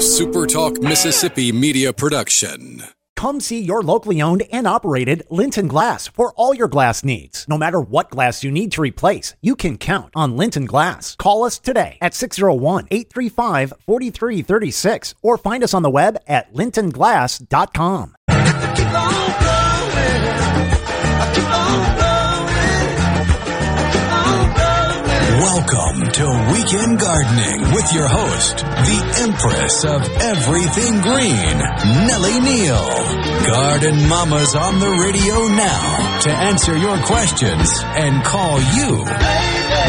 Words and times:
SuperTalk 0.00 0.82
Mississippi 0.82 1.52
media 1.52 1.92
production. 1.92 2.84
Come 3.16 3.38
see 3.38 3.60
your 3.60 3.82
locally 3.82 4.22
owned 4.22 4.44
and 4.50 4.66
operated 4.66 5.24
Linton 5.28 5.68
Glass 5.68 6.08
for 6.08 6.32
all 6.36 6.54
your 6.54 6.68
glass 6.68 7.04
needs. 7.04 7.46
No 7.50 7.58
matter 7.58 7.82
what 7.82 8.08
glass 8.08 8.42
you 8.42 8.50
need 8.50 8.72
to 8.72 8.80
replace, 8.80 9.34
you 9.42 9.54
can 9.54 9.76
count 9.76 10.10
on 10.16 10.38
Linton 10.38 10.64
Glass. 10.64 11.16
Call 11.16 11.44
us 11.44 11.58
today 11.58 11.98
at 12.00 12.14
601 12.14 12.88
835 12.90 13.74
4336 13.84 15.14
or 15.20 15.36
find 15.36 15.62
us 15.62 15.74
on 15.74 15.82
the 15.82 15.90
web 15.90 16.16
at 16.26 16.54
lintonglass.com. 16.54 18.16
Welcome 25.40 26.10
to 26.12 26.52
Weekend 26.52 27.00
Gardening 27.00 27.72
with 27.72 27.90
your 27.94 28.06
host, 28.06 28.58
the 28.58 29.22
Empress 29.22 29.84
of 29.86 30.02
Everything 30.20 31.00
Green, 31.00 31.56
Nellie 32.06 32.40
Neal. 32.40 32.86
Garden 33.46 34.06
Mama's 34.06 34.54
on 34.54 34.78
the 34.78 34.90
radio 35.02 35.48
now 35.56 36.20
to 36.24 36.30
answer 36.30 36.76
your 36.76 36.98
questions 36.98 37.70
and 37.82 38.22
call 38.22 38.58
you. 38.60 39.02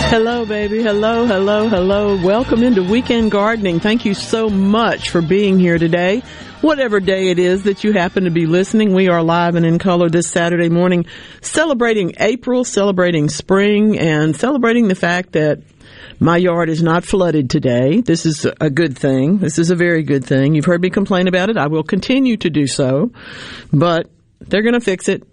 Hello, 0.08 0.46
baby. 0.46 0.82
Hello, 0.82 1.26
hello, 1.26 1.68
hello. 1.68 2.16
Welcome 2.16 2.64
into 2.64 2.82
Weekend 2.84 3.32
Gardening. 3.32 3.82
Thank 3.82 4.06
you 4.06 4.14
so 4.14 4.50
much 4.50 5.10
for 5.10 5.22
being 5.22 5.60
here 5.60 5.78
today. 5.78 6.24
Whatever 6.62 7.00
day 7.00 7.30
it 7.30 7.40
is 7.40 7.64
that 7.64 7.84
you 7.84 7.92
happen 7.92 8.26
to 8.26 8.30
be 8.30 8.46
listening, 8.46 8.94
we 8.94 9.08
are 9.08 9.24
live 9.24 9.56
and 9.56 9.66
in 9.66 9.80
color 9.80 10.10
this 10.12 10.30
Saturday 10.30 10.70
morning, 10.70 11.08
celebrating 11.42 12.14
April, 12.20 12.64
celebrating 12.64 13.30
spring, 13.30 13.98
and 13.98 14.36
celebrating 14.36 14.88
the 14.88 14.94
fact 14.94 15.32
that 15.32 15.64
my 16.20 16.38
yard 16.38 16.70
is 16.70 16.84
not 16.84 17.04
flooded 17.04 17.50
today. 17.50 18.02
This 18.02 18.28
is 18.28 18.46
a 18.46 18.70
good 18.70 18.96
thing. 18.96 19.40
This 19.40 19.58
is 19.58 19.72
a 19.72 19.76
very 19.76 20.04
good 20.04 20.24
thing. 20.24 20.54
You've 20.54 20.66
heard 20.66 20.84
me 20.84 20.92
complain 20.92 21.28
about 21.28 21.50
it. 21.50 21.58
I 21.58 21.66
will 21.66 21.82
continue 21.82 22.38
to 22.38 22.50
do 22.52 22.68
so, 22.68 23.12
but 23.74 24.08
they're 24.40 24.62
going 24.62 24.76
to 24.76 24.82
fix 24.82 25.10
it 25.10 25.24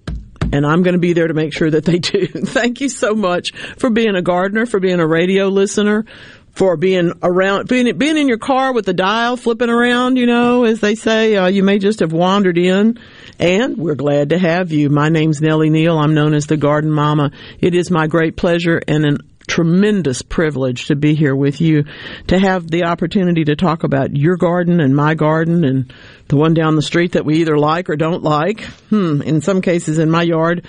and 0.53 0.67
I'm 0.67 0.83
going 0.83 0.95
to 0.95 0.99
be 0.99 1.13
there 1.13 1.29
to 1.29 1.35
make 1.35 1.53
sure 1.53 1.71
that 1.71 1.85
they 1.85 1.99
do. 1.99 2.27
Thank 2.45 2.81
you 2.81 2.89
so 2.89 3.15
much 3.15 3.53
for 3.77 3.91
being 3.91 4.15
a 4.17 4.23
gardener, 4.23 4.67
for 4.67 4.81
being 4.81 5.01
a 5.01 5.07
radio 5.07 5.49
listener, 5.49 6.05
for 6.53 6.77
being 6.77 7.13
around, 7.23 7.69
being, 7.69 7.97
being 7.97 8.17
in 8.17 8.29
your 8.29 8.39
car 8.39 8.73
with 8.73 8.85
the 8.85 8.95
dial 8.95 9.37
flipping 9.37 9.71
around, 9.71 10.17
you 10.17 10.27
know, 10.27 10.65
as 10.65 10.81
they 10.81 10.95
say, 10.95 11.37
uh, 11.37 11.47
you 11.47 11.63
may 11.63 11.79
just 11.79 12.01
have 12.01 12.13
wandered 12.13 12.59
in. 12.59 12.99
And 13.39 13.77
we're 13.77 13.95
glad 13.95 14.31
to 14.31 14.39
have 14.39 14.73
you. 14.73 14.91
My 14.91 15.09
name's 15.09 15.41
Nellie 15.41 15.71
Neal. 15.71 15.97
I'm 15.97 16.15
known 16.15 16.35
as 16.35 16.47
the 16.47 16.57
Garden 16.57 16.91
Mama. 16.91 17.31
It 17.61 17.75
is 17.75 17.91
my 17.91 18.09
great 18.09 18.37
pleasure 18.37 18.81
and 18.89 19.05
an 19.05 19.19
tremendous 19.49 20.23
privilege 20.23 20.87
to 20.87 20.95
be 20.95 21.15
here 21.15 21.35
with 21.35 21.61
you, 21.61 21.85
to 22.29 22.39
have 22.39 22.71
the 22.71 22.85
opportunity 22.85 23.45
to 23.45 23.57
talk 23.57 23.83
about 23.83 24.15
your 24.15 24.37
garden 24.37 24.79
and 24.79 24.95
my 24.95 25.15
garden 25.15 25.65
and 25.65 25.93
the 26.29 26.37
one 26.37 26.55
down 26.55 26.77
the 26.77 26.83
street 26.83 27.13
that 27.13 27.25
we 27.25 27.39
either 27.39 27.59
like 27.59 27.91
or 27.91 27.97
don't 27.97 28.23
like. 28.23 28.61
Hmm, 28.91 29.23
in 29.23 29.41
some 29.41 29.61
cases 29.61 29.99
in 29.99 30.11
my 30.11 30.23
yard, 30.23 30.67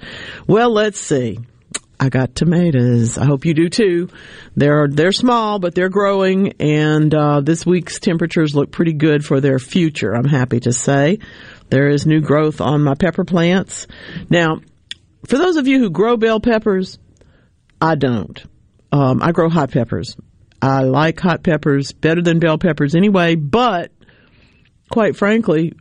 Well, 0.46 0.70
let's 0.70 1.00
see. 1.00 1.40
I 2.02 2.08
got 2.08 2.34
tomatoes. 2.34 3.18
I 3.18 3.26
hope 3.26 3.44
you 3.44 3.52
do 3.52 3.68
too. 3.68 4.08
They're 4.56 4.88
they're 4.88 5.12
small, 5.12 5.58
but 5.58 5.74
they're 5.74 5.90
growing, 5.90 6.54
and 6.58 7.14
uh, 7.14 7.42
this 7.42 7.66
week's 7.66 8.00
temperatures 8.00 8.54
look 8.54 8.72
pretty 8.72 8.94
good 8.94 9.22
for 9.22 9.38
their 9.42 9.58
future. 9.58 10.14
I'm 10.14 10.24
happy 10.24 10.60
to 10.60 10.72
say 10.72 11.18
there 11.68 11.88
is 11.88 12.06
new 12.06 12.22
growth 12.22 12.62
on 12.62 12.82
my 12.82 12.94
pepper 12.94 13.24
plants. 13.24 13.86
Now, 14.30 14.60
for 15.26 15.36
those 15.36 15.56
of 15.56 15.68
you 15.68 15.78
who 15.78 15.90
grow 15.90 16.16
bell 16.16 16.40
peppers, 16.40 16.98
I 17.82 17.96
don't. 17.96 18.42
Um, 18.90 19.22
I 19.22 19.32
grow 19.32 19.50
hot 19.50 19.70
peppers. 19.70 20.16
I 20.62 20.84
like 20.84 21.20
hot 21.20 21.42
peppers 21.42 21.92
better 21.92 22.22
than 22.22 22.38
bell 22.38 22.56
peppers 22.56 22.94
anyway, 22.94 23.34
but 23.34 23.92
quite 24.90 25.16
frankly, 25.16 25.74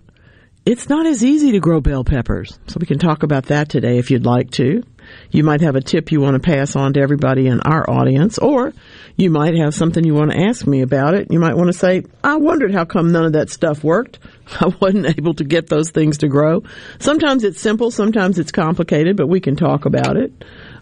it's 0.66 0.90
not 0.90 1.06
as 1.06 1.24
easy 1.24 1.53
to 1.53 1.59
grow 1.59 1.79
bell 1.79 2.03
peppers. 2.03 2.59
So 2.68 2.78
we 2.79 2.85
can 2.85 3.00
talk 3.00 3.24
about 3.24 3.46
that 3.46 3.69
today 3.69 3.97
if 3.97 4.12
you'd 4.12 4.25
like 4.25 4.52
to. 4.52 4.84
You 5.31 5.44
might 5.44 5.62
have 5.62 5.75
a 5.75 5.81
tip 5.81 6.12
you 6.12 6.22
want 6.22 6.36
to 6.36 6.40
pass 6.40 6.75
on 6.75 6.94
to 6.94 7.02
everybody 7.02 7.47
in 7.47 7.59
our 7.62 7.90
audience, 7.90 8.38
or 8.38 8.74
you 9.16 9.30
might 9.30 9.56
have 9.56 9.75
something 9.75 10.03
you 10.03 10.14
want 10.14 10.31
to 10.31 10.40
ask 10.40 10.66
me 10.66 10.81
about 10.81 11.14
it. 11.14 11.31
You 11.31 11.40
might 11.40 11.56
want 11.56 11.68
to 11.68 11.78
say, 11.78 12.03
I 12.24 12.38
wondered 12.38 12.74
how 12.74 12.86
come 12.86 13.12
none 13.12 13.25
of 13.25 13.34
that 13.34 13.50
stuff 13.50 13.84
worked. 13.84 14.20
I 14.59 14.74
wasn't 14.80 15.18
able 15.18 15.34
to 15.36 15.44
get 15.44 15.68
those 15.68 15.92
things 15.92 16.20
to 16.20 16.28
grow. 16.28 16.64
Sometimes 17.00 17.44
it's 17.44 17.62
simple, 17.62 17.92
sometimes 17.92 18.40
it's 18.40 18.52
complicated, 18.52 19.18
but 19.18 19.28
we 19.28 19.40
can 19.40 19.56
talk 19.56 19.86
about 19.86 20.18
it. 20.18 20.31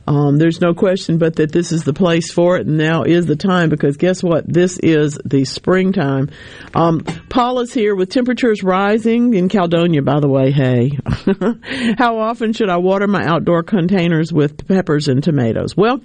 Um, 0.08 0.38
there's 0.38 0.62
no 0.62 0.74
question 0.74 1.18
but 1.18 1.36
that 1.36 1.52
this 1.52 1.74
is 1.74 1.84
the 1.84 1.94
place 1.94 2.32
for 2.32 2.58
it, 2.58 2.66
and 2.66 2.78
now 2.78 3.04
is 3.04 3.26
the 3.26 3.36
time 3.36 3.70
because 3.70 3.98
guess 3.98 4.24
what? 4.24 4.52
This 4.52 4.80
is 4.80 5.20
the 5.26 5.44
springtime. 5.44 6.30
Um, 6.74 7.02
Paula's 7.30 7.74
here 7.74 7.94
with 7.94 8.10
temperatures 8.10 8.64
rising 8.64 9.34
in 9.34 9.50
Caledonia, 9.50 10.02
by 10.02 10.22
the 10.22 10.30
way. 10.30 10.52
Hey, 10.52 10.98
how 11.98 12.20
often 12.20 12.54
should 12.54 12.70
I 12.70 12.78
water 12.78 13.08
my 13.08 13.26
outdoor 13.26 13.64
containers 13.64 14.32
with 14.32 14.66
peppers 14.66 15.10
and 15.10 15.22
tomatoes? 15.22 15.76
Well, 15.76 16.00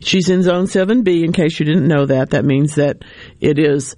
she's 0.00 0.28
in 0.28 0.42
zone 0.42 0.64
7B 0.64 1.24
in 1.24 1.32
case 1.32 1.60
you 1.60 1.66
didn't 1.66 1.86
know 1.86 2.06
that. 2.06 2.30
That 2.30 2.44
means 2.44 2.74
that 2.74 3.04
it 3.40 3.60
is, 3.60 3.94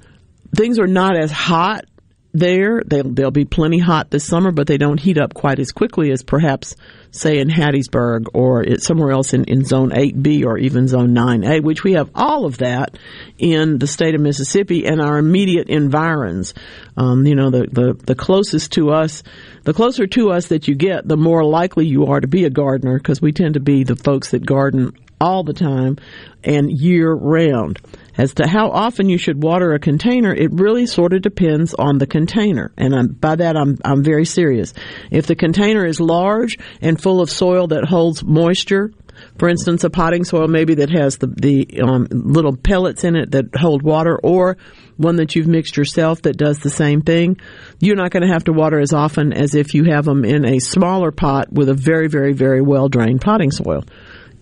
things 0.54 0.78
are 0.78 0.86
not 0.86 1.16
as 1.16 1.32
hot 1.32 1.86
there. 2.32 2.82
They'll, 2.84 3.10
they'll 3.10 3.30
be 3.30 3.44
plenty 3.44 3.78
hot 3.78 4.10
this 4.10 4.26
summer, 4.26 4.50
but 4.52 4.66
they 4.66 4.78
don't 4.78 5.00
heat 5.00 5.18
up 5.18 5.34
quite 5.34 5.58
as 5.58 5.72
quickly 5.72 6.10
as 6.10 6.22
perhaps 6.22 6.76
say 7.10 7.38
in 7.38 7.48
Hattiesburg 7.48 8.26
or 8.34 8.78
somewhere 8.78 9.12
else 9.12 9.32
in, 9.32 9.44
in 9.44 9.64
zone 9.64 9.90
8B 9.90 10.44
or 10.44 10.58
even 10.58 10.88
zone 10.88 11.14
9A, 11.14 11.62
which 11.62 11.82
we 11.82 11.92
have 11.92 12.10
all 12.14 12.44
of 12.44 12.58
that 12.58 12.98
in 13.38 13.78
the 13.78 13.86
state 13.86 14.14
of 14.14 14.20
Mississippi 14.20 14.86
and 14.86 15.00
our 15.00 15.18
immediate 15.18 15.68
environs. 15.68 16.54
Um, 16.96 17.26
you 17.26 17.34
know, 17.34 17.50
the, 17.50 17.66
the, 17.70 17.94
the 17.94 18.14
closest 18.14 18.72
to 18.72 18.90
us, 18.90 19.22
the 19.64 19.74
closer 19.74 20.06
to 20.06 20.30
us 20.30 20.48
that 20.48 20.68
you 20.68 20.74
get, 20.74 21.08
the 21.08 21.16
more 21.16 21.44
likely 21.44 21.86
you 21.86 22.06
are 22.06 22.20
to 22.20 22.28
be 22.28 22.44
a 22.44 22.50
gardener 22.50 22.98
because 22.98 23.22
we 23.22 23.32
tend 23.32 23.54
to 23.54 23.60
be 23.60 23.84
the 23.84 23.96
folks 23.96 24.30
that 24.30 24.44
garden 24.44 24.92
all 25.20 25.44
the 25.44 25.52
time 25.52 25.96
and 26.44 26.70
year 26.70 27.12
round. 27.12 27.80
As 28.16 28.34
to 28.34 28.48
how 28.48 28.70
often 28.70 29.08
you 29.08 29.16
should 29.16 29.42
water 29.42 29.72
a 29.72 29.78
container, 29.78 30.34
it 30.34 30.52
really 30.52 30.86
sort 30.86 31.12
of 31.12 31.22
depends 31.22 31.72
on 31.74 31.98
the 31.98 32.06
container. 32.06 32.72
And 32.76 32.94
I'm, 32.94 33.08
by 33.08 33.36
that, 33.36 33.56
I'm, 33.56 33.78
I'm 33.84 34.02
very 34.02 34.24
serious. 34.24 34.74
If 35.10 35.26
the 35.26 35.36
container 35.36 35.84
is 35.84 36.00
large 36.00 36.58
and 36.80 37.00
full 37.00 37.20
of 37.20 37.30
soil 37.30 37.68
that 37.68 37.84
holds 37.84 38.24
moisture, 38.24 38.92
for 39.38 39.48
instance, 39.48 39.84
a 39.84 39.90
potting 39.90 40.24
soil 40.24 40.48
maybe 40.48 40.76
that 40.76 40.90
has 40.90 41.18
the, 41.18 41.28
the 41.28 41.80
um, 41.80 42.06
little 42.10 42.56
pellets 42.56 43.04
in 43.04 43.16
it 43.16 43.32
that 43.32 43.54
hold 43.54 43.82
water, 43.82 44.18
or 44.20 44.56
one 44.96 45.16
that 45.16 45.36
you've 45.36 45.46
mixed 45.46 45.76
yourself 45.76 46.22
that 46.22 46.36
does 46.36 46.58
the 46.58 46.70
same 46.70 47.02
thing, 47.02 47.40
you're 47.78 47.96
not 47.96 48.10
going 48.10 48.22
to 48.22 48.32
have 48.32 48.44
to 48.44 48.52
water 48.52 48.80
as 48.80 48.92
often 48.92 49.32
as 49.32 49.54
if 49.54 49.74
you 49.74 49.84
have 49.84 50.04
them 50.04 50.24
in 50.24 50.44
a 50.44 50.58
smaller 50.58 51.12
pot 51.12 51.52
with 51.52 51.68
a 51.68 51.74
very, 51.74 52.08
very, 52.08 52.32
very 52.32 52.60
well 52.60 52.88
drained 52.88 53.20
potting 53.20 53.50
soil 53.50 53.84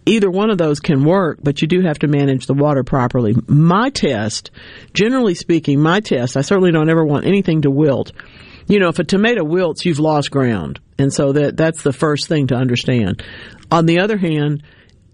either 0.07 0.31
one 0.31 0.51
of 0.51 0.59
those 0.59 0.81
can 0.81 1.05
work, 1.05 1.39
but 1.43 1.61
you 1.61 1.69
do 1.69 1.83
have 1.83 1.99
to 1.99 2.07
manage 2.07 2.47
the 2.47 2.55
water 2.55 2.85
properly. 2.85 3.35
My 3.49 3.91
test, 3.91 4.51
generally 4.95 5.35
speaking, 5.35 5.81
my 5.81 6.01
test, 6.01 6.37
I 6.37 6.43
certainly 6.43 6.73
don't 6.73 6.89
ever 6.89 7.05
want 7.05 7.27
anything 7.27 7.63
to 7.63 7.71
wilt. 7.71 8.13
You 8.69 8.81
know, 8.81 8.89
if 8.89 8.99
a 8.99 9.05
tomato 9.05 9.45
wilts, 9.45 9.85
you've 9.85 9.99
lost 9.99 10.31
ground. 10.31 10.81
And 10.99 11.13
so 11.13 11.33
that, 11.33 11.57
that's 11.57 11.83
the 11.83 11.93
first 11.93 12.29
thing 12.29 12.47
to 12.49 12.55
understand. 12.55 13.23
On 13.71 13.87
the 13.87 14.01
other 14.01 14.17
hand, 14.17 14.63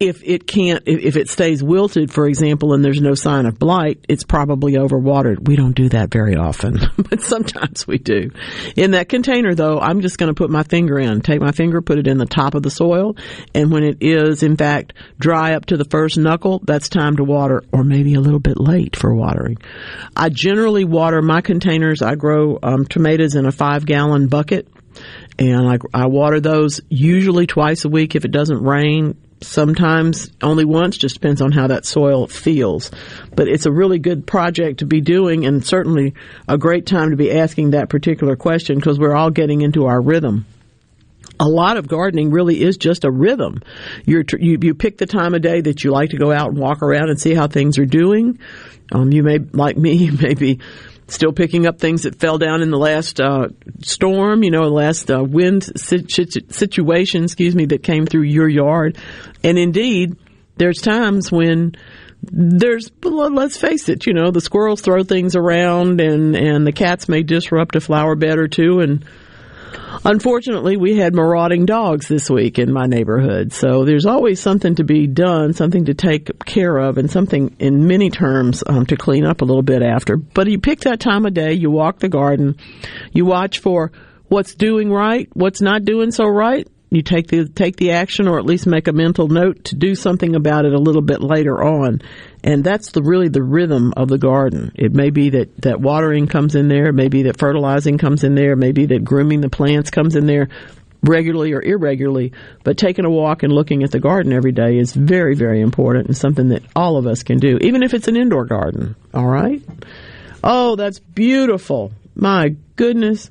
if 0.02 0.24
it 0.24 0.48
can't, 0.48 0.82
if 0.84 1.16
it 1.16 1.28
stays 1.28 1.62
wilted, 1.62 2.12
for 2.12 2.26
example, 2.26 2.74
and 2.74 2.84
there's 2.84 3.00
no 3.00 3.14
sign 3.14 3.46
of 3.46 3.56
blight, 3.56 4.04
it's 4.08 4.24
probably 4.24 4.72
overwatered. 4.72 5.46
We 5.46 5.54
don't 5.54 5.76
do 5.76 5.88
that 5.90 6.10
very 6.10 6.34
often, 6.34 6.80
but 6.96 7.22
sometimes 7.22 7.86
we 7.86 7.98
do. 7.98 8.30
In 8.74 8.90
that 8.90 9.08
container, 9.08 9.54
though, 9.54 9.78
I'm 9.78 10.00
just 10.00 10.18
going 10.18 10.28
to 10.28 10.34
put 10.34 10.50
my 10.50 10.64
finger 10.64 10.98
in, 10.98 11.20
take 11.20 11.40
my 11.40 11.52
finger, 11.52 11.80
put 11.80 11.98
it 11.98 12.08
in 12.08 12.18
the 12.18 12.26
top 12.26 12.56
of 12.56 12.64
the 12.64 12.70
soil, 12.70 13.16
and 13.54 13.70
when 13.70 13.84
it 13.84 13.98
is, 14.00 14.42
in 14.42 14.56
fact, 14.56 14.94
dry 15.20 15.54
up 15.54 15.66
to 15.66 15.76
the 15.76 15.84
first 15.84 16.18
knuckle, 16.18 16.60
that's 16.64 16.88
time 16.88 17.16
to 17.18 17.24
water, 17.24 17.62
or 17.72 17.84
maybe 17.84 18.14
a 18.14 18.20
little 18.20 18.40
bit 18.40 18.58
late 18.58 18.96
for 18.96 19.14
watering. 19.14 19.58
I 20.16 20.30
generally 20.30 20.84
water 20.84 21.22
my 21.22 21.42
containers. 21.42 22.02
I 22.02 22.16
grow 22.16 22.58
um, 22.60 22.86
tomatoes 22.86 23.36
in 23.36 23.46
a 23.46 23.52
five 23.52 23.86
gallon 23.86 24.26
bucket 24.26 24.66
and 25.38 25.66
I, 25.66 25.78
I 25.94 26.06
water 26.06 26.40
those 26.40 26.80
usually 26.88 27.46
twice 27.46 27.84
a 27.84 27.88
week 27.88 28.14
if 28.14 28.24
it 28.24 28.30
doesn't 28.30 28.62
rain 28.62 29.16
sometimes 29.42 30.30
only 30.42 30.64
once, 30.64 30.96
just 30.96 31.14
depends 31.14 31.40
on 31.40 31.52
how 31.52 31.66
that 31.68 31.84
soil 31.84 32.26
feels. 32.26 32.90
But 33.34 33.48
it's 33.48 33.66
a 33.66 33.72
really 33.72 33.98
good 33.98 34.26
project 34.26 34.80
to 34.80 34.86
be 34.86 35.00
doing 35.00 35.44
and 35.44 35.64
certainly 35.64 36.14
a 36.48 36.58
great 36.58 36.86
time 36.86 37.10
to 37.10 37.16
be 37.16 37.32
asking 37.32 37.70
that 37.70 37.88
particular 37.88 38.36
question 38.36 38.76
because 38.76 38.98
we're 38.98 39.14
all 39.14 39.30
getting 39.30 39.62
into 39.62 39.86
our 39.86 40.00
rhythm 40.00 40.46
a 41.40 41.48
lot 41.48 41.76
of 41.76 41.88
gardening 41.88 42.30
really 42.30 42.62
is 42.62 42.76
just 42.76 43.04
a 43.04 43.10
rhythm. 43.10 43.62
You're, 44.06 44.24
you 44.38 44.58
you 44.60 44.74
pick 44.74 44.98
the 44.98 45.06
time 45.06 45.34
of 45.34 45.42
day 45.42 45.60
that 45.60 45.82
you 45.82 45.90
like 45.90 46.10
to 46.10 46.16
go 46.16 46.30
out 46.30 46.50
and 46.50 46.58
walk 46.58 46.82
around 46.82 47.10
and 47.10 47.20
see 47.20 47.34
how 47.34 47.48
things 47.48 47.78
are 47.78 47.86
doing. 47.86 48.38
Um, 48.92 49.12
you 49.12 49.22
may, 49.22 49.38
like 49.38 49.76
me, 49.76 49.92
you 49.94 50.12
may 50.12 50.34
be 50.34 50.60
still 51.12 51.32
picking 51.32 51.66
up 51.66 51.78
things 51.78 52.02
that 52.02 52.18
fell 52.18 52.38
down 52.38 52.62
in 52.62 52.70
the 52.70 52.78
last 52.78 53.20
uh, 53.20 53.48
storm, 53.82 54.42
you 54.42 54.50
know, 54.50 54.62
last 54.62 55.10
uh, 55.10 55.22
wind 55.22 55.64
situation, 55.76 57.24
excuse 57.24 57.54
me, 57.54 57.66
that 57.66 57.82
came 57.82 58.06
through 58.06 58.22
your 58.22 58.48
yard. 58.48 58.98
And 59.44 59.58
indeed, 59.58 60.16
there's 60.56 60.80
times 60.80 61.30
when 61.30 61.74
there's 62.22 62.90
let's 63.02 63.56
face 63.56 63.88
it, 63.88 64.06
you 64.06 64.14
know, 64.14 64.30
the 64.30 64.40
squirrels 64.40 64.80
throw 64.80 65.02
things 65.02 65.34
around 65.34 66.00
and 66.00 66.36
and 66.36 66.66
the 66.66 66.72
cats 66.72 67.08
may 67.08 67.22
disrupt 67.22 67.76
a 67.76 67.80
flower 67.80 68.14
bed 68.14 68.38
or 68.38 68.48
two 68.48 68.80
and 68.80 69.04
Unfortunately, 70.04 70.76
we 70.76 70.96
had 70.96 71.14
marauding 71.14 71.66
dogs 71.66 72.08
this 72.08 72.28
week 72.28 72.58
in 72.58 72.72
my 72.72 72.86
neighborhood. 72.86 73.52
So 73.52 73.84
there's 73.84 74.06
always 74.06 74.40
something 74.40 74.74
to 74.76 74.84
be 74.84 75.06
done, 75.06 75.52
something 75.52 75.84
to 75.86 75.94
take 75.94 76.44
care 76.44 76.76
of, 76.76 76.98
and 76.98 77.10
something 77.10 77.54
in 77.58 77.86
many 77.86 78.10
terms 78.10 78.64
um, 78.66 78.86
to 78.86 78.96
clean 78.96 79.24
up 79.24 79.40
a 79.42 79.44
little 79.44 79.62
bit 79.62 79.82
after. 79.82 80.16
But 80.16 80.48
you 80.48 80.58
pick 80.58 80.80
that 80.80 81.00
time 81.00 81.26
of 81.26 81.34
day, 81.34 81.52
you 81.52 81.70
walk 81.70 81.98
the 81.98 82.08
garden, 82.08 82.56
you 83.12 83.24
watch 83.24 83.60
for 83.60 83.92
what's 84.28 84.54
doing 84.54 84.90
right, 84.90 85.28
what's 85.34 85.60
not 85.60 85.84
doing 85.84 86.10
so 86.10 86.24
right, 86.24 86.66
you 86.92 87.02
take 87.02 87.28
the 87.28 87.48
take 87.48 87.76
the 87.76 87.92
action 87.92 88.28
or 88.28 88.38
at 88.38 88.44
least 88.44 88.66
make 88.66 88.86
a 88.86 88.92
mental 88.92 89.26
note 89.28 89.64
to 89.64 89.76
do 89.76 89.94
something 89.94 90.36
about 90.36 90.66
it 90.66 90.74
a 90.74 90.78
little 90.78 91.00
bit 91.00 91.22
later 91.22 91.62
on 91.62 92.02
and 92.44 92.64
that's 92.64 92.92
the 92.92 93.02
really 93.02 93.28
the 93.28 93.42
rhythm 93.42 93.92
of 93.96 94.08
the 94.08 94.18
garden 94.18 94.72
it 94.74 94.92
may 94.92 95.10
be 95.10 95.30
that 95.30 95.56
that 95.62 95.80
watering 95.80 96.26
comes 96.26 96.54
in 96.54 96.68
there 96.68 96.92
maybe 96.92 97.24
that 97.24 97.38
fertilizing 97.38 97.98
comes 97.98 98.24
in 98.24 98.34
there 98.34 98.56
maybe 98.56 98.86
that 98.86 99.04
grooming 99.04 99.40
the 99.40 99.50
plants 99.50 99.90
comes 99.90 100.16
in 100.16 100.26
there 100.26 100.48
regularly 101.02 101.52
or 101.52 101.60
irregularly 101.62 102.32
but 102.64 102.76
taking 102.76 103.04
a 103.04 103.10
walk 103.10 103.42
and 103.42 103.52
looking 103.52 103.82
at 103.82 103.90
the 103.90 104.00
garden 104.00 104.32
every 104.32 104.52
day 104.52 104.78
is 104.78 104.92
very 104.92 105.34
very 105.34 105.60
important 105.60 106.06
and 106.06 106.16
something 106.16 106.48
that 106.48 106.62
all 106.76 106.96
of 106.96 107.06
us 107.06 107.22
can 107.22 107.38
do 107.38 107.58
even 107.60 107.82
if 107.82 107.94
it's 107.94 108.08
an 108.08 108.16
indoor 108.16 108.44
garden 108.44 108.94
all 109.12 109.26
right 109.26 109.62
oh 110.44 110.76
that's 110.76 110.98
beautiful 110.98 111.92
my 112.14 112.54
goodness 112.76 113.30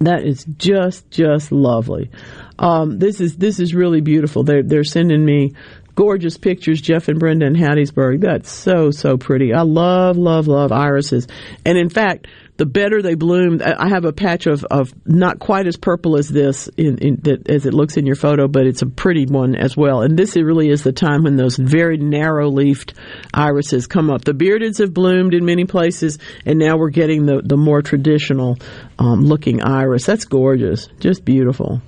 that 0.00 0.24
is 0.24 0.44
just 0.44 1.10
just 1.10 1.50
lovely. 1.50 2.10
Um, 2.58 2.98
this 2.98 3.20
is 3.20 3.36
this 3.36 3.58
is 3.58 3.74
really 3.74 4.00
beautiful. 4.00 4.44
They're 4.44 4.62
they're 4.62 4.84
sending 4.84 5.24
me 5.24 5.54
gorgeous 5.98 6.38
pictures, 6.38 6.80
Jeff 6.80 7.08
and 7.08 7.18
Brenda 7.18 7.44
in 7.44 7.54
Hattiesburg. 7.54 8.20
That's 8.20 8.48
so 8.48 8.92
so 8.92 9.16
pretty. 9.16 9.52
I 9.52 9.62
love 9.62 10.16
love 10.16 10.46
love 10.46 10.70
irises, 10.70 11.26
and 11.66 11.76
in 11.76 11.88
fact, 11.88 12.28
the 12.56 12.66
better 12.66 13.02
they 13.02 13.16
bloom. 13.16 13.60
I 13.60 13.88
have 13.88 14.04
a 14.04 14.12
patch 14.12 14.46
of, 14.46 14.62
of 14.66 14.94
not 15.04 15.40
quite 15.40 15.66
as 15.66 15.76
purple 15.76 16.16
as 16.16 16.28
this 16.28 16.68
in, 16.76 16.98
in 16.98 17.16
that, 17.22 17.50
as 17.50 17.66
it 17.66 17.74
looks 17.74 17.96
in 17.96 18.06
your 18.06 18.14
photo, 18.14 18.46
but 18.46 18.64
it's 18.64 18.80
a 18.80 18.86
pretty 18.86 19.26
one 19.26 19.56
as 19.56 19.76
well. 19.76 20.02
And 20.02 20.16
this 20.16 20.36
really 20.36 20.70
is 20.70 20.84
the 20.84 20.92
time 20.92 21.24
when 21.24 21.34
those 21.34 21.56
very 21.56 21.96
narrow 21.96 22.48
leafed 22.48 22.94
irises 23.34 23.88
come 23.88 24.08
up. 24.08 24.24
The 24.24 24.34
beardeds 24.34 24.78
have 24.78 24.94
bloomed 24.94 25.34
in 25.34 25.44
many 25.44 25.64
places, 25.64 26.20
and 26.46 26.60
now 26.60 26.76
we're 26.76 26.90
getting 26.90 27.26
the, 27.26 27.42
the 27.44 27.56
more 27.56 27.82
traditional 27.82 28.56
um, 29.00 29.24
looking 29.24 29.62
iris. 29.62 30.06
That's 30.06 30.26
gorgeous, 30.26 30.86
just 31.00 31.24
beautiful. 31.24 31.82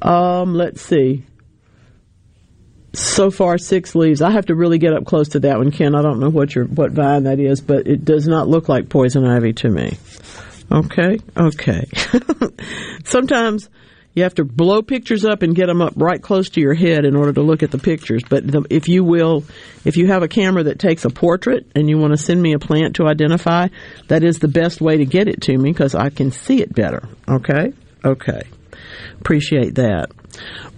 Um, 0.00 0.54
let's 0.54 0.80
see 0.80 1.26
so 2.96 3.30
far 3.30 3.58
six 3.58 3.94
leaves. 3.94 4.22
I 4.22 4.30
have 4.30 4.46
to 4.46 4.54
really 4.54 4.78
get 4.78 4.92
up 4.92 5.04
close 5.04 5.28
to 5.30 5.40
that 5.40 5.58
one, 5.58 5.70
Ken. 5.70 5.94
I 5.94 6.02
don't 6.02 6.20
know 6.20 6.30
what 6.30 6.54
your 6.54 6.64
what 6.64 6.92
vine 6.92 7.24
that 7.24 7.38
is, 7.38 7.60
but 7.60 7.86
it 7.86 8.04
does 8.04 8.26
not 8.26 8.48
look 8.48 8.68
like 8.68 8.88
poison 8.88 9.26
ivy 9.26 9.52
to 9.54 9.68
me. 9.68 9.98
Okay, 10.70 11.18
okay. 11.36 11.84
Sometimes 13.04 13.68
you 14.14 14.22
have 14.22 14.34
to 14.34 14.44
blow 14.44 14.82
pictures 14.82 15.24
up 15.24 15.42
and 15.42 15.54
get 15.54 15.66
them 15.66 15.82
up 15.82 15.92
right 15.94 16.20
close 16.20 16.48
to 16.50 16.60
your 16.60 16.72
head 16.74 17.04
in 17.04 17.14
order 17.14 17.34
to 17.34 17.42
look 17.42 17.62
at 17.62 17.70
the 17.70 17.78
pictures. 17.78 18.22
But 18.28 18.50
the, 18.50 18.64
if 18.70 18.88
you 18.88 19.04
will, 19.04 19.44
if 19.84 19.98
you 19.98 20.06
have 20.08 20.22
a 20.22 20.28
camera 20.28 20.64
that 20.64 20.78
takes 20.78 21.04
a 21.04 21.10
portrait 21.10 21.66
and 21.74 21.88
you 21.88 21.98
want 21.98 22.14
to 22.14 22.16
send 22.16 22.40
me 22.40 22.54
a 22.54 22.58
plant 22.58 22.96
to 22.96 23.06
identify, 23.06 23.68
that 24.08 24.24
is 24.24 24.38
the 24.38 24.48
best 24.48 24.80
way 24.80 24.96
to 24.96 25.04
get 25.04 25.28
it 25.28 25.42
to 25.42 25.56
me 25.56 25.70
because 25.70 25.94
I 25.94 26.08
can 26.08 26.32
see 26.32 26.62
it 26.62 26.74
better. 26.74 27.06
Okay, 27.28 27.74
okay. 28.04 28.42
Appreciate 29.20 29.74
that. 29.76 30.10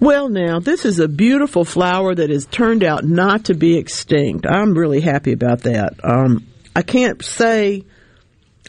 Well, 0.00 0.28
now, 0.28 0.60
this 0.60 0.84
is 0.84 1.00
a 1.00 1.08
beautiful 1.08 1.64
flower 1.64 2.14
that 2.14 2.30
has 2.30 2.46
turned 2.46 2.84
out 2.84 3.04
not 3.04 3.46
to 3.46 3.54
be 3.54 3.76
extinct. 3.76 4.46
I'm 4.46 4.76
really 4.76 5.00
happy 5.00 5.32
about 5.32 5.62
that. 5.62 5.94
Um, 6.04 6.46
I 6.76 6.82
can't 6.82 7.24
say, 7.24 7.84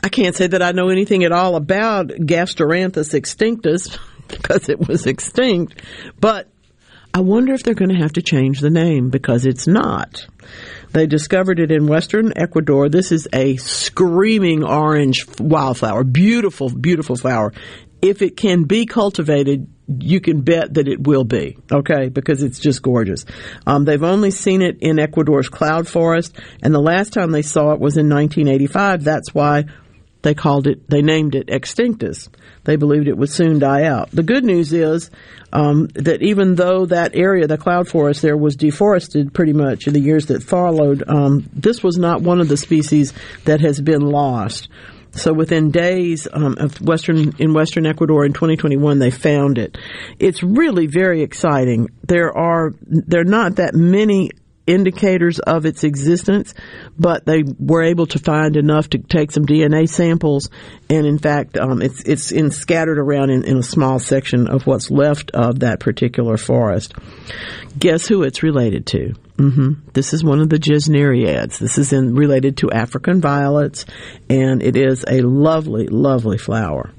I 0.03 0.09
can't 0.09 0.35
say 0.35 0.47
that 0.47 0.63
I 0.63 0.71
know 0.71 0.89
anything 0.89 1.23
at 1.23 1.31
all 1.31 1.55
about 1.55 2.07
Gasteranthus 2.07 3.13
extinctus 3.13 3.97
because 4.27 4.69
it 4.69 4.87
was 4.87 5.05
extinct, 5.05 5.81
but 6.19 6.47
I 7.13 7.21
wonder 7.21 7.53
if 7.53 7.63
they're 7.63 7.73
going 7.73 7.93
to 7.93 8.01
have 8.01 8.13
to 8.13 8.21
change 8.21 8.59
the 8.59 8.69
name 8.69 9.09
because 9.09 9.45
it's 9.45 9.67
not. 9.67 10.27
They 10.91 11.07
discovered 11.07 11.59
it 11.59 11.71
in 11.71 11.87
western 11.87 12.33
Ecuador. 12.35 12.89
This 12.89 13.11
is 13.11 13.27
a 13.33 13.57
screaming 13.57 14.63
orange 14.63 15.25
wildflower. 15.39 16.03
Beautiful, 16.03 16.69
beautiful 16.69 17.15
flower. 17.15 17.53
If 18.01 18.21
it 18.21 18.37
can 18.37 18.63
be 18.63 18.85
cultivated, 18.85 19.67
you 19.89 20.21
can 20.21 20.41
bet 20.41 20.75
that 20.75 20.87
it 20.87 21.05
will 21.05 21.23
be, 21.23 21.57
okay, 21.71 22.09
because 22.09 22.43
it's 22.43 22.59
just 22.59 22.81
gorgeous. 22.81 23.25
Um, 23.65 23.85
they've 23.85 24.03
only 24.03 24.31
seen 24.31 24.61
it 24.61 24.77
in 24.81 24.99
Ecuador's 24.99 25.49
cloud 25.49 25.87
forest, 25.87 26.35
and 26.61 26.73
the 26.73 26.79
last 26.79 27.13
time 27.13 27.31
they 27.31 27.41
saw 27.41 27.71
it 27.71 27.79
was 27.79 27.97
in 27.97 28.09
1985. 28.09 29.03
That's 29.03 29.33
why 29.33 29.65
they 30.21 30.33
called 30.33 30.67
it, 30.67 30.87
they 30.89 31.01
named 31.01 31.33
it 31.33 31.47
Extinctus. 31.47 32.27
They 32.65 32.75
believed 32.75 33.07
it 33.07 33.17
would 33.17 33.29
soon 33.29 33.57
die 33.57 33.85
out. 33.85 34.11
The 34.11 34.23
good 34.23 34.43
news 34.43 34.73
is 34.73 35.09
um, 35.53 35.87
that 35.93 36.21
even 36.21 36.55
though 36.55 36.85
that 36.85 37.15
area, 37.15 37.47
the 37.47 37.57
cloud 37.57 37.87
forest 37.87 38.21
there, 38.21 38.37
was 38.37 38.55
deforested 38.57 39.33
pretty 39.33 39.53
much 39.53 39.87
in 39.87 39.93
the 39.93 39.99
years 39.99 40.27
that 40.27 40.43
followed, 40.43 41.03
um, 41.07 41.49
this 41.53 41.81
was 41.81 41.97
not 41.97 42.21
one 42.21 42.41
of 42.41 42.49
the 42.49 42.57
species 42.57 43.13
that 43.45 43.61
has 43.61 43.79
been 43.79 44.01
lost. 44.01 44.67
So 45.11 45.33
within 45.33 45.71
days 45.71 46.27
um, 46.31 46.57
of 46.59 46.79
Western 46.81 47.35
in 47.39 47.53
Western 47.53 47.85
Ecuador 47.85 48.25
in 48.25 48.33
2021, 48.33 48.99
they 48.99 49.11
found 49.11 49.57
it. 49.57 49.77
It's 50.19 50.43
really 50.43 50.87
very 50.87 51.21
exciting. 51.21 51.89
There 52.03 52.35
are 52.35 52.73
there 52.81 53.21
are 53.21 53.25
not 53.25 53.55
that 53.55 53.73
many 53.73 54.31
indicators 54.69 55.39
of 55.39 55.65
its 55.65 55.83
existence, 55.83 56.53
but 56.97 57.25
they 57.25 57.43
were 57.57 57.83
able 57.83 58.05
to 58.07 58.19
find 58.19 58.55
enough 58.55 58.89
to 58.91 58.99
take 58.99 59.31
some 59.31 59.45
DNA 59.45 59.89
samples, 59.89 60.49
and 60.89 61.05
in 61.05 61.17
fact, 61.17 61.57
um, 61.57 61.81
it's 61.81 62.03
it's 62.03 62.31
in, 62.31 62.51
scattered 62.51 62.99
around 62.99 63.31
in, 63.31 63.43
in, 63.43 63.57
a 63.57 63.63
small 63.63 63.99
section 63.99 64.47
of 64.47 64.67
what's 64.67 64.91
left 64.91 65.31
of 65.31 65.59
that 65.61 65.79
particular 65.79 66.37
forest. 66.37 66.93
Guess 67.77 68.07
who 68.07 68.23
it's 68.23 68.43
related 68.43 68.85
to? 68.87 69.15
Mm-hmm. 69.37 69.89
This 69.93 70.13
is 70.13 70.23
one 70.23 70.39
of 70.39 70.49
the 70.49 70.59
gesneriads. 70.59 71.57
This 71.57 71.77
is 71.77 71.91
in, 71.91 72.13
related 72.13 72.57
to 72.57 72.71
African 72.71 73.21
violets, 73.21 73.85
and 74.29 74.61
it 74.61 74.75
is 74.75 75.03
a 75.07 75.21
lovely, 75.21 75.87
lovely 75.87 76.37
flower. 76.37 76.91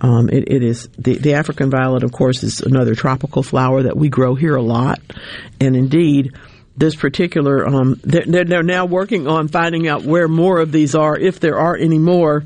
Um, 0.00 0.28
it, 0.28 0.52
it 0.52 0.62
is 0.62 0.88
the, 0.98 1.16
the 1.16 1.34
African 1.34 1.70
violet, 1.70 2.02
of 2.02 2.12
course, 2.12 2.42
is 2.42 2.60
another 2.60 2.94
tropical 2.94 3.42
flower 3.42 3.84
that 3.84 3.96
we 3.96 4.10
grow 4.10 4.34
here 4.34 4.56
a 4.56 4.62
lot, 4.62 5.00
and 5.60 5.74
indeed, 5.74 6.32
this 6.76 6.96
particular 6.96 7.66
um, 7.66 8.00
they're, 8.02 8.44
they're 8.44 8.62
now 8.62 8.84
working 8.86 9.28
on 9.28 9.48
finding 9.48 9.86
out 9.86 10.02
where 10.02 10.28
more 10.28 10.60
of 10.60 10.72
these 10.72 10.94
are, 10.94 11.16
if 11.16 11.40
there 11.40 11.58
are 11.58 11.76
any 11.76 11.98
more. 11.98 12.44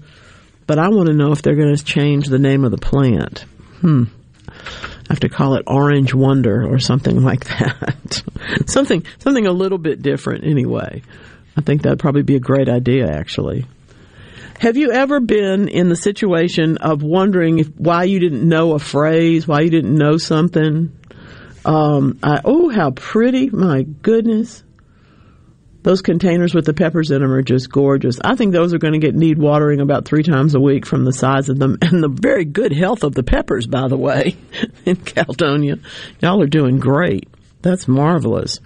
But 0.66 0.78
I 0.78 0.88
want 0.88 1.08
to 1.08 1.14
know 1.14 1.32
if 1.32 1.40
they're 1.40 1.56
going 1.56 1.75
to 1.75 1.82
change 1.82 2.26
the 2.26 2.38
name 2.38 2.64
of 2.64 2.70
the 2.70 2.78
plant. 2.78 3.47
Hmm 3.80 4.04
I 5.08 5.14
have 5.14 5.20
to 5.20 5.28
call 5.30 5.54
it 5.54 5.64
Orange 5.66 6.12
Wonder 6.12 6.66
or 6.70 6.78
something 6.78 7.23
like 7.23 7.44
that. 7.58 8.23
something 8.66 9.04
something 9.18 9.47
a 9.47 9.52
little 9.52 9.78
bit 9.78 10.02
different 10.02 10.44
anyway. 10.44 11.02
I 11.56 11.61
think 11.62 11.82
that'd 11.82 11.99
probably 11.99 12.23
be 12.23 12.37
a 12.37 12.40
great 12.40 12.68
idea 12.68 13.11
actually. 13.11 13.66
Have 14.58 14.76
you 14.76 14.92
ever 14.92 15.20
been 15.20 15.68
in 15.68 15.88
the 15.88 15.97
situation 15.97 16.78
of 16.78 17.02
wondering 17.02 17.61
if, 17.61 17.68
why 17.76 18.04
you 18.04 18.18
didn't 18.18 18.47
know 18.47 18.75
a 18.75 18.80
phrase, 18.80 19.47
why 19.47 19.61
you 19.61 19.70
didn't 19.70 19.94
know 19.94 20.18
something? 20.18 20.98
Um, 21.64 22.18
I, 22.22 22.40
oh, 22.44 22.68
how 22.70 22.90
pretty! 22.92 23.50
My 23.50 23.82
goodness, 23.82 24.62
those 25.82 26.02
containers 26.02 26.54
with 26.54 26.66
the 26.66 26.74
peppers 26.74 27.10
in 27.10 27.22
them 27.22 27.32
are 27.32 27.42
just 27.42 27.70
gorgeous. 27.70 28.18
I 28.22 28.34
think 28.34 28.52
those 28.52 28.74
are 28.74 28.78
going 28.78 28.94
to 28.94 28.98
get 28.98 29.14
need 29.14 29.38
watering 29.38 29.80
about 29.80 30.04
three 30.04 30.22
times 30.22 30.54
a 30.54 30.60
week 30.60 30.84
from 30.84 31.04
the 31.04 31.12
size 31.12 31.48
of 31.48 31.58
them 31.58 31.78
and 31.82 32.02
the 32.02 32.08
very 32.08 32.44
good 32.44 32.72
health 32.72 33.04
of 33.04 33.14
the 33.14 33.22
peppers, 33.22 33.66
by 33.66 33.88
the 33.88 33.96
way, 33.96 34.36
in 34.84 34.96
Caledonia. 34.96 35.76
Y'all 36.20 36.42
are 36.42 36.46
doing 36.46 36.78
great. 36.78 37.28
That's 37.62 37.88
marvelous. 37.88 38.60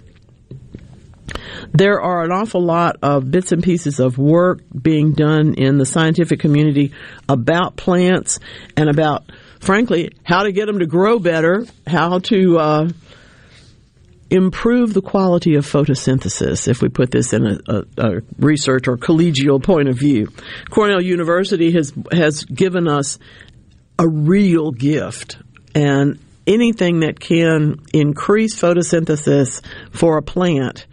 There 1.71 2.01
are 2.01 2.23
an 2.23 2.31
awful 2.31 2.61
lot 2.61 2.97
of 3.01 3.31
bits 3.31 3.51
and 3.51 3.63
pieces 3.63 3.99
of 3.99 4.17
work 4.17 4.61
being 4.79 5.13
done 5.13 5.55
in 5.55 5.77
the 5.77 5.85
scientific 5.85 6.39
community 6.39 6.91
about 7.27 7.75
plants 7.75 8.39
and 8.75 8.89
about, 8.89 9.23
frankly, 9.63 10.11
how 10.23 10.43
to 10.43 10.51
get 10.51 10.67
them 10.67 10.79
to 10.79 10.85
grow 10.85 11.19
better, 11.19 11.65
how 11.87 12.19
to 12.19 12.57
uh, 12.59 12.89
improve 14.29 14.93
the 14.93 15.01
quality 15.01 15.55
of 15.55 15.65
photosynthesis, 15.65 16.67
if 16.67 16.81
we 16.81 16.89
put 16.89 17.11
this 17.11 17.33
in 17.33 17.45
a, 17.45 17.59
a, 17.67 17.83
a, 17.97 18.21
research 18.37 18.87
or 18.87 18.97
collegial 18.97 19.63
point 19.63 19.87
of 19.87 19.97
view. 19.97 20.27
Cornell 20.69 21.01
University 21.01 21.71
has, 21.71 21.93
has 22.11 22.43
given 22.43 22.87
us 22.87 23.19
a 23.97 24.07
real 24.07 24.71
gift 24.71 25.37
and 25.75 26.19
anything 26.45 27.01
that 27.01 27.19
can 27.19 27.77
increase 27.93 28.59
photosynthesis 28.59 29.61
for 29.91 30.17
a 30.17 30.21
plant 30.21 30.85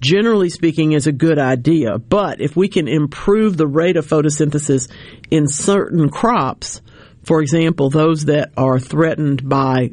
generally 0.00 0.48
speaking 0.48 0.92
is 0.92 1.06
a 1.06 1.12
good 1.12 1.38
idea. 1.38 1.98
But 1.98 2.40
if 2.40 2.56
we 2.56 2.68
can 2.68 2.88
improve 2.88 3.56
the 3.56 3.66
rate 3.66 3.96
of 3.96 4.06
photosynthesis 4.06 4.90
in 5.30 5.48
certain 5.48 6.08
crops, 6.08 6.80
for 7.28 7.42
example, 7.42 7.90
those 7.90 8.24
that 8.24 8.52
are 8.56 8.80
threatened 8.80 9.46
by 9.46 9.90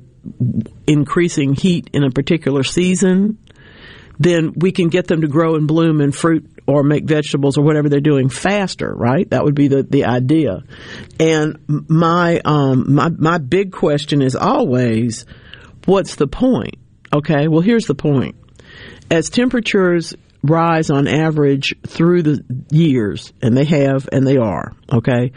increasing 0.88 1.54
heat 1.54 1.90
in 1.92 2.06
a 2.06 2.10
particular 2.10 2.64
season, 2.64 3.38
then 4.18 4.54
we 4.56 4.72
can 4.72 4.88
get 4.88 5.08
them 5.08 5.20
to 5.20 5.28
grow 5.28 5.56
and 5.56 5.68
bloom 5.68 6.00
and 6.00 6.16
fruit 6.16 6.50
or 6.66 6.82
make 6.82 7.04
vegetables 7.04 7.58
or 7.58 7.66
whatever 7.66 7.90
they're 7.90 8.00
doing 8.00 8.30
faster, 8.30 8.90
right? 8.96 9.30
That 9.32 9.44
would 9.44 9.54
be 9.54 9.68
the, 9.68 9.84
the 9.84 10.06
idea. 10.06 10.64
And 11.20 11.60
my, 11.68 12.40
um, 12.46 12.94
my, 12.96 13.10
my 13.10 13.38
big 13.38 13.74
question 13.74 14.22
is 14.22 14.38
always, 14.38 15.26
what's 15.84 16.16
the 16.16 16.28
point? 16.28 16.76
Okay, 17.12 17.50
well 17.50 17.60
here's 17.60 17.86
the 17.86 17.96
point. 17.96 18.38
As 19.12 19.30
temperatures 19.30 20.16
rise 20.42 20.90
on 20.90 21.10
average 21.10 21.76
through 21.86 22.24
the 22.24 22.66
years, 22.72 23.34
and 23.42 23.58
they 23.58 23.66
have 23.66 24.08
and 24.14 24.26
they 24.26 24.38
are, 24.38 24.72
okay, 24.90 25.34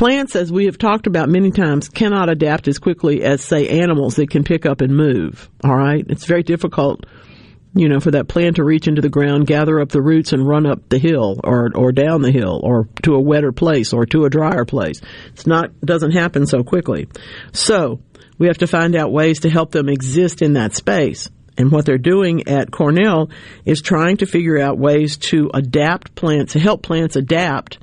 Plants, 0.00 0.34
as 0.34 0.50
we 0.50 0.64
have 0.64 0.78
talked 0.78 1.06
about 1.06 1.28
many 1.28 1.50
times, 1.50 1.90
cannot 1.90 2.30
adapt 2.30 2.68
as 2.68 2.78
quickly 2.78 3.22
as, 3.22 3.44
say, 3.44 3.68
animals 3.68 4.16
that 4.16 4.30
can 4.30 4.44
pick 4.44 4.64
up 4.64 4.80
and 4.80 4.96
move. 4.96 5.50
All 5.62 5.76
right? 5.76 6.02
It's 6.08 6.24
very 6.24 6.42
difficult, 6.42 7.04
you 7.74 7.86
know, 7.86 8.00
for 8.00 8.12
that 8.12 8.26
plant 8.26 8.56
to 8.56 8.64
reach 8.64 8.88
into 8.88 9.02
the 9.02 9.10
ground, 9.10 9.46
gather 9.46 9.78
up 9.78 9.90
the 9.90 10.00
roots, 10.00 10.32
and 10.32 10.48
run 10.48 10.64
up 10.64 10.88
the 10.88 10.96
hill 10.96 11.38
or, 11.44 11.68
or 11.74 11.92
down 11.92 12.22
the 12.22 12.32
hill 12.32 12.62
or 12.64 12.88
to 13.02 13.12
a 13.14 13.20
wetter 13.20 13.52
place 13.52 13.92
or 13.92 14.06
to 14.06 14.24
a 14.24 14.30
drier 14.30 14.64
place. 14.64 15.02
It's 15.34 15.46
not, 15.46 15.78
doesn't 15.82 16.12
happen 16.12 16.46
so 16.46 16.64
quickly. 16.64 17.06
So, 17.52 18.00
we 18.38 18.46
have 18.46 18.56
to 18.56 18.66
find 18.66 18.96
out 18.96 19.12
ways 19.12 19.40
to 19.40 19.50
help 19.50 19.70
them 19.70 19.90
exist 19.90 20.40
in 20.40 20.54
that 20.54 20.74
space. 20.74 21.28
And 21.58 21.70
what 21.70 21.84
they're 21.84 21.98
doing 21.98 22.48
at 22.48 22.70
Cornell 22.70 23.28
is 23.66 23.82
trying 23.82 24.16
to 24.16 24.26
figure 24.26 24.58
out 24.58 24.78
ways 24.78 25.18
to 25.18 25.50
adapt 25.52 26.14
plants, 26.14 26.54
to 26.54 26.58
help 26.58 26.82
plants 26.82 27.16
adapt 27.16 27.80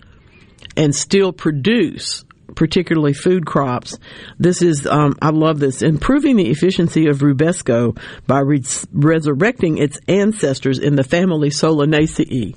and 0.75 0.95
still 0.95 1.31
produce 1.31 2.25
particularly 2.55 3.13
food 3.13 3.45
crops. 3.45 3.97
This 4.39 4.61
is, 4.61 4.87
um, 4.87 5.17
I 5.21 5.29
love 5.29 5.59
this, 5.59 5.81
improving 5.81 6.35
the 6.35 6.49
efficiency 6.49 7.07
of 7.07 7.19
Rubisco 7.19 7.97
by 8.25 8.39
re- 8.39 8.63
resurrecting 8.91 9.77
its 9.77 9.99
ancestors 10.07 10.79
in 10.79 10.95
the 10.95 11.03
family 11.03 11.49
Solanaceae. 11.49 12.55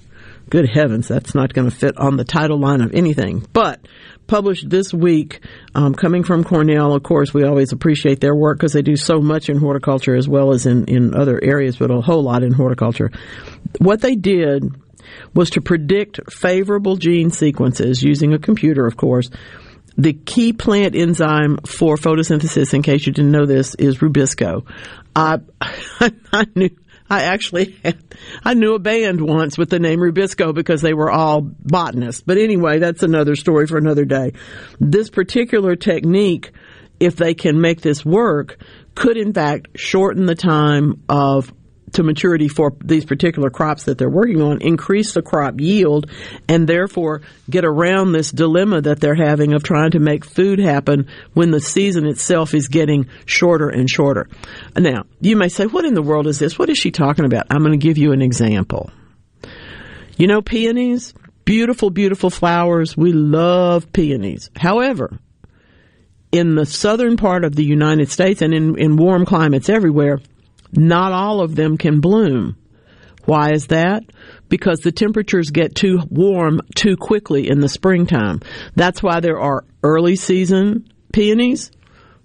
Good 0.49 0.69
heavens, 0.69 1.07
that's 1.07 1.35
not 1.35 1.53
going 1.53 1.71
to 1.71 1.77
fit 1.77 1.97
on 1.97 2.17
the 2.17 2.25
title 2.25 2.59
line 2.59 2.81
of 2.81 2.93
anything. 2.93 3.47
But 3.53 3.87
published 4.27 4.69
this 4.69 4.93
week, 4.93 5.45
um, 5.75 5.95
coming 5.95 6.25
from 6.25 6.45
Cornell, 6.45 6.95
of 6.95 7.03
course, 7.03 7.33
we 7.33 7.45
always 7.45 7.73
appreciate 7.73 8.21
their 8.21 8.35
work 8.35 8.59
because 8.59 8.73
they 8.73 8.83
do 8.83 8.97
so 8.97 9.21
much 9.21 9.49
in 9.49 9.59
horticulture 9.59 10.17
as 10.17 10.29
well 10.29 10.53
as 10.53 10.67
in, 10.67 10.87
in 10.87 11.15
other 11.15 11.39
areas, 11.43 11.77
but 11.77 11.91
a 11.91 12.01
whole 12.01 12.23
lot 12.23 12.43
in 12.43 12.53
horticulture. 12.53 13.11
What 13.79 14.01
they 14.01 14.17
did 14.17 14.65
was 15.35 15.51
to 15.51 15.61
predict 15.61 16.33
favorable 16.33 16.97
gene 16.97 17.31
sequences 17.31 18.03
using 18.03 18.33
a 18.33 18.39
computer, 18.39 18.87
of 18.87 18.97
course. 18.97 19.31
The 19.97 20.13
key 20.13 20.53
plant 20.53 20.95
enzyme 20.95 21.59
for 21.67 21.97
photosynthesis, 21.97 22.75
in 22.75 22.83
case 22.83 23.07
you 23.07 23.13
didn't 23.13 23.33
know 23.33 23.47
this, 23.47 23.75
is 23.75 23.99
Rubisco. 23.99 24.65
I, 25.15 25.41
I 26.33 26.47
knew, 26.55 26.71
I 27.11 27.25
actually 27.25 27.77
had, 27.83 27.99
I 28.45 28.55
knew 28.55 28.75
a 28.75 28.79
band 28.79 29.21
once 29.21 29.59
with 29.59 29.69
the 29.69 29.81
name 29.81 29.99
Rubisco 29.99 30.55
because 30.55 30.81
they 30.81 30.95
were 30.95 31.11
all 31.11 31.41
botanists. 31.41 32.23
But 32.25 32.39
anyway, 32.39 32.79
that's 32.79 33.03
another 33.03 33.35
story 33.35 33.67
for 33.67 33.79
another 33.79 34.05
day. 34.05 34.33
This 34.79 35.11
particular 35.11 35.75
technique, 35.75 36.53
if 37.01 37.17
they 37.17 37.35
can 37.35 37.61
make 37.61 37.81
this 37.81 38.05
work, 38.05 38.59
could 38.95 39.17
in 39.17 39.33
fact 39.33 39.69
shorten 39.75 40.27
the 40.27 40.35
time 40.35 41.03
of 41.09 41.53
to 41.93 42.03
maturity 42.03 42.49
for 42.49 42.73
these 42.85 43.05
particular 43.05 43.51
crops 43.51 43.85
that 43.85 43.99
they're 43.99 44.11
working 44.11 44.41
on, 44.41 44.63
increase 44.63 45.15
the 45.15 45.23
crop 45.23 45.61
yield, 45.61 46.11
and 46.49 46.69
therefore 46.69 47.23
get 47.49 47.65
around 47.65 48.13
this 48.13 48.31
dilemma 48.31 48.81
that 48.81 49.01
they're 49.01 49.15
having 49.15 49.53
of 49.53 49.63
trying 49.63 49.93
to 49.93 49.99
make 49.99 50.25
food 50.25 50.59
happen 50.59 51.09
when 51.35 51.51
the 51.51 51.61
season 51.61 52.07
itself 52.07 52.55
is 52.55 52.69
getting 52.69 53.09
shorter 53.27 53.69
and 53.69 53.89
shorter. 53.89 54.29
Now, 54.77 55.05
you 55.21 55.37
may 55.37 55.49
say, 55.49 55.67
what 55.67 55.85
in 55.85 55.95
the 55.95 56.03
world 56.03 56.27
is 56.27 56.39
this? 56.39 56.59
What 56.59 56.71
is 56.71 56.79
she 56.79 56.91
talking 56.91 57.25
about? 57.25 57.47
I'm 57.51 57.61
going 57.61 57.79
to 57.79 57.87
give 57.87 57.99
you 57.99 58.13
an 58.13 58.23
example. 58.23 58.91
You 60.17 60.27
know 60.27 60.43
peonies? 60.43 61.15
Beautiful, 61.45 61.91
beautiful 61.91 62.31
flowers. 62.31 62.97
We 62.97 63.13
love 63.13 63.93
peonies. 63.93 64.51
However, 64.55 65.19
in 66.33 66.55
the 66.55 66.67
southern 66.67 67.17
part 67.17 67.45
of 67.45 67.57
the 67.57 67.65
United 67.65 68.11
States 68.11 68.43
and 68.43 68.55
in, 68.55 68.79
in 68.79 68.97
warm 68.97 69.27
climates 69.27 69.69
everywhere, 69.69 70.21
not 70.73 71.13
all 71.13 71.41
of 71.41 71.55
them 71.55 71.77
can 71.77 72.01
bloom. 72.01 72.57
Why 73.25 73.53
is 73.53 73.69
that? 73.69 74.03
Because 74.49 74.81
the 74.81 74.93
temperatures 74.93 75.51
get 75.51 75.75
too 75.75 76.01
warm 76.09 76.61
too 76.75 76.97
quickly 76.97 77.49
in 77.49 77.61
the 77.61 77.69
springtime. 77.69 78.41
That's 78.75 79.03
why 79.03 79.21
there 79.21 79.39
are 79.39 79.65
early 79.83 80.17
season 80.17 80.91
peonies, 81.13 81.71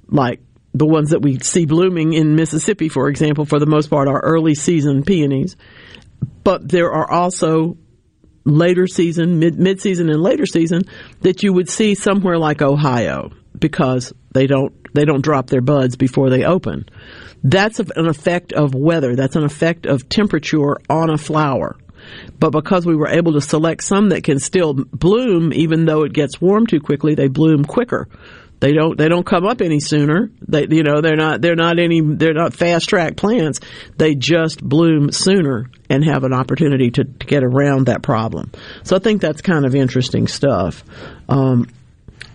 like 0.08 0.42
the 0.74 0.86
ones 0.86 1.12
that 1.12 1.22
we 1.22 1.40
see 1.40 1.66
blooming 1.66 2.14
in 2.14 2.36
Mississippi, 2.36 2.90
for 2.90 3.10
example, 3.10 3.46
for 3.46 3.60
the 3.60 3.66
most 3.66 3.90
part 3.90 4.08
are 4.08 4.20
early 4.20 4.56
season 4.56 5.04
peonies. 5.04 5.56
But 6.44 6.68
there 6.68 6.92
are 6.92 7.10
also 7.10 7.78
later 8.44 8.88
season, 8.88 9.40
mid, 9.40 9.82
season 9.82 10.10
and 10.10 10.22
later 10.22 10.46
season 10.46 10.84
that 11.22 11.44
you 11.44 11.54
would 11.54 11.70
see 11.70 11.96
somewhere 11.96 12.38
like 12.38 12.62
Ohio 12.62 13.32
because 13.58 14.14
they 14.34 14.48
don't, 14.48 14.74
they 14.94 15.06
don't 15.06 15.22
drop 15.22 15.48
their 15.48 15.62
buds 15.62 15.96
before 15.96 16.30
they 16.30 16.44
open. 16.44 16.86
That's 17.46 17.80
an 17.80 18.08
effect 18.08 18.54
of 18.54 18.74
weather. 18.74 19.16
That's 19.16 19.36
an 19.36 19.44
effect 19.44 19.86
of 19.86 20.10
temperature 20.10 20.78
on 20.90 21.12
a 21.12 21.18
flower. 21.18 21.78
But 22.40 22.50
because 22.50 22.88
we 22.88 22.96
were 22.96 23.08
able 23.08 23.34
to 23.34 23.42
select 23.42 23.84
some 23.84 24.10
that 24.10 24.24
can 24.24 24.40
still 24.40 24.74
bloom, 24.74 25.54
even 25.54 25.86
though 25.86 26.04
it 26.04 26.14
gets 26.14 26.42
warm 26.42 26.66
too 26.66 26.80
quickly, 26.80 27.14
they 27.14 27.28
bloom 27.28 27.64
quicker. 27.64 28.08
They 28.62 28.74
don't 28.74 28.98
they 28.98 29.10
don't 29.10 29.26
come 29.26 29.46
up 29.46 29.62
any 29.62 29.80
sooner. 29.80 30.32
They 30.48 30.66
you 30.70 30.82
know 30.82 31.02
they're 31.02 31.16
not 31.16 31.40
they're 31.42 31.56
not 31.56 31.78
any 31.78 32.02
they're 32.02 32.34
not 32.34 32.56
fast 32.56 32.90
track 32.90 33.16
plants. 33.16 33.60
They 33.98 34.16
just 34.16 34.64
bloom 34.64 35.12
sooner 35.12 35.70
and 35.88 36.04
have 36.04 36.24
an 36.24 36.34
opportunity 36.34 36.90
to, 36.92 37.04
to 37.04 37.26
get 37.28 37.44
around 37.44 37.88
that 37.88 38.02
problem. 38.02 38.52
So 38.84 38.96
I 38.96 39.00
think 39.00 39.22
that's 39.22 39.42
kind 39.42 39.66
of 39.66 39.76
interesting 39.76 40.28
stuff. 40.28 40.84
Um, 41.30 41.68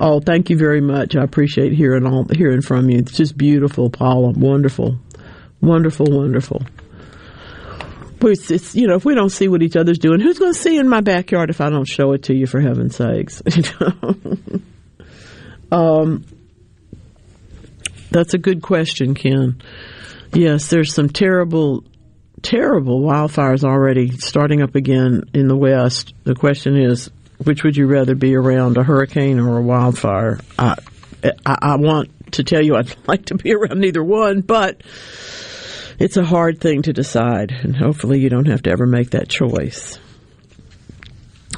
Oh, 0.03 0.19
thank 0.19 0.49
you 0.49 0.57
very 0.57 0.81
much. 0.81 1.15
I 1.15 1.23
appreciate 1.23 1.75
hearing 1.75 2.07
all 2.07 2.25
hearing 2.33 2.63
from 2.63 2.89
you. 2.89 2.99
It's 2.99 3.13
just 3.13 3.37
beautiful, 3.37 3.91
Paula. 3.91 4.31
Wonderful, 4.31 4.99
wonderful, 5.61 6.07
wonderful. 6.09 6.63
But 8.19 8.33
it's, 8.33 8.51
it's, 8.51 8.75
you 8.75 8.87
know, 8.87 8.95
if 8.95 9.05
we 9.05 9.15
don't 9.15 9.31
see 9.31 9.49
what 9.49 9.63
each 9.63 9.77
other's 9.77 9.99
doing, 9.99 10.21
who's 10.21 10.39
going 10.39 10.55
to 10.55 10.59
see 10.59 10.79
in 10.79 10.89
my 10.89 11.03
backyard 11.03 11.51
if 11.51 11.61
I 11.61 11.69
don't 11.69 11.87
show 11.87 12.13
it 12.13 12.25
to 12.25 12.35
you? 12.35 12.47
For 12.47 12.61
heaven's 12.61 12.97
sakes, 12.97 13.43
um, 15.73 16.25
that's 18.11 18.33
a 18.33 18.39
good 18.39 18.63
question, 18.63 19.15
Ken. 19.15 19.61
Yes, 20.33 20.71
there's 20.71 20.95
some 20.95 21.11
terrible, 21.11 21.85
terrible 22.41 23.03
wildfires 23.03 23.65
already 23.65 24.13
starting 24.13 24.63
up 24.63 24.77
again 24.77 25.25
in 25.35 25.47
the 25.47 25.57
West. 25.57 26.15
The 26.25 26.35
question 26.35 26.77
is, 26.77 27.11
which 27.45 27.65
would 27.65 27.77
you 27.77 27.87
rather 27.87 28.15
be 28.15 28.35
around, 28.35 28.77
a 28.77 28.83
hurricane 28.83 29.39
or 29.39 29.59
a 29.59 29.63
wildfire? 29.63 30.41
I, 30.59 30.77
I, 31.45 31.59
I 31.63 31.77
want 31.77 32.33
to 32.33 32.45
tell 32.45 32.63
you 32.63 32.77
I'd 32.77 32.95
like 33.07 33.27
to 33.27 33.35
be 33.35 33.55
around 33.55 33.81
neither 33.81 34.03
one, 34.03 34.41
but 34.41 34.83
it's 35.99 36.17
a 36.17 36.25
hard 36.25 36.61
thing 36.61 36.83
to 36.83 36.93
decide, 36.93 37.53
and 37.53 37.77
hopefully 37.77 38.21
you 38.21 38.31
don't 38.31 38.49
have 38.49 38.63
to 38.63 38.71
ever 38.71 38.87
make 38.87 39.11
that 39.11 39.29
choice. 39.29 39.99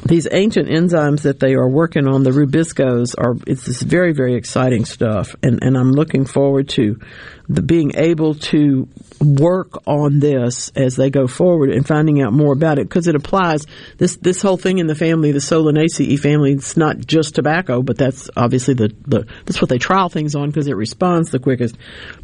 These 0.05 0.27
ancient 0.33 0.69
enzymes 0.69 1.23
that 1.23 1.39
they 1.39 1.55
are 1.55 1.69
working 1.69 2.09
on, 2.09 2.25
the 2.25 2.31
rubiscos, 2.31 3.15
are 3.17 3.37
it's 3.47 3.67
this 3.67 3.83
very 3.83 4.13
very 4.13 4.35
exciting 4.35 4.85
stuff, 4.85 5.37
and 5.43 5.63
and 5.63 5.77
I'm 5.77 5.93
looking 5.93 6.25
forward 6.25 6.69
to 6.71 6.99
the 7.49 7.63
being 7.63 7.93
able 7.97 8.35
to 8.35 8.89
work 9.21 9.87
on 9.87 10.21
this 10.21 10.71
as 10.75 10.97
they 10.97 11.11
go 11.11 11.27
forward 11.27 11.71
and 11.71 11.87
finding 11.87 12.23
out 12.23 12.33
more 12.33 12.53
about 12.53 12.79
it. 12.79 12.89
Because 12.89 13.09
it 13.09 13.15
applies 13.15 13.67
this 13.99 14.17
this 14.17 14.43
whole 14.43 14.57
thing 14.57 14.79
in 14.79 14.87
the 14.87 14.95
family 14.95 15.33
the 15.33 15.39
solanaceae 15.39 16.19
family 16.19 16.53
it's 16.53 16.77
not 16.77 16.99
just 16.99 17.35
tobacco 17.35 17.83
but 17.83 17.99
that's 17.99 18.31
obviously 18.37 18.75
the, 18.75 18.95
the 19.07 19.27
that's 19.45 19.61
what 19.61 19.69
they 19.69 19.79
trial 19.79 20.09
things 20.09 20.35
on 20.35 20.49
because 20.49 20.67
it 20.67 20.77
responds 20.77 21.31
the 21.31 21.39
quickest. 21.39 21.77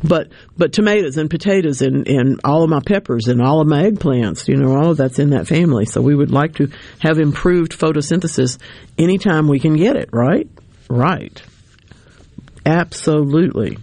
But 0.02 0.28
but 0.56 0.72
tomatoes 0.72 1.16
and 1.16 1.30
potatoes 1.30 1.82
and 1.82 2.08
and 2.08 2.40
all 2.44 2.62
of 2.62 2.70
my 2.70 2.80
peppers 2.80 3.28
and 3.28 3.42
all 3.42 3.60
of 3.60 3.68
my 3.68 3.84
eggplants 3.84 4.48
you 4.48 4.56
know 4.56 4.76
all 4.76 4.90
of 4.90 4.96
that's 4.96 5.18
in 5.18 5.30
that 5.30 5.46
family. 5.46 5.84
So 5.84 6.00
we 6.00 6.14
would 6.14 6.30
like 6.30 6.56
to 6.56 6.70
have 7.00 7.18
improved 7.18 7.67
photosynthesis 7.76 8.58
anytime 8.96 9.48
we 9.48 9.60
can 9.60 9.76
get 9.76 9.96
it 9.96 10.10
right? 10.12 10.48
Right. 10.88 11.42
Absolutely. 12.64 13.78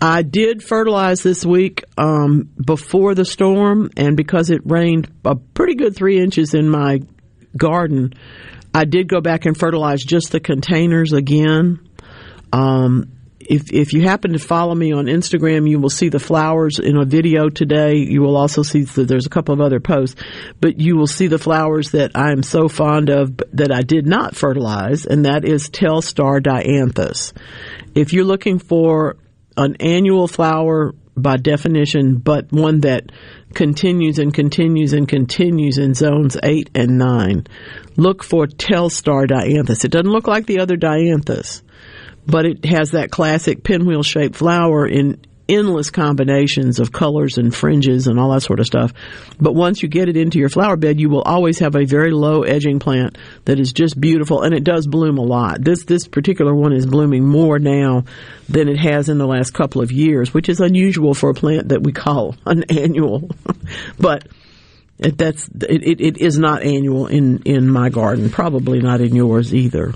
I 0.00 0.22
did 0.22 0.62
fertilize 0.62 1.22
this 1.22 1.44
week 1.44 1.84
um, 1.98 2.50
before 2.64 3.14
the 3.14 3.24
storm, 3.24 3.90
and 3.96 4.16
because 4.16 4.50
it 4.50 4.60
rained 4.64 5.10
a 5.24 5.34
pretty 5.34 5.74
good 5.74 5.96
three 5.96 6.20
inches 6.20 6.54
in 6.54 6.68
my 6.68 7.02
garden, 7.56 8.14
I 8.74 8.84
did 8.84 9.08
go 9.08 9.20
back 9.20 9.46
and 9.46 9.56
fertilize 9.58 10.04
just 10.04 10.32
the 10.32 10.40
containers 10.40 11.12
again. 11.12 11.88
Um, 12.52 13.15
if 13.48 13.72
if 13.72 13.92
you 13.92 14.02
happen 14.02 14.32
to 14.32 14.38
follow 14.38 14.74
me 14.74 14.92
on 14.92 15.06
Instagram, 15.06 15.68
you 15.68 15.78
will 15.78 15.90
see 15.90 16.08
the 16.08 16.18
flowers 16.18 16.78
in 16.78 16.96
a 16.96 17.04
video 17.04 17.48
today. 17.48 17.96
You 17.96 18.22
will 18.22 18.36
also 18.36 18.62
see 18.62 18.82
that 18.82 19.08
there's 19.08 19.26
a 19.26 19.30
couple 19.30 19.54
of 19.54 19.60
other 19.60 19.80
posts, 19.80 20.20
but 20.60 20.80
you 20.80 20.96
will 20.96 21.06
see 21.06 21.26
the 21.26 21.38
flowers 21.38 21.92
that 21.92 22.12
I 22.14 22.32
am 22.32 22.42
so 22.42 22.68
fond 22.68 23.10
of 23.10 23.36
that 23.52 23.72
I 23.72 23.82
did 23.82 24.06
not 24.06 24.36
fertilize, 24.36 25.06
and 25.06 25.24
that 25.24 25.44
is 25.44 25.70
Telstar 25.70 26.40
dianthus. 26.40 27.32
If 27.94 28.12
you're 28.12 28.24
looking 28.24 28.58
for 28.58 29.16
an 29.56 29.76
annual 29.80 30.28
flower 30.28 30.94
by 31.16 31.36
definition, 31.38 32.18
but 32.18 32.52
one 32.52 32.80
that 32.80 33.10
continues 33.54 34.18
and 34.18 34.34
continues 34.34 34.92
and 34.92 35.08
continues 35.08 35.78
in 35.78 35.94
zones 35.94 36.36
8 36.42 36.70
and 36.74 36.98
9. 36.98 37.46
Look 37.96 38.22
for 38.22 38.46
Telstar 38.46 39.26
dianthus. 39.26 39.84
It 39.84 39.90
doesn't 39.90 40.10
look 40.10 40.26
like 40.26 40.44
the 40.44 40.60
other 40.60 40.76
dianthus 40.76 41.62
but 42.26 42.46
it 42.46 42.64
has 42.64 42.92
that 42.92 43.10
classic 43.10 43.62
pinwheel 43.62 44.02
shaped 44.02 44.36
flower 44.36 44.86
in 44.86 45.20
endless 45.48 45.90
combinations 45.90 46.80
of 46.80 46.92
colors 46.92 47.38
and 47.38 47.54
fringes 47.54 48.06
and 48.06 48.18
all 48.18 48.32
that 48.32 48.40
sort 48.40 48.60
of 48.60 48.66
stuff. 48.66 48.92
But 49.40 49.54
once 49.54 49.82
you 49.82 49.88
get 49.88 50.08
it 50.08 50.16
into 50.16 50.38
your 50.38 50.48
flower 50.48 50.76
bed, 50.76 51.00
you 51.00 51.08
will 51.08 51.22
always 51.22 51.58
have 51.60 51.76
a 51.76 51.84
very 51.84 52.10
low 52.10 52.42
edging 52.42 52.78
plant 52.78 53.16
that 53.44 53.60
is 53.60 53.72
just 53.72 54.00
beautiful 54.00 54.42
and 54.42 54.54
it 54.54 54.64
does 54.64 54.86
bloom 54.86 55.18
a 55.18 55.22
lot. 55.22 55.62
This 55.62 55.84
this 55.84 56.08
particular 56.08 56.54
one 56.54 56.72
is 56.72 56.86
blooming 56.86 57.26
more 57.26 57.58
now 57.58 58.04
than 58.48 58.68
it 58.68 58.78
has 58.78 59.08
in 59.08 59.18
the 59.18 59.26
last 59.26 59.54
couple 59.54 59.82
of 59.82 59.92
years, 59.92 60.34
which 60.34 60.48
is 60.48 60.60
unusual 60.60 61.14
for 61.14 61.30
a 61.30 61.34
plant 61.34 61.68
that 61.68 61.82
we 61.82 61.92
call 61.92 62.34
an 62.46 62.64
annual. 62.64 63.30
but 63.98 64.26
it, 64.98 65.18
that's 65.18 65.48
it, 65.48 66.00
it, 66.00 66.18
is 66.18 66.38
not 66.38 66.62
annual 66.62 67.06
in 67.06 67.42
in 67.44 67.68
my 67.68 67.90
garden, 67.90 68.30
probably 68.30 68.80
not 68.80 69.00
in 69.00 69.14
yours 69.14 69.54
either. 69.54 69.92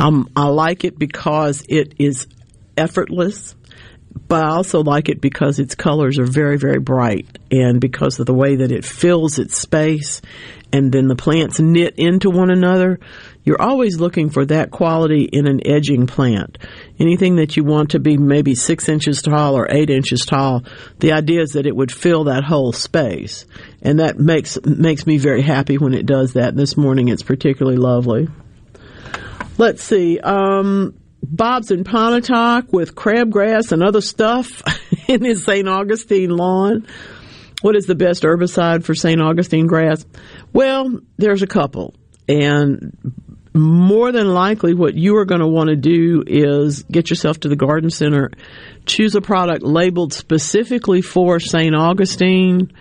Um, 0.00 0.30
I 0.34 0.46
like 0.46 0.84
it 0.84 0.98
because 0.98 1.62
it 1.68 1.94
is 1.98 2.26
effortless, 2.74 3.54
but 4.28 4.42
I 4.42 4.48
also 4.48 4.82
like 4.82 5.10
it 5.10 5.20
because 5.20 5.58
its 5.58 5.74
colors 5.74 6.18
are 6.18 6.24
very, 6.24 6.56
very 6.56 6.80
bright 6.80 7.38
and 7.50 7.82
because 7.82 8.18
of 8.18 8.24
the 8.24 8.32
way 8.32 8.56
that 8.56 8.72
it 8.72 8.86
fills 8.86 9.38
its 9.38 9.58
space 9.58 10.22
and 10.72 10.90
then 10.90 11.06
the 11.06 11.16
plants 11.16 11.60
knit 11.60 11.96
into 11.98 12.30
one 12.30 12.50
another. 12.50 12.98
You're 13.44 13.60
always 13.60 14.00
looking 14.00 14.30
for 14.30 14.46
that 14.46 14.70
quality 14.70 15.24
in 15.24 15.46
an 15.46 15.66
edging 15.66 16.06
plant. 16.06 16.56
Anything 16.98 17.36
that 17.36 17.58
you 17.58 17.64
want 17.64 17.90
to 17.90 17.98
be 17.98 18.16
maybe 18.16 18.54
six 18.54 18.88
inches 18.88 19.20
tall 19.20 19.54
or 19.54 19.70
eight 19.70 19.90
inches 19.90 20.24
tall, 20.24 20.64
the 21.00 21.12
idea 21.12 21.42
is 21.42 21.50
that 21.50 21.66
it 21.66 21.76
would 21.76 21.92
fill 21.92 22.24
that 22.24 22.44
whole 22.44 22.72
space. 22.72 23.44
And 23.82 24.00
that 24.00 24.18
makes, 24.18 24.58
makes 24.64 25.06
me 25.06 25.18
very 25.18 25.42
happy 25.42 25.76
when 25.76 25.92
it 25.92 26.06
does 26.06 26.32
that. 26.32 26.56
This 26.56 26.78
morning 26.78 27.08
it's 27.08 27.22
particularly 27.22 27.76
lovely. 27.76 28.28
Let's 29.60 29.84
see. 29.84 30.18
Um, 30.18 30.98
Bob's 31.22 31.70
in 31.70 31.84
Pontotoc 31.84 32.72
with 32.72 32.94
crabgrass 32.94 33.72
and 33.72 33.82
other 33.82 34.00
stuff 34.00 34.62
in 35.06 35.22
his 35.22 35.44
St. 35.44 35.68
Augustine 35.68 36.30
lawn. 36.30 36.86
What 37.60 37.76
is 37.76 37.84
the 37.84 37.94
best 37.94 38.22
herbicide 38.22 38.84
for 38.84 38.94
St. 38.94 39.20
Augustine 39.20 39.66
grass? 39.66 40.06
Well, 40.54 41.00
there's 41.18 41.42
a 41.42 41.46
couple. 41.46 41.94
And 42.26 42.96
more 43.52 44.12
than 44.12 44.28
likely, 44.28 44.72
what 44.72 44.94
you 44.94 45.18
are 45.18 45.26
going 45.26 45.42
to 45.42 45.46
want 45.46 45.68
to 45.68 45.76
do 45.76 46.24
is 46.26 46.82
get 46.84 47.10
yourself 47.10 47.40
to 47.40 47.50
the 47.50 47.56
garden 47.56 47.90
center, 47.90 48.30
choose 48.86 49.14
a 49.14 49.20
product 49.20 49.62
labeled 49.62 50.14
specifically 50.14 51.02
for 51.02 51.38
St. 51.38 51.74
Augustine 51.74 52.72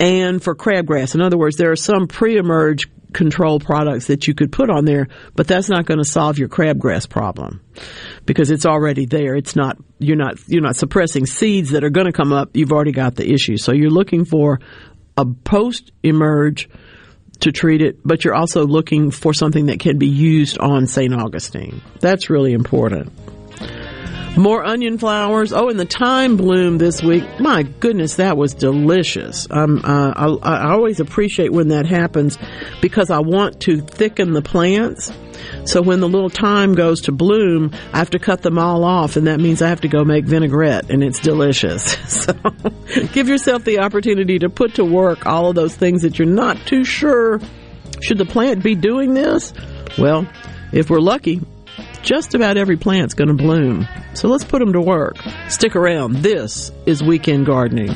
and 0.00 0.42
for 0.42 0.54
crabgrass. 0.54 1.14
In 1.14 1.20
other 1.20 1.36
words, 1.36 1.56
there 1.56 1.70
are 1.70 1.76
some 1.76 2.06
pre-emerge 2.06 2.88
control 3.12 3.58
products 3.58 4.06
that 4.06 4.26
you 4.26 4.34
could 4.34 4.52
put 4.52 4.70
on 4.70 4.84
there, 4.84 5.08
but 5.34 5.46
that's 5.46 5.68
not 5.68 5.86
going 5.86 5.98
to 5.98 6.04
solve 6.04 6.38
your 6.38 6.48
crabgrass 6.48 7.08
problem 7.08 7.60
because 8.26 8.50
it's 8.50 8.66
already 8.66 9.06
there. 9.06 9.34
It's 9.34 9.56
not 9.56 9.78
you're 9.98 10.16
not 10.16 10.38
you're 10.46 10.62
not 10.62 10.76
suppressing 10.76 11.26
seeds 11.26 11.70
that 11.70 11.84
are 11.84 11.90
going 11.90 12.06
to 12.06 12.12
come 12.12 12.32
up. 12.32 12.50
You've 12.54 12.72
already 12.72 12.92
got 12.92 13.16
the 13.16 13.30
issue. 13.30 13.56
So 13.56 13.72
you're 13.72 13.90
looking 13.90 14.24
for 14.24 14.60
a 15.16 15.24
post 15.24 15.90
emerge 16.02 16.68
to 17.40 17.52
treat 17.52 17.82
it, 17.82 17.98
but 18.04 18.24
you're 18.24 18.34
also 18.34 18.66
looking 18.66 19.10
for 19.10 19.32
something 19.32 19.66
that 19.66 19.80
can 19.80 19.98
be 19.98 20.08
used 20.08 20.58
on 20.58 20.86
St. 20.86 21.14
Augustine. 21.14 21.80
That's 22.00 22.30
really 22.30 22.52
important. 22.52 23.12
More 24.36 24.64
onion 24.64 24.98
flowers. 24.98 25.52
Oh, 25.52 25.68
and 25.68 25.80
the 25.80 25.84
thyme 25.84 26.36
bloom 26.36 26.78
this 26.78 27.02
week. 27.02 27.24
My 27.40 27.64
goodness, 27.64 28.16
that 28.16 28.36
was 28.36 28.54
delicious. 28.54 29.48
Um, 29.50 29.80
uh, 29.84 30.12
I, 30.14 30.26
I 30.26 30.70
always 30.70 31.00
appreciate 31.00 31.52
when 31.52 31.68
that 31.68 31.86
happens 31.86 32.38
because 32.80 33.10
I 33.10 33.18
want 33.18 33.60
to 33.62 33.80
thicken 33.80 34.32
the 34.32 34.42
plants. 34.42 35.12
So 35.64 35.82
when 35.82 36.00
the 36.00 36.08
little 36.08 36.28
thyme 36.28 36.74
goes 36.74 37.02
to 37.02 37.12
bloom, 37.12 37.72
I 37.92 37.98
have 37.98 38.10
to 38.10 38.18
cut 38.18 38.42
them 38.42 38.58
all 38.58 38.84
off, 38.84 39.16
and 39.16 39.26
that 39.26 39.40
means 39.40 39.60
I 39.60 39.68
have 39.68 39.80
to 39.82 39.88
go 39.88 40.04
make 40.04 40.24
vinaigrette, 40.24 40.90
and 40.90 41.02
it's 41.02 41.20
delicious. 41.20 41.96
So 42.08 42.32
give 43.12 43.28
yourself 43.28 43.64
the 43.64 43.80
opportunity 43.80 44.38
to 44.40 44.48
put 44.48 44.74
to 44.74 44.84
work 44.84 45.26
all 45.26 45.50
of 45.50 45.54
those 45.54 45.74
things 45.74 46.02
that 46.02 46.18
you're 46.18 46.26
not 46.28 46.56
too 46.66 46.84
sure. 46.84 47.40
Should 48.00 48.18
the 48.18 48.24
plant 48.24 48.62
be 48.62 48.74
doing 48.74 49.14
this? 49.14 49.52
Well, 49.98 50.26
if 50.72 50.90
we're 50.90 51.00
lucky, 51.00 51.40
just 52.08 52.34
about 52.34 52.56
every 52.56 52.78
plant's 52.78 53.12
going 53.12 53.28
to 53.28 53.34
bloom. 53.34 53.86
So 54.14 54.28
let's 54.28 54.42
put 54.42 54.60
them 54.60 54.72
to 54.72 54.80
work. 54.80 55.18
Stick 55.50 55.76
around. 55.76 56.16
This 56.16 56.72
is 56.86 57.02
Weekend 57.02 57.44
Gardening. 57.44 57.94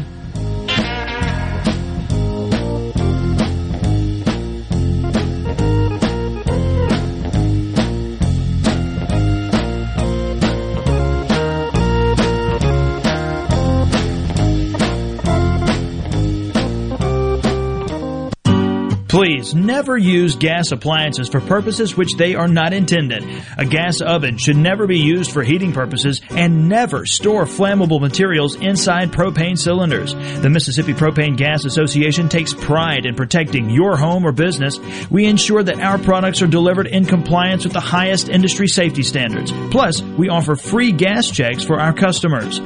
Please 19.12 19.54
never 19.54 19.98
use 19.98 20.36
gas 20.36 20.72
appliances 20.72 21.28
for 21.28 21.38
purposes 21.42 21.94
which 21.94 22.14
they 22.16 22.34
are 22.34 22.48
not 22.48 22.72
intended. 22.72 23.22
A 23.58 23.66
gas 23.66 24.00
oven 24.00 24.38
should 24.38 24.56
never 24.56 24.86
be 24.86 25.00
used 25.00 25.32
for 25.32 25.42
heating 25.42 25.70
purposes 25.70 26.22
and 26.30 26.66
never 26.66 27.04
store 27.04 27.44
flammable 27.44 28.00
materials 28.00 28.54
inside 28.54 29.12
propane 29.12 29.58
cylinders. 29.58 30.14
The 30.14 30.48
Mississippi 30.48 30.94
Propane 30.94 31.36
Gas 31.36 31.66
Association 31.66 32.30
takes 32.30 32.54
pride 32.54 33.04
in 33.04 33.14
protecting 33.14 33.68
your 33.68 33.98
home 33.98 34.24
or 34.24 34.32
business. 34.32 34.78
We 35.10 35.26
ensure 35.26 35.62
that 35.62 35.80
our 35.80 35.98
products 35.98 36.40
are 36.40 36.46
delivered 36.46 36.86
in 36.86 37.04
compliance 37.04 37.64
with 37.64 37.74
the 37.74 37.80
highest 37.80 38.30
industry 38.30 38.66
safety 38.66 39.02
standards. 39.02 39.52
Plus, 39.70 40.00
we 40.00 40.30
offer 40.30 40.56
free 40.56 40.90
gas 40.90 41.30
checks 41.30 41.62
for 41.62 41.78
our 41.78 41.92
customers. 41.92 42.60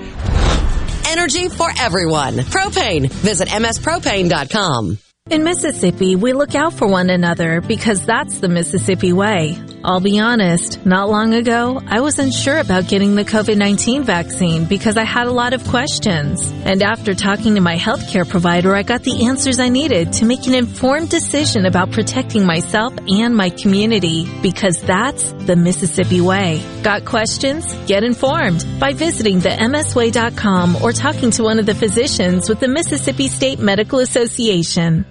Energy 1.09 1.49
for 1.49 1.71
everyone. 1.77 2.35
Propane. 2.37 3.11
Visit 3.11 3.49
mspropane.com. 3.49 4.99
In 5.29 5.43
Mississippi, 5.43 6.15
we 6.15 6.33
look 6.35 6.55
out 6.55 6.75
for 6.75 6.87
one 6.87 7.11
another 7.11 7.61
because 7.61 8.07
that's 8.07 8.39
the 8.39 8.49
Mississippi 8.49 9.13
way. 9.13 9.59
I'll 9.83 9.99
be 9.99 10.21
honest, 10.21 10.87
not 10.87 11.09
long 11.09 11.35
ago, 11.35 11.83
I 11.85 11.99
wasn't 11.99 12.33
sure 12.33 12.59
about 12.59 12.87
getting 12.87 13.17
the 13.17 13.25
COVID-19 13.25 14.05
vaccine 14.05 14.67
because 14.67 14.97
I 14.97 15.03
had 15.03 15.27
a 15.27 15.33
lot 15.33 15.53
of 15.53 15.67
questions. 15.67 16.49
And 16.65 16.81
after 16.81 17.13
talking 17.13 17.57
to 17.57 17.61
my 17.61 17.75
healthcare 17.75 18.29
provider, 18.29 18.73
I 18.77 18.85
got 18.85 19.03
the 19.03 19.27
answers 19.27 19.59
I 19.59 19.69
needed 19.69 20.13
to 20.15 20.27
make 20.27 20.47
an 20.47 20.55
informed 20.55 21.11
decision 21.11 21.67
about 21.67 21.91
protecting 21.91 22.47
myself 22.47 22.95
and 23.09 23.37
my 23.37 23.51
community 23.51 24.29
because 24.43 24.81
that's 24.81 25.33
the 25.33 25.57
Mississippi 25.57 26.21
way. 26.21 26.63
Got 26.85 27.05
questions? 27.05 27.75
Get 27.87 28.05
informed 28.05 28.65
by 28.79 28.93
visiting 28.93 29.41
the 29.41 29.49
msway.com 29.49 30.77
or 30.77 30.93
talking 30.93 31.33
to 31.33 31.43
one 31.43 31.59
of 31.59 31.67
the 31.67 31.75
physicians 31.75 32.49
with 32.49 32.61
the 32.61 32.69
Mississippi 32.69 33.27
State 33.27 33.59
Medical 33.59 33.99
Association. 33.99 35.05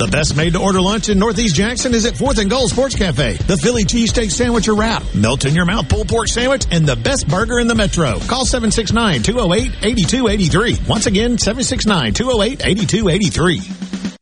The 0.00 0.08
best 0.08 0.34
made 0.34 0.54
to 0.54 0.58
order 0.58 0.80
lunch 0.80 1.10
in 1.10 1.18
Northeast 1.18 1.54
Jackson 1.54 1.92
is 1.92 2.06
at 2.06 2.14
4th 2.14 2.38
and 2.38 2.48
Gold 2.48 2.70
Sports 2.70 2.94
Cafe. 2.94 3.34
The 3.34 3.58
Philly 3.58 3.84
cheesesteak 3.84 4.30
sandwich 4.30 4.66
or 4.66 4.74
wrap, 4.74 5.02
melt 5.14 5.44
in 5.44 5.54
your 5.54 5.66
mouth 5.66 5.90
pulled 5.90 6.08
pork 6.08 6.26
sandwich, 6.26 6.64
and 6.70 6.86
the 6.86 6.96
best 6.96 7.28
burger 7.28 7.58
in 7.58 7.66
the 7.66 7.74
metro. 7.74 8.18
Call 8.20 8.46
769-208-8283. 8.46 10.88
Once 10.88 11.04
again, 11.04 11.36
769-208-8283. 11.36 13.99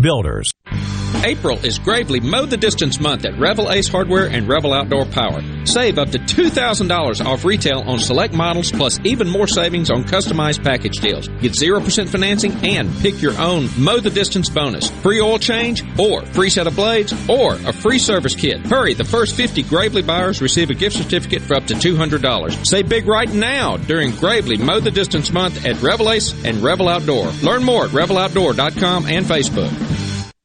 Builders. 0.00 0.50
April 1.24 1.58
is 1.64 1.78
Gravely 1.78 2.20
Mow 2.20 2.44
the 2.44 2.58
Distance 2.58 3.00
month 3.00 3.24
at 3.24 3.38
Revel 3.38 3.72
Ace 3.72 3.88
Hardware 3.88 4.26
and 4.26 4.46
Revel 4.46 4.74
Outdoor 4.74 5.06
Power. 5.06 5.40
Save 5.64 5.98
up 5.98 6.10
to 6.10 6.18
$2,000 6.18 7.24
off 7.24 7.46
retail 7.46 7.80
on 7.80 7.98
select 7.98 8.34
models 8.34 8.70
plus 8.70 9.00
even 9.04 9.30
more 9.30 9.46
savings 9.46 9.90
on 9.90 10.04
customized 10.04 10.62
package 10.62 10.98
deals. 10.98 11.28
Get 11.28 11.52
0% 11.52 12.10
financing 12.10 12.52
and 12.62 12.94
pick 12.98 13.22
your 13.22 13.40
own 13.40 13.70
Mow 13.78 14.00
the 14.00 14.10
Distance 14.10 14.50
bonus. 14.50 14.90
Free 15.00 15.18
oil 15.18 15.38
change 15.38 15.82
or 15.98 16.26
free 16.26 16.50
set 16.50 16.66
of 16.66 16.76
blades 16.76 17.14
or 17.26 17.54
a 17.54 17.72
free 17.72 17.98
service 17.98 18.36
kit. 18.36 18.66
Hurry, 18.66 18.92
the 18.92 19.04
first 19.04 19.34
50 19.34 19.62
Gravely 19.62 20.02
buyers 20.02 20.42
receive 20.42 20.68
a 20.68 20.74
gift 20.74 20.96
certificate 20.96 21.40
for 21.40 21.54
up 21.54 21.64
to 21.68 21.74
$200. 21.74 22.66
Say 22.66 22.82
big 22.82 23.06
right 23.06 23.32
now 23.32 23.78
during 23.78 24.10
Gravely 24.16 24.58
Mow 24.58 24.80
the 24.80 24.90
Distance 24.90 25.32
month 25.32 25.64
at 25.64 25.80
Revel 25.80 26.10
Ace 26.10 26.34
and 26.44 26.58
Revel 26.58 26.90
Outdoor. 26.90 27.28
Learn 27.42 27.64
more 27.64 27.86
at 27.86 27.92
reveloutdoor.com 27.92 29.06
and 29.06 29.24
Facebook. 29.24 29.93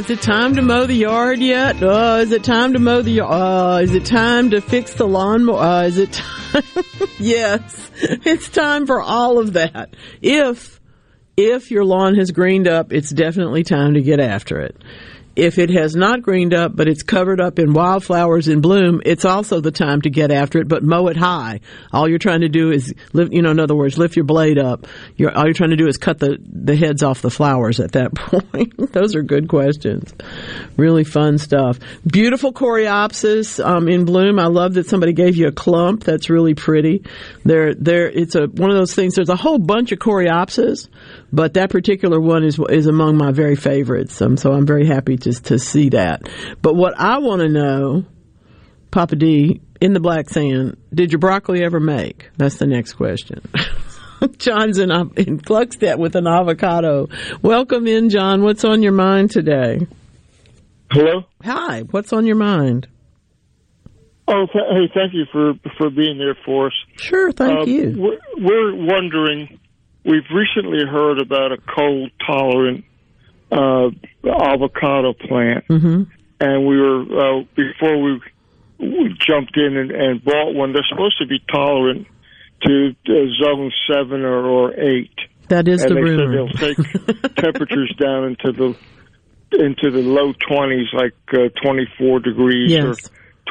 is 0.00 0.08
it 0.08 0.22
time 0.22 0.54
to 0.54 0.62
mow 0.62 0.86
the 0.86 0.94
yard 0.94 1.40
yet? 1.40 1.82
Uh, 1.82 2.20
is 2.22 2.32
it 2.32 2.42
time 2.42 2.72
to 2.72 2.78
mow 2.78 3.02
the 3.02 3.10
yard? 3.10 3.30
Uh, 3.30 3.80
is 3.82 3.94
it 3.94 4.06
time 4.06 4.48
to 4.50 4.62
fix 4.62 4.94
the 4.94 5.06
lawnmower? 5.06 5.58
Uh, 5.58 5.82
is 5.82 5.98
it 5.98 6.10
time? 6.14 6.62
yes, 7.18 7.90
it's 8.00 8.48
time 8.48 8.86
for 8.86 9.02
all 9.02 9.38
of 9.38 9.52
that. 9.52 9.94
If, 10.22 10.80
if 11.36 11.70
your 11.70 11.84
lawn 11.84 12.14
has 12.14 12.30
greened 12.30 12.66
up, 12.66 12.94
it's 12.94 13.10
definitely 13.10 13.62
time 13.62 13.92
to 13.92 14.00
get 14.00 14.20
after 14.20 14.60
it. 14.60 14.74
If 15.40 15.58
it 15.58 15.70
has 15.70 15.96
not 15.96 16.20
greened 16.20 16.52
up, 16.52 16.76
but 16.76 16.86
it's 16.86 17.02
covered 17.02 17.40
up 17.40 17.58
in 17.58 17.72
wildflowers 17.72 18.46
in 18.46 18.60
bloom, 18.60 19.00
it's 19.06 19.24
also 19.24 19.62
the 19.62 19.70
time 19.70 20.02
to 20.02 20.10
get 20.10 20.30
after 20.30 20.58
it, 20.58 20.68
but 20.68 20.82
mow 20.84 21.06
it 21.06 21.16
high. 21.16 21.60
All 21.92 22.06
you're 22.06 22.18
trying 22.18 22.42
to 22.42 22.50
do 22.50 22.70
is 22.70 22.92
lift, 23.14 23.32
you 23.32 23.40
know, 23.40 23.50
in 23.50 23.58
other 23.58 23.74
words, 23.74 23.96
lift 23.96 24.16
your 24.16 24.26
blade 24.26 24.58
up. 24.58 24.86
You're, 25.16 25.34
all 25.34 25.46
you're 25.46 25.54
trying 25.54 25.70
to 25.70 25.76
do 25.76 25.88
is 25.88 25.96
cut 25.96 26.18
the, 26.18 26.36
the 26.42 26.76
heads 26.76 27.02
off 27.02 27.22
the 27.22 27.30
flowers 27.30 27.80
at 27.80 27.92
that 27.92 28.14
point. 28.14 28.92
Those 28.92 29.14
are 29.14 29.22
good 29.22 29.48
questions. 29.48 30.12
Really 30.76 31.04
fun 31.04 31.38
stuff. 31.38 31.78
Beautiful 32.06 32.52
coreopsis, 32.52 33.64
um, 33.64 33.88
in 33.88 34.04
bloom. 34.04 34.38
I 34.38 34.48
love 34.48 34.74
that 34.74 34.88
somebody 34.88 35.14
gave 35.14 35.36
you 35.36 35.46
a 35.46 35.52
clump. 35.52 36.04
That's 36.04 36.28
really 36.28 36.52
pretty. 36.52 37.02
There, 37.46 37.74
there, 37.74 38.10
it's 38.10 38.34
a, 38.34 38.46
one 38.46 38.70
of 38.70 38.76
those 38.76 38.94
things. 38.94 39.14
There's 39.14 39.30
a 39.30 39.36
whole 39.36 39.58
bunch 39.58 39.90
of 39.92 40.00
coreopsis, 40.00 40.88
but 41.32 41.54
that 41.54 41.70
particular 41.70 42.20
one 42.20 42.44
is, 42.44 42.58
is 42.70 42.86
among 42.86 43.16
my 43.16 43.32
very 43.32 43.56
favorites. 43.56 44.20
Um, 44.20 44.36
so 44.36 44.52
I'm 44.52 44.66
very 44.66 44.86
happy 44.86 45.16
to, 45.18 45.32
to 45.32 45.58
see 45.58 45.90
that. 45.90 46.28
But 46.62 46.74
what 46.76 46.94
I 46.98 47.18
want 47.18 47.40
to 47.42 47.48
know, 47.48 48.04
Papa 48.90 49.16
D, 49.16 49.60
in 49.80 49.92
the 49.92 50.00
black 50.00 50.28
sand, 50.28 50.76
did 50.92 51.12
your 51.12 51.18
broccoli 51.20 51.62
ever 51.62 51.80
make? 51.80 52.30
That's 52.36 52.56
the 52.56 52.66
next 52.66 52.94
question. 52.94 53.40
John's 54.38 54.78
in, 54.78 54.90
in 54.90 55.38
Gluckstadt 55.38 55.98
with 55.98 56.14
an 56.16 56.26
avocado. 56.26 57.08
Welcome 57.40 57.86
in, 57.86 58.10
John. 58.10 58.42
What's 58.42 58.64
on 58.64 58.82
your 58.82 58.92
mind 58.92 59.30
today? 59.30 59.86
Hello. 60.90 61.22
Hi. 61.44 61.82
What's 61.82 62.12
on 62.12 62.26
your 62.26 62.36
mind? 62.36 62.88
Oh, 64.28 64.46
th- 64.52 64.64
hey, 64.70 64.90
thank 64.94 65.12
you 65.14 65.24
for 65.32 65.54
for 65.78 65.90
being 65.90 66.18
there 66.18 66.36
for 66.44 66.66
us. 66.66 66.72
Sure, 66.96 67.32
thank 67.32 67.60
Uh, 67.60 67.64
you. 67.64 67.94
We're, 67.96 68.18
we're 68.44 68.74
wondering. 68.76 69.58
We've 70.04 70.24
recently 70.34 70.84
heard 70.86 71.20
about 71.20 71.52
a 71.52 71.58
cold 71.74 72.10
tolerant 72.26 72.84
uh, 73.52 73.90
avocado 74.24 75.12
plant, 75.12 75.64
Mm-hmm. 75.68 76.02
and 76.40 76.66
we 76.66 76.80
were 76.80 77.02
uh, 77.02 77.44
before 77.54 78.00
we, 78.02 78.20
we 78.78 79.14
jumped 79.18 79.56
in 79.56 79.76
and, 79.76 79.90
and 79.90 80.24
bought 80.24 80.54
one. 80.54 80.72
They're 80.72 80.86
supposed 80.88 81.18
to 81.18 81.26
be 81.26 81.38
tolerant 81.52 82.06
to 82.62 82.94
uh, 83.08 83.12
zone 83.42 83.72
seven 83.92 84.22
or, 84.22 84.44
or 84.46 84.80
eight. 84.80 85.12
That 85.48 85.66
is 85.68 85.82
and 85.82 85.90
the 85.90 85.94
they 85.96 86.00
rumor. 86.02 86.48
said 86.52 86.76
they'll 86.76 86.76
take 86.76 87.34
temperatures 87.36 87.92
down 88.00 88.24
into 88.24 88.52
the 88.52 88.76
into 89.64 89.90
the 89.90 90.00
low 90.02 90.32
twenties, 90.48 90.86
like 90.92 91.14
uh, 91.32 91.48
twenty 91.62 91.86
four 91.98 92.20
degrees 92.20 92.70
Yes. 92.70 92.84
or 92.84 92.94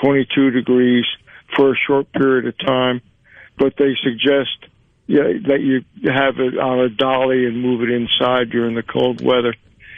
twenty 0.02 0.26
two 0.34 0.50
degrees 0.50 1.04
for 1.56 1.74
a 1.74 1.76
short 1.86 2.12
period 2.14 2.48
of 2.48 2.58
time. 2.66 3.02
But 3.58 3.74
they 3.78 3.94
suggest 4.02 4.69
yeah, 5.10 5.24
that 5.48 5.60
you 5.62 5.82
have 6.06 6.36
it 6.38 6.60
on 6.60 6.82
a 6.82 6.90
dolly 6.90 7.46
and 7.46 7.60
move 7.60 7.82
it 7.82 7.90
inside 7.90 8.52
during 8.52 8.76
the 8.76 8.84
cold 8.84 9.26
weather. 9.26 9.56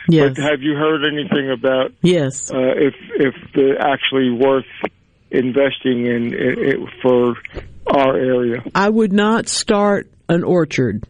Yes. 0.07 0.35
But 0.35 0.41
have 0.41 0.61
you 0.61 0.73
heard 0.73 1.03
anything 1.05 1.51
about 1.51 1.91
Yes. 2.01 2.49
uh, 2.49 2.57
if 2.57 2.95
if 3.15 3.35
they're 3.53 3.79
actually 3.79 4.31
worth 4.31 4.65
investing 5.29 6.05
in, 6.05 6.33
in 6.33 6.87
for 7.01 7.35
our 7.87 8.15
area? 8.15 8.63
I 8.73 8.87
would 8.89 9.11
not 9.11 9.49
start 9.49 10.09
an 10.29 10.45
orchard, 10.45 11.03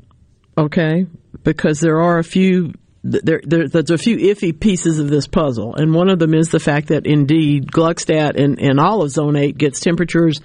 okay? 0.58 1.06
Because 1.44 1.80
there 1.80 2.02
are 2.02 2.18
a 2.18 2.24
few 2.24 2.74
there, 3.04 3.42
there, 3.44 3.68
there's 3.68 3.92
a 3.92 4.00
few 4.00 4.18
iffy 4.18 4.60
pieces 4.60 4.98
of 4.98 5.10
this 5.10 5.28
puzzle, 5.28 5.76
and 5.76 5.94
one 5.94 6.10
of 6.10 6.18
them 6.18 6.34
is 6.34 6.50
the 6.50 6.60
fact 6.60 6.88
that 6.88 7.06
indeed 7.06 7.72
Gluckstadt 7.72 8.36
and, 8.36 8.60
and 8.60 8.80
all 8.80 9.04
of 9.04 9.12
Zone 9.12 9.36
8 9.36 9.58
gets 9.58 9.80
temperatures 9.80 10.40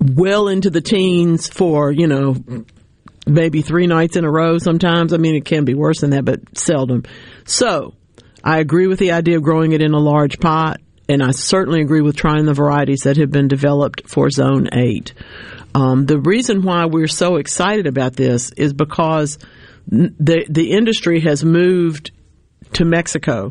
well 0.00 0.48
into 0.48 0.70
the 0.70 0.80
teens 0.80 1.48
for, 1.48 1.92
you 1.92 2.06
know, 2.06 2.36
maybe 3.26 3.62
three 3.62 3.86
nights 3.86 4.16
in 4.16 4.24
a 4.24 4.30
row 4.30 4.58
sometimes. 4.58 5.12
I 5.12 5.18
mean, 5.18 5.34
it 5.34 5.44
can 5.44 5.64
be 5.64 5.74
worse 5.74 6.00
than 6.00 6.10
that, 6.10 6.24
but 6.24 6.40
seldom. 6.56 7.04
So, 7.44 7.94
I 8.42 8.58
agree 8.58 8.86
with 8.86 8.98
the 8.98 9.12
idea 9.12 9.36
of 9.36 9.42
growing 9.42 9.72
it 9.72 9.82
in 9.82 9.92
a 9.92 9.98
large 9.98 10.40
pot, 10.40 10.80
and 11.08 11.22
I 11.22 11.32
certainly 11.32 11.82
agree 11.82 12.00
with 12.00 12.16
trying 12.16 12.46
the 12.46 12.54
varieties 12.54 13.02
that 13.02 13.18
have 13.18 13.30
been 13.30 13.48
developed 13.48 14.08
for 14.08 14.30
Zone 14.30 14.68
8. 14.72 15.12
Um, 15.74 16.06
the 16.06 16.18
reason 16.18 16.62
why 16.62 16.86
we're 16.86 17.06
so 17.06 17.36
excited 17.36 17.86
about 17.86 18.14
this 18.14 18.50
is 18.52 18.72
because 18.72 19.38
the 19.86 20.46
the 20.48 20.70
industry 20.70 21.20
has 21.20 21.44
moved 21.44 22.12
to 22.74 22.84
Mexico. 22.84 23.50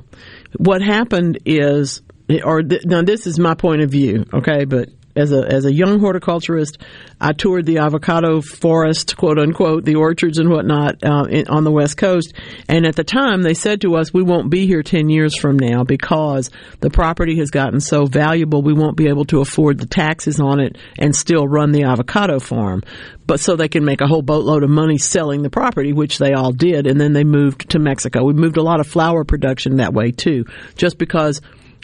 What 0.58 0.82
happened 0.82 1.40
is, 1.46 2.02
or 2.44 2.64
th- 2.64 2.86
now 2.86 3.02
this 3.04 3.28
is 3.28 3.40
my 3.40 3.54
point 3.54 3.82
of 3.82 3.92
view, 3.92 4.26
okay, 4.34 4.66
but 4.66 4.90
as 5.20 5.32
a 5.32 5.46
as 5.46 5.66
a 5.66 5.74
young 5.74 6.00
horticulturist, 6.00 6.78
I 7.20 7.34
toured 7.34 7.66
the 7.66 7.80
avocado 7.80 8.42
forest, 8.42 9.18
quote 9.18 9.38
unquote, 9.38 9.84
the 9.84 9.96
orchards 9.96 10.38
and 10.38 10.50
whatnot 10.50 11.04
uh, 11.04 11.26
in, 11.30 11.48
on 11.48 11.64
the 11.64 11.72
west 11.72 11.98
coast. 11.98 12.34
And 12.68 12.86
at 12.86 12.96
the 12.96 13.04
time, 13.04 13.42
they 13.42 13.54
said 13.54 13.82
to 13.82 13.96
us, 13.96 14.14
"We 14.14 14.24
won't 14.24 14.50
be 14.50 14.66
here 14.66 14.84
ten 14.84 15.10
years 15.10 15.38
from 15.38 15.60
now 15.60 15.84
because 15.84 16.50
the 16.80 16.90
property 16.90 17.38
has 17.38 17.52
gotten 17.52 17.80
so 17.80 18.06
valuable, 18.06 18.62
we 18.62 18.74
won't 18.74 18.98
be 18.98 19.08
able 19.08 19.26
to 19.26 19.42
afford 19.42 19.80
the 19.80 19.88
taxes 19.88 20.40
on 20.40 20.60
it 20.60 20.78
and 20.98 21.16
still 21.16 21.48
run 21.48 21.72
the 21.72 21.84
avocado 21.84 22.40
farm." 22.40 22.84
But 23.28 23.40
so 23.40 23.56
they 23.56 23.68
can 23.68 23.86
make 23.86 24.02
a 24.02 24.08
whole 24.08 24.24
boatload 24.24 24.64
of 24.64 24.72
money 24.72 24.98
selling 24.98 25.44
the 25.44 25.52
property, 25.52 25.94
which 25.94 26.18
they 26.18 26.34
all 26.34 26.52
did, 26.52 26.88
and 26.88 27.00
then 27.00 27.14
they 27.14 27.24
moved 27.24 27.70
to 27.70 27.80
Mexico. 27.80 28.24
We 28.24 28.34
moved 28.34 28.58
a 28.58 28.64
lot 28.64 28.80
of 28.80 28.88
flower 28.88 29.24
production 29.24 29.76
that 29.76 29.94
way 29.94 30.10
too, 30.10 30.46
just 30.76 30.98
because 30.98 31.40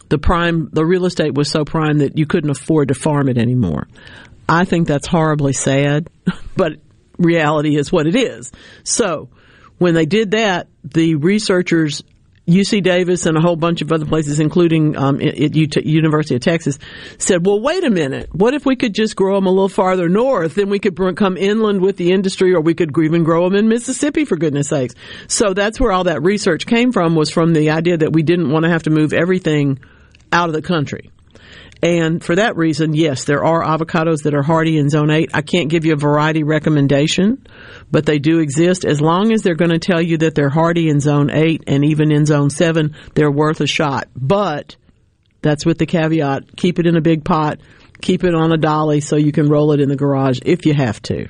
the 0.09 0.17
prime, 0.17 0.69
the 0.71 0.85
real 0.85 1.05
estate 1.05 1.33
was 1.33 1.49
so 1.49 1.65
prime 1.65 1.99
that 1.99 2.17
you 2.17 2.25
couldn't 2.25 2.49
afford 2.49 2.89
to 2.89 2.93
farm 2.93 3.29
it 3.29 3.37
anymore. 3.37 3.87
I 4.47 4.65
think 4.65 4.87
that's 4.87 5.07
horribly 5.07 5.53
sad, 5.53 6.09
but 6.55 6.73
reality 7.17 7.77
is 7.77 7.91
what 7.91 8.07
it 8.07 8.15
is. 8.15 8.51
So 8.83 9.29
when 9.77 9.93
they 9.93 10.05
did 10.05 10.31
that, 10.31 10.67
the 10.83 11.15
researchers 11.15 12.03
UC 12.47 12.83
Davis 12.83 13.25
and 13.25 13.37
a 13.37 13.41
whole 13.41 13.55
bunch 13.55 13.81
of 13.81 13.91
other 13.91 14.05
places, 14.05 14.39
including 14.39 14.95
um, 14.95 15.19
at 15.19 15.55
University 15.55 16.35
of 16.35 16.41
Texas, 16.41 16.77
said, 17.17 17.43
"Well, 17.43 17.59
wait 17.59 17.83
a 17.83 17.89
minute. 17.89 18.29
What 18.33 18.53
if 18.53 18.65
we 18.65 18.75
could 18.75 18.93
just 18.93 19.15
grow 19.15 19.35
them 19.35 19.47
a 19.47 19.49
little 19.49 19.69
farther 19.69 20.07
north? 20.07 20.53
Then 20.55 20.69
we 20.69 20.77
could 20.77 20.95
come 21.15 21.37
inland 21.37 21.81
with 21.81 21.97
the 21.97 22.11
industry, 22.11 22.53
or 22.53 22.61
we 22.61 22.75
could 22.75 22.95
even 22.97 23.23
grow 23.23 23.49
them 23.49 23.55
in 23.57 23.67
Mississippi, 23.67 24.25
for 24.25 24.35
goodness 24.35 24.69
sakes." 24.69 24.93
So 25.27 25.53
that's 25.53 25.79
where 25.79 25.91
all 25.91 26.03
that 26.03 26.21
research 26.21 26.67
came 26.67 26.91
from. 26.91 27.15
Was 27.15 27.31
from 27.31 27.53
the 27.53 27.71
idea 27.71 27.97
that 27.97 28.13
we 28.13 28.21
didn't 28.21 28.51
want 28.51 28.63
to 28.63 28.69
have 28.69 28.83
to 28.83 28.91
move 28.91 29.11
everything 29.11 29.79
out 30.35 30.49
of 30.49 30.53
the 30.53 30.61
country. 30.61 31.09
And 31.81 32.23
for 32.23 32.35
that 32.35 32.57
reason, 32.57 32.93
yes, 32.93 33.25
there 33.25 33.43
are 33.43 33.63
avocados 33.63 34.23
that 34.23 34.33
are 34.33 34.41
hardy 34.41 34.77
in 34.77 34.89
zone 34.89 35.09
8. 35.09 35.31
I 35.33 35.41
can't 35.41 35.69
give 35.69 35.85
you 35.85 35.93
a 35.93 35.97
variety 35.97 36.43
recommendation, 36.43 37.45
but 37.91 38.05
they 38.05 38.19
do 38.19 38.39
exist. 38.39 38.85
As 38.85 38.99
long 38.99 39.31
as 39.31 39.41
they're 39.41 39.55
going 39.55 39.71
to 39.71 39.79
tell 39.79 40.01
you 40.01 40.17
that 40.17 40.35
they're 40.35 40.49
hardy 40.49 40.89
in 40.89 40.99
zone 40.99 41.29
8 41.31 41.63
and 41.67 41.85
even 41.85 42.11
in 42.11 42.25
zone 42.25 42.49
7, 42.49 42.95
they're 43.13 43.31
worth 43.31 43.61
a 43.61 43.67
shot. 43.67 44.07
But 44.15 44.75
that's 45.41 45.65
with 45.65 45.77
the 45.77 45.85
caveat 45.85 46.55
keep 46.55 46.79
it 46.79 46.87
in 46.87 46.95
a 46.95 47.01
big 47.01 47.23
pot, 47.23 47.59
keep 48.01 48.23
it 48.23 48.33
on 48.33 48.51
a 48.51 48.57
dolly 48.57 48.99
so 48.99 49.15
you 49.15 49.31
can 49.31 49.47
roll 49.47 49.71
it 49.71 49.79
in 49.79 49.89
the 49.89 49.95
garage 49.95 50.39
if 50.43 50.65
you 50.65 50.73
have 50.73 51.01
to. 51.03 51.27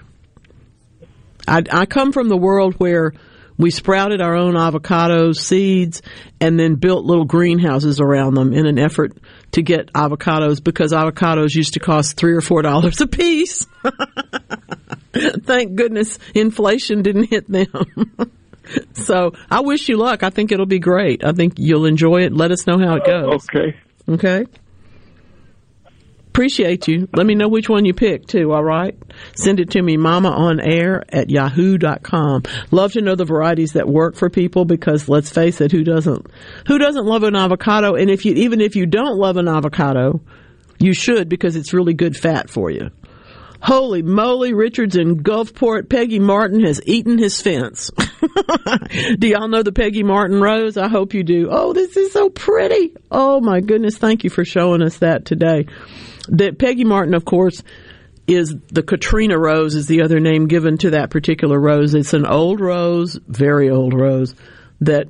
I, 1.47 1.63
I 1.71 1.85
come 1.85 2.11
from 2.11 2.29
the 2.29 2.37
world 2.37 2.75
where 2.75 3.13
we 3.57 3.71
sprouted 3.71 4.21
our 4.21 4.35
own 4.35 4.57
avocado 4.57 5.31
seeds 5.31 6.01
and 6.39 6.59
then 6.59 6.75
built 6.75 7.05
little 7.05 7.25
greenhouses 7.25 7.99
around 7.99 8.33
them 8.33 8.53
in 8.53 8.65
an 8.65 8.77
effort 8.77 9.17
to 9.51 9.61
get 9.61 9.91
avocados 9.93 10.63
because 10.63 10.91
avocados 10.91 11.55
used 11.55 11.73
to 11.73 11.79
cost 11.79 12.17
three 12.17 12.33
or 12.33 12.41
four 12.41 12.61
dollars 12.61 13.01
a 13.01 13.07
piece. 13.07 13.65
Thank 15.13 15.75
goodness 15.75 16.19
inflation 16.33 17.01
didn't 17.01 17.29
hit 17.29 17.49
them. 17.49 17.67
so 18.93 19.31
I 19.49 19.61
wish 19.61 19.87
you 19.87 19.97
luck. 19.97 20.23
I 20.23 20.29
think 20.29 20.51
it'll 20.51 20.65
be 20.65 20.79
great. 20.79 21.23
I 21.23 21.31
think 21.31 21.53
you'll 21.57 21.85
enjoy 21.85 22.23
it. 22.23 22.33
Let 22.33 22.51
us 22.51 22.67
know 22.67 22.77
how 22.77 22.95
it 22.95 23.05
goes. 23.05 23.47
Okay. 23.49 23.77
Okay. 24.07 24.45
Appreciate 26.35 26.89
you. 26.89 27.07
Let 27.13 27.25
me 27.25 27.33
know 27.33 27.47
which 27.47 27.69
one 27.69 27.85
you 27.85 27.93
pick 27.93 28.27
too, 28.27 28.51
all 28.51 28.61
right? 28.61 28.93
Send 29.37 29.61
it 29.61 29.69
to 29.69 29.81
me, 29.81 29.95
mama 29.95 30.31
on 30.31 30.59
air 30.59 31.01
at 31.07 31.29
yahoo.com. 31.29 32.43
Love 32.71 32.91
to 32.91 33.01
know 33.01 33.15
the 33.15 33.23
varieties 33.23 33.71
that 33.71 33.87
work 33.87 34.17
for 34.17 34.29
people 34.29 34.65
because 34.65 35.07
let's 35.07 35.29
face 35.29 35.61
it, 35.61 35.71
who 35.71 35.85
doesn't, 35.85 36.27
who 36.67 36.77
doesn't 36.77 37.05
love 37.05 37.23
an 37.23 37.37
avocado? 37.37 37.95
And 37.95 38.09
if 38.09 38.25
you, 38.25 38.33
even 38.33 38.59
if 38.59 38.75
you 38.75 38.85
don't 38.85 39.17
love 39.17 39.37
an 39.37 39.47
avocado, 39.47 40.19
you 40.77 40.93
should 40.93 41.29
because 41.29 41.55
it's 41.55 41.73
really 41.73 41.93
good 41.93 42.17
fat 42.17 42.49
for 42.49 42.69
you. 42.69 42.89
Holy 43.61 44.01
moly, 44.01 44.53
Richards 44.53 44.97
in 44.97 45.23
Gulfport, 45.23 45.89
Peggy 45.89 46.19
Martin 46.19 46.65
has 46.65 46.81
eaten 46.85 47.17
his 47.17 47.41
fence. 47.41 47.91
do 49.19 49.27
y'all 49.29 49.47
know 49.47 49.63
the 49.63 49.71
Peggy 49.71 50.03
Martin 50.03 50.41
rose? 50.41 50.75
I 50.75 50.89
hope 50.89 51.13
you 51.13 51.23
do. 51.23 51.47
Oh, 51.49 51.71
this 51.71 51.95
is 51.95 52.11
so 52.11 52.29
pretty. 52.29 52.93
Oh 53.09 53.39
my 53.39 53.61
goodness. 53.61 53.97
Thank 53.97 54.25
you 54.25 54.29
for 54.29 54.43
showing 54.43 54.81
us 54.81 54.97
that 54.97 55.23
today 55.23 55.67
that 56.29 56.59
Peggy 56.59 56.83
Martin, 56.83 57.13
of 57.13 57.25
course, 57.25 57.63
is 58.27 58.55
the 58.71 58.83
Katrina 58.83 59.37
rose 59.37 59.75
is 59.75 59.87
the 59.87 60.01
other 60.01 60.19
name 60.19 60.47
given 60.47 60.77
to 60.79 60.91
that 60.91 61.09
particular 61.09 61.59
rose. 61.59 61.93
It's 61.93 62.13
an 62.13 62.25
old 62.25 62.59
rose, 62.59 63.19
very 63.27 63.69
old 63.69 63.93
rose 63.93 64.35
that 64.81 65.07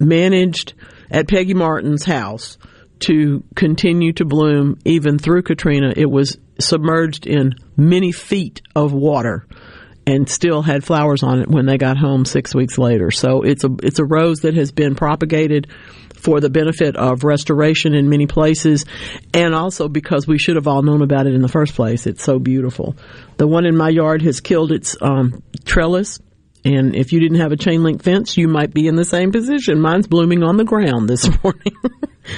managed 0.00 0.74
at 1.10 1.28
Peggy 1.28 1.54
Martin's 1.54 2.04
house 2.04 2.58
to 3.00 3.44
continue 3.54 4.12
to 4.14 4.24
bloom 4.24 4.78
even 4.84 5.18
through 5.18 5.42
Katrina. 5.42 5.92
It 5.96 6.10
was 6.10 6.38
submerged 6.58 7.26
in 7.26 7.54
many 7.76 8.12
feet 8.12 8.62
of 8.74 8.92
water 8.92 9.46
and 10.06 10.28
still 10.28 10.62
had 10.62 10.84
flowers 10.84 11.22
on 11.22 11.40
it 11.40 11.48
when 11.48 11.66
they 11.66 11.78
got 11.78 11.96
home 11.96 12.24
six 12.24 12.54
weeks 12.54 12.78
later. 12.78 13.10
So 13.10 13.42
it's 13.42 13.64
a 13.64 13.70
it's 13.82 13.98
a 13.98 14.04
rose 14.04 14.40
that 14.40 14.54
has 14.54 14.72
been 14.72 14.94
propagated 14.94 15.68
for 16.22 16.40
the 16.40 16.48
benefit 16.48 16.96
of 16.96 17.24
restoration 17.24 17.94
in 17.94 18.08
many 18.08 18.26
places, 18.26 18.84
and 19.34 19.54
also 19.54 19.88
because 19.88 20.26
we 20.26 20.38
should 20.38 20.56
have 20.56 20.68
all 20.68 20.82
known 20.82 21.02
about 21.02 21.26
it 21.26 21.34
in 21.34 21.42
the 21.42 21.48
first 21.48 21.74
place. 21.74 22.06
It's 22.06 22.22
so 22.22 22.38
beautiful. 22.38 22.96
The 23.38 23.48
one 23.48 23.66
in 23.66 23.76
my 23.76 23.88
yard 23.88 24.22
has 24.22 24.40
killed 24.40 24.70
its 24.70 24.96
um, 25.00 25.42
trellis. 25.64 26.20
And 26.64 26.94
if 26.94 27.12
you 27.12 27.18
didn't 27.18 27.40
have 27.40 27.50
a 27.50 27.56
chain 27.56 27.82
link 27.82 28.04
fence, 28.04 28.36
you 28.36 28.46
might 28.46 28.72
be 28.72 28.86
in 28.86 28.94
the 28.94 29.04
same 29.04 29.32
position. 29.32 29.80
Mine's 29.80 30.06
blooming 30.06 30.44
on 30.44 30.58
the 30.58 30.64
ground 30.64 31.08
this 31.08 31.28
morning. 31.42 31.74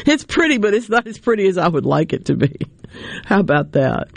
it's 0.07 0.25
pretty, 0.25 0.57
but 0.57 0.73
it's 0.73 0.89
not 0.89 1.07
as 1.07 1.19
pretty 1.19 1.47
as 1.47 1.59
I 1.59 1.69
would 1.69 1.85
like 1.85 2.15
it 2.15 2.25
to 2.27 2.35
be. 2.35 2.57
How 3.27 3.41
about 3.41 3.73
that? 3.73 4.09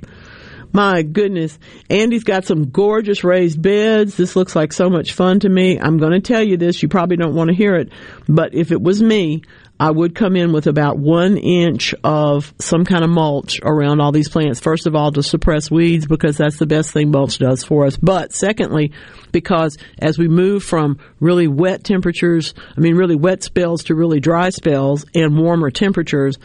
My 0.78 1.02
goodness. 1.02 1.58
Andy's 1.90 2.24
got 2.24 2.46
some 2.46 2.70
gorgeous 2.70 3.24
raised 3.24 3.60
beds. 3.60 4.16
This 4.16 4.36
looks 4.36 4.56
like 4.56 4.72
so 4.72 4.92
much 4.92 5.14
fun 5.14 5.40
to 5.40 5.50
me. 5.50 5.80
I'm 5.80 5.98
going 5.98 6.12
to 6.12 6.20
tell 6.20 6.44
you 6.44 6.56
this. 6.56 6.84
You 6.84 6.88
probably 6.88 7.18
don't 7.18 7.34
want 7.34 7.48
to 7.48 7.56
hear 7.56 7.76
it, 7.78 7.90
but 8.30 8.54
if 8.54 8.72
it 8.72 8.80
was 8.80 9.02
me, 9.02 9.42
I 9.80 9.90
would 9.90 10.14
come 10.14 10.36
in 10.36 10.54
with 10.54 10.68
about 10.68 11.00
one 11.00 11.36
inch 11.38 11.96
of 12.04 12.54
some 12.60 12.86
kind 12.86 13.04
of 13.04 13.10
mulch 13.10 13.60
around 13.64 14.02
all 14.02 14.12
these 14.12 14.30
plants. 14.30 14.60
First 14.60 14.86
of 14.86 14.96
all, 14.96 15.12
to 15.14 15.24
suppress 15.24 15.72
weeds 15.72 16.06
because 16.06 16.38
that's 16.38 16.60
the 16.60 16.68
best 16.68 16.92
thing 16.92 17.10
mulch 17.10 17.40
does 17.40 17.64
for 17.64 17.88
us. 17.88 17.98
But 17.98 18.32
secondly, 18.32 18.92
because 19.32 19.80
as 19.98 20.20
we 20.20 20.28
move 20.28 20.64
from 20.64 21.00
really 21.20 21.48
wet 21.48 21.86
temperatures, 21.86 22.54
I 22.78 22.82
mean 22.82 22.94
really 22.94 23.16
wet 23.16 23.42
spells 23.42 23.86
to 23.86 23.96
really 23.96 24.20
dry 24.20 24.52
spells 24.52 25.08
and 25.16 25.40
warmer 25.40 25.72
temperatures, 25.72 26.38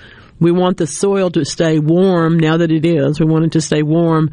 we 0.42 0.52
want 0.52 0.76
the 0.76 0.86
soil 0.86 1.30
to 1.30 1.44
stay 1.44 1.78
warm 1.78 2.38
now 2.38 2.58
that 2.58 2.70
it 2.70 2.84
is. 2.84 3.20
We 3.20 3.26
want 3.26 3.44
it 3.44 3.52
to 3.52 3.60
stay 3.60 3.82
warm 3.82 4.30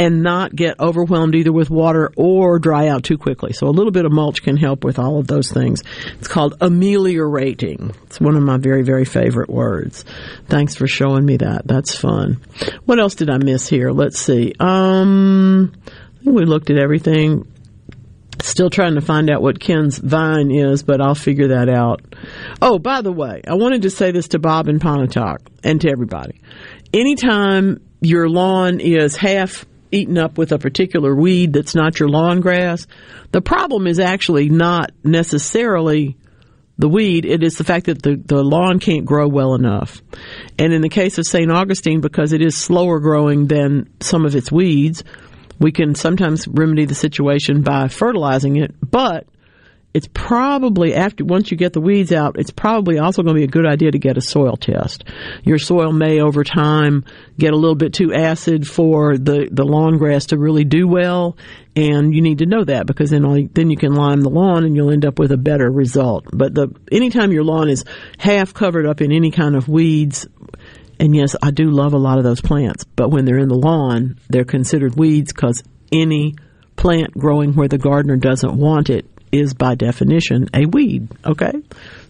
and 0.00 0.22
not 0.22 0.54
get 0.56 0.80
overwhelmed 0.80 1.34
either 1.34 1.52
with 1.52 1.68
water 1.68 2.10
or 2.16 2.58
dry 2.58 2.88
out 2.88 3.04
too 3.04 3.18
quickly. 3.18 3.52
So 3.52 3.66
a 3.66 3.70
little 3.70 3.92
bit 3.92 4.06
of 4.06 4.12
mulch 4.12 4.42
can 4.42 4.56
help 4.56 4.82
with 4.82 4.98
all 4.98 5.18
of 5.18 5.26
those 5.26 5.52
things. 5.52 5.82
It's 6.18 6.28
called 6.28 6.56
ameliorating. 6.62 7.94
It's 8.04 8.18
one 8.18 8.36
of 8.36 8.42
my 8.42 8.56
very, 8.56 8.82
very 8.82 9.04
favorite 9.04 9.50
words. 9.50 10.04
Thanks 10.46 10.74
for 10.74 10.86
showing 10.86 11.26
me 11.26 11.36
that. 11.38 11.66
That's 11.66 11.94
fun. 11.94 12.40
What 12.86 12.98
else 12.98 13.14
did 13.14 13.28
I 13.28 13.36
miss 13.36 13.68
here? 13.68 13.90
Let's 13.90 14.18
see. 14.18 14.54
Um, 14.58 15.72
we 16.24 16.44
looked 16.44 16.70
at 16.70 16.78
everything. 16.78 17.49
Still 18.42 18.70
trying 18.70 18.94
to 18.94 19.00
find 19.00 19.30
out 19.30 19.42
what 19.42 19.60
Ken's 19.60 19.98
vine 19.98 20.50
is, 20.50 20.82
but 20.82 21.00
I'll 21.00 21.14
figure 21.14 21.48
that 21.48 21.68
out. 21.68 22.02
Oh, 22.60 22.78
by 22.78 23.02
the 23.02 23.12
way, 23.12 23.42
I 23.46 23.54
wanted 23.54 23.82
to 23.82 23.90
say 23.90 24.10
this 24.10 24.28
to 24.28 24.38
Bob 24.38 24.68
and 24.68 24.80
Pontotoc 24.80 25.42
and 25.62 25.80
to 25.80 25.90
everybody. 25.90 26.40
Anytime 26.92 27.80
your 28.00 28.28
lawn 28.28 28.80
is 28.80 29.16
half 29.16 29.66
eaten 29.92 30.18
up 30.18 30.38
with 30.38 30.52
a 30.52 30.58
particular 30.58 31.14
weed 31.14 31.52
that's 31.52 31.74
not 31.74 31.98
your 31.98 32.08
lawn 32.08 32.40
grass, 32.40 32.86
the 33.32 33.40
problem 33.40 33.86
is 33.86 33.98
actually 33.98 34.48
not 34.48 34.92
necessarily 35.04 36.16
the 36.80 36.88
weed, 36.88 37.26
it 37.26 37.42
is 37.42 37.58
the 37.58 37.64
fact 37.64 37.86
that 37.86 38.02
the, 38.02 38.16
the 38.16 38.42
lawn 38.42 38.78
can't 38.78 39.04
grow 39.04 39.28
well 39.28 39.54
enough. 39.54 40.00
And 40.58 40.72
in 40.72 40.80
the 40.80 40.88
case 40.88 41.18
of 41.18 41.26
St. 41.26 41.50
Augustine, 41.50 42.00
because 42.00 42.32
it 42.32 42.40
is 42.40 42.56
slower 42.56 43.00
growing 43.00 43.48
than 43.48 43.90
some 44.00 44.24
of 44.24 44.34
its 44.34 44.50
weeds, 44.50 45.04
we 45.60 45.72
can 45.72 45.94
sometimes 45.94 46.48
remedy 46.48 46.86
the 46.86 46.94
situation 46.94 47.62
by 47.62 47.88
fertilizing 47.88 48.56
it, 48.56 48.74
but 48.80 49.26
it's 49.92 50.08
probably 50.14 50.94
after 50.94 51.24
once 51.24 51.50
you 51.50 51.56
get 51.56 51.72
the 51.72 51.80
weeds 51.80 52.12
out, 52.12 52.36
it's 52.38 52.52
probably 52.52 52.98
also 52.98 53.22
going 53.22 53.34
to 53.34 53.40
be 53.40 53.44
a 53.44 53.48
good 53.48 53.66
idea 53.66 53.90
to 53.90 53.98
get 53.98 54.16
a 54.16 54.20
soil 54.20 54.56
test. 54.56 55.04
Your 55.42 55.58
soil 55.58 55.92
may 55.92 56.20
over 56.20 56.44
time 56.44 57.04
get 57.38 57.52
a 57.52 57.56
little 57.56 57.74
bit 57.74 57.92
too 57.92 58.14
acid 58.14 58.68
for 58.68 59.18
the 59.18 59.48
the 59.50 59.64
lawn 59.64 59.98
grass 59.98 60.26
to 60.26 60.38
really 60.38 60.64
do 60.64 60.86
well, 60.86 61.36
and 61.74 62.14
you 62.14 62.22
need 62.22 62.38
to 62.38 62.46
know 62.46 62.62
that 62.64 62.86
because 62.86 63.10
then 63.10 63.24
all, 63.24 63.48
then 63.52 63.68
you 63.68 63.76
can 63.76 63.92
lime 63.92 64.20
the 64.20 64.30
lawn 64.30 64.64
and 64.64 64.76
you'll 64.76 64.92
end 64.92 65.04
up 65.04 65.18
with 65.18 65.32
a 65.32 65.36
better 65.36 65.68
result. 65.68 66.24
But 66.32 66.54
the 66.54 66.68
anytime 66.92 67.32
your 67.32 67.44
lawn 67.44 67.68
is 67.68 67.84
half 68.16 68.54
covered 68.54 68.86
up 68.86 69.00
in 69.00 69.10
any 69.10 69.32
kind 69.32 69.56
of 69.56 69.68
weeds, 69.68 70.28
and 71.00 71.16
yes, 71.16 71.34
I 71.42 71.50
do 71.50 71.70
love 71.70 71.94
a 71.94 71.98
lot 71.98 72.18
of 72.18 72.24
those 72.24 72.42
plants, 72.42 72.84
but 72.84 73.08
when 73.08 73.24
they're 73.24 73.38
in 73.38 73.48
the 73.48 73.54
lawn, 73.54 74.18
they're 74.28 74.44
considered 74.44 74.96
weeds 74.96 75.32
because 75.32 75.64
any 75.90 76.36
plant 76.76 77.14
growing 77.14 77.54
where 77.54 77.68
the 77.68 77.78
gardener 77.78 78.16
doesn't 78.16 78.54
want 78.54 78.90
it 78.90 79.06
is 79.32 79.54
by 79.54 79.74
definition 79.74 80.48
a 80.52 80.66
weed. 80.66 81.08
Okay, 81.24 81.52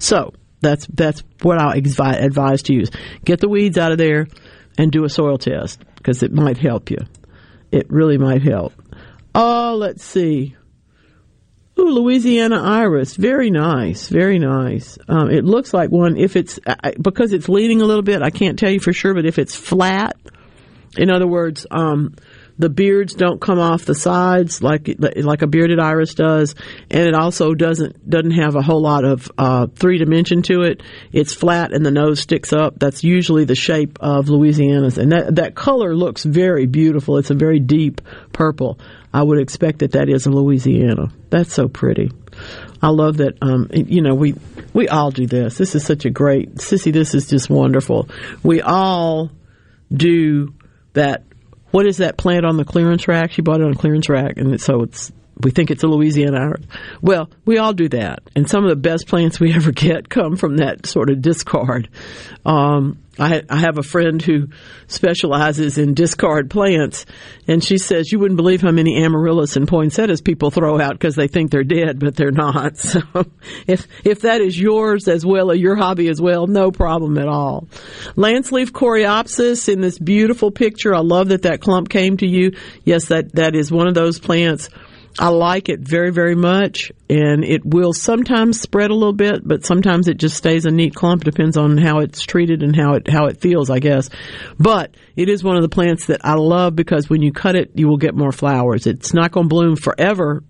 so 0.01 0.35
that's 0.61 0.87
that's 0.87 1.23
what 1.43 1.61
I 1.61 1.77
advise 1.77 2.63
to 2.65 2.75
use. 2.75 2.91
Get 3.25 3.39
the 3.39 3.49
weeds 3.49 3.79
out 3.79 3.93
of 3.93 3.99
there 3.99 4.27
and 4.77 4.91
do 4.91 5.05
a 5.05 5.09
soil 5.09 5.39
test 5.39 5.81
because 5.97 6.25
it 6.25 6.33
might 6.33 6.59
help 6.59 6.91
you. 6.91 6.99
It 7.71 7.87
really 7.91 8.19
might 8.19 8.43
help. 8.43 8.73
Oh, 9.37 9.77
let's 9.79 10.05
see. 10.05 10.57
Ooh, 11.81 11.91
Louisiana 11.93 12.63
iris, 12.63 13.17
very 13.17 13.51
nice, 13.51 14.09
very 14.09 14.39
nice. 14.39 14.99
Um, 15.09 15.31
it 15.31 15.45
looks 15.45 15.73
like 15.73 15.91
one. 15.91 16.19
If 16.19 16.37
it's 16.37 16.59
because 17.01 17.33
it's 17.33 17.49
leaning 17.49 17.81
a 17.81 17.87
little 17.87 18.03
bit, 18.03 18.21
I 18.21 18.29
can't 18.29 18.59
tell 18.59 18.71
you 18.71 18.81
for 18.81 18.93
sure. 18.93 19.15
But 19.15 19.25
if 19.25 19.39
it's 19.39 19.57
flat, 19.57 20.17
in 20.99 21.11
other 21.11 21.27
words, 21.27 21.67
um, 21.71 22.17
the 22.59 22.69
beards 22.69 23.15
don't 23.15 23.41
come 23.41 23.59
off 23.59 23.87
the 23.87 23.95
sides 23.95 24.63
like 24.63 24.95
like 24.99 25.41
a 25.41 25.47
bearded 25.47 25.81
iris 25.81 26.13
does, 26.13 26.55
and 26.91 27.09
it 27.09 27.15
also 27.15 27.55
doesn't 27.55 28.09
doesn't 28.09 28.33
have 28.33 28.57
a 28.57 28.63
whole 28.63 28.83
lot 28.83 29.05
of 29.05 29.33
uh, 29.39 29.67
three 29.69 29.97
dimension 29.97 30.43
to 30.43 30.61
it. 30.61 30.83
It's 31.13 31.33
flat 31.33 31.73
and 31.73 31.87
the 31.87 31.91
nose 31.91 32.21
sticks 32.21 32.53
up. 32.53 32.79
That's 32.79 33.03
usually 33.03 33.47
the 33.47 33.55
shape 33.55 33.99
of 34.01 34.29
Louisiana's, 34.29 34.99
and 34.99 35.13
that 35.13 35.37
that 35.37 35.55
color 35.55 35.97
looks 35.97 36.25
very 36.25 36.67
beautiful. 36.67 37.17
It's 37.17 37.31
a 37.31 37.35
very 37.35 37.59
deep 37.59 38.03
purple. 38.35 38.79
I 39.13 39.23
would 39.23 39.39
expect 39.39 39.81
that 39.81 39.93
that 39.93 40.09
is 40.09 40.27
a 40.27 40.31
Louisiana. 40.31 41.09
That's 41.31 41.53
so 41.53 41.69
pretty. 41.69 42.11
I 42.81 42.89
love 42.89 43.19
that. 43.19 43.35
Um, 43.43 43.69
you 43.73 44.03
know, 44.03 44.15
we 44.15 44.35
we 44.73 44.89
all 44.89 45.11
do 45.11 45.27
this. 45.27 45.59
This 45.59 45.75
is 45.75 45.85
such 45.85 46.05
a 46.05 46.11
great 46.11 46.57
sissy. 46.57 46.93
This 46.93 47.15
is 47.15 47.27
just 47.27 47.51
wonderful. 47.51 48.09
We 48.43 48.61
all 48.63 49.31
do 49.93 50.55
that 50.93 51.25
what 51.71 51.87
is 51.87 51.99
that 51.99 52.17
plant 52.17 52.45
on 52.45 52.57
the 52.57 52.65
clearance 52.65 53.07
rack? 53.07 53.33
She 53.33 53.43
bought 53.43 53.61
it 53.61 53.65
on 53.65 53.73
a 53.73 53.77
clearance 53.77 54.09
rack, 54.09 54.37
and 54.37 54.61
so 54.61 54.83
it's 54.83 55.13
we 55.43 55.51
think 55.51 55.71
it's 55.71 55.83
a 55.83 55.87
Louisiana. 55.87 56.55
Well, 57.01 57.31
we 57.45 57.59
all 57.59 57.73
do 57.73 57.89
that, 57.91 58.21
and 58.35 58.49
some 58.49 58.65
of 58.65 58.71
the 58.71 58.77
best 58.77 59.07
plants 59.07 59.39
we 59.41 59.53
ever 59.55 59.73
get 59.73 60.09
come 60.09 60.37
from 60.37 60.57
that 60.59 60.87
sort 60.87 61.11
of 61.11 61.23
discard. 61.23 61.89
Um, 62.45 62.99
I, 63.21 63.43
I 63.51 63.59
have 63.59 63.77
a 63.77 63.83
friend 63.83 64.21
who 64.23 64.49
specializes 64.87 65.77
in 65.77 65.93
discard 65.93 66.49
plants, 66.49 67.05
and 67.47 67.63
she 67.63 67.77
says 67.77 68.11
you 68.11 68.19
wouldn't 68.19 68.39
believe 68.39 68.63
how 68.63 68.71
many 68.71 69.05
amaryllis 69.05 69.57
and 69.57 69.69
poinsettias 69.69 70.23
people 70.23 70.51
throw 70.51 70.81
out 70.81 70.95
because 70.95 71.17
they 71.17 71.29
think 71.29 71.51
they're 71.51 71.63
dead, 71.63 71.99
but 71.99 72.17
they're 72.17 72.31
not. 72.31 72.79
So, 72.91 73.03
if 73.67 73.87
if 74.05 74.23
that 74.23 74.41
is 74.41 74.59
yours 74.59 75.07
as 75.07 75.25
well, 75.25 75.51
or 75.51 75.55
your 75.55 75.77
hobby 75.77 76.09
as 76.09 76.21
well, 76.21 76.47
no 76.47 76.73
problem 76.73 77.19
at 77.19 77.29
all. 77.29 77.69
Lance 78.17 78.51
leaf 78.51 78.73
coreopsis 78.73 79.69
in 79.73 79.81
this 79.81 79.99
beautiful 79.99 80.51
picture. 80.51 80.95
I 80.95 81.01
love 81.01 81.29
that 81.29 81.43
that 81.43 81.61
clump 81.61 81.89
came 81.89 82.17
to 82.17 82.27
you. 82.27 82.53
Yes, 82.85 83.07
that 83.07 83.35
that 83.35 83.55
is 83.55 83.71
one 83.71 83.87
of 83.87 83.95
those 83.95 84.19
plants 84.19 84.71
I 85.19 85.29
like 85.29 85.69
it 85.69 85.81
very, 85.81 86.11
very 86.11 86.35
much, 86.35 86.93
and 87.09 87.45
it 87.45 87.65
will 87.65 87.93
sometimes 87.93 88.61
spread 88.61 88.91
a 88.91 88.95
little 88.95 89.13
bit, 89.13 89.47
but 89.47 89.67
sometimes 89.67 90.09
it 90.09 90.19
just 90.19 90.37
stays 90.37 90.67
a 90.67 90.71
neat 90.71 90.95
clump. 90.95 91.25
Depends 91.25 91.57
on 91.57 91.77
how 91.77 91.99
it's 91.99 92.23
treated 92.23 92.63
and 92.63 92.75
how 92.77 92.95
it 92.95 93.09
how 93.09 93.27
it 93.27 93.41
feels, 93.41 93.71
I 93.71 93.81
guess. 93.81 94.09
But 94.59 94.95
it 95.17 95.29
is 95.29 95.43
one 95.43 95.57
of 95.57 95.63
the 95.63 95.69
plants 95.69 96.07
that 96.07 96.25
I 96.25 96.35
love 96.35 96.77
because 96.77 97.11
when 97.11 97.23
you 97.23 97.33
cut 97.33 97.57
it, 97.57 97.73
you 97.75 97.89
will 97.89 97.97
get 97.97 98.15
more 98.15 98.33
flowers. 98.33 98.87
It's 98.87 99.13
not 99.13 99.33
going 99.33 99.47
to 99.47 99.55
bloom 99.55 99.77
forever, 99.77 100.43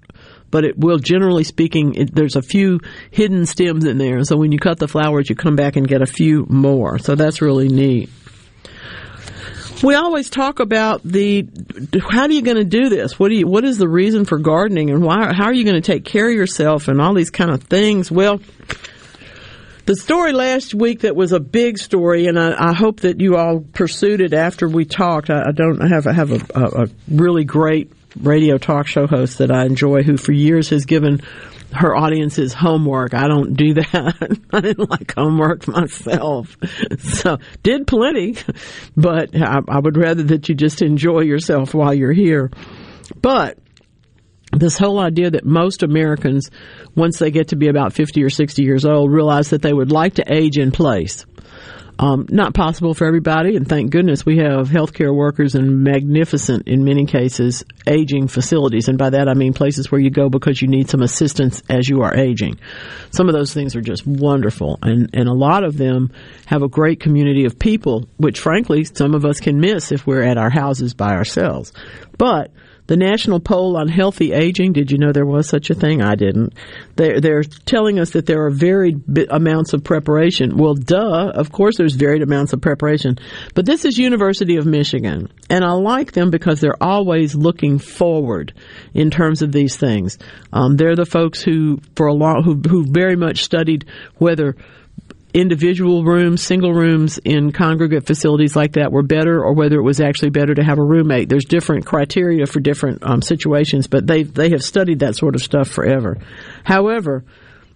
but 0.51 0.65
it 0.65 0.79
will 0.79 0.99
generally 0.99 1.45
speaking 1.45 1.95
it, 1.95 2.15
there's 2.15 2.37
a 2.37 2.43
few 2.43 2.81
hidden 3.11 3.47
stems 3.47 3.85
in 3.85 3.99
there 3.99 4.25
so 4.25 4.37
when 4.37 4.53
you 4.53 4.59
cut 4.59 4.79
the 4.79 4.89
flowers 4.89 5.31
you 5.31 5.37
come 5.37 5.57
back 5.57 5.77
and 5.77 5.87
get 5.89 6.03
a 6.03 6.07
few 6.07 6.47
more 6.49 6.99
so 6.99 7.15
that's 7.15 7.41
really 7.41 7.69
neat 7.69 8.11
we 9.83 9.95
always 9.95 10.31
talk 10.31 10.61
about 10.61 11.03
the 11.03 11.49
how 12.11 12.23
are 12.23 12.31
you 12.31 12.43
going 12.43 12.57
to 12.57 12.65
do 12.65 12.89
this? 12.89 13.19
What 13.19 13.29
do 13.29 13.37
you 13.37 13.47
what 13.47 13.65
is 13.65 13.79
the 13.79 13.89
reason 13.89 14.25
for 14.25 14.39
gardening 14.39 14.91
and 14.91 15.03
why 15.03 15.33
how 15.33 15.45
are 15.45 15.55
you 15.55 15.65
going 15.65 15.81
to 15.81 15.87
take 15.93 16.05
care 16.05 16.29
of 16.29 16.35
yourself 16.35 16.89
and 16.89 17.01
all 17.01 17.15
these 17.15 17.31
kind 17.31 17.51
of 17.51 17.63
things? 17.65 18.11
Well, 18.11 18.41
the 19.87 19.97
story 19.97 20.33
last 20.33 20.75
week 20.75 21.01
that 21.01 21.17
was 21.17 21.33
a 21.33 21.41
big 21.41 21.79
story, 21.79 22.27
and 22.27 22.39
I, 22.39 22.71
I 22.71 22.73
hope 22.73 23.01
that 23.01 23.21
you 23.21 23.37
all 23.37 23.61
pursued 23.61 24.21
it 24.21 24.35
after 24.35 24.69
we 24.69 24.85
talked. 24.85 25.31
I, 25.31 25.47
I 25.49 25.53
don't 25.53 25.81
have 25.81 26.07
I 26.07 26.13
have 26.13 26.33
a, 26.33 26.47
a, 26.55 26.83
a 26.85 26.89
really 27.09 27.45
great 27.45 27.91
radio 28.19 28.59
talk 28.59 28.87
show 28.87 29.07
host 29.07 29.39
that 29.39 29.51
I 29.51 29.65
enjoy 29.65 30.03
who 30.03 30.17
for 30.17 30.33
years 30.33 30.71
has 30.71 30.85
given 30.85 31.21
her 31.73 31.95
audience's 31.95 32.53
homework. 32.53 33.15
I 33.15 33.29
don't 33.29 33.55
do 33.55 33.75
that. 33.75 34.39
I 34.53 34.61
didn't 34.61 34.91
like 34.91 35.15
homework 35.15 35.69
myself. 35.69 36.57
So 36.99 37.39
did 37.63 37.87
plenty, 37.87 38.37
but 38.97 39.35
I, 39.35 39.61
I 39.69 39.79
would 39.79 39.97
rather 39.97 40.23
that 40.25 40.49
you 40.49 40.55
just 40.55 40.83
enjoy 40.83 41.21
yourself 41.21 41.75
while 41.75 41.95
you're 41.95 42.13
here. 42.13 42.51
But 43.21 43.59
this 44.53 44.79
whole 44.79 44.99
idea 44.99 45.31
that 45.31 45.45
most 45.45 45.83
Americans, 45.83 46.51
once 46.95 47.19
they 47.19 47.31
get 47.31 47.49
to 47.49 47.57
be 47.57 47.69
about 47.69 47.93
50 47.93 48.23
or 48.23 48.31
60 48.31 48.63
years 48.63 48.85
old, 48.85 49.13
realize 49.13 49.51
that 49.51 49.63
they 49.63 49.73
would 49.73 49.93
like 49.93 50.15
to 50.15 50.33
age 50.33 50.59
in 50.59 50.73
place. 50.73 51.27
Um, 52.01 52.25
not 52.31 52.55
possible 52.55 52.95
for 52.95 53.07
everybody, 53.07 53.57
and 53.57 53.69
thank 53.69 53.91
goodness 53.91 54.25
we 54.25 54.39
have 54.39 54.71
healthcare 54.71 55.15
workers 55.15 55.55
in 55.55 55.83
magnificent, 55.83 56.67
in 56.67 56.83
many 56.83 57.05
cases, 57.05 57.63
aging 57.87 58.29
facilities. 58.29 58.89
And 58.89 58.97
by 58.97 59.11
that 59.11 59.29
I 59.29 59.35
mean 59.35 59.53
places 59.53 59.93
where 59.93 60.01
you 60.01 60.09
go 60.09 60.31
because 60.31 60.63
you 60.63 60.69
need 60.69 60.89
some 60.89 61.03
assistance 61.03 61.63
as 61.69 61.91
you 61.91 62.01
are 62.01 62.17
aging. 62.17 62.59
Some 63.11 63.29
of 63.29 63.35
those 63.35 63.53
things 63.53 63.77
are 63.77 63.83
just 63.83 64.07
wonderful, 64.07 64.79
and, 64.81 65.11
and 65.13 65.29
a 65.29 65.35
lot 65.35 65.63
of 65.63 65.77
them 65.77 66.11
have 66.47 66.63
a 66.63 66.69
great 66.69 67.01
community 67.01 67.45
of 67.45 67.59
people, 67.59 68.09
which 68.17 68.41
frankly 68.41 68.85
some 68.85 69.15
of 69.15 69.27
us 69.27 69.39
can 69.39 69.61
miss 69.61 69.93
if 69.93 70.07
we're 70.07 70.23
at 70.23 70.39
our 70.39 70.49
houses 70.49 70.95
by 70.95 71.13
ourselves. 71.13 71.71
But 72.17 72.51
the 72.91 72.97
National 72.97 73.39
Poll 73.39 73.77
on 73.77 73.87
Healthy 73.87 74.33
Aging, 74.33 74.73
did 74.73 74.91
you 74.91 74.99
know 74.99 75.13
there 75.13 75.25
was 75.25 75.49
such 75.49 75.71
a 75.71 75.77
thing? 75.77 76.03
I 76.03 76.17
didn't. 76.17 76.55
They're, 76.97 77.21
they're 77.21 77.45
telling 77.45 78.01
us 78.01 78.11
that 78.11 78.27
there 78.27 78.45
are 78.45 78.51
varied 78.51 79.01
amounts 79.31 79.73
of 79.75 79.85
preparation. 79.85 80.57
Well, 80.57 80.75
duh, 80.75 81.31
of 81.33 81.53
course 81.53 81.77
there's 81.77 81.95
varied 81.95 82.23
amounts 82.23 82.53
of 82.53 82.61
preparation. 82.61 83.17
But 83.55 83.65
this 83.65 83.85
is 83.85 83.97
University 83.97 84.57
of 84.57 84.67
Michigan. 84.67 85.33
And 85.49 85.65
I 85.65 85.71
like 85.71 86.11
them 86.11 86.33
because 86.33 86.61
they're 86.61 86.83
always 86.83 87.37
looking 87.37 87.79
forward 87.79 88.55
in 88.93 89.13
terms 89.13 89.41
of 89.43 89.53
these 89.53 89.77
things. 89.77 90.19
Um, 90.53 90.77
they're 90.77 90.97
the 90.97 91.07
folks 91.07 91.41
who, 91.41 91.79
for 91.95 92.09
a 92.09 92.13
long, 92.13 92.43
who, 92.43 92.61
who 92.69 92.87
very 92.91 93.15
much 93.15 93.45
studied 93.45 93.85
whether 94.17 94.57
individual 95.33 96.05
rooms, 96.05 96.43
single 96.43 96.73
rooms 96.73 97.19
in 97.19 97.53
congregate 97.53 98.07
facilities 98.07 98.57
like 98.57 98.73
that 98.73 98.93
were 98.93 99.03
better, 99.03 99.43
or 99.45 99.55
whether 99.55 99.77
it 99.77 99.83
was 99.83 100.01
actually 100.01 100.31
better 100.31 100.55
to 100.55 100.65
have 100.65 100.79
a 100.79 100.85
roommate. 100.85 101.29
There's 101.29 101.45
different 101.45 101.87
criteria 101.87 102.47
for 102.47 102.61
different 102.61 103.03
um, 103.03 103.23
situations, 103.23 103.87
but 103.87 104.07
they 104.07 104.23
they 104.23 104.51
have 104.51 104.63
studied 104.63 105.01
that 105.01 105.17
sort 105.17 105.35
of 105.35 105.43
stuff 105.43 105.69
forever. 105.69 106.19
However, 106.65 107.25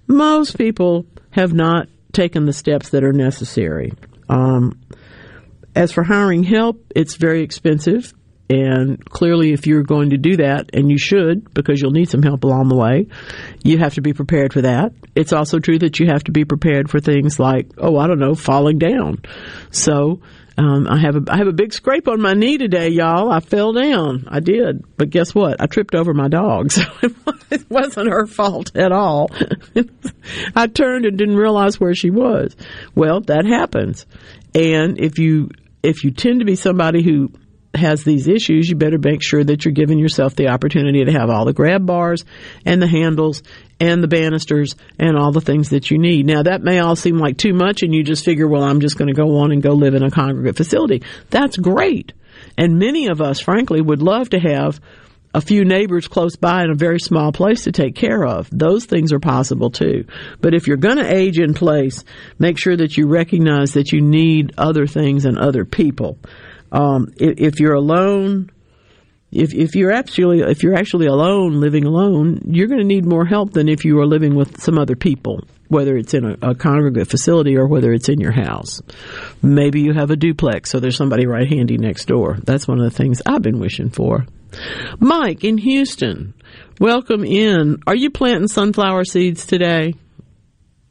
most 0.07 0.59
people 0.59 1.07
have 1.31 1.53
not 1.53 1.89
taken 2.13 2.47
the 2.47 2.53
steps 2.53 2.91
that 2.91 3.05
are 3.05 3.13
necessary. 3.13 3.93
Um, 4.29 4.81
as 5.75 5.93
for 5.93 6.05
hiring 6.05 6.45
help, 6.45 6.85
it's 6.95 7.17
very 7.17 7.43
expensive. 7.43 8.13
And 8.51 9.03
clearly, 9.07 9.53
if 9.53 9.67
you're 9.67 9.83
going 9.83 10.11
to 10.11 10.19
do 10.19 10.37
that, 10.37 10.71
and 10.75 10.91
you 10.91 10.99
should, 10.99 11.53
because 11.55 11.81
you'll 11.81 11.93
need 11.93 12.11
some 12.11 12.23
help 12.23 12.45
along 12.45 12.69
the 12.69 12.77
way, 12.77 13.07
you 13.63 13.79
have 13.79 13.95
to 13.95 14.03
be 14.03 14.13
prepared 14.13 14.53
for 14.53 14.63
that. 14.63 14.93
It's 15.15 15.33
also 15.33 15.59
true 15.59 15.79
that 15.79 15.99
you 15.99 16.07
have 16.09 16.25
to 16.25 16.33
be 16.33 16.45
prepared 16.45 16.91
for 16.91 17.01
things 17.01 17.39
like, 17.39 17.71
oh, 17.79 17.97
I 17.97 18.07
don't 18.07 18.19
know, 18.19 18.35
falling 18.35 18.79
down. 18.79 19.23
So, 19.71 20.21
um, 20.57 20.87
I 20.89 20.99
have 21.01 21.17
a 21.17 21.23
I 21.29 21.39
have 21.39 21.49
a 21.49 21.53
big 21.53 21.73
scrape 21.73 22.07
on 22.07 22.21
my 22.21 22.35
knee 22.35 22.59
today, 22.59 22.89
y'all. 22.89 23.31
I 23.31 23.41
fell 23.41 23.73
down. 23.73 24.27
I 24.29 24.39
did, 24.39 24.85
but 24.97 25.11
guess 25.11 25.35
what? 25.35 25.61
I 25.61 25.67
tripped 25.67 25.97
over 25.97 26.15
my 26.15 26.29
dog, 26.29 26.71
so 26.73 26.83
it 27.51 27.69
wasn't 27.69 28.11
her 28.11 28.27
fault 28.27 28.71
at 28.77 28.93
all. 28.93 29.31
I 30.55 30.69
turned 30.69 31.07
and 31.07 31.19
didn't 31.19 31.37
realize 31.37 31.81
where 31.81 31.95
she 31.95 32.11
was. 32.11 32.55
Well, 32.95 33.21
that 33.23 33.47
happens, 33.47 34.07
and 34.55 35.01
if 35.01 35.19
you 35.19 35.51
if 35.83 36.05
you 36.05 36.13
tend 36.13 36.39
to 36.39 36.47
be 36.47 36.55
somebody 36.55 37.03
who 37.03 37.33
has 37.75 38.05
these 38.05 38.29
issues, 38.29 38.69
you 38.69 38.77
better 38.77 38.99
make 38.99 39.23
sure 39.23 39.43
that 39.43 39.65
you're 39.65 39.73
giving 39.73 39.99
yourself 39.99 40.35
the 40.35 40.49
opportunity 40.49 41.05
to 41.05 41.13
have 41.13 41.31
all 41.31 41.45
the 41.45 41.53
grab 41.53 41.87
bars 41.87 42.25
and 42.65 42.81
the 42.81 42.87
handles 42.87 43.43
and 43.81 44.03
the 44.03 44.09
banisters 44.09 44.77
and 44.99 45.17
all 45.17 45.33
the 45.33 45.41
things 45.41 45.71
that 45.71 45.91
you 45.91 45.99
need. 45.99 46.27
Now 46.27 46.43
that 46.43 46.63
may 46.63 46.79
all 46.79 46.97
seem 46.97 47.19
like 47.19 47.37
too 47.37 47.53
much 47.53 47.83
and 47.83 47.95
you 47.95 48.03
just 48.03 48.25
figure, 48.25 48.49
well, 48.49 48.63
I'm 48.63 48.81
just 48.81 48.97
going 48.97 49.09
to 49.09 49.15
go 49.15 49.39
on 49.39 49.53
and 49.53 49.63
go 49.63 49.73
live 49.73 49.95
in 49.95 50.03
a 50.03 50.11
congregate 50.11 50.57
facility. 50.57 51.03
That's 51.31 51.57
great. 51.57 52.13
And 52.57 52.79
many 52.79 53.09
of 53.09 53.21
us, 53.21 53.41
frankly, 53.41 53.81
would 53.81 54.03
love 54.03 54.31
to 54.31 54.39
have 54.39 54.81
a 55.35 55.41
few 55.41 55.65
neighbors 55.65 56.07
close 56.07 56.37
by 56.37 56.63
in 56.63 56.71
a 56.71 56.77
very 56.77 57.01
small 57.01 57.33
place 57.33 57.65
to 57.65 57.73
take 57.73 57.97
care 57.97 58.25
of. 58.25 58.49
Those 58.53 58.85
things 58.85 59.13
are 59.13 59.19
possible 59.19 59.71
too. 59.71 60.07
But 60.41 60.55
if 60.55 60.69
you're 60.69 60.77
going 60.77 60.99
to 60.99 61.15
age 61.15 61.41
in 61.41 61.55
place, 61.55 62.05
make 62.39 62.57
sure 62.57 62.77
that 62.77 62.97
you 62.97 63.09
recognize 63.09 63.73
that 63.73 63.91
you 63.91 64.01
need 64.01 64.55
other 64.57 64.87
things 64.87 65.25
and 65.25 65.37
other 65.37 65.65
people. 65.65 66.19
Um, 66.75 67.15
if, 67.17 67.39
if 67.39 67.61
you're 67.61 67.75
alone, 67.75 68.51
if 69.31 69.55
if 69.55 69.77
you're 69.77 69.93
actually 69.93 70.41
if 70.41 70.63
you're 70.63 70.75
actually 70.75 71.07
alone, 71.07 71.61
living 71.61 71.85
alone, 71.85 72.41
you're 72.47 72.67
going 72.67 72.81
to 72.81 72.87
need 72.87 73.07
more 73.07 73.25
help 73.25 73.53
than 73.53 73.69
if 73.69 73.85
you 73.85 73.99
are 74.01 74.07
living 74.07 74.35
with 74.35 74.61
some 74.61 74.77
other 74.77 74.97
people, 74.97 75.41
whether 75.69 75.97
it's 75.97 76.15
in 76.15 76.25
a, 76.25 76.51
a 76.51 76.55
congregate 76.55 77.09
facility 77.09 77.57
or 77.57 77.69
whether 77.69 77.93
it's 77.93 78.09
in 78.09 78.21
your 78.21 78.33
house. 78.33 78.83
Maybe 79.41 79.83
you 79.83 79.93
have 79.93 80.11
a 80.11 80.17
duplex, 80.17 80.71
so 80.71 80.81
there's 80.81 80.97
somebody 80.97 81.27
right 81.27 81.49
handy 81.49 81.79
next 81.79 82.07
door. 82.07 82.39
That's 82.43 82.67
one 82.67 82.81
of 82.81 82.85
the 82.85 82.97
things 82.97 83.23
I've 83.25 83.43
been 83.43 83.61
wishing 83.61 83.91
for. 83.91 84.27
Mike 84.99 85.45
in 85.45 85.59
Houston, 85.59 86.35
welcome 86.81 87.25
in. 87.25 87.83
Are 87.87 87.97
you 87.97 88.11
planting 88.11 88.49
sunflower 88.49 89.05
seeds 89.05 89.47
today? 89.47 89.95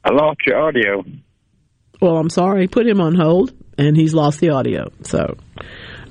I 0.06 0.14
lost 0.14 0.40
your 0.46 0.62
audio. 0.62 1.04
Well, 2.02 2.18
I'm 2.18 2.30
sorry. 2.30 2.68
Put 2.68 2.88
him 2.88 3.00
on 3.00 3.16
hold, 3.16 3.54
and 3.78 3.95
he's 3.95 4.13
lost 4.13 4.39
the 4.39 4.49
audio. 4.49 4.91
So 5.03 5.38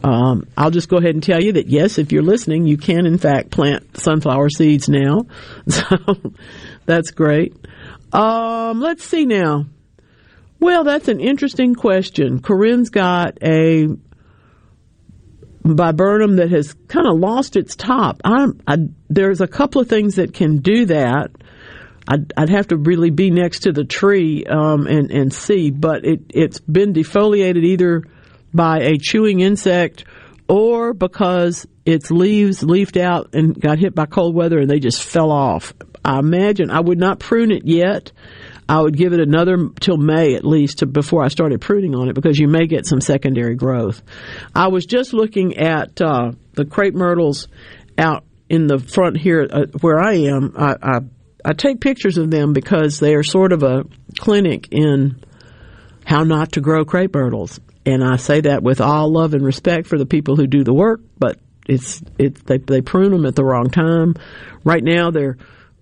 um, 0.05 0.47
I'll 0.57 0.71
just 0.71 0.89
go 0.89 0.99
ahead 0.99 1.15
and 1.15 1.23
tell 1.23 1.43
you 1.43 1.53
that 1.53 1.69
yes, 1.69 1.99
if 1.99 2.13
you're 2.13 2.23
listening, 2.23 2.67
you 2.67 2.77
can 2.77 3.07
in 3.07 3.19
fact 3.19 3.51
plant 3.51 3.97
sunflower 3.99 4.51
seeds 4.51 4.89
now. 4.89 5.27
So 5.69 5.97
that's 6.87 7.13
great. 7.13 7.55
Um, 8.13 8.81
let's 8.81 9.05
see 9.05 9.25
now. 9.25 9.67
Well, 10.59 10.85
that's 10.85 11.09
an 11.09 11.21
interesting 11.21 11.75
question. 11.75 12.41
Corinne's 12.41 12.91
got 12.91 13.39
a 13.43 13.89
viburnum 15.65 16.37
that 16.37 16.51
has 16.51 16.75
kind 16.89 17.07
of 17.07 17.19
lost 17.19 17.57
its 17.57 17.77
top. 17.77 18.21
I, 18.25 18.49
there's 19.09 19.41
a 19.41 19.47
couple 19.47 19.81
of 19.81 19.89
things 19.89 20.17
that 20.17 20.35
can 20.35 20.59
do 20.59 20.87
that. 20.87 21.31
I'd, 22.13 22.33
I'd 22.37 22.51
have 22.51 22.69
to 22.69 22.77
really 22.77 23.09
be 23.09 23.31
next 23.31 23.61
to 23.61 23.73
the 23.73 23.85
tree 23.85 24.45
um, 24.45 24.87
and 24.87 25.11
and 25.11 25.33
see, 25.33 25.71
but 25.71 26.05
it 26.05 26.21
it's 26.29 26.61
been 26.61 26.93
defoliated 26.93 27.65
either 27.65 28.05
by 28.53 28.81
a 28.81 28.99
chewing 28.99 29.41
insect 29.41 30.05
or 30.47 30.93
because 30.93 31.67
its 31.87 32.11
leaves 32.11 32.63
leafed 32.63 32.99
out 32.99 33.35
and 33.35 33.59
got 33.59 33.79
hit 33.79 33.95
by 33.95 34.05
cold 34.05 34.35
weather 34.35 34.59
and 34.59 34.69
they 34.69 34.79
just 34.79 35.03
fell 35.03 35.33
off. 35.33 35.73
I 36.05 36.19
imagine 36.19 36.71
I 36.71 36.81
would 36.81 36.99
not 36.99 37.19
prune 37.19 37.51
it 37.51 37.65
yet. 37.65 38.13
I 38.69 38.81
would 38.83 38.97
give 38.97 39.15
it 39.15 39.21
another 39.21 39.71
till 39.81 39.97
May 39.97 40.35
at 40.35 40.45
least 40.45 40.79
to, 40.79 40.87
before 40.87 41.25
I 41.25 41.29
started 41.29 41.63
pruning 41.63 41.95
on 41.95 42.11
it 42.11 42.15
because 42.15 42.39
you 42.39 42.47
may 42.47 42.67
get 42.67 42.87
some 42.87 43.01
secondary 43.01 43.55
growth. 43.55 44.03
I 44.55 44.69
was 44.69 44.85
just 44.85 45.15
looking 45.15 45.57
at 45.57 46.01
uh, 46.01 46.33
the 46.53 46.67
crepe 46.67 46.95
myrtles 46.95 47.49
out 47.97 48.25
in 48.51 48.67
the 48.67 48.79
front 48.79 49.17
here 49.17 49.47
uh, 49.51 49.67
where 49.81 49.99
I 49.99 50.13
am. 50.27 50.55
I, 50.59 50.77
I 50.83 51.01
I 51.45 51.53
take 51.53 51.81
pictures 51.81 52.19
of 52.19 52.31
them 52.31 52.53
because 52.53 53.01
they 53.01 53.15
are 53.15 53.23
sort 53.23 53.53
of 53.53 53.63
a 53.63 53.85
clinic 54.19 54.69
in 54.71 55.23
how 56.05 56.25
not 56.25 56.53
to 56.53 56.61
grow 56.61 56.85
crepe 56.85 57.15
myrtles. 57.15 57.61
And 57.85 58.05
I 58.05 58.17
say 58.17 58.43
that 58.43 58.63
with 58.63 58.81
all 58.81 59.13
love 59.13 59.35
and 59.35 59.45
respect 59.45 59.89
for 59.89 59.99
the 59.99 60.07
people 60.07 60.37
who 60.37 60.47
do 60.47 60.63
the 60.63 60.75
work, 60.75 61.01
but 61.19 61.39
it's 61.67 62.03
it's 62.19 62.41
they 62.43 62.59
they 62.59 62.81
prune 62.81 63.13
them 63.13 63.27
at 63.27 63.35
the 63.35 63.45
wrong 63.45 63.71
time. 63.71 64.15
Right 64.65 64.83
now 64.83 65.11
they're 65.11 65.37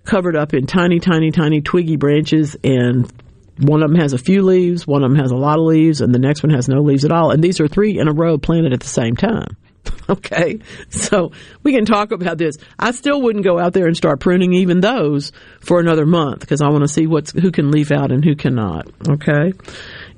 covered 0.04 0.36
up 0.36 0.54
in 0.54 0.66
tiny, 0.66 0.98
tiny, 0.98 1.30
tiny 1.30 1.60
twiggy 1.60 1.96
branches, 1.96 2.56
and 2.64 3.10
one 3.58 3.82
of 3.82 3.90
them 3.90 4.00
has 4.00 4.14
a 4.14 4.18
few 4.18 4.42
leaves, 4.42 4.86
one 4.86 5.04
of 5.04 5.10
them 5.10 5.20
has 5.20 5.30
a 5.30 5.36
lot 5.36 5.58
of 5.58 5.66
leaves, 5.66 6.00
and 6.00 6.14
the 6.14 6.18
next 6.18 6.42
one 6.42 6.54
has 6.54 6.68
no 6.68 6.80
leaves 6.80 7.04
at 7.04 7.12
all. 7.12 7.30
And 7.30 7.44
these 7.44 7.60
are 7.60 7.68
three 7.68 7.98
in 7.98 8.08
a 8.08 8.12
row 8.12 8.38
planted 8.38 8.72
at 8.72 8.80
the 8.80 8.88
same 8.88 9.16
time. 9.16 9.56
Okay, 10.10 10.58
so 10.88 11.30
we 11.62 11.72
can 11.72 11.84
talk 11.84 12.10
about 12.10 12.36
this. 12.36 12.56
I 12.76 12.90
still 12.90 13.22
wouldn't 13.22 13.44
go 13.44 13.60
out 13.60 13.74
there 13.74 13.86
and 13.86 13.96
start 13.96 14.18
pruning 14.18 14.52
even 14.54 14.80
those 14.80 15.30
for 15.60 15.78
another 15.78 16.04
month 16.04 16.40
because 16.40 16.60
I 16.60 16.68
want 16.68 16.82
to 16.82 16.88
see 16.88 17.06
what's 17.06 17.30
who 17.30 17.52
can 17.52 17.70
leave 17.70 17.92
out 17.92 18.10
and 18.10 18.24
who 18.24 18.34
cannot. 18.34 18.88
Okay, 19.08 19.52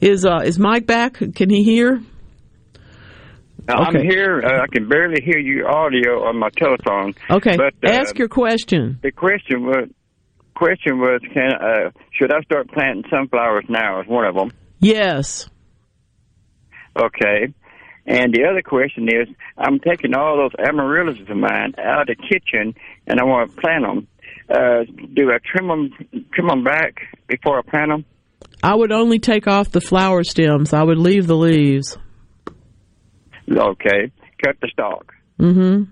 is 0.00 0.24
uh, 0.24 0.40
is 0.44 0.58
Mike 0.58 0.86
back? 0.86 1.18
Can 1.34 1.50
he 1.50 1.62
hear? 1.62 2.00
I'm 3.68 3.94
here. 4.00 4.42
Uh, 4.42 4.62
I 4.62 4.66
can 4.72 4.88
barely 4.88 5.22
hear 5.22 5.38
your 5.38 5.70
audio 5.70 6.26
on 6.26 6.38
my 6.38 6.48
telephone. 6.56 7.14
Okay, 7.30 7.58
but, 7.58 7.74
uh, 7.86 7.92
ask 7.92 8.18
your 8.18 8.28
question. 8.28 8.98
The 9.02 9.12
question 9.12 9.66
was, 9.66 9.88
question 10.54 10.98
was, 10.98 11.20
can 11.34 11.52
uh, 11.52 11.90
should 12.18 12.32
I 12.32 12.40
start 12.42 12.70
planting 12.70 13.04
sunflowers 13.10 13.66
now? 13.68 14.00
Is 14.00 14.08
one 14.08 14.24
of 14.24 14.34
them. 14.34 14.52
Yes. 14.80 15.50
Okay. 16.96 17.52
And 18.06 18.34
the 18.34 18.44
other 18.50 18.62
question 18.62 19.08
is, 19.08 19.28
I'm 19.56 19.78
taking 19.78 20.14
all 20.14 20.36
those 20.36 20.52
amaryllis 20.58 21.20
of 21.20 21.36
mine 21.36 21.74
out 21.78 22.02
of 22.02 22.06
the 22.08 22.16
kitchen, 22.16 22.74
and 23.06 23.20
I 23.20 23.24
want 23.24 23.50
to 23.50 23.60
plant 23.60 23.84
them. 23.84 24.08
Uh, 24.50 24.84
do 25.14 25.30
I 25.30 25.38
trim 25.44 25.68
them, 25.68 26.26
trim 26.32 26.48
them 26.48 26.64
back 26.64 26.96
before 27.28 27.58
I 27.58 27.62
plant 27.62 27.90
them? 27.90 28.04
I 28.62 28.74
would 28.74 28.92
only 28.92 29.18
take 29.18 29.46
off 29.46 29.70
the 29.70 29.80
flower 29.80 30.24
stems. 30.24 30.72
I 30.72 30.82
would 30.82 30.98
leave 30.98 31.26
the 31.26 31.36
leaves. 31.36 31.96
Okay. 33.50 34.12
Cut 34.44 34.56
the 34.60 34.68
stalk. 34.72 35.12
Mm-hmm. 35.38 35.84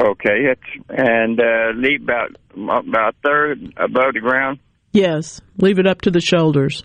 Okay. 0.00 0.46
That's, 0.46 1.00
and 1.00 1.40
uh, 1.40 1.72
leave 1.74 2.02
about 2.02 2.36
about 2.54 3.14
a 3.14 3.16
third 3.24 3.74
above 3.76 4.14
the 4.14 4.20
ground. 4.20 4.60
Yes. 4.92 5.40
Leave 5.58 5.78
it 5.78 5.86
up 5.86 6.02
to 6.02 6.10
the 6.10 6.20
shoulders. 6.20 6.84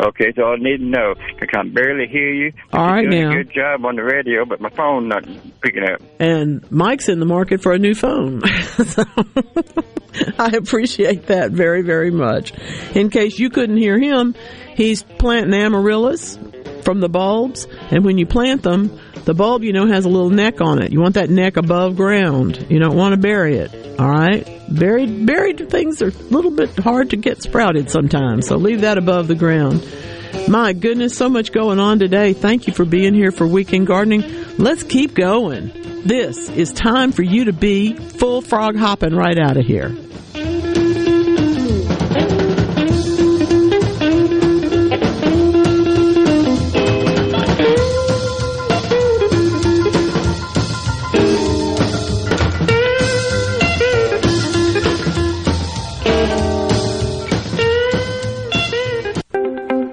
Okay, 0.00 0.32
so 0.36 0.44
I 0.44 0.56
need 0.56 0.78
to 0.78 0.84
know. 0.84 1.14
I 1.42 1.46
can 1.46 1.72
barely 1.74 2.06
hear 2.06 2.32
you. 2.32 2.52
All 2.72 2.86
right, 2.86 3.02
You're 3.02 3.10
doing 3.10 3.24
now. 3.24 3.30
a 3.30 3.42
good 3.44 3.52
job 3.52 3.84
on 3.84 3.96
the 3.96 4.04
radio, 4.04 4.44
but 4.44 4.60
my 4.60 4.70
phone 4.70 5.08
not 5.08 5.24
picking 5.60 5.82
up. 5.82 6.00
And 6.20 6.68
Mike's 6.70 7.08
in 7.08 7.18
the 7.18 7.26
market 7.26 7.62
for 7.62 7.72
a 7.72 7.78
new 7.78 7.94
phone. 7.94 8.42
So, 8.78 9.02
I 10.38 10.50
appreciate 10.56 11.26
that 11.26 11.50
very, 11.50 11.82
very 11.82 12.10
much. 12.10 12.52
In 12.94 13.10
case 13.10 13.38
you 13.38 13.50
couldn't 13.50 13.76
hear 13.76 13.98
him, 13.98 14.34
he's 14.74 15.02
planting 15.02 15.52
amaryllis 15.54 16.36
from 16.84 17.00
the 17.00 17.08
bulbs. 17.08 17.66
And 17.90 18.04
when 18.04 18.18
you 18.18 18.26
plant 18.26 18.62
them, 18.62 18.98
the 19.24 19.34
bulb, 19.34 19.62
you 19.62 19.72
know, 19.72 19.86
has 19.86 20.04
a 20.04 20.08
little 20.08 20.30
neck 20.30 20.60
on 20.60 20.82
it. 20.82 20.92
You 20.92 21.00
want 21.00 21.14
that 21.14 21.30
neck 21.30 21.56
above 21.56 21.96
ground. 21.96 22.66
You 22.70 22.78
don't 22.78 22.96
want 22.96 23.12
to 23.12 23.20
bury 23.20 23.56
it. 23.56 24.00
All 24.00 24.08
right? 24.08 24.46
Buried, 24.68 25.26
buried 25.26 25.70
things 25.70 26.02
are 26.02 26.08
a 26.08 26.22
little 26.30 26.50
bit 26.50 26.78
hard 26.78 27.10
to 27.10 27.16
get 27.16 27.42
sprouted 27.42 27.90
sometimes. 27.90 28.46
So 28.46 28.56
leave 28.56 28.82
that 28.82 28.98
above 28.98 29.28
the 29.28 29.34
ground. 29.34 29.86
My 30.48 30.72
goodness, 30.72 31.16
so 31.16 31.28
much 31.28 31.52
going 31.52 31.78
on 31.78 31.98
today. 31.98 32.32
Thank 32.32 32.66
you 32.66 32.72
for 32.72 32.84
being 32.84 33.14
here 33.14 33.30
for 33.30 33.46
Weekend 33.46 33.86
Gardening. 33.86 34.24
Let's 34.56 34.82
keep 34.82 35.14
going. 35.14 35.72
This 36.04 36.48
is 36.48 36.72
time 36.72 37.12
for 37.12 37.22
you 37.22 37.46
to 37.46 37.52
be 37.52 37.94
full 37.94 38.40
frog 38.40 38.76
hopping 38.76 39.14
right 39.14 39.38
out 39.38 39.56
of 39.56 39.66
here. 39.66 39.94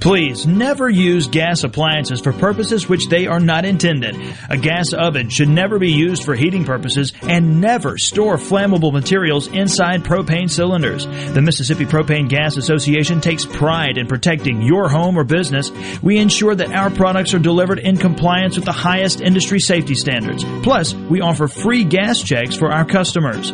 Please 0.00 0.46
never 0.46 0.88
use 0.88 1.26
gas 1.26 1.62
appliances 1.62 2.20
for 2.20 2.32
purposes 2.32 2.88
which 2.88 3.08
they 3.08 3.26
are 3.26 3.38
not 3.38 3.66
intended. 3.66 4.16
A 4.48 4.56
gas 4.56 4.94
oven 4.94 5.28
should 5.28 5.48
never 5.48 5.78
be 5.78 5.90
used 5.90 6.24
for 6.24 6.34
heating 6.34 6.64
purposes 6.64 7.12
and 7.22 7.60
never 7.60 7.98
store 7.98 8.38
flammable 8.38 8.92
materials 8.92 9.48
inside 9.48 10.02
propane 10.02 10.50
cylinders. 10.50 11.06
The 11.06 11.42
Mississippi 11.42 11.84
Propane 11.84 12.30
Gas 12.30 12.56
Association 12.56 13.20
takes 13.20 13.44
pride 13.44 13.98
in 13.98 14.06
protecting 14.06 14.62
your 14.62 14.88
home 14.88 15.18
or 15.18 15.24
business. 15.24 15.70
We 16.02 16.18
ensure 16.18 16.54
that 16.54 16.72
our 16.72 16.90
products 16.90 17.34
are 17.34 17.38
delivered 17.38 17.78
in 17.78 17.98
compliance 17.98 18.56
with 18.56 18.64
the 18.64 18.72
highest 18.72 19.20
industry 19.20 19.60
safety 19.60 19.94
standards. 19.94 20.44
Plus, 20.62 20.94
we 20.94 21.20
offer 21.20 21.46
free 21.46 21.84
gas 21.84 22.22
checks 22.22 22.56
for 22.56 22.72
our 22.72 22.86
customers. 22.86 23.52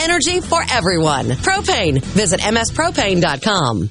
Energy 0.00 0.40
for 0.40 0.62
everyone. 0.70 1.30
Propane. 1.30 2.00
Visit 2.00 2.40
mspropane.com. 2.40 3.90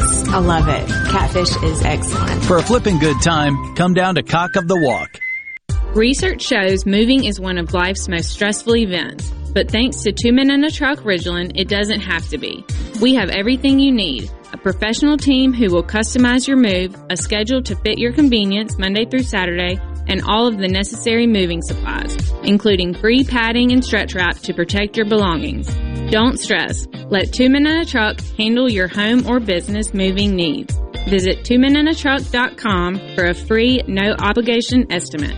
I 0.33 0.39
love 0.39 0.69
it. 0.69 0.87
Catfish 1.11 1.61
is 1.61 1.81
excellent. 1.83 2.45
For 2.45 2.55
a 2.55 2.63
flipping 2.63 2.99
good 2.99 3.21
time, 3.21 3.75
come 3.75 3.93
down 3.93 4.15
to 4.15 4.23
Cock 4.23 4.55
of 4.55 4.65
the 4.69 4.79
Walk. 4.79 5.19
Research 5.93 6.41
shows 6.41 6.85
moving 6.85 7.25
is 7.25 7.37
one 7.37 7.57
of 7.57 7.73
life's 7.73 8.07
most 8.07 8.29
stressful 8.29 8.77
events, 8.77 9.29
but 9.53 9.69
thanks 9.69 10.03
to 10.03 10.13
Two 10.13 10.31
Men 10.31 10.49
in 10.49 10.63
a 10.63 10.71
Truck 10.71 10.99
Ridgeland, 10.99 11.51
it 11.55 11.67
doesn't 11.67 11.99
have 11.99 12.25
to 12.29 12.37
be. 12.37 12.63
We 13.01 13.13
have 13.15 13.29
everything 13.29 13.77
you 13.77 13.91
need. 13.91 14.31
A 14.53 14.57
professional 14.57 15.17
team 15.17 15.51
who 15.51 15.69
will 15.69 15.83
customize 15.83 16.47
your 16.47 16.55
move, 16.55 16.95
a 17.09 17.17
schedule 17.17 17.61
to 17.63 17.75
fit 17.75 17.97
your 17.97 18.13
convenience 18.13 18.79
Monday 18.79 19.03
through 19.03 19.23
Saturday, 19.23 19.81
and 20.07 20.21
all 20.23 20.47
of 20.47 20.59
the 20.59 20.69
necessary 20.69 21.27
moving 21.27 21.61
supplies, 21.61 22.15
including 22.43 22.93
free 22.93 23.25
padding 23.25 23.73
and 23.73 23.83
stretch 23.83 24.15
wrap 24.15 24.37
to 24.37 24.53
protect 24.53 24.95
your 24.95 25.07
belongings. 25.07 25.69
Don't 26.11 26.37
stress. 26.37 26.85
Let 27.09 27.31
Two 27.31 27.49
Men 27.49 27.65
in 27.65 27.77
a 27.77 27.85
Truck 27.85 28.19
handle 28.37 28.69
your 28.69 28.89
home 28.89 29.25
or 29.25 29.39
business 29.39 29.93
moving 29.93 30.35
needs. 30.35 30.77
Visit 31.07 31.45
twomeninatruck.com 31.45 33.15
for 33.15 33.27
a 33.27 33.33
free, 33.33 33.81
no 33.87 34.13
obligation 34.19 34.91
estimate. 34.91 35.37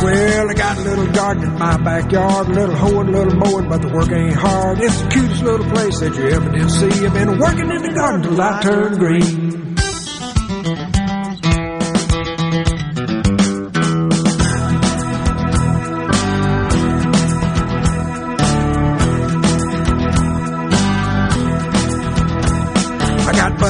Well, 0.00 0.50
I 0.50 0.54
got 0.54 0.78
a 0.78 0.80
little 0.82 1.12
garden 1.12 1.42
in 1.42 1.58
my 1.58 1.76
backyard, 1.82 2.46
a 2.46 2.52
little 2.52 2.76
hoeing, 2.76 3.08
a 3.08 3.10
little 3.10 3.34
mowing, 3.34 3.68
but 3.68 3.82
the 3.82 3.88
work 3.88 4.12
ain't 4.12 4.34
hard. 4.34 4.78
It's 4.80 5.02
the 5.02 5.08
cutest 5.08 5.42
little 5.42 5.68
place 5.70 5.98
that 5.98 6.14
you 6.14 6.28
ever 6.28 6.50
did 6.50 6.70
see. 6.70 7.04
I've 7.04 7.12
been 7.12 7.36
working 7.36 7.68
in 7.68 7.82
the 7.82 7.92
garden 7.96 8.22
till 8.22 8.40
I 8.40 8.62
turned 8.62 8.98
green. 9.00 9.71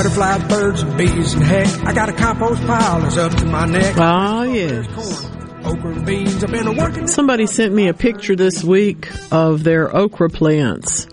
Butterflies, 0.02 0.48
birds, 0.48 0.82
and 0.82 0.98
bees, 0.98 1.34
and 1.34 1.44
heck, 1.44 1.86
I 1.86 1.92
got 1.92 2.08
a 2.08 2.12
compost 2.12 2.60
pile 2.62 3.02
that's 3.02 3.16
up 3.16 3.32
to 3.36 3.44
my 3.44 3.66
neck. 3.66 3.94
Oh, 3.96 4.42
yes. 4.42 4.84
Okra 5.64 5.92
and 5.92 6.04
beans, 6.04 6.42
I've 6.42 6.50
been 6.50 6.76
working. 6.76 7.06
Somebody 7.06 7.46
sent 7.46 7.72
me 7.72 7.86
a 7.86 7.94
picture 7.94 8.34
this 8.34 8.64
week 8.64 9.08
of 9.30 9.62
their 9.62 9.96
okra 9.96 10.28
plants 10.28 11.06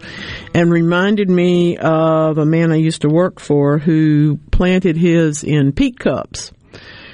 and 0.56 0.72
reminded 0.72 1.30
me 1.30 1.78
of 1.78 2.40
a 2.40 2.48
man 2.48 2.72
I 2.72 2.78
used 2.78 3.04
to 3.04 3.10
work 3.10 3.40
for 3.40 3.78
who 3.78 4.40
planted 4.50 4.98
his 4.98 5.44
in 5.44 5.72
peat 5.72 6.00
cups 6.00 6.52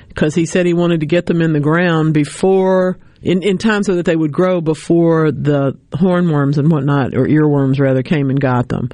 because 0.07 0.33
he 0.33 0.45
said 0.45 0.65
he 0.65 0.73
wanted 0.73 1.01
to 1.01 1.05
get 1.05 1.25
them 1.25 1.41
in 1.41 1.51
the 1.51 1.59
ground 1.59 2.13
before 2.13 2.97
in, 3.21 3.41
in 3.41 3.57
time 3.57 3.83
so 3.83 3.95
that 3.95 4.05
they 4.05 4.15
would 4.15 4.31
grow 4.31 4.61
before 4.61 5.31
the 5.31 5.77
hornworms 5.91 6.57
and 6.57 6.71
whatnot, 6.71 7.15
or 7.15 7.25
earworms 7.25 7.79
rather, 7.79 8.03
came 8.03 8.29
and 8.29 8.39
got 8.39 8.67
them. 8.69 8.89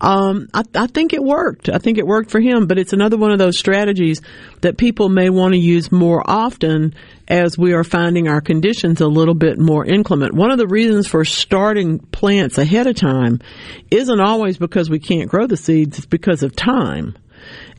Um, 0.00 0.48
I, 0.52 0.64
I 0.74 0.86
think 0.86 1.12
it 1.12 1.22
worked. 1.22 1.68
I 1.68 1.78
think 1.78 1.98
it 1.98 2.06
worked 2.06 2.30
for 2.30 2.40
him, 2.40 2.66
but 2.66 2.78
it's 2.78 2.92
another 2.92 3.16
one 3.16 3.30
of 3.30 3.38
those 3.38 3.58
strategies 3.58 4.20
that 4.62 4.78
people 4.78 5.08
may 5.08 5.30
want 5.30 5.52
to 5.52 5.58
use 5.58 5.92
more 5.92 6.22
often 6.28 6.94
as 7.28 7.58
we 7.58 7.72
are 7.72 7.84
finding 7.84 8.26
our 8.26 8.40
conditions 8.40 9.00
a 9.00 9.06
little 9.06 9.34
bit 9.34 9.58
more 9.58 9.84
inclement. 9.84 10.34
One 10.34 10.50
of 10.50 10.58
the 10.58 10.66
reasons 10.66 11.06
for 11.06 11.24
starting 11.24 11.98
plants 11.98 12.58
ahead 12.58 12.86
of 12.86 12.96
time 12.96 13.40
isn't 13.90 14.20
always 14.20 14.58
because 14.58 14.90
we 14.90 14.98
can't 14.98 15.30
grow 15.30 15.46
the 15.46 15.56
seeds, 15.56 15.98
it's 15.98 16.06
because 16.06 16.42
of 16.42 16.56
time. 16.56 17.16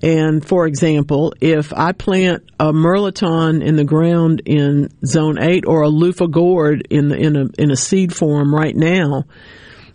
And 0.01 0.45
for 0.45 0.65
example, 0.65 1.33
if 1.41 1.73
I 1.73 1.91
plant 1.91 2.49
a 2.59 2.71
mirliton 2.71 3.63
in 3.63 3.75
the 3.75 3.83
ground 3.83 4.41
in 4.45 4.89
zone 5.05 5.37
eight 5.41 5.65
or 5.67 5.81
a 5.81 5.89
loofah 5.89 6.27
gourd 6.27 6.87
in 6.89 7.09
the, 7.09 7.17
in 7.17 7.35
a 7.35 7.49
in 7.57 7.71
a 7.71 7.75
seed 7.75 8.15
form 8.15 8.55
right 8.55 8.75
now, 8.75 9.25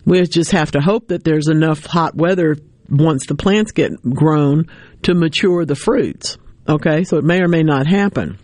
we 0.05 0.21
just 0.27 0.51
have 0.51 0.71
to 0.71 0.81
hope 0.81 1.07
that 1.07 1.23
there's 1.23 1.47
enough 1.47 1.85
hot 1.85 2.15
weather 2.15 2.57
once 2.89 3.25
the 3.25 3.35
plants 3.35 3.71
get 3.71 3.91
grown 4.03 4.67
to 5.03 5.15
mature 5.15 5.65
the 5.65 5.75
fruits. 5.75 6.37
Okay, 6.67 7.03
so 7.03 7.17
it 7.17 7.23
may 7.23 7.41
or 7.41 7.47
may 7.47 7.63
not 7.63 7.87
happen. 7.87 8.37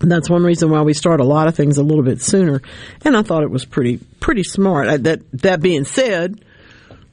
And 0.00 0.10
that's 0.10 0.30
one 0.30 0.44
reason 0.44 0.70
why 0.70 0.82
we 0.82 0.94
start 0.94 1.20
a 1.20 1.24
lot 1.24 1.48
of 1.48 1.54
things 1.54 1.78
a 1.78 1.82
little 1.82 2.04
bit 2.04 2.22
sooner. 2.22 2.62
And 3.04 3.16
I 3.16 3.22
thought 3.22 3.42
it 3.42 3.50
was 3.50 3.64
pretty 3.64 3.98
pretty 4.20 4.44
smart. 4.44 5.02
That 5.02 5.20
that 5.32 5.60
being 5.60 5.84
said, 5.84 6.44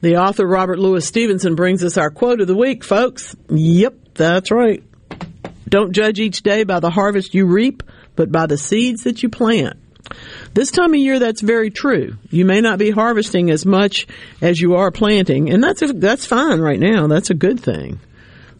the 0.00 0.16
author 0.16 0.46
Robert 0.46 0.78
Louis 0.78 1.04
Stevenson 1.04 1.54
brings 1.54 1.82
us 1.82 1.96
our 1.96 2.10
quote 2.10 2.40
of 2.40 2.46
the 2.46 2.56
week, 2.56 2.84
folks. 2.84 3.34
Yep, 3.48 3.94
that's 4.14 4.50
right. 4.50 4.82
Don't 5.68 5.92
judge 5.92 6.18
each 6.18 6.42
day 6.42 6.64
by 6.64 6.80
the 6.80 6.90
harvest 6.90 7.34
you 7.34 7.46
reap, 7.46 7.82
but 8.16 8.32
by 8.32 8.46
the 8.46 8.56
seeds 8.58 9.04
that 9.04 9.22
you 9.22 9.28
plant. 9.28 9.76
This 10.54 10.70
time 10.70 10.94
of 10.94 11.00
year, 11.00 11.18
that's 11.18 11.42
very 11.42 11.70
true. 11.70 12.16
You 12.30 12.44
may 12.44 12.60
not 12.60 12.78
be 12.78 12.90
harvesting 12.90 13.50
as 13.50 13.66
much 13.66 14.06
as 14.40 14.60
you 14.60 14.76
are 14.76 14.90
planting, 14.90 15.50
and 15.50 15.62
that's 15.62 15.82
a, 15.82 15.88
that's 15.88 16.24
fine 16.24 16.60
right 16.60 16.80
now. 16.80 17.06
That's 17.06 17.30
a 17.30 17.34
good 17.34 17.60
thing. 17.60 18.00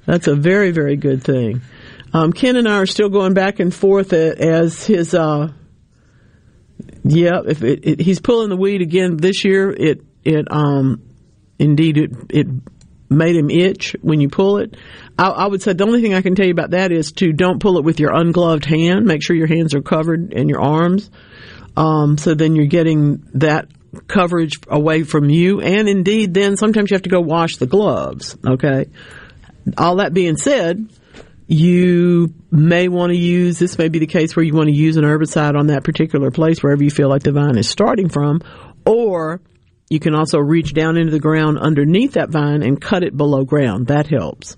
That's 0.04 0.26
a 0.26 0.34
very, 0.34 0.70
very 0.70 0.96
good 0.96 1.22
thing. 1.22 1.62
Um, 2.12 2.32
Ken 2.32 2.56
and 2.56 2.68
I 2.68 2.78
are 2.78 2.86
still 2.86 3.08
going 3.08 3.34
back 3.34 3.60
and 3.60 3.74
forth 3.74 4.12
as 4.12 4.86
his, 4.86 5.14
uh, 5.14 5.52
yeah, 7.04 7.40
if 7.46 7.62
it, 7.62 7.80
it, 7.82 8.00
he's 8.00 8.20
pulling 8.20 8.48
the 8.48 8.56
weed 8.56 8.82
again 8.82 9.16
this 9.16 9.44
year, 9.44 9.70
it, 9.70 10.02
it, 10.24 10.46
um, 10.50 11.02
indeed, 11.58 11.98
it, 11.98 12.10
it 12.30 12.46
made 13.10 13.36
him 13.36 13.50
itch 13.50 13.96
when 14.02 14.20
you 14.20 14.28
pull 14.28 14.58
it. 14.58 14.76
I, 15.18 15.28
I, 15.28 15.46
would 15.46 15.62
say 15.62 15.72
the 15.72 15.84
only 15.84 16.02
thing 16.02 16.14
I 16.14 16.22
can 16.22 16.34
tell 16.34 16.46
you 16.46 16.52
about 16.52 16.70
that 16.70 16.92
is 16.92 17.12
to 17.12 17.32
don't 17.32 17.60
pull 17.60 17.78
it 17.78 17.84
with 17.84 18.00
your 18.00 18.12
ungloved 18.12 18.64
hand. 18.64 19.06
Make 19.06 19.22
sure 19.22 19.34
your 19.34 19.46
hands 19.46 19.74
are 19.74 19.82
covered 19.82 20.32
and 20.32 20.48
your 20.48 20.60
arms. 20.60 21.10
Um, 21.76 22.18
so 22.18 22.34
then 22.34 22.56
you're 22.56 22.66
getting 22.66 23.22
that 23.34 23.68
coverage 24.06 24.58
away 24.68 25.02
from 25.04 25.30
you. 25.30 25.60
And 25.60 25.88
indeed, 25.88 26.34
then 26.34 26.56
sometimes 26.56 26.90
you 26.90 26.94
have 26.96 27.02
to 27.02 27.10
go 27.10 27.20
wash 27.20 27.56
the 27.56 27.66
gloves. 27.66 28.36
Okay. 28.46 28.86
All 29.76 29.96
that 29.96 30.12
being 30.12 30.36
said, 30.36 30.88
you 31.46 32.34
may 32.50 32.88
want 32.88 33.10
to 33.10 33.18
use, 33.18 33.58
this 33.58 33.78
may 33.78 33.88
be 33.88 33.98
the 33.98 34.06
case 34.06 34.36
where 34.36 34.44
you 34.44 34.54
want 34.54 34.68
to 34.68 34.74
use 34.74 34.96
an 34.96 35.04
herbicide 35.04 35.58
on 35.58 35.68
that 35.68 35.84
particular 35.84 36.30
place, 36.30 36.62
wherever 36.62 36.82
you 36.82 36.90
feel 36.90 37.08
like 37.08 37.22
the 37.22 37.32
vine 37.32 37.56
is 37.56 37.68
starting 37.68 38.08
from, 38.08 38.42
or 38.84 39.40
you 39.90 40.00
can 40.00 40.14
also 40.14 40.38
reach 40.38 40.74
down 40.74 40.96
into 40.96 41.10
the 41.10 41.18
ground 41.18 41.58
underneath 41.58 42.12
that 42.12 42.30
vine 42.30 42.62
and 42.62 42.80
cut 42.80 43.02
it 43.02 43.16
below 43.16 43.44
ground. 43.44 43.86
That 43.86 44.06
helps. 44.06 44.56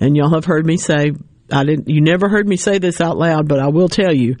And 0.00 0.16
y'all 0.16 0.32
have 0.34 0.46
heard 0.46 0.64
me 0.64 0.76
say, 0.76 1.12
I 1.52 1.64
didn't, 1.64 1.88
you 1.88 2.00
never 2.00 2.28
heard 2.28 2.48
me 2.48 2.56
say 2.56 2.78
this 2.78 3.00
out 3.00 3.18
loud, 3.18 3.46
but 3.46 3.60
I 3.60 3.68
will 3.68 3.88
tell 3.88 4.12
you 4.12 4.36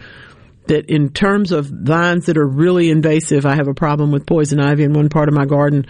that 0.66 0.86
in 0.86 1.10
terms 1.10 1.52
of 1.52 1.66
vines 1.66 2.26
that 2.26 2.38
are 2.38 2.46
really 2.46 2.90
invasive, 2.90 3.44
I 3.44 3.56
have 3.56 3.68
a 3.68 3.74
problem 3.74 4.12
with 4.12 4.26
poison 4.26 4.60
ivy 4.60 4.84
in 4.84 4.94
one 4.94 5.10
part 5.10 5.28
of 5.28 5.34
my 5.34 5.44
garden. 5.44 5.86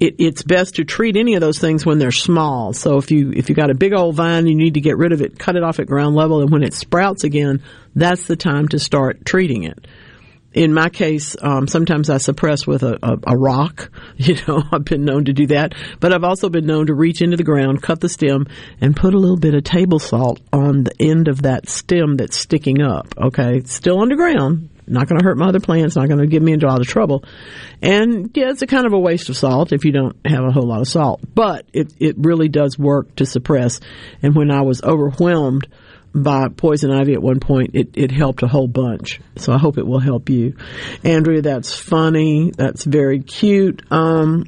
It, 0.00 0.14
it's 0.18 0.42
best 0.42 0.76
to 0.76 0.84
treat 0.84 1.16
any 1.16 1.34
of 1.34 1.42
those 1.42 1.58
things 1.58 1.84
when 1.84 1.98
they're 1.98 2.10
small. 2.10 2.72
So 2.72 2.96
if 2.96 3.10
you 3.10 3.32
if 3.32 3.50
you 3.50 3.54
got 3.54 3.70
a 3.70 3.74
big 3.74 3.92
old 3.92 4.14
vine, 4.14 4.46
you 4.46 4.54
need 4.54 4.74
to 4.74 4.80
get 4.80 4.96
rid 4.96 5.12
of 5.12 5.20
it, 5.20 5.38
cut 5.38 5.56
it 5.56 5.62
off 5.62 5.80
at 5.80 5.86
ground 5.86 6.14
level, 6.14 6.40
and 6.40 6.50
when 6.50 6.62
it 6.62 6.72
sprouts 6.72 7.24
again, 7.24 7.62
that's 7.94 8.26
the 8.26 8.36
time 8.36 8.68
to 8.68 8.78
start 8.78 9.26
treating 9.26 9.64
it 9.64 9.86
in 10.58 10.74
my 10.74 10.88
case, 10.88 11.36
um, 11.40 11.68
sometimes 11.68 12.10
I 12.10 12.18
suppress 12.18 12.66
with 12.66 12.82
a, 12.82 12.98
a, 13.00 13.34
a, 13.34 13.38
rock. 13.38 13.92
You 14.16 14.34
know, 14.48 14.64
I've 14.72 14.84
been 14.84 15.04
known 15.04 15.26
to 15.26 15.32
do 15.32 15.46
that, 15.46 15.74
but 16.00 16.12
I've 16.12 16.24
also 16.24 16.48
been 16.48 16.66
known 16.66 16.86
to 16.86 16.94
reach 16.94 17.22
into 17.22 17.36
the 17.36 17.44
ground, 17.44 17.80
cut 17.80 18.00
the 18.00 18.08
stem, 18.08 18.46
and 18.80 18.96
put 18.96 19.14
a 19.14 19.18
little 19.18 19.36
bit 19.36 19.54
of 19.54 19.62
table 19.62 20.00
salt 20.00 20.40
on 20.52 20.82
the 20.82 20.92
end 20.98 21.28
of 21.28 21.42
that 21.42 21.68
stem 21.68 22.16
that's 22.16 22.36
sticking 22.36 22.82
up. 22.82 23.06
Okay, 23.16 23.62
still 23.64 24.00
underground. 24.00 24.70
Not 24.88 25.06
going 25.08 25.20
to 25.20 25.24
hurt 25.24 25.38
my 25.38 25.46
other 25.46 25.60
plants. 25.60 25.94
Not 25.94 26.08
going 26.08 26.20
to 26.20 26.26
get 26.26 26.42
me 26.42 26.52
into 26.52 26.66
a 26.66 26.68
lot 26.68 26.80
of 26.80 26.88
trouble. 26.88 27.22
And 27.80 28.30
yeah, 28.34 28.50
it's 28.50 28.62
a 28.62 28.66
kind 28.66 28.86
of 28.86 28.92
a 28.92 28.98
waste 28.98 29.28
of 29.28 29.36
salt 29.36 29.72
if 29.72 29.84
you 29.84 29.92
don't 29.92 30.16
have 30.26 30.42
a 30.44 30.50
whole 30.50 30.66
lot 30.66 30.80
of 30.80 30.88
salt, 30.88 31.20
but 31.32 31.64
it 31.72 31.92
it 32.00 32.16
really 32.18 32.48
does 32.48 32.76
work 32.76 33.14
to 33.16 33.24
suppress. 33.24 33.78
And 34.20 34.34
when 34.34 34.50
I 34.50 34.62
was 34.62 34.82
overwhelmed 34.82 35.68
by 36.22 36.48
poison 36.48 36.90
ivy 36.90 37.14
at 37.14 37.22
one 37.22 37.40
point, 37.40 37.70
it, 37.74 37.90
it 37.94 38.10
helped 38.10 38.42
a 38.42 38.48
whole 38.48 38.68
bunch. 38.68 39.20
So 39.36 39.52
I 39.52 39.58
hope 39.58 39.78
it 39.78 39.86
will 39.86 40.00
help 40.00 40.28
you. 40.28 40.56
Andrea, 41.04 41.42
that's 41.42 41.76
funny. 41.76 42.52
That's 42.56 42.84
very 42.84 43.20
cute. 43.20 43.82
Um, 43.90 44.44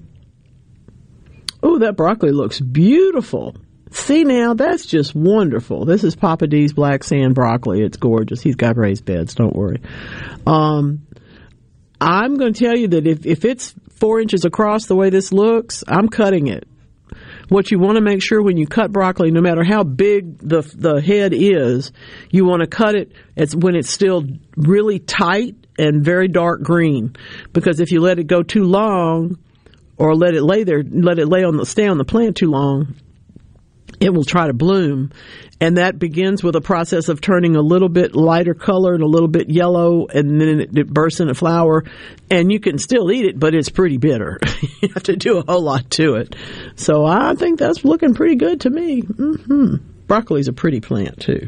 oh, 1.62 1.78
that 1.80 1.96
broccoli 1.96 2.32
looks 2.32 2.60
beautiful. 2.60 3.56
See 3.92 4.22
now, 4.22 4.54
that's 4.54 4.86
just 4.86 5.14
wonderful. 5.14 5.84
This 5.84 6.04
is 6.04 6.14
Papa 6.14 6.46
D's 6.46 6.72
black 6.72 7.02
sand 7.02 7.34
broccoli. 7.34 7.82
It's 7.82 7.96
gorgeous. 7.96 8.40
He's 8.40 8.54
got 8.54 8.76
raised 8.76 9.04
beds. 9.04 9.34
Don't 9.34 9.54
worry. 9.54 9.82
Um, 10.46 11.06
I'm 12.00 12.36
going 12.36 12.52
to 12.52 12.64
tell 12.64 12.76
you 12.76 12.88
that 12.88 13.06
if, 13.06 13.26
if 13.26 13.44
it's 13.44 13.74
four 13.98 14.20
inches 14.20 14.44
across 14.44 14.86
the 14.86 14.94
way 14.94 15.10
this 15.10 15.32
looks, 15.32 15.82
I'm 15.88 16.08
cutting 16.08 16.46
it 16.46 16.68
what 17.50 17.70
you 17.70 17.78
want 17.78 17.96
to 17.96 18.00
make 18.00 18.22
sure 18.22 18.40
when 18.40 18.56
you 18.56 18.66
cut 18.66 18.92
broccoli, 18.92 19.30
no 19.30 19.40
matter 19.40 19.62
how 19.62 19.82
big 19.82 20.38
the 20.38 20.62
the 20.74 21.02
head 21.02 21.34
is, 21.34 21.92
you 22.30 22.44
want 22.46 22.62
to 22.62 22.66
cut 22.66 22.94
it 22.94 23.12
it's 23.36 23.54
when 23.54 23.76
it's 23.76 23.90
still 23.90 24.24
really 24.56 24.98
tight 24.98 25.56
and 25.78 26.04
very 26.04 26.28
dark 26.28 26.62
green. 26.62 27.14
Because 27.52 27.80
if 27.80 27.90
you 27.90 28.00
let 28.00 28.18
it 28.18 28.26
go 28.26 28.42
too 28.42 28.64
long, 28.64 29.38
or 30.00 30.14
let 30.14 30.34
it 30.34 30.42
lay 30.42 30.64
there, 30.64 30.82
let 30.82 31.18
it 31.18 31.26
lay 31.26 31.44
on 31.44 31.58
the 31.58 31.66
stay 31.66 31.86
on 31.86 31.98
the 31.98 32.04
plant 32.04 32.36
too 32.36 32.50
long, 32.50 32.94
it 34.00 34.12
will 34.12 34.24
try 34.24 34.46
to 34.46 34.52
bloom. 34.52 35.12
And 35.60 35.76
that 35.76 35.98
begins 35.98 36.42
with 36.42 36.56
a 36.56 36.60
process 36.62 37.08
of 37.10 37.20
turning 37.20 37.54
a 37.54 37.60
little 37.60 37.90
bit 37.90 38.14
lighter 38.14 38.54
color 38.54 38.94
and 38.94 39.02
a 39.02 39.06
little 39.06 39.28
bit 39.28 39.50
yellow, 39.50 40.06
and 40.06 40.40
then 40.40 40.60
it, 40.60 40.88
bursts 40.88 41.20
into 41.20 41.34
flower. 41.34 41.84
And 42.30 42.50
you 42.50 42.60
can 42.60 42.78
still 42.78 43.12
eat 43.12 43.26
it, 43.26 43.38
but 43.38 43.54
it's 43.54 43.68
pretty 43.68 43.98
bitter. 43.98 44.38
you 44.80 44.88
have 44.94 45.02
to 45.04 45.16
do 45.16 45.38
a 45.38 45.44
whole 45.44 45.62
lot 45.62 45.90
to 45.92 46.14
it. 46.14 46.34
So 46.76 47.04
I 47.04 47.34
think 47.34 47.58
that's 47.58 47.84
looking 47.84 48.14
pretty 48.14 48.36
good 48.36 48.62
to 48.62 48.70
me. 48.70 49.02
Mm-hmm. 49.02 49.74
Broccoli's 50.06 50.48
a 50.48 50.54
pretty 50.54 50.80
plant, 50.80 51.20
too. 51.20 51.46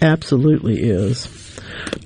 Absolutely 0.00 0.80
is. 0.80 1.28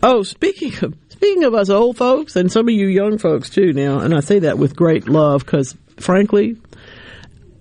Oh, 0.03 0.23
speaking 0.23 0.73
of 0.83 0.95
speaking 1.09 1.45
of 1.45 1.55
us 1.55 1.69
old 1.69 1.97
folks 1.97 2.37
and 2.37 2.51
some 2.51 2.69
of 2.69 2.75
you 2.75 2.87
young 2.87 3.19
folks 3.19 3.51
too 3.51 3.73
now, 3.73 3.99
and 4.01 4.15
I 4.15 4.21
say 4.21 4.41
that 4.41 4.59
with 4.59 4.77
great 4.77 5.09
love 5.09 5.45
because 5.45 5.77
frankly, 5.97 6.57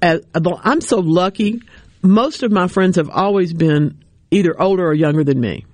I'm 0.02 0.82
so 0.82 1.00
lucky 1.00 1.62
most 2.02 2.44
of 2.44 2.52
my 2.52 2.68
friends 2.68 2.98
have 2.98 3.10
always 3.10 3.54
been 3.54 4.04
either 4.32 4.60
older 4.60 4.86
or 4.88 4.94
younger 4.94 5.24
than 5.24 5.40
me. 5.40 5.66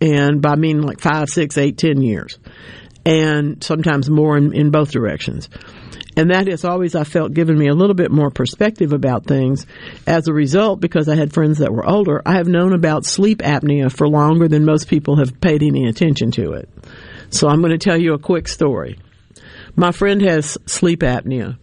And 0.00 0.40
by 0.40 0.56
meaning 0.56 0.82
like 0.82 1.00
five, 1.00 1.28
six, 1.28 1.58
eight, 1.58 1.76
ten 1.76 2.00
years. 2.00 2.38
And 3.04 3.62
sometimes 3.62 4.08
more 4.08 4.36
in, 4.36 4.54
in 4.54 4.70
both 4.70 4.92
directions. 4.92 5.48
And 6.16 6.30
that 6.30 6.48
has 6.48 6.64
always, 6.64 6.94
I 6.94 7.04
felt, 7.04 7.32
given 7.32 7.58
me 7.58 7.68
a 7.68 7.74
little 7.74 7.94
bit 7.94 8.10
more 8.10 8.30
perspective 8.30 8.92
about 8.92 9.26
things. 9.26 9.66
As 10.06 10.28
a 10.28 10.32
result, 10.32 10.80
because 10.80 11.08
I 11.08 11.14
had 11.14 11.32
friends 11.32 11.58
that 11.58 11.72
were 11.72 11.88
older, 11.88 12.20
I 12.26 12.34
have 12.34 12.48
known 12.48 12.72
about 12.72 13.06
sleep 13.06 13.38
apnea 13.38 13.90
for 13.90 14.08
longer 14.08 14.48
than 14.48 14.64
most 14.64 14.88
people 14.88 15.16
have 15.16 15.40
paid 15.40 15.62
any 15.62 15.86
attention 15.86 16.30
to 16.32 16.52
it. 16.52 16.68
So 17.30 17.48
I'm 17.48 17.60
going 17.60 17.72
to 17.72 17.78
tell 17.78 17.98
you 17.98 18.14
a 18.14 18.18
quick 18.18 18.48
story. 18.48 18.98
My 19.76 19.92
friend 19.92 20.20
has 20.22 20.58
sleep 20.66 21.00
apnea 21.00 21.58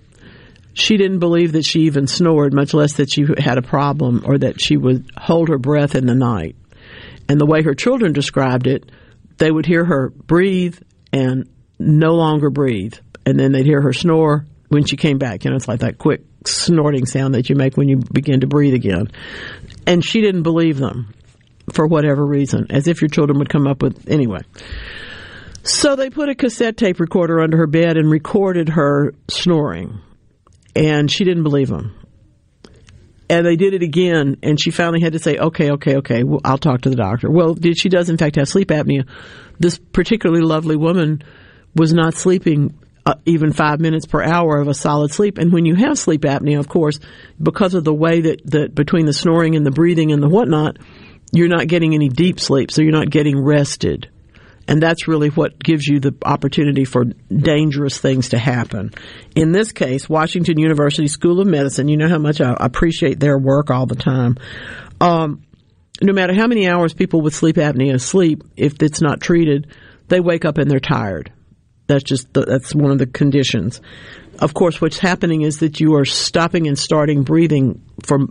she 0.77 0.95
didn't 0.95 1.19
believe 1.19 1.53
that 1.53 1.65
she 1.65 1.81
even 1.81 2.05
snored, 2.05 2.53
much 2.53 2.71
less 2.71 2.93
that 2.93 3.11
she 3.11 3.25
had 3.39 3.57
a 3.57 3.63
problem 3.63 4.21
or 4.25 4.37
that 4.37 4.61
she 4.61 4.77
would 4.77 5.09
hold 5.17 5.49
her 5.49 5.57
breath 5.57 5.95
in 5.95 6.05
the 6.05 6.13
night. 6.13 6.55
And 7.27 7.41
the 7.41 7.47
way 7.47 7.63
her 7.63 7.73
children 7.73 8.13
described 8.13 8.67
it, 8.67 8.91
they 9.37 9.49
would 9.49 9.65
hear 9.65 9.83
her 9.83 10.09
breathe 10.09 10.77
and 11.11 11.49
no 11.79 12.13
longer 12.13 12.51
breathe. 12.51 12.93
And 13.25 13.39
then 13.39 13.53
they'd 13.53 13.65
hear 13.65 13.81
her 13.81 13.91
snore 13.91 14.45
when 14.69 14.85
she 14.85 14.97
came 14.97 15.17
back. 15.17 15.43
You 15.43 15.49
know, 15.49 15.55
it's 15.55 15.67
like 15.67 15.79
that 15.79 15.97
quick 15.97 16.21
snorting 16.45 17.07
sound 17.07 17.33
that 17.33 17.49
you 17.49 17.55
make 17.55 17.75
when 17.75 17.89
you 17.89 17.97
begin 17.97 18.41
to 18.41 18.47
breathe 18.47 18.75
again. 18.75 19.07
And 19.87 20.05
she 20.05 20.21
didn't 20.21 20.43
believe 20.43 20.77
them 20.77 21.11
for 21.73 21.87
whatever 21.87 22.23
reason, 22.23 22.67
as 22.69 22.87
if 22.87 23.01
your 23.01 23.09
children 23.09 23.39
would 23.39 23.49
come 23.49 23.65
up 23.65 23.81
with, 23.81 24.07
anyway. 24.07 24.41
So 25.63 25.95
they 25.95 26.11
put 26.11 26.29
a 26.29 26.35
cassette 26.35 26.77
tape 26.77 26.99
recorder 26.99 27.41
under 27.41 27.57
her 27.57 27.67
bed 27.67 27.97
and 27.97 28.11
recorded 28.11 28.69
her 28.69 29.15
snoring 29.27 30.01
and 30.77 31.11
she 31.11 31.23
didn't 31.23 31.43
believe 31.43 31.69
him. 31.69 31.95
And 33.29 33.45
they 33.45 33.57
did 33.57 33.73
it 33.73 33.83
again, 33.83 34.37
and 34.41 34.61
she 34.61 34.71
finally 34.71 35.01
had 35.01 35.13
to 35.13 35.19
say, 35.19 35.37
"Okay, 35.37 35.71
okay, 35.71 35.97
okay, 35.97 36.23
well, 36.23 36.39
I'll 36.45 36.57
talk 36.57 36.81
to 36.81 36.89
the 36.89 36.95
doctor." 36.95 37.29
Well, 37.29 37.55
did 37.55 37.77
she 37.77 37.89
does 37.89 38.09
in 38.09 38.17
fact 38.17 38.37
have 38.37 38.47
sleep 38.47 38.69
apnea? 38.69 39.05
This 39.59 39.77
particularly 39.77 40.43
lovely 40.43 40.77
woman 40.77 41.23
was 41.75 41.93
not 41.93 42.13
sleeping 42.13 42.73
uh, 43.05 43.15
even 43.25 43.51
five 43.51 43.79
minutes 43.79 44.05
per 44.05 44.21
hour 44.21 44.59
of 44.59 44.67
a 44.67 44.73
solid 44.73 45.11
sleep. 45.11 45.37
And 45.37 45.51
when 45.51 45.65
you 45.65 45.75
have 45.75 45.97
sleep 45.97 46.21
apnea, 46.21 46.59
of 46.59 46.69
course, 46.69 46.99
because 47.41 47.73
of 47.73 47.83
the 47.83 47.93
way 47.93 48.21
that, 48.21 48.41
that 48.51 48.75
between 48.75 49.05
the 49.05 49.13
snoring 49.13 49.55
and 49.55 49.65
the 49.65 49.71
breathing 49.71 50.11
and 50.11 50.21
the 50.21 50.29
whatnot, 50.29 50.77
you're 51.31 51.47
not 51.47 51.67
getting 51.67 51.95
any 51.95 52.09
deep 52.09 52.39
sleep, 52.39 52.71
so 52.71 52.81
you're 52.81 52.91
not 52.91 53.09
getting 53.09 53.39
rested. 53.39 54.09
And 54.67 54.83
that's 54.83 55.07
really 55.07 55.29
what 55.29 55.57
gives 55.57 55.87
you 55.87 55.99
the 55.99 56.13
opportunity 56.25 56.83
for 56.83 57.05
dangerous 57.05 57.97
things 57.99 58.29
to 58.29 58.37
happen. 58.37 58.91
In 59.35 59.51
this 59.53 59.71
case, 59.71 60.09
Washington 60.09 60.59
University 60.59 61.07
School 61.07 61.39
of 61.39 61.47
Medicine, 61.47 61.87
you 61.87 61.95
know 61.95 62.09
how 62.09 62.17
much 62.17 62.41
I 62.41 62.55
appreciate 62.59 63.19
their 63.19 63.37
work 63.37 63.71
all 63.71 63.85
the 63.85 63.95
time. 63.95 64.35
Um, 64.99 65.43
no 66.01 66.13
matter 66.13 66.33
how 66.33 66.47
many 66.47 66.67
hours 66.67 66.93
people 66.93 67.21
with 67.21 67.33
sleep 67.33 67.55
apnea 67.55 67.99
sleep, 68.01 68.43
if 68.55 68.81
it's 68.81 69.01
not 69.01 69.21
treated, 69.21 69.67
they 70.09 70.19
wake 70.19 70.45
up 70.45 70.57
and 70.57 70.69
they're 70.69 70.79
tired. 70.79 71.31
That's 71.87 72.03
just 72.03 72.33
the, 72.33 72.41
that's 72.41 72.75
one 72.75 72.91
of 72.91 72.97
the 72.97 73.07
conditions. 73.07 73.81
Of 74.39 74.53
course, 74.53 74.81
what's 74.81 74.99
happening 74.99 75.41
is 75.41 75.59
that 75.59 75.79
you 75.79 75.95
are 75.95 76.05
stopping 76.05 76.67
and 76.67 76.77
starting 76.77 77.23
breathing 77.23 77.81
for 78.03 78.27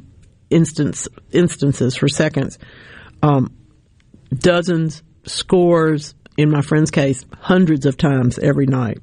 instance 0.50 1.08
instances 1.32 1.96
for 1.96 2.08
seconds, 2.08 2.58
um, 3.22 3.56
dozens, 4.32 5.02
scores, 5.24 6.14
in 6.36 6.50
my 6.50 6.60
friend's 6.60 6.90
case, 6.90 7.24
hundreds 7.40 7.86
of 7.86 7.96
times 7.96 8.38
every 8.38 8.66
night. 8.66 8.98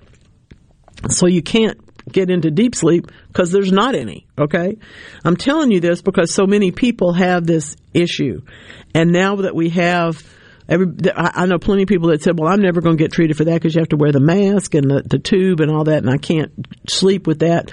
So 1.09 1.27
you 1.27 1.41
can't 1.41 1.79
get 2.11 2.29
into 2.29 2.51
deep 2.51 2.75
sleep 2.75 3.07
because 3.27 3.51
there's 3.51 3.71
not 3.71 3.95
any, 3.95 4.27
okay? 4.38 4.77
I'm 5.23 5.38
telling 5.38 5.71
you 5.71 5.79
this 5.79 6.01
because 6.01 6.34
so 6.34 6.45
many 6.45 6.71
people 6.71 7.13
have 7.13 7.45
this 7.45 7.75
issue. 7.93 8.41
And 8.93 9.11
now 9.11 9.38
that 9.38 9.55
we 9.55 9.69
have 9.69 10.21
Every, 10.70 10.88
I 11.14 11.45
know 11.45 11.59
plenty 11.59 11.84
of 11.84 11.89
people 11.89 12.09
that 12.09 12.22
said, 12.22 12.39
"Well, 12.39 12.51
I'm 12.51 12.61
never 12.61 12.80
going 12.80 12.97
to 12.97 13.03
get 13.03 13.11
treated 13.11 13.36
for 13.36 13.43
that 13.45 13.53
because 13.53 13.76
you 13.76 13.82
have 13.82 13.89
to 13.89 13.97
wear 13.97 14.14
the 14.14 14.22
mask 14.22 14.76
and 14.76 14.89
the, 14.89 15.03
the 15.03 15.20
tube 15.20 15.59
and 15.59 15.70
all 15.70 15.84
that, 15.86 15.97
and 15.97 16.09
I 16.09 16.18
can't 16.18 16.51
sleep 16.88 17.28
with 17.28 17.39
that." 17.39 17.72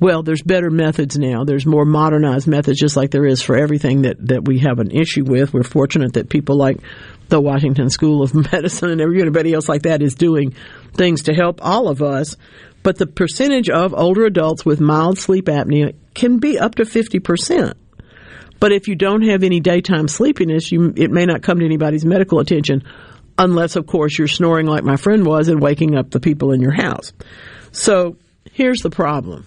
Well, 0.00 0.22
there's 0.22 0.42
better 0.42 0.70
methods 0.70 1.18
now. 1.18 1.42
There's 1.42 1.66
more 1.66 1.84
modernized 1.84 2.46
methods, 2.46 2.78
just 2.78 2.96
like 2.96 3.10
there 3.10 3.26
is 3.26 3.42
for 3.42 3.56
everything 3.56 4.02
that 4.02 4.24
that 4.28 4.44
we 4.44 4.60
have 4.60 4.78
an 4.78 4.92
issue 4.92 5.24
with. 5.24 5.52
We're 5.52 5.64
fortunate 5.64 6.12
that 6.12 6.28
people 6.28 6.56
like 6.56 6.78
the 7.28 7.40
Washington 7.40 7.90
School 7.90 8.22
of 8.22 8.34
Medicine 8.52 8.90
and 8.90 9.00
everybody 9.00 9.52
else 9.52 9.68
like 9.68 9.82
that 9.82 10.00
is 10.00 10.14
doing 10.14 10.54
things 10.94 11.24
to 11.24 11.34
help 11.34 11.58
all 11.60 11.88
of 11.88 12.02
us. 12.02 12.36
But 12.82 12.96
the 12.98 13.06
percentage 13.06 13.68
of 13.68 13.92
older 13.92 14.24
adults 14.24 14.64
with 14.64 14.80
mild 14.80 15.18
sleep 15.18 15.46
apnea 15.46 15.94
can 16.14 16.38
be 16.38 16.58
up 16.58 16.76
to 16.76 16.84
50%. 16.84 17.74
But 18.60 18.72
if 18.72 18.88
you 18.88 18.96
don't 18.96 19.22
have 19.22 19.44
any 19.44 19.60
daytime 19.60 20.08
sleepiness, 20.08 20.72
you, 20.72 20.92
it 20.96 21.10
may 21.10 21.26
not 21.26 21.42
come 21.42 21.60
to 21.60 21.64
anybody's 21.64 22.04
medical 22.04 22.40
attention 22.40 22.84
unless, 23.38 23.76
of 23.76 23.86
course, 23.86 24.18
you're 24.18 24.28
snoring 24.28 24.66
like 24.66 24.82
my 24.82 24.96
friend 24.96 25.24
was 25.24 25.48
and 25.48 25.62
waking 25.62 25.94
up 25.94 26.10
the 26.10 26.20
people 26.20 26.52
in 26.52 26.60
your 26.60 26.72
house. 26.72 27.12
So 27.70 28.16
here's 28.52 28.82
the 28.82 28.90
problem. 28.90 29.46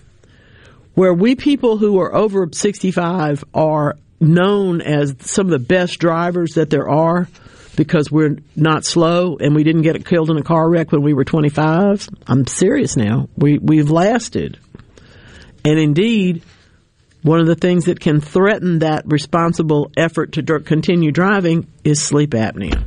Where 0.94 1.14
we 1.14 1.36
people 1.36 1.78
who 1.78 2.00
are 2.00 2.14
over 2.14 2.48
65 2.52 3.44
are 3.54 3.98
known 4.20 4.82
as 4.82 5.16
some 5.20 5.48
of 5.48 5.52
the 5.52 5.60
best 5.60 6.00
drivers 6.00 6.54
that 6.54 6.70
there 6.70 6.88
are 6.88 7.28
because 7.76 8.12
we're 8.12 8.38
not 8.56 8.86
slow 8.86 9.38
and 9.38 9.56
we 9.56 9.64
didn't 9.64 9.82
get 9.82 10.06
killed 10.06 10.30
in 10.30 10.38
a 10.38 10.44
car 10.44 10.70
wreck 10.70 10.92
when 10.92 11.02
we 11.02 11.14
were 11.14 11.24
25. 11.26 12.10
I'm 12.28 12.46
serious 12.46 12.96
now. 12.96 13.30
We, 13.36 13.58
we've 13.58 13.90
lasted. 13.90 14.60
And 15.64 15.80
indeed, 15.80 16.44
one 17.22 17.40
of 17.40 17.48
the 17.48 17.56
things 17.56 17.86
that 17.86 18.00
can 18.00 18.20
threaten 18.20 18.80
that 18.80 19.04
responsible 19.06 19.92
effort 19.96 20.34
to 20.34 20.44
continue 20.60 21.12
driving 21.12 21.68
is 21.84 22.02
sleep 22.02 22.32
apnea. 22.32 22.84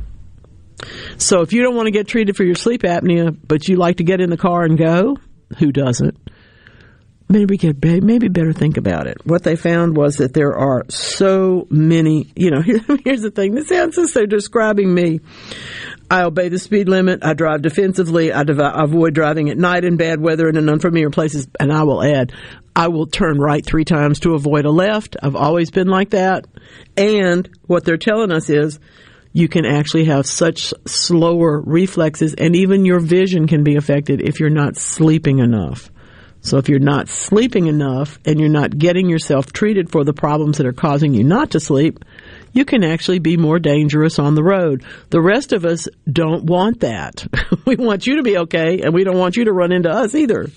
So 1.17 1.41
if 1.41 1.53
you 1.53 1.63
don't 1.63 1.75
want 1.75 1.87
to 1.87 1.91
get 1.91 2.07
treated 2.07 2.35
for 2.35 2.43
your 2.43 2.55
sleep 2.55 2.81
apnea, 2.83 3.35
but 3.47 3.67
you 3.67 3.77
like 3.77 3.97
to 3.97 4.03
get 4.03 4.19
in 4.19 4.29
the 4.29 4.37
car 4.37 4.63
and 4.63 4.77
go, 4.77 5.17
who 5.57 5.71
doesn't? 5.71 6.17
Maybe 7.27 7.57
get 7.57 7.83
maybe 7.83 8.27
better 8.27 8.53
think 8.53 8.77
about 8.77 9.07
it. 9.07 9.25
What 9.25 9.41
they 9.41 9.55
found 9.55 9.97
was 9.97 10.17
that 10.17 10.33
there 10.33 10.55
are 10.55 10.85
so 10.89 11.65
many. 11.71 12.31
You 12.35 12.51
know, 12.51 12.61
here's 13.03 13.21
the 13.21 13.31
thing. 13.31 13.55
This 13.55 13.67
sounds 13.67 13.97
as 13.97 14.15
describing 14.29 14.93
me. 14.93 15.21
I 16.11 16.21
obey 16.21 16.49
the 16.49 16.59
speed 16.59 16.87
limit. 16.87 17.25
I 17.25 17.33
drive 17.33 17.63
defensively. 17.63 18.31
I 18.31 18.43
avoid 18.47 19.15
driving 19.15 19.49
at 19.49 19.57
night 19.57 19.85
in 19.85 19.97
bad 19.97 20.21
weather 20.21 20.47
and 20.47 20.55
in 20.55 20.69
unfamiliar 20.69 21.09
places. 21.09 21.47
And 21.59 21.73
I 21.73 21.81
will 21.81 22.03
add, 22.03 22.31
I 22.75 22.89
will 22.89 23.07
turn 23.07 23.39
right 23.39 23.65
three 23.65 23.85
times 23.85 24.19
to 24.21 24.33
avoid 24.33 24.65
a 24.65 24.71
left. 24.71 25.15
I've 25.21 25.35
always 25.35 25.71
been 25.71 25.87
like 25.87 26.09
that. 26.09 26.45
And 26.97 27.49
what 27.67 27.85
they're 27.85 27.97
telling 27.97 28.31
us 28.31 28.49
is 28.49 28.79
you 29.31 29.47
can 29.47 29.65
actually 29.65 30.05
have 30.05 30.25
such 30.25 30.73
slower 30.85 31.61
reflexes 31.61 32.33
and 32.33 32.55
even 32.55 32.85
your 32.85 32.99
vision 32.99 33.47
can 33.47 33.63
be 33.63 33.75
affected 33.75 34.21
if 34.21 34.39
you're 34.39 34.49
not 34.49 34.77
sleeping 34.77 35.39
enough. 35.39 35.89
So 36.41 36.57
if 36.57 36.69
you're 36.69 36.79
not 36.79 37.09
sleeping 37.09 37.65
enough 37.67 38.19
and 38.23 38.39
you're 38.39 38.49
not 38.49 38.77
getting 38.77 39.09
yourself 39.09 39.51
treated 39.51 39.91
for 39.91 40.03
the 40.03 40.13
problems 40.13 40.57
that 40.57 40.67
are 40.67 40.73
causing 40.73 41.13
you 41.13 41.23
not 41.23 41.51
to 41.51 41.59
sleep, 41.59 42.05
you 42.53 42.65
can 42.65 42.83
actually 42.83 43.19
be 43.19 43.35
more 43.35 43.57
dangerous 43.57 44.19
on 44.19 44.35
the 44.35 44.43
road. 44.43 44.83
The 45.09 45.21
rest 45.21 45.53
of 45.53 45.65
us 45.65 45.87
don't 46.09 46.43
want 46.43 46.81
that. 46.81 47.25
we 47.65 47.77
want 47.77 48.05
you 48.05 48.17
to 48.17 48.23
be 48.23 48.37
okay 48.37 48.81
and 48.81 48.93
we 48.93 49.03
don't 49.03 49.17
want 49.17 49.37
you 49.37 49.45
to 49.45 49.53
run 49.53 49.71
into 49.71 49.89
us 49.89 50.13
either. 50.13 50.47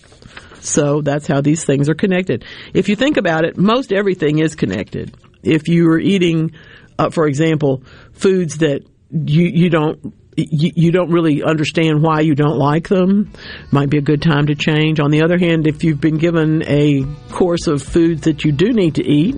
So 0.61 1.01
that's 1.03 1.27
how 1.27 1.41
these 1.41 1.65
things 1.65 1.89
are 1.89 1.95
connected. 1.95 2.45
If 2.75 2.89
you 2.89 2.97
think 2.97 3.17
about 3.17 3.45
it, 3.45 3.57
most 3.57 3.93
everything 3.93 4.39
is 4.39 4.55
connected. 4.55 5.17
If 5.43 5.69
you 5.69 5.89
are 5.89 5.99
eating, 5.99 6.53
uh, 6.99 7.11
for 7.11 7.27
example, 7.27 7.83
foods 8.13 8.59
that 8.59 8.83
you, 9.11 9.47
you 9.47 9.71
don't 9.71 10.15
you, 10.37 10.71
you, 10.77 10.93
don't 10.93 11.11
really 11.11 11.43
understand 11.43 12.01
why 12.01 12.21
you 12.21 12.37
don't 12.37 12.57
like 12.57 12.87
them, 12.87 13.33
might 13.73 13.91
be 13.91 13.99
a 13.99 14.03
good 14.03 14.23
time 14.23 14.47
to 14.47 14.55
change. 14.55 15.01
On 15.01 15.11
the 15.11 15.23
other 15.23 15.37
hand, 15.37 15.67
if 15.67 15.83
you've 15.83 16.01
been 16.01 16.17
given 16.17 16.63
a 16.65 17.05
course 17.31 17.67
of 17.67 17.83
foods 17.83 18.23
that 18.23 18.45
you 18.45 18.53
do 18.53 18.73
need 18.73 18.95
to 18.97 19.05
eat, 19.05 19.37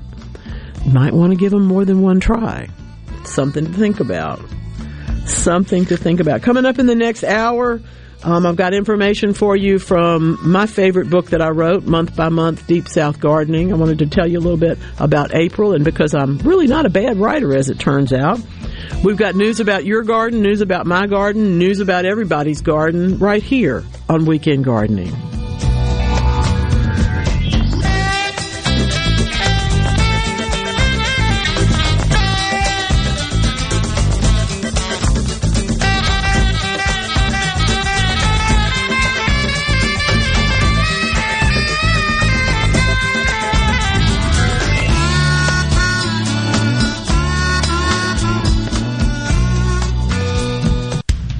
you 0.84 0.92
might 0.92 1.14
want 1.14 1.32
to 1.32 1.38
give 1.38 1.52
them 1.52 1.64
more 1.64 1.86
than 1.86 2.02
one 2.02 2.20
try. 2.20 2.68
Something 3.24 3.64
to 3.64 3.72
think 3.72 4.00
about. 4.00 4.40
Something 5.24 5.86
to 5.86 5.96
think 5.96 6.20
about. 6.20 6.42
Coming 6.42 6.66
up 6.66 6.78
in 6.78 6.84
the 6.84 6.94
next 6.94 7.24
hour, 7.24 7.80
um, 8.22 8.44
I've 8.46 8.56
got 8.56 8.74
information 8.74 9.32
for 9.32 9.56
you 9.56 9.78
from 9.78 10.38
my 10.42 10.66
favorite 10.66 11.08
book 11.08 11.26
that 11.30 11.40
I 11.40 11.48
wrote, 11.48 11.84
Month 11.84 12.16
by 12.16 12.28
Month 12.28 12.66
Deep 12.66 12.88
South 12.88 13.18
Gardening. 13.20 13.72
I 13.72 13.76
wanted 13.76 13.98
to 14.00 14.06
tell 14.06 14.26
you 14.26 14.38
a 14.38 14.40
little 14.40 14.58
bit 14.58 14.78
about 14.98 15.34
April, 15.34 15.72
and 15.72 15.84
because 15.84 16.14
I'm 16.14 16.38
really 16.38 16.66
not 16.66 16.86
a 16.86 16.90
bad 16.90 17.16
writer, 17.18 17.56
as 17.56 17.70
it 17.70 17.78
turns 17.78 18.12
out, 18.12 18.40
we've 19.02 19.16
got 19.16 19.34
news 19.34 19.60
about 19.60 19.84
your 19.84 20.02
garden, 20.02 20.42
news 20.42 20.60
about 20.60 20.86
my 20.86 21.06
garden, 21.06 21.58
news 21.58 21.80
about 21.80 22.04
everybody's 22.04 22.60
garden 22.60 23.18
right 23.18 23.42
here 23.42 23.84
on 24.08 24.26
Weekend 24.26 24.64
Gardening. 24.64 25.12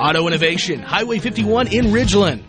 Auto 0.00 0.26
Innovation, 0.26 0.80
Highway 0.80 1.18
51 1.18 1.66
in 1.66 1.86
Ridgeland. 1.86 2.42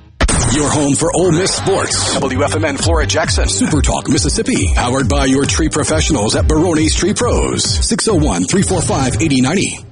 Your 0.56 0.70
home 0.70 0.96
for 0.96 1.12
Ole 1.14 1.34
Miss 1.34 1.54
sports. 1.54 2.16
WFMN 2.16 2.82
Flora 2.82 3.06
Jackson. 3.06 3.50
Super 3.50 3.82
Talk 3.82 4.08
Mississippi. 4.08 4.74
Powered 4.74 5.10
by 5.10 5.26
your 5.26 5.46
tree 5.46 5.68
professionals 5.68 6.38
at 6.38 6.48
Barone's 6.48 6.96
Tree 6.96 7.14
Pros. 7.14 7.66
601 7.66 8.46
345 8.46 9.22
8090. 9.22 9.86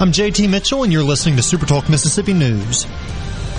I'm 0.00 0.10
JT 0.10 0.48
Mitchell 0.48 0.82
and 0.82 0.90
you're 0.90 1.02
listening 1.02 1.36
to 1.36 1.42
Super 1.42 1.66
Talk 1.66 1.90
Mississippi 1.90 2.32
News. 2.32 2.86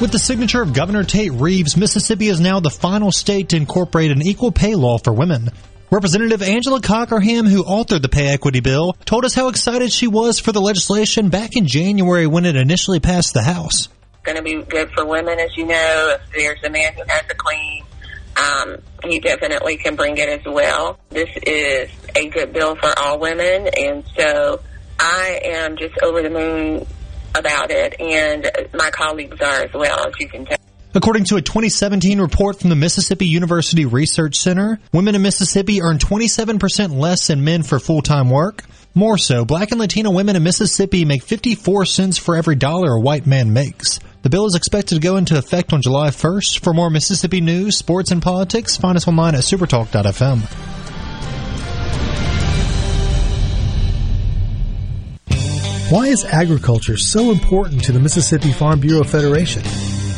With 0.01 0.11
the 0.11 0.17
signature 0.17 0.63
of 0.63 0.73
Governor 0.73 1.03
Tate 1.03 1.31
Reeves, 1.31 1.77
Mississippi 1.77 2.27
is 2.27 2.39
now 2.39 2.59
the 2.59 2.71
final 2.71 3.11
state 3.11 3.49
to 3.49 3.55
incorporate 3.55 4.09
an 4.09 4.23
equal 4.23 4.51
pay 4.51 4.73
law 4.73 4.97
for 4.97 5.13
women. 5.13 5.51
Representative 5.91 6.41
Angela 6.41 6.79
Cockerham, 6.79 7.45
who 7.45 7.65
authored 7.65 8.01
the 8.01 8.07
pay 8.07 8.29
equity 8.29 8.61
bill, 8.61 8.93
told 9.03 9.25
us 9.25 9.33
how 9.33 9.49
excited 9.49 9.91
she 9.91 10.07
was 10.07 10.39
for 10.39 10.53
the 10.53 10.61
legislation 10.61 11.27
back 11.27 11.57
in 11.57 11.67
January 11.67 12.27
when 12.27 12.45
it 12.45 12.55
initially 12.55 13.01
passed 13.01 13.33
the 13.33 13.41
House. 13.41 13.89
It's 14.13 14.23
Going 14.23 14.37
to 14.37 14.41
be 14.41 14.63
good 14.63 14.89
for 14.91 15.03
women, 15.03 15.37
as 15.37 15.57
you 15.57 15.65
know. 15.65 16.15
If 16.15 16.21
there's 16.31 16.63
a 16.63 16.69
man 16.69 16.93
who 16.93 17.03
has 17.05 17.23
a 17.29 17.35
claim, 17.35 17.83
um, 18.37 18.77
he 19.03 19.19
definitely 19.19 19.75
can 19.75 19.97
bring 19.97 20.17
it 20.17 20.29
as 20.29 20.45
well. 20.45 20.97
This 21.09 21.29
is 21.45 21.89
a 22.15 22.29
good 22.29 22.53
bill 22.53 22.77
for 22.77 22.97
all 22.97 23.19
women, 23.19 23.67
and 23.77 24.05
so 24.15 24.61
I 24.97 25.41
am 25.43 25.75
just 25.75 25.95
over 26.01 26.21
the 26.21 26.29
moon 26.29 26.87
about 27.35 27.69
it, 27.69 27.99
and 27.99 28.49
my 28.73 28.91
colleagues 28.91 29.41
are 29.41 29.63
as 29.63 29.73
well, 29.73 30.07
as 30.07 30.13
you 30.21 30.29
can 30.29 30.45
tell. 30.45 30.60
According 30.93 31.23
to 31.25 31.37
a 31.37 31.41
2017 31.41 32.19
report 32.19 32.59
from 32.59 32.69
the 32.69 32.75
Mississippi 32.75 33.25
University 33.25 33.85
Research 33.85 34.35
Center, 34.35 34.77
women 34.91 35.15
in 35.15 35.21
Mississippi 35.21 35.81
earn 35.81 35.99
27% 35.99 36.99
less 36.99 37.27
than 37.27 37.45
men 37.45 37.63
for 37.63 37.79
full-time 37.79 38.29
work. 38.29 38.65
More 38.93 39.17
so, 39.17 39.45
black 39.45 39.71
and 39.71 39.79
Latino 39.79 40.11
women 40.11 40.35
in 40.35 40.43
Mississippi 40.43 41.05
make 41.05 41.23
54 41.23 41.85
cents 41.85 42.17
for 42.17 42.35
every 42.35 42.55
dollar 42.55 42.91
a 42.91 42.99
white 42.99 43.25
man 43.25 43.53
makes. 43.53 44.01
The 44.23 44.29
bill 44.29 44.45
is 44.45 44.55
expected 44.55 44.95
to 44.95 45.01
go 45.01 45.15
into 45.15 45.37
effect 45.37 45.71
on 45.71 45.81
July 45.81 46.09
1st. 46.09 46.61
For 46.61 46.73
more 46.73 46.89
Mississippi 46.89 47.39
news, 47.39 47.77
sports, 47.77 48.11
and 48.11 48.21
politics, 48.21 48.75
find 48.75 48.97
us 48.97 49.07
online 49.07 49.35
at 49.35 49.43
supertalk.fm. 49.43 50.41
Why 55.89 56.07
is 56.07 56.25
agriculture 56.25 56.97
so 56.97 57.31
important 57.31 57.85
to 57.85 57.93
the 57.93 57.99
Mississippi 58.01 58.51
Farm 58.51 58.81
Bureau 58.81 59.05
Federation? 59.05 59.63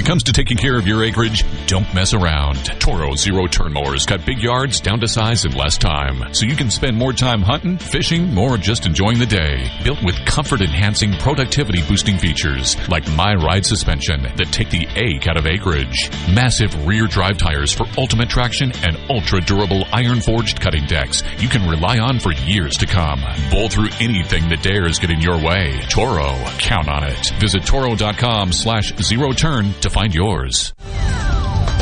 When 0.00 0.06
it 0.06 0.08
comes 0.08 0.22
to 0.22 0.32
taking 0.32 0.56
care 0.56 0.78
of 0.78 0.86
your 0.86 1.04
acreage, 1.04 1.44
don't 1.66 1.92
mess 1.92 2.14
around. 2.14 2.56
Toro 2.80 3.14
Zero 3.16 3.46
Turn 3.46 3.74
Mowers 3.74 4.06
cut 4.06 4.24
big 4.24 4.38
yards 4.38 4.80
down 4.80 4.98
to 5.00 5.06
size 5.06 5.44
in 5.44 5.52
less 5.52 5.76
time, 5.76 6.32
so 6.32 6.46
you 6.46 6.56
can 6.56 6.70
spend 6.70 6.96
more 6.96 7.12
time 7.12 7.42
hunting, 7.42 7.76
fishing, 7.76 8.34
or 8.38 8.56
just 8.56 8.86
enjoying 8.86 9.18
the 9.18 9.26
day. 9.26 9.70
Built 9.84 10.02
with 10.02 10.16
comfort 10.24 10.62
enhancing, 10.62 11.12
productivity 11.18 11.82
boosting 11.86 12.16
features 12.16 12.78
like 12.88 13.06
My 13.12 13.34
Ride 13.34 13.66
suspension 13.66 14.22
that 14.22 14.50
take 14.50 14.70
the 14.70 14.88
ache 14.96 15.26
out 15.28 15.36
of 15.36 15.46
acreage. 15.46 16.08
Massive 16.32 16.86
rear 16.86 17.06
drive 17.06 17.36
tires 17.36 17.70
for 17.70 17.84
ultimate 17.98 18.30
traction 18.30 18.72
and 18.82 18.98
ultra 19.10 19.42
durable 19.42 19.84
iron 19.92 20.22
forged 20.22 20.62
cutting 20.62 20.86
decks 20.86 21.22
you 21.36 21.48
can 21.50 21.68
rely 21.68 21.98
on 21.98 22.18
for 22.20 22.32
years 22.32 22.78
to 22.78 22.86
come. 22.86 23.20
Bowl 23.50 23.68
through 23.68 23.90
anything 24.00 24.48
that 24.48 24.62
dares 24.62 24.98
get 24.98 25.10
in 25.10 25.20
your 25.20 25.36
way. 25.36 25.78
Toro, 25.90 26.36
count 26.58 26.88
on 26.88 27.04
it. 27.04 27.32
Visit 27.38 27.66
toro.com 27.66 28.50
slash 28.50 28.96
zero 28.96 29.32
turn 29.32 29.74
to 29.82 29.89
find 29.90 30.14
yours. 30.14 30.72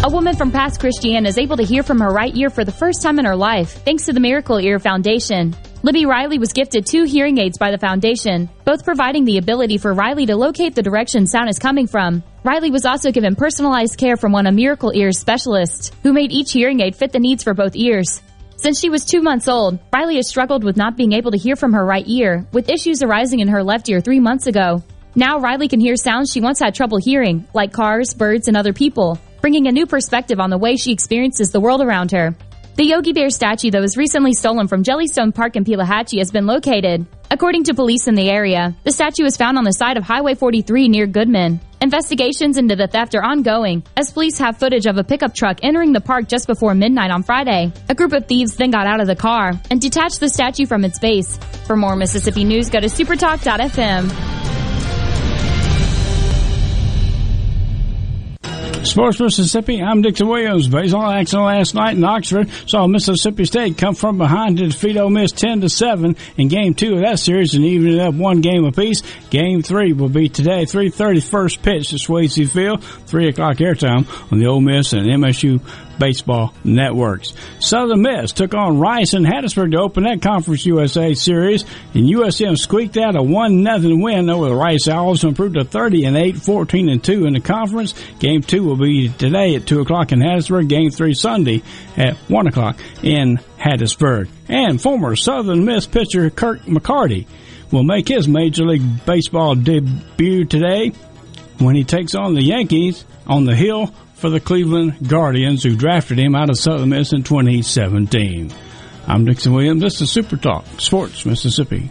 A 0.04 0.10
woman 0.10 0.36
from 0.36 0.50
Pass 0.50 0.78
Christian 0.78 1.26
is 1.26 1.38
able 1.38 1.56
to 1.56 1.64
hear 1.64 1.82
from 1.82 2.00
her 2.00 2.08
right 2.08 2.34
ear 2.36 2.50
for 2.50 2.64
the 2.64 2.72
first 2.72 3.02
time 3.02 3.18
in 3.18 3.24
her 3.24 3.36
life, 3.36 3.82
thanks 3.84 4.06
to 4.06 4.12
the 4.12 4.20
Miracle 4.20 4.58
Ear 4.58 4.78
Foundation. 4.78 5.54
Libby 5.82 6.06
Riley 6.06 6.38
was 6.38 6.52
gifted 6.52 6.86
two 6.86 7.04
hearing 7.04 7.38
aids 7.38 7.58
by 7.58 7.70
the 7.70 7.78
foundation, 7.78 8.48
both 8.64 8.84
providing 8.84 9.24
the 9.24 9.38
ability 9.38 9.76
for 9.76 9.94
Riley 9.94 10.26
to 10.26 10.36
locate 10.36 10.74
the 10.74 10.82
direction 10.82 11.26
sound 11.26 11.48
is 11.48 11.58
coming 11.58 11.86
from. 11.86 12.22
Riley 12.44 12.70
was 12.70 12.86
also 12.86 13.12
given 13.12 13.36
personalized 13.36 13.98
care 13.98 14.16
from 14.16 14.32
one 14.32 14.46
of 14.46 14.54
Miracle 14.54 14.92
Ear's 14.94 15.18
specialists, 15.18 15.90
who 16.02 16.12
made 16.12 16.32
each 16.32 16.52
hearing 16.52 16.80
aid 16.80 16.96
fit 16.96 17.12
the 17.12 17.18
needs 17.18 17.44
for 17.44 17.54
both 17.54 17.76
ears. 17.76 18.22
Since 18.56 18.80
she 18.80 18.90
was 18.90 19.04
two 19.04 19.20
months 19.20 19.46
old, 19.46 19.78
Riley 19.92 20.16
has 20.16 20.28
struggled 20.28 20.64
with 20.64 20.76
not 20.76 20.96
being 20.96 21.12
able 21.12 21.30
to 21.30 21.38
hear 21.38 21.54
from 21.56 21.72
her 21.74 21.84
right 21.84 22.06
ear, 22.08 22.46
with 22.52 22.70
issues 22.70 23.02
arising 23.02 23.40
in 23.40 23.48
her 23.48 23.62
left 23.62 23.88
ear 23.88 24.00
three 24.00 24.20
months 24.20 24.46
ago. 24.46 24.82
Now 25.18 25.40
Riley 25.40 25.66
can 25.66 25.80
hear 25.80 25.96
sounds 25.96 26.30
she 26.30 26.40
once 26.40 26.60
had 26.60 26.76
trouble 26.76 26.96
hearing, 26.98 27.44
like 27.52 27.72
cars, 27.72 28.14
birds, 28.14 28.46
and 28.46 28.56
other 28.56 28.72
people, 28.72 29.18
bringing 29.40 29.66
a 29.66 29.72
new 29.72 29.84
perspective 29.84 30.38
on 30.38 30.48
the 30.48 30.56
way 30.56 30.76
she 30.76 30.92
experiences 30.92 31.50
the 31.50 31.58
world 31.58 31.80
around 31.80 32.12
her. 32.12 32.36
The 32.76 32.84
Yogi 32.84 33.12
Bear 33.12 33.28
statue 33.28 33.72
that 33.72 33.80
was 33.80 33.96
recently 33.96 34.32
stolen 34.32 34.68
from 34.68 34.84
Jellystone 34.84 35.34
Park 35.34 35.56
in 35.56 35.64
Pelahatchie 35.64 36.18
has 36.18 36.30
been 36.30 36.46
located. 36.46 37.04
According 37.32 37.64
to 37.64 37.74
police 37.74 38.06
in 38.06 38.14
the 38.14 38.30
area, 38.30 38.76
the 38.84 38.92
statue 38.92 39.24
was 39.24 39.36
found 39.36 39.58
on 39.58 39.64
the 39.64 39.72
side 39.72 39.96
of 39.96 40.04
Highway 40.04 40.36
43 40.36 40.86
near 40.86 41.08
Goodman. 41.08 41.58
Investigations 41.80 42.56
into 42.56 42.76
the 42.76 42.86
theft 42.86 43.16
are 43.16 43.24
ongoing, 43.24 43.82
as 43.96 44.12
police 44.12 44.38
have 44.38 44.58
footage 44.58 44.86
of 44.86 44.98
a 44.98 45.04
pickup 45.04 45.34
truck 45.34 45.58
entering 45.64 45.92
the 45.92 46.00
park 46.00 46.28
just 46.28 46.46
before 46.46 46.76
midnight 46.76 47.10
on 47.10 47.24
Friday. 47.24 47.72
A 47.88 47.94
group 47.96 48.12
of 48.12 48.28
thieves 48.28 48.54
then 48.54 48.70
got 48.70 48.86
out 48.86 49.00
of 49.00 49.08
the 49.08 49.16
car 49.16 49.50
and 49.68 49.80
detached 49.80 50.20
the 50.20 50.28
statue 50.28 50.64
from 50.64 50.84
its 50.84 51.00
base. 51.00 51.36
For 51.66 51.74
more 51.74 51.96
Mississippi 51.96 52.44
news, 52.44 52.70
go 52.70 52.78
to 52.78 52.86
supertalk.fm. 52.86 54.37
Sports 58.84 59.20
Mississippi, 59.20 59.82
I'm 59.82 60.02
Dixon 60.02 60.28
Williams. 60.28 60.68
Baseball 60.68 61.10
action 61.10 61.40
last 61.40 61.74
night 61.74 61.96
in 61.96 62.04
Oxford 62.04 62.48
saw 62.66 62.86
Mississippi 62.86 63.44
State 63.44 63.76
come 63.76 63.94
from 63.94 64.18
behind 64.18 64.58
to 64.58 64.68
defeat 64.68 64.96
Ole 64.96 65.10
Miss 65.10 65.32
10 65.32 65.62
to 65.62 65.68
7 65.68 66.16
in 66.36 66.48
game 66.48 66.74
two 66.74 66.94
of 66.94 67.00
that 67.00 67.18
series 67.18 67.54
and 67.54 67.64
even 67.64 67.94
it 67.94 68.00
up 68.00 68.14
one 68.14 68.40
game 68.40 68.64
apiece. 68.64 69.02
Game 69.30 69.62
three 69.62 69.92
will 69.92 70.08
be 70.08 70.28
today, 70.28 70.62
3.30 70.62 71.22
first 71.22 71.62
pitch 71.62 71.90
to 71.90 71.96
Swayze 71.96 72.50
Field, 72.50 72.82
3 72.82 73.28
o'clock 73.28 73.56
airtime 73.56 74.06
on 74.32 74.38
the 74.38 74.46
Ole 74.46 74.60
Miss 74.60 74.92
and 74.92 75.06
MSU 75.06 75.60
baseball 75.98 76.54
networks. 76.64 77.34
Southern 77.60 78.02
Miss 78.02 78.32
took 78.32 78.54
on 78.54 78.78
Rice 78.78 79.14
and 79.14 79.26
Hattiesburg 79.26 79.72
to 79.72 79.80
open 79.80 80.04
that 80.04 80.22
Conference 80.22 80.64
USA 80.66 81.14
series, 81.14 81.64
and 81.94 82.08
USM 82.08 82.56
squeaked 82.56 82.96
out 82.96 83.16
a 83.16 83.22
one 83.22 83.62
nothing 83.62 84.00
win 84.00 84.30
over 84.30 84.48
the 84.48 84.54
Rice 84.54 84.88
Owls 84.88 85.20
to 85.20 85.28
improve 85.28 85.54
to 85.54 85.64
30 85.64 86.04
and 86.04 86.16
8, 86.16 86.36
14 86.36 86.88
and 86.88 87.02
2 87.02 87.26
in 87.26 87.34
the 87.34 87.40
conference. 87.40 87.94
Game 88.18 88.42
two 88.42 88.64
will 88.64 88.76
be 88.76 89.08
today 89.08 89.54
at 89.54 89.66
2 89.66 89.80
o'clock 89.80 90.12
in 90.12 90.20
Hattiesburg. 90.20 90.68
Game 90.68 90.90
three 90.90 91.14
Sunday 91.14 91.62
at 91.96 92.16
1 92.16 92.46
o'clock 92.46 92.78
in 93.02 93.38
Hattiesburg. 93.58 94.28
And 94.48 94.80
former 94.80 95.16
Southern 95.16 95.64
Miss 95.64 95.86
pitcher 95.86 96.30
Kirk 96.30 96.62
McCarty 96.62 97.26
will 97.70 97.82
make 97.82 98.08
his 98.08 98.28
Major 98.28 98.64
League 98.64 99.04
Baseball 99.04 99.54
debut 99.54 100.44
today 100.44 100.92
when 101.58 101.74
he 101.74 101.84
takes 101.84 102.14
on 102.14 102.34
the 102.34 102.42
Yankees 102.42 103.04
on 103.26 103.44
the 103.44 103.54
hill 103.54 103.92
for 104.14 104.30
the 104.30 104.40
Cleveland 104.40 105.08
Guardians, 105.08 105.62
who 105.62 105.76
drafted 105.76 106.18
him 106.18 106.34
out 106.34 106.50
of 106.50 106.58
Southern 106.58 106.90
Miss 106.90 107.12
in 107.12 107.22
2017. 107.22 108.52
I'm 109.06 109.24
Dixon 109.24 109.52
Williams. 109.52 109.80
This 109.80 110.00
is 110.00 110.10
Super 110.10 110.36
Talk 110.36 110.64
Sports 110.78 111.24
Mississippi. 111.24 111.90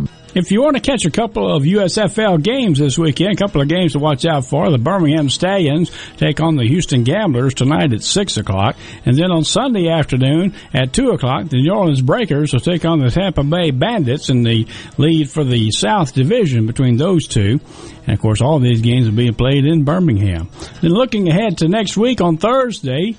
If 0.33 0.49
you 0.49 0.61
want 0.61 0.77
to 0.77 0.81
catch 0.81 1.03
a 1.03 1.11
couple 1.11 1.53
of 1.53 1.63
USFL 1.63 2.41
games 2.41 2.79
this 2.79 2.97
weekend, 2.97 3.33
a 3.33 3.35
couple 3.35 3.61
of 3.61 3.67
games 3.67 3.91
to 3.93 3.99
watch 3.99 4.25
out 4.25 4.45
for, 4.45 4.71
the 4.71 4.77
Birmingham 4.77 5.29
Stallions 5.29 5.91
take 6.15 6.39
on 6.39 6.55
the 6.55 6.65
Houston 6.65 7.03
Gamblers 7.03 7.53
tonight 7.53 7.91
at 7.91 8.01
6 8.01 8.37
o'clock. 8.37 8.77
And 9.05 9.17
then 9.17 9.29
on 9.29 9.43
Sunday 9.43 9.89
afternoon 9.89 10.53
at 10.73 10.93
2 10.93 11.09
o'clock, 11.09 11.49
the 11.49 11.61
New 11.61 11.73
Orleans 11.73 12.01
Breakers 12.01 12.53
will 12.53 12.61
take 12.61 12.85
on 12.85 12.99
the 12.99 13.11
Tampa 13.11 13.43
Bay 13.43 13.71
Bandits 13.71 14.29
in 14.29 14.43
the 14.43 14.65
lead 14.97 15.29
for 15.29 15.43
the 15.43 15.69
South 15.71 16.13
Division 16.13 16.65
between 16.65 16.95
those 16.95 17.27
two. 17.27 17.59
And 18.05 18.13
of 18.13 18.21
course, 18.21 18.39
all 18.39 18.59
these 18.59 18.79
games 18.79 19.09
are 19.09 19.11
being 19.11 19.33
played 19.33 19.65
in 19.65 19.83
Birmingham. 19.83 20.49
Then 20.79 20.91
looking 20.91 21.27
ahead 21.27 21.57
to 21.57 21.67
next 21.67 21.97
week 21.97 22.21
on 22.21 22.37
Thursday, 22.37 23.17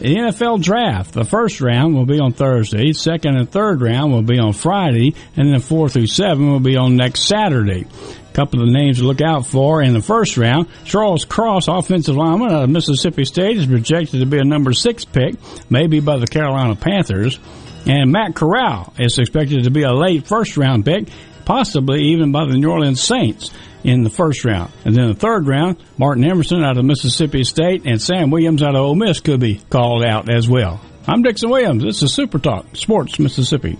the 0.00 0.16
NFL 0.16 0.62
draft, 0.62 1.12
the 1.12 1.26
first 1.26 1.60
round 1.60 1.94
will 1.94 2.06
be 2.06 2.18
on 2.18 2.32
Thursday, 2.32 2.94
second 2.94 3.36
and 3.36 3.50
third 3.50 3.82
round 3.82 4.10
will 4.10 4.22
be 4.22 4.38
on 4.38 4.54
Friday, 4.54 5.14
and 5.36 5.52
then 5.52 5.60
four 5.60 5.90
through 5.90 6.06
seven 6.06 6.50
will 6.50 6.58
be 6.58 6.78
on 6.78 6.96
next 6.96 7.24
Saturday. 7.24 7.84
A 7.84 8.32
couple 8.32 8.62
of 8.62 8.70
names 8.70 8.98
to 8.98 9.04
look 9.04 9.20
out 9.20 9.44
for 9.44 9.82
in 9.82 9.92
the 9.92 10.00
first 10.00 10.38
round. 10.38 10.68
Charles 10.86 11.26
Cross, 11.26 11.68
offensive 11.68 12.16
lineman 12.16 12.50
out 12.50 12.64
of 12.64 12.70
Mississippi 12.70 13.26
State, 13.26 13.58
is 13.58 13.66
projected 13.66 14.20
to 14.20 14.26
be 14.26 14.38
a 14.38 14.44
number 14.44 14.72
six 14.72 15.04
pick, 15.04 15.34
maybe 15.68 16.00
by 16.00 16.16
the 16.16 16.26
Carolina 16.26 16.76
Panthers. 16.76 17.38
And 17.84 18.10
Matt 18.10 18.34
Corral 18.34 18.94
is 18.98 19.18
expected 19.18 19.64
to 19.64 19.70
be 19.70 19.82
a 19.82 19.92
late 19.92 20.26
first 20.26 20.56
round 20.56 20.86
pick, 20.86 21.08
possibly 21.44 22.04
even 22.12 22.32
by 22.32 22.46
the 22.46 22.56
New 22.56 22.70
Orleans 22.70 23.02
Saints 23.02 23.50
in 23.84 24.02
the 24.02 24.10
first 24.10 24.44
round. 24.44 24.72
And 24.84 24.94
then 24.94 25.08
the 25.08 25.14
third 25.14 25.46
round, 25.46 25.82
Martin 25.98 26.24
Emerson 26.24 26.62
out 26.62 26.78
of 26.78 26.84
Mississippi 26.84 27.44
State 27.44 27.86
and 27.86 28.00
Sam 28.00 28.30
Williams 28.30 28.62
out 28.62 28.74
of 28.74 28.82
Ole 28.82 28.94
Miss 28.94 29.20
could 29.20 29.40
be 29.40 29.60
called 29.70 30.04
out 30.04 30.32
as 30.32 30.48
well. 30.48 30.80
I'm 31.06 31.22
Dixon 31.22 31.50
Williams. 31.50 31.82
This 31.82 32.02
is 32.02 32.12
Super 32.12 32.38
Talk 32.38 32.76
Sports 32.76 33.18
Mississippi. 33.18 33.78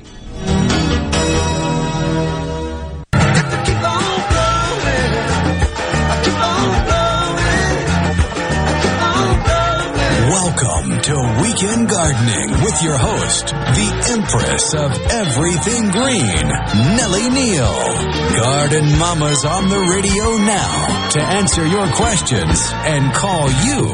To 11.10 11.42
Weekend 11.42 11.88
Gardening 11.88 12.50
with 12.62 12.82
your 12.82 12.96
host, 12.96 13.46
the 13.48 14.12
Empress 14.12 14.74
of 14.74 14.92
Everything 15.10 15.90
Green, 15.90 16.46
Nellie 16.94 17.30
Neal. 17.30 18.20
Garden 18.38 18.96
Mama's 18.96 19.44
on 19.44 19.68
the 19.68 19.80
radio 19.92 20.36
now 20.46 21.08
to 21.10 21.20
answer 21.20 21.66
your 21.66 21.88
questions 21.94 22.70
and 22.72 23.12
call 23.12 23.48
you. 23.50 23.92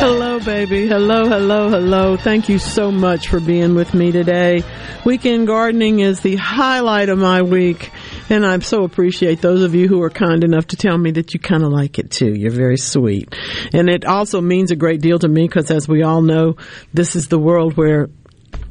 Hello, 0.00 0.40
baby. 0.40 0.88
Hello, 0.88 1.28
hello, 1.28 1.68
hello. 1.68 2.16
Thank 2.16 2.48
you 2.48 2.58
so 2.58 2.90
much 2.90 3.28
for 3.28 3.38
being 3.38 3.76
with 3.76 3.94
me 3.94 4.10
today. 4.10 4.64
Weekend 5.04 5.46
gardening 5.46 6.00
is 6.00 6.22
the 6.22 6.34
highlight 6.34 7.08
of 7.08 7.18
my 7.18 7.42
week. 7.42 7.92
And 8.32 8.46
I 8.46 8.58
so 8.60 8.84
appreciate 8.84 9.42
those 9.42 9.62
of 9.62 9.74
you 9.74 9.88
who 9.88 10.00
are 10.00 10.08
kind 10.08 10.42
enough 10.42 10.68
to 10.68 10.76
tell 10.76 10.96
me 10.96 11.10
that 11.10 11.34
you 11.34 11.38
kind 11.38 11.62
of 11.62 11.70
like 11.70 11.98
it 11.98 12.10
too. 12.10 12.32
You're 12.32 12.50
very 12.50 12.78
sweet. 12.78 13.34
And 13.74 13.90
it 13.90 14.06
also 14.06 14.40
means 14.40 14.70
a 14.70 14.76
great 14.76 15.02
deal 15.02 15.18
to 15.18 15.28
me 15.28 15.46
because 15.46 15.70
as 15.70 15.86
we 15.86 16.02
all 16.02 16.22
know, 16.22 16.56
this 16.94 17.14
is 17.14 17.28
the 17.28 17.38
world 17.38 17.76
where 17.76 18.08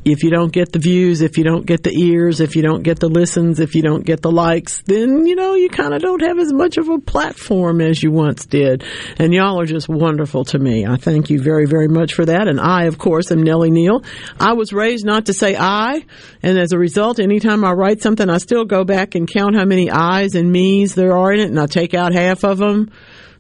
if 0.04 0.24
you 0.24 0.32
don't 0.32 0.52
get 0.52 0.72
the 0.72 0.80
views, 0.80 1.22
if 1.22 1.38
you 1.38 1.44
don't 1.44 1.66
get 1.66 1.84
the 1.84 1.92
ears, 1.92 2.40
if 2.40 2.56
you 2.56 2.64
don't 2.64 2.82
get 2.82 3.00
the 3.00 3.08
listens, 3.08 3.60
if 3.60 3.76
you 3.76 3.84
don't 3.84 4.04
get 4.04 4.22
the 4.22 4.32
likes, 4.32 4.82
then, 4.86 5.28
you 5.28 5.36
know, 5.36 5.54
you 5.54 5.70
kind 5.70 5.94
of 5.94 6.02
don't 6.02 6.22
have 6.22 6.40
as 6.40 6.52
much 6.52 6.78
of 6.78 6.90
a 6.90 6.98
platform 6.98 7.82
as 7.82 8.02
you 8.02 8.12
once 8.12 8.46
did. 8.46 8.84
And 9.18 9.34
y'all 9.34 9.60
are 9.60 9.66
just 9.66 9.88
wonderful 9.88 10.44
to 10.46 10.60
me. 10.60 10.88
I 10.88 10.96
thank 10.96 11.30
you 11.30 11.40
very, 11.40 11.68
very 11.68 11.88
much 11.88 12.14
for 12.14 12.26
that. 12.26 12.48
And 12.48 12.60
I, 12.60 12.86
of 12.86 12.98
course, 12.98 13.32
am 13.32 13.44
Nellie 13.44 13.70
Neal. 13.70 14.04
I 14.40 14.54
was 14.54 14.74
raised 14.74 15.06
not 15.06 15.28
to 15.28 15.34
say 15.34 15.56
I. 15.56 16.04
And 16.42 16.58
as 16.58 16.72
a 16.72 16.80
result, 16.80 17.20
anytime 17.20 17.64
I 17.64 17.74
write 17.74 18.02
something, 18.02 18.28
I 18.28 18.40
still 18.40 18.66
go 18.66 18.84
back 18.84 19.14
and 19.14 19.32
count 19.32 19.56
how 19.56 19.66
many 19.66 19.92
I's 19.92 20.34
and 20.34 20.52
me's 20.52 20.96
there 20.96 21.16
are 21.16 21.32
in 21.32 21.40
it 21.40 21.50
and 21.50 21.60
I 21.60 21.68
take 21.68 21.94
out 21.94 22.14
half 22.14 22.44
of 22.44 22.58
them 22.58 22.90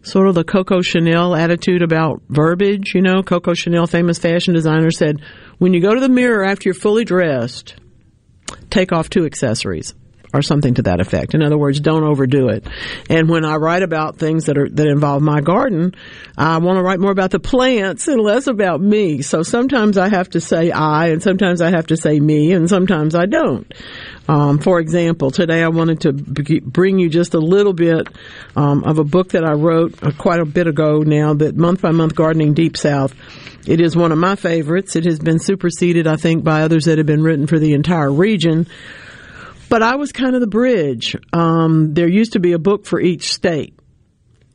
sort 0.04 0.28
of 0.28 0.36
the 0.36 0.44
Coco 0.44 0.82
Chanel 0.82 1.36
attitude 1.36 1.82
about 1.82 2.22
verbiage. 2.30 2.94
You 2.96 3.02
know, 3.02 3.22
Coco 3.24 3.54
Chanel, 3.54 3.88
famous 3.88 4.18
fashion 4.18 4.54
designer, 4.54 4.92
said, 4.92 5.22
when 5.62 5.76
you 5.76 5.80
go 5.80 5.94
to 5.94 6.02
the 6.02 6.10
mirror 6.10 6.44
after 6.44 6.70
you're 6.70 6.74
fully 6.74 7.06
dressed, 7.06 7.76
take 8.72 8.92
off 8.92 9.12
two 9.12 9.28
accessories 9.28 9.94
or 10.34 10.42
something 10.42 10.74
to 10.74 10.82
that 10.82 11.00
effect. 11.00 11.36
In 11.36 11.44
other 11.44 11.58
words, 11.58 11.80
don't 11.80 12.04
overdo 12.04 12.50
it. 12.50 12.66
And 13.12 13.30
when 13.30 13.46
I 13.46 13.58
write 13.58 13.84
about 13.84 14.18
things 14.18 14.46
that 14.46 14.58
are 14.58 14.68
that 14.68 14.88
involve 14.88 15.22
my 15.22 15.40
garden, 15.40 15.94
I 16.36 16.58
want 16.58 16.78
to 16.78 16.82
write 16.82 17.00
more 17.00 17.12
about 17.12 17.30
the 17.30 17.40
plants 17.40 18.08
and 18.08 18.20
less 18.20 18.48
about 18.48 18.82
me. 18.82 19.22
So 19.22 19.44
sometimes 19.44 20.00
I 20.00 20.10
have 20.10 20.32
to 20.32 20.42
say 20.42 20.72
I, 20.72 21.10
and 21.10 21.22
sometimes 21.22 21.62
I 21.62 21.70
have 21.70 21.86
to 21.88 21.96
say 21.96 22.20
me, 22.20 22.54
and 22.54 22.68
sometimes 22.68 23.14
I 23.14 23.28
don't. 23.28 23.72
Um, 24.28 24.58
for 24.58 24.80
example, 24.80 25.30
today 25.30 25.62
I 25.62 25.68
wanted 25.68 26.02
to 26.02 26.14
b- 26.14 26.60
bring 26.62 26.98
you 26.98 27.08
just 27.08 27.36
a 27.36 27.40
little 27.40 27.74
bit 27.74 28.08
um, 28.56 28.84
of 28.84 28.98
a 28.98 29.04
book 29.04 29.30
that 29.34 29.44
I 29.44 29.52
wrote 29.52 30.02
uh, 30.02 30.10
quite 30.18 30.40
a 30.40 30.46
bit 30.46 30.66
ago 30.66 31.04
now, 31.04 31.36
that 31.36 31.56
month 31.56 31.84
by 31.84 31.92
month 31.92 32.16
gardening 32.16 32.56
deep 32.56 32.78
south. 32.78 33.14
It 33.66 33.80
is 33.80 33.96
one 33.96 34.12
of 34.12 34.18
my 34.18 34.36
favorites. 34.36 34.96
It 34.96 35.06
has 35.06 35.20
been 35.20 35.40
superseded, 35.40 36.08
I 36.08 36.16
think, 36.16 36.44
by 36.44 36.62
others 36.62 36.86
that 36.86 36.98
have 36.98 37.08
been 37.08 37.24
written 37.24 37.48
for 37.48 37.60
the 37.60 37.74
entire 37.74 38.12
region. 38.12 38.68
But 39.70 39.84
I 39.84 39.96
was 39.96 40.12
kind 40.12 40.36
of 40.36 40.42
the 40.42 40.48
bridge. 40.48 41.16
Um, 41.32 41.94
there 41.94 42.08
used 42.08 42.34
to 42.34 42.40
be 42.40 42.54
a 42.54 42.60
book 42.60 42.86
for 42.86 43.00
each 43.00 43.32
state. 43.32 43.78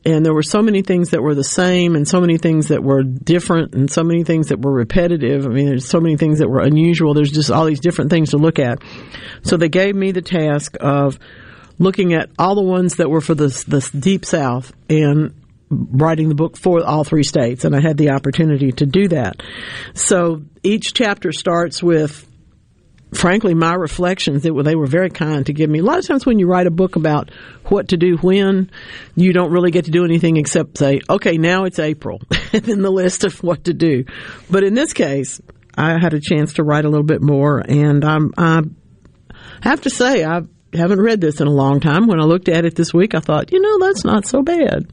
And 0.05 0.25
there 0.25 0.35
were 0.35 0.45
so 0.45 0.63
many 0.63 0.83
things 0.83 1.11
that 1.11 1.23
were 1.23 1.35
the 1.35 1.43
same 1.43 1.97
and 1.97 2.07
so 2.07 2.21
many 2.21 2.39
things 2.39 2.69
that 2.69 2.81
were 2.83 3.03
different 3.03 3.75
and 3.75 3.91
so 3.91 4.05
many 4.05 4.23
things 4.23 4.49
that 4.49 4.61
were 4.61 4.73
repetitive. 4.73 5.47
I 5.47 5.49
mean, 5.49 5.67
there's 5.67 5.89
so 5.89 6.01
many 6.01 6.17
things 6.17 6.39
that 6.39 6.49
were 6.49 6.61
unusual. 6.61 7.13
There's 7.13 7.33
just 7.33 7.51
all 7.51 7.65
these 7.65 7.81
different 7.81 8.11
things 8.11 8.31
to 8.31 8.37
look 8.37 8.61
at. 8.61 8.83
So 9.43 9.57
they 9.57 9.69
gave 9.69 9.97
me 9.97 10.13
the 10.13 10.23
task 10.23 10.77
of 10.79 11.19
looking 11.79 12.15
at 12.15 12.31
all 12.39 12.55
the 12.55 12.63
ones 12.63 12.97
that 12.97 13.11
were 13.11 13.21
for 13.21 13.35
the, 13.35 13.49
the 13.67 13.99
deep 13.99 14.25
south 14.25 14.73
and 14.89 15.35
writing 15.71 16.29
the 16.29 16.35
book 16.35 16.57
for 16.57 16.85
all 16.85 17.05
three 17.05 17.25
states. 17.25 17.65
And 17.65 17.75
I 17.75 17.81
had 17.81 17.97
the 17.97 18.11
opportunity 18.11 18.73
to 18.73 18.87
do 18.87 19.09
that. 19.09 19.43
So 19.95 20.43
each 20.63 20.95
chapter 20.95 21.33
starts 21.33 21.83
with 21.83 22.27
frankly, 23.15 23.55
my 23.55 23.75
reflections, 23.75 24.45
it, 24.45 24.65
they 24.65 24.75
were 24.75 24.87
very 24.87 25.11
kind 25.11 25.47
to 25.47 25.53
give 25.53 25.71
me. 25.71 25.79
A 25.79 25.83
lot 25.83 25.99
of 25.99 26.07
times 26.07 26.27
when 26.27 26.39
you 26.39 26.47
write 26.47 26.67
a 26.67 26.71
book 26.73 26.97
about 26.97 27.31
what 27.67 27.89
to 27.89 27.97
do 27.97 28.17
when, 28.17 28.71
you 29.15 29.33
don't 29.33 29.53
really 29.53 29.71
get 29.71 29.87
to 29.87 29.91
do 29.91 30.05
anything 30.05 30.37
except 30.37 30.79
say, 30.79 31.01
okay, 31.09 31.39
now 31.39 31.65
it's 31.65 31.79
April, 31.79 32.21
and 32.53 32.63
then 32.65 32.83
the 32.83 32.91
list 32.91 33.25
of 33.25 33.43
what 33.43 33.65
to 33.65 33.75
do. 33.75 34.05
But 34.51 34.65
in 34.65 34.75
this 34.75 34.93
case, 34.93 35.41
I 35.75 35.99
had 35.99 36.15
a 36.15 36.21
chance 36.21 36.55
to 36.55 36.65
write 36.65 36.85
a 36.85 36.89
little 36.89 37.07
bit 37.07 37.23
more, 37.23 37.59
and 37.59 38.05
I'm, 38.05 38.33
I 38.37 38.63
have 39.63 39.83
to 39.83 39.91
say, 39.91 40.25
I 40.25 40.43
haven't 40.73 41.01
read 41.01 41.21
this 41.21 41.41
in 41.41 41.47
a 41.47 41.53
long 41.53 41.81
time. 41.81 42.07
When 42.07 42.21
I 42.21 42.25
looked 42.25 42.49
at 42.49 42.65
it 42.65 42.75
this 42.75 42.93
week, 42.93 43.15
I 43.15 43.21
thought, 43.21 43.53
you 43.53 43.61
know, 43.61 43.87
that's 43.87 44.05
not 44.05 44.27
so 44.27 44.43
bad. 44.43 44.91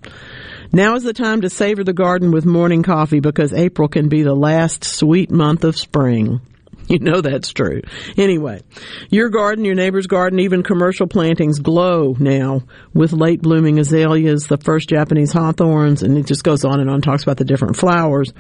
Now 0.76 0.96
is 0.96 1.04
the 1.04 1.14
time 1.14 1.42
to 1.42 1.52
savor 1.52 1.84
the 1.84 1.94
garden 1.94 2.32
with 2.32 2.48
morning 2.48 2.82
coffee 2.82 3.20
because 3.20 3.54
April 3.54 3.88
can 3.88 4.10
be 4.10 4.24
the 4.24 4.34
last 4.34 4.84
sweet 4.84 5.30
month 5.30 5.64
of 5.64 5.78
spring. 5.78 6.42
You 6.90 7.00
know 7.00 7.22
that's 7.22 7.54
true. 7.54 7.82
Anyway, 8.18 8.62
your 9.10 9.30
garden, 9.30 9.64
your 9.64 9.74
neighbor's 9.74 10.06
garden, 10.06 10.42
even 10.42 10.64
commercial 10.64 11.08
plantings 11.08 11.60
glow 11.60 12.14
now 12.20 12.64
with 12.94 13.14
late 13.14 13.42
blooming 13.42 13.80
azaleas, 13.80 14.48
the 14.48 14.58
first 14.58 14.90
Japanese 14.90 15.32
hawthorns, 15.32 16.04
and 16.04 16.18
it 16.18 16.26
just 16.26 16.44
goes 16.44 16.66
on 16.66 16.82
and 16.82 16.90
on, 16.90 17.02
talks 17.02 17.24
about 17.24 17.38
the 17.38 17.46
different 17.46 17.78
flowers. 17.78 18.34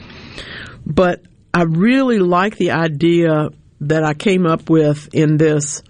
But 0.85 1.21
I 1.53 1.63
really 1.63 2.19
like 2.19 2.57
the 2.57 2.71
idea 2.71 3.47
that 3.79 4.03
I 4.03 4.13
came 4.13 4.45
up 4.45 4.69
with 4.69 5.07
in 5.13 5.37
this 5.37 5.81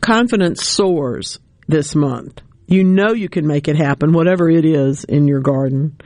confidence 0.00 0.64
soars 0.64 1.38
this 1.68 1.94
month. 1.94 2.42
You 2.66 2.82
know 2.82 3.12
you 3.12 3.28
can 3.28 3.46
make 3.46 3.68
it 3.68 3.76
happen, 3.76 4.12
whatever 4.12 4.50
it 4.50 4.64
is 4.64 5.04
in 5.04 5.28
your 5.28 5.40
garden. 5.40 5.98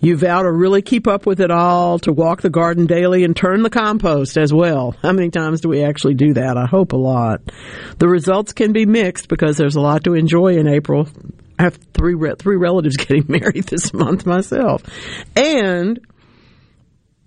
You 0.00 0.16
vow 0.16 0.42
to 0.42 0.52
really 0.52 0.82
keep 0.82 1.06
up 1.06 1.24
with 1.24 1.40
it 1.40 1.50
all, 1.50 1.98
to 2.00 2.12
walk 2.12 2.42
the 2.42 2.50
garden 2.50 2.86
daily 2.86 3.24
and 3.24 3.34
turn 3.34 3.62
the 3.62 3.70
compost 3.70 4.36
as 4.36 4.52
well. 4.52 4.94
How 5.02 5.12
many 5.12 5.30
times 5.30 5.62
do 5.62 5.68
we 5.70 5.82
actually 5.82 6.14
do 6.14 6.34
that? 6.34 6.58
I 6.58 6.66
hope 6.66 6.92
a 6.92 6.96
lot. 6.96 7.40
The 7.98 8.08
results 8.08 8.52
can 8.52 8.72
be 8.72 8.84
mixed 8.84 9.28
because 9.28 9.56
there's 9.56 9.76
a 9.76 9.80
lot 9.80 10.04
to 10.04 10.14
enjoy 10.14 10.56
in 10.56 10.68
April. 10.68 11.08
I 11.58 11.62
have 11.62 11.78
three 11.94 12.16
three 12.38 12.56
relatives 12.56 12.96
getting 12.98 13.24
married 13.28 13.64
this 13.64 13.94
month 13.94 14.26
myself. 14.26 14.82
And 15.34 15.98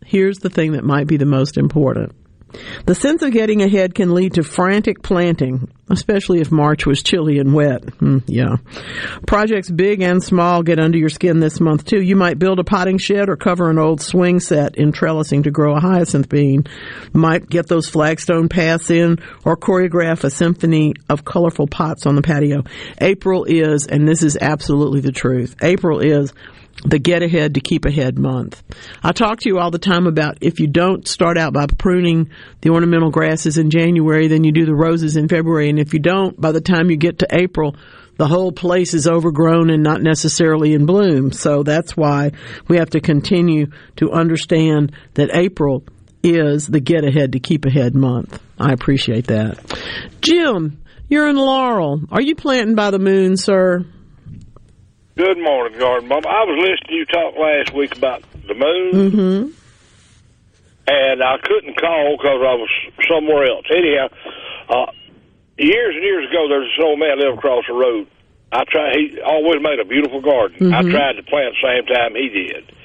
here's 0.05 0.37
the 0.39 0.49
thing 0.49 0.73
that 0.73 0.83
might 0.83 1.07
be 1.07 1.17
the 1.17 1.25
most 1.25 1.57
important. 1.57 2.15
The 2.85 2.95
sense 2.95 3.21
of 3.21 3.31
getting 3.31 3.61
ahead 3.61 3.95
can 3.95 4.13
lead 4.13 4.33
to 4.35 4.43
frantic 4.43 5.01
planting 5.01 5.67
especially 5.89 6.41
if 6.41 6.51
March 6.51 6.85
was 6.85 7.03
chilly 7.03 7.39
and 7.39 7.53
wet. 7.53 7.83
Mm, 7.83 8.23
yeah. 8.27 8.57
Projects 9.27 9.69
big 9.69 10.01
and 10.01 10.23
small 10.23 10.63
get 10.63 10.79
under 10.79 10.97
your 10.97 11.09
skin 11.09 11.39
this 11.39 11.59
month 11.59 11.85
too. 11.85 12.01
You 12.01 12.15
might 12.15 12.39
build 12.39 12.59
a 12.59 12.63
potting 12.63 12.97
shed 12.97 13.29
or 13.29 13.35
cover 13.35 13.69
an 13.69 13.77
old 13.77 14.01
swing 14.01 14.39
set 14.39 14.75
in 14.77 14.91
trellising 14.91 15.43
to 15.43 15.51
grow 15.51 15.75
a 15.75 15.79
hyacinth 15.79 16.29
bean. 16.29 16.65
Might 17.13 17.49
get 17.49 17.67
those 17.67 17.87
flagstone 17.87 18.49
paths 18.49 18.89
in 18.89 19.19
or 19.43 19.57
choreograph 19.57 20.23
a 20.23 20.29
symphony 20.29 20.93
of 21.09 21.23
colorful 21.23 21.67
pots 21.67 22.05
on 22.05 22.15
the 22.15 22.21
patio. 22.21 22.63
April 22.99 23.45
is, 23.45 23.85
and 23.87 24.07
this 24.07 24.23
is 24.23 24.37
absolutely 24.39 25.01
the 25.01 25.11
truth, 25.11 25.55
April 25.61 25.99
is 25.99 26.33
the 26.83 26.99
get 26.99 27.23
ahead 27.23 27.55
to 27.55 27.61
keep 27.61 27.85
ahead 27.85 28.19
month. 28.19 28.61
I 29.03 29.11
talk 29.11 29.39
to 29.41 29.49
you 29.49 29.59
all 29.59 29.71
the 29.71 29.79
time 29.79 30.07
about 30.07 30.39
if 30.41 30.59
you 30.59 30.67
don't 30.67 31.07
start 31.07 31.37
out 31.37 31.53
by 31.53 31.65
pruning 31.77 32.29
the 32.61 32.69
ornamental 32.69 33.11
grasses 33.11 33.57
in 33.57 33.69
January, 33.69 34.27
then 34.27 34.43
you 34.43 34.51
do 34.51 34.65
the 34.65 34.75
roses 34.75 35.15
in 35.15 35.27
February. 35.27 35.69
And 35.69 35.79
if 35.79 35.93
you 35.93 35.99
don't, 35.99 36.39
by 36.39 36.51
the 36.51 36.61
time 36.61 36.89
you 36.89 36.97
get 36.97 37.19
to 37.19 37.27
April, 37.31 37.75
the 38.17 38.27
whole 38.27 38.51
place 38.51 38.93
is 38.93 39.07
overgrown 39.07 39.69
and 39.69 39.83
not 39.83 40.01
necessarily 40.01 40.73
in 40.73 40.85
bloom. 40.85 41.31
So 41.31 41.63
that's 41.63 41.97
why 41.97 42.31
we 42.67 42.77
have 42.77 42.91
to 42.91 42.99
continue 42.99 43.67
to 43.97 44.11
understand 44.11 44.93
that 45.15 45.33
April 45.33 45.83
is 46.23 46.67
the 46.67 46.79
get 46.79 47.03
ahead 47.03 47.33
to 47.33 47.39
keep 47.39 47.65
ahead 47.65 47.95
month. 47.95 48.41
I 48.59 48.71
appreciate 48.71 49.27
that. 49.27 49.59
Jim, 50.21 50.81
you're 51.07 51.27
in 51.29 51.35
Laurel. 51.35 52.01
Are 52.11 52.21
you 52.21 52.35
planting 52.35 52.75
by 52.75 52.91
the 52.91 52.99
moon, 52.99 53.37
sir? 53.37 53.85
Good 55.15 55.39
morning, 55.39 55.79
Garden 55.79 56.09
Mom. 56.09 56.27
I 56.27 56.43
was 56.43 56.59
listening 56.59 56.91
to 56.91 56.93
you 56.93 57.05
talk 57.05 57.39
last 57.39 57.73
week 57.73 57.95
about 57.95 58.21
the 58.45 58.53
moon, 58.53 58.91
mm-hmm. 58.91 59.47
and 60.91 61.23
I 61.23 61.37
couldn't 61.39 61.79
call 61.79 62.17
because 62.19 62.43
I 62.43 62.55
was 62.59 62.67
somewhere 63.07 63.47
else. 63.47 63.63
Anyhow, 63.71 64.11
uh, 64.67 64.91
years 65.57 65.95
and 65.95 66.03
years 66.03 66.27
ago, 66.29 66.49
there's 66.49 66.67
this 66.67 66.83
old 66.83 66.99
man 66.99 67.17
lived 67.17 67.37
across 67.37 67.63
the 67.65 67.79
road. 67.79 68.07
I 68.51 68.65
tried. 68.67 68.91
He 68.99 69.21
always 69.21 69.63
made 69.63 69.79
a 69.79 69.85
beautiful 69.85 70.19
garden. 70.19 70.59
Mm-hmm. 70.59 70.75
I 70.75 70.83
tried 70.83 71.13
to 71.15 71.23
plant 71.23 71.55
the 71.55 71.63
same 71.63 71.85
time 71.87 72.11
he 72.15 72.27
did. 72.27 72.75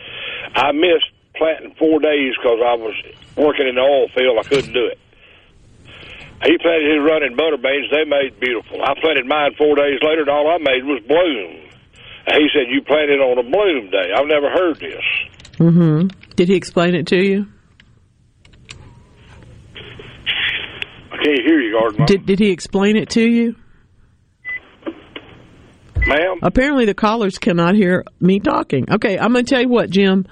I 0.55 0.71
missed 0.71 1.11
planting 1.35 1.75
four 1.83 1.99
days 1.99 2.39
because 2.39 2.63
I 2.63 2.79
was 2.79 2.95
working 3.35 3.67
in 3.67 3.75
the 3.75 3.83
oil 3.83 4.07
field. 4.15 4.39
I 4.39 4.47
couldn't 4.47 4.73
do 4.73 4.87
it. 4.87 5.01
He 6.47 6.57
planted 6.63 6.95
his 6.95 7.03
running 7.03 7.35
butter 7.35 7.59
beans. 7.59 7.91
They 7.91 8.05
made 8.07 8.39
beautiful. 8.39 8.79
I 8.87 8.95
planted 9.03 9.27
mine 9.27 9.59
four 9.59 9.75
days 9.75 9.99
later, 10.01 10.23
and 10.23 10.31
all 10.31 10.47
I 10.47 10.59
made 10.63 10.87
was 10.87 11.03
bloom. 11.11 11.60
He 12.27 12.49
said, 12.55 12.69
you 12.69 12.83
planted 12.83 13.21
on 13.21 13.39
a 13.39 13.43
bloom 13.43 13.91
day. 13.91 14.13
I've 14.17 14.27
never 14.27 14.51
heard 14.51 14.79
this. 14.79 15.05
Mm-hmm. 15.59 16.09
Did 16.37 16.49
he 16.49 16.55
explain 16.55 16.95
it 16.95 17.07
to 17.09 17.17
you? 17.17 17.47
I 21.13 21.17
can't 21.23 21.41
hear 21.45 21.61
you, 21.61 21.79
Garden. 21.79 22.07
Did, 22.07 22.27
did 22.27 22.39
he 22.39 22.51
explain 22.51 22.97
it 22.97 23.11
to 23.11 23.23
you? 23.23 23.57
Ma'am? 26.07 26.39
Apparently 26.43 26.87
the 26.87 26.95
callers 26.95 27.39
cannot 27.39 27.75
hear 27.75 28.05
me 28.21 28.41
talking. 28.41 28.87
Okay, 28.91 29.19
I'm 29.19 29.33
going 29.33 29.45
to 29.45 29.51
tell 29.51 29.61
you 29.61 29.69
what, 29.69 29.91
Jim. 29.91 30.27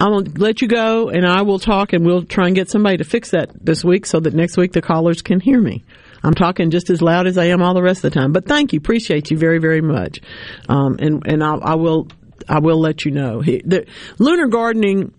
I'm 0.00 0.12
going 0.12 0.24
to 0.24 0.40
let 0.40 0.62
you 0.62 0.68
go, 0.68 1.10
and 1.10 1.26
I 1.26 1.42
will 1.42 1.58
talk, 1.58 1.92
and 1.92 2.06
we'll 2.06 2.22
try 2.22 2.46
and 2.46 2.56
get 2.56 2.70
somebody 2.70 2.96
to 2.96 3.04
fix 3.04 3.32
that 3.32 3.50
this 3.62 3.84
week 3.84 4.06
so 4.06 4.18
that 4.20 4.32
next 4.32 4.56
week 4.56 4.72
the 4.72 4.80
callers 4.80 5.20
can 5.20 5.40
hear 5.40 5.60
me. 5.60 5.84
I'm 6.22 6.34
talking 6.34 6.70
just 6.70 6.90
as 6.90 7.00
loud 7.00 7.26
as 7.26 7.38
I 7.38 7.46
am 7.46 7.62
all 7.62 7.74
the 7.74 7.82
rest 7.82 8.04
of 8.04 8.12
the 8.12 8.18
time. 8.18 8.32
But 8.32 8.46
thank 8.46 8.72
you, 8.72 8.78
appreciate 8.78 9.30
you 9.30 9.38
very, 9.38 9.58
very 9.58 9.80
much. 9.80 10.20
Um, 10.68 10.96
and 10.98 11.26
and 11.26 11.42
I'll, 11.42 11.62
I 11.62 11.74
will 11.76 12.08
I 12.48 12.58
will 12.60 12.78
let 12.78 13.04
you 13.04 13.10
know. 13.10 13.42
The, 13.42 13.86
lunar 14.18 14.48
gardening 14.48 15.14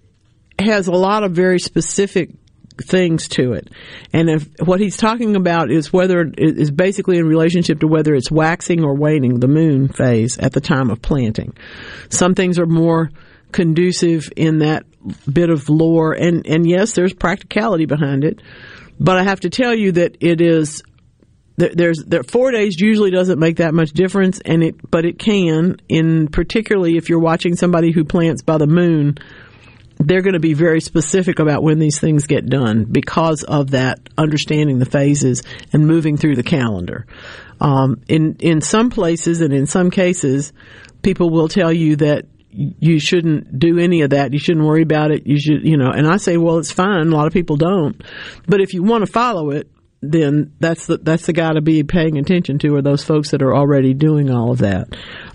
has 0.59 0.87
a 0.87 0.91
lot 0.91 1.23
of 1.23 1.31
very 1.31 1.59
specific 1.59 2.29
things 2.81 3.27
to 3.29 3.53
it. 3.53 3.69
And 4.13 4.29
if 4.29 4.47
what 4.59 4.79
he's 4.79 4.97
talking 4.97 5.35
about 5.35 5.71
is 5.71 5.91
whether 5.91 6.21
it 6.21 6.37
is 6.37 6.71
basically 6.71 7.17
in 7.17 7.27
relationship 7.27 7.79
to 7.81 7.87
whether 7.87 8.13
it's 8.15 8.31
waxing 8.31 8.83
or 8.83 8.95
waning, 8.95 9.39
the 9.39 9.47
moon 9.47 9.87
phase 9.87 10.37
at 10.37 10.53
the 10.53 10.61
time 10.61 10.89
of 10.89 11.01
planting. 11.01 11.55
Some 12.09 12.35
things 12.35 12.59
are 12.59 12.65
more 12.65 13.11
conducive 13.51 14.31
in 14.35 14.59
that 14.59 14.85
bit 15.31 15.49
of 15.49 15.69
lore 15.69 16.13
and, 16.13 16.45
and 16.47 16.67
yes, 16.69 16.93
there's 16.93 17.13
practicality 17.13 17.85
behind 17.85 18.23
it. 18.23 18.41
But 18.99 19.17
I 19.17 19.23
have 19.23 19.41
to 19.41 19.49
tell 19.49 19.73
you 19.73 19.93
that 19.93 20.17
it 20.19 20.41
is 20.41 20.83
there's 21.57 22.03
there 22.05 22.23
four 22.23 22.51
days 22.51 22.79
usually 22.79 23.11
doesn't 23.11 23.39
make 23.39 23.57
that 23.57 23.73
much 23.73 23.91
difference 23.91 24.39
and 24.39 24.63
it 24.63 24.89
but 24.89 25.05
it 25.05 25.19
can 25.19 25.77
in 25.89 26.27
particularly 26.27 26.97
if 26.97 27.09
you're 27.09 27.19
watching 27.19 27.55
somebody 27.55 27.91
who 27.91 28.03
plants 28.03 28.41
by 28.41 28.57
the 28.57 28.67
moon 28.67 29.17
they're 29.99 30.21
going 30.21 30.33
to 30.33 30.39
be 30.39 30.53
very 30.53 30.81
specific 30.81 31.37
about 31.37 31.61
when 31.61 31.77
these 31.77 31.99
things 31.99 32.25
get 32.25 32.47
done 32.47 32.85
because 32.85 33.43
of 33.43 33.71
that 33.71 33.99
understanding 34.17 34.79
the 34.79 34.85
phases 34.85 35.43
and 35.73 35.85
moving 35.85 36.17
through 36.17 36.35
the 36.35 36.43
calendar 36.43 37.05
um, 37.59 38.01
in 38.07 38.35
in 38.39 38.61
some 38.61 38.89
places 38.89 39.41
and 39.41 39.53
in 39.53 39.67
some 39.67 39.91
cases 39.91 40.53
people 41.03 41.29
will 41.29 41.47
tell 41.47 41.71
you 41.71 41.95
that 41.97 42.25
you 42.53 42.99
shouldn't 42.99 43.57
do 43.59 43.79
any 43.79 44.01
of 44.01 44.09
that. 44.09 44.33
You 44.33 44.39
shouldn't 44.39 44.65
worry 44.65 44.81
about 44.81 45.11
it. 45.11 45.25
You 45.25 45.39
should, 45.39 45.65
you 45.65 45.77
know, 45.77 45.89
and 45.89 46.05
I 46.05 46.17
say, 46.17 46.35
well, 46.35 46.57
it's 46.57 46.71
fine. 46.71 47.07
A 47.07 47.15
lot 47.15 47.27
of 47.27 47.33
people 47.33 47.55
don't. 47.55 48.01
But 48.45 48.59
if 48.59 48.73
you 48.73 48.83
want 48.83 49.05
to 49.05 49.11
follow 49.11 49.51
it, 49.51 49.69
then 50.01 50.51
that's 50.59 50.87
the 50.87 50.97
that's 50.97 51.27
the 51.27 51.33
guy 51.33 51.53
to 51.53 51.61
be 51.61 51.83
paying 51.83 52.17
attention 52.17 52.57
to 52.57 52.75
are 52.75 52.81
those 52.81 53.03
folks 53.03 53.31
that 53.31 53.43
are 53.43 53.55
already 53.55 53.93
doing 53.93 54.31
all 54.31 54.51
of 54.51 54.57
that. 54.59 54.87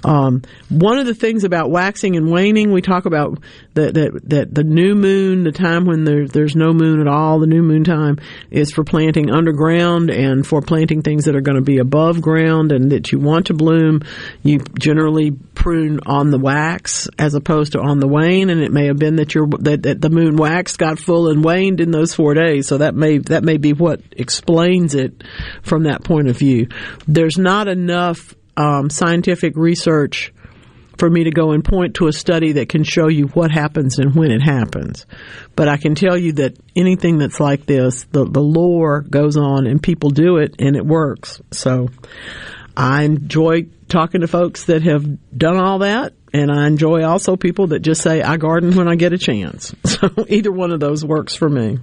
Um, 0.03 0.43
one 0.69 0.99
of 0.99 1.07
the 1.07 1.15
things 1.15 1.45
about 1.45 1.71
waxing 1.71 2.17
and 2.17 2.33
waning, 2.33 2.73
we 2.73 2.83
talk 2.83 3.07
about 3.07 3.39
that 3.75 3.95
that 3.95 4.21
that 4.29 4.55
the 4.55 4.65
new 4.65 4.97
moon, 4.97 5.45
the 5.45 5.53
time 5.53 5.85
when 5.85 6.05
there, 6.05 6.27
there's 6.27 6.57
no 6.57 6.73
moon 6.73 7.01
at 7.01 7.07
all, 7.07 7.39
the 7.39 7.47
new 7.47 7.63
moon 7.63 7.85
time 7.85 8.19
is 8.51 8.73
for 8.73 8.83
planting 8.83 9.31
underground 9.31 10.11
and 10.11 10.45
for 10.45 10.61
planting 10.61 11.03
things 11.03 11.27
that 11.27 11.37
are 11.37 11.41
going 11.41 11.59
to 11.59 11.63
be 11.63 11.79
above 11.79 12.21
ground 12.21 12.73
and 12.73 12.91
that 12.91 13.13
you 13.13 13.21
want 13.21 13.47
to 13.47 13.55
bloom. 13.55 14.03
You 14.43 14.59
generally 14.79 15.31
prune 15.31 16.01
on 16.07 16.31
the 16.31 16.39
wax 16.39 17.09
as 17.19 17.35
opposed 17.35 17.73
to 17.73 17.81
on 17.81 18.01
the 18.01 18.09
wane, 18.09 18.51
and 18.51 18.63
it 18.63 18.73
may 18.73 18.87
have 18.87 18.99
been 18.99 19.17
that 19.17 19.33
your 19.33 19.47
that, 19.61 19.85
that 19.85 20.01
the 20.01 20.11
moon 20.11 20.37
wax 20.37 20.77
got 20.77 20.99
full 20.99 21.29
and 21.29 21.45
waned 21.45 21.81
in 21.81 21.93
those 21.93 22.15
four 22.15 22.35
days. 22.35 22.67
So 22.67 22.79
that 22.79 22.97
may 22.97 23.19
that 23.19 23.45
may 23.45 23.59
be 23.59 23.73
what 23.73 24.01
explains 24.57 24.95
it 24.95 25.23
from 25.63 25.85
that 25.85 26.03
point 26.03 26.29
of 26.29 26.39
view. 26.39 26.69
There's 27.07 27.37
not 27.37 27.69
enough 27.69 28.35
um, 28.57 28.89
scientific 28.89 29.55
research 29.55 30.33
for 30.97 31.11
me 31.11 31.25
to 31.25 31.31
go 31.31 31.51
and 31.51 31.63
point 31.63 31.97
to 31.97 32.07
a 32.07 32.13
study 32.13 32.53
that 32.53 32.71
can 32.71 32.83
show 32.83 33.09
you 33.09 33.27
what 33.27 33.51
happens 33.51 33.99
and 33.99 34.15
when 34.15 34.31
it 34.31 34.41
happens. 34.41 35.05
But 35.55 35.69
I 35.69 35.77
can 35.77 35.95
tell 35.95 36.17
you 36.17 36.33
that 36.35 36.57
anything 36.75 37.19
that's 37.19 37.39
like 37.39 37.67
this, 37.67 38.05
the, 38.13 38.25
the 38.25 38.41
lore 38.41 39.03
goes 39.03 39.37
on 39.37 39.67
and 39.67 39.83
people 39.83 40.09
do 40.09 40.39
it 40.39 40.55
and 40.59 40.75
it 40.75 40.87
works. 40.87 41.43
So 41.51 41.89
I 42.75 43.03
enjoy 43.03 43.67
talking 43.89 44.23
to 44.23 44.27
folks 44.27 44.65
that 44.65 44.83
have 44.85 45.37
done 45.37 45.59
all 45.59 45.81
that. 45.81 46.15
And 46.33 46.51
I 46.51 46.67
enjoy 46.67 47.05
also 47.05 47.37
people 47.37 47.69
that 47.69 47.81
just 47.81 48.01
say, 48.03 48.23
I 48.23 48.39
garden 48.39 48.75
when 48.75 48.89
I 48.89 48.97
get 48.97 49.13
a 49.13 49.19
chance. 49.19 49.75
So 49.85 50.11
either 50.29 50.53
one 50.53 50.73
of 50.73 50.81
those 50.81 51.05
works 51.05 51.35
for 51.35 51.49
me. 51.49 51.79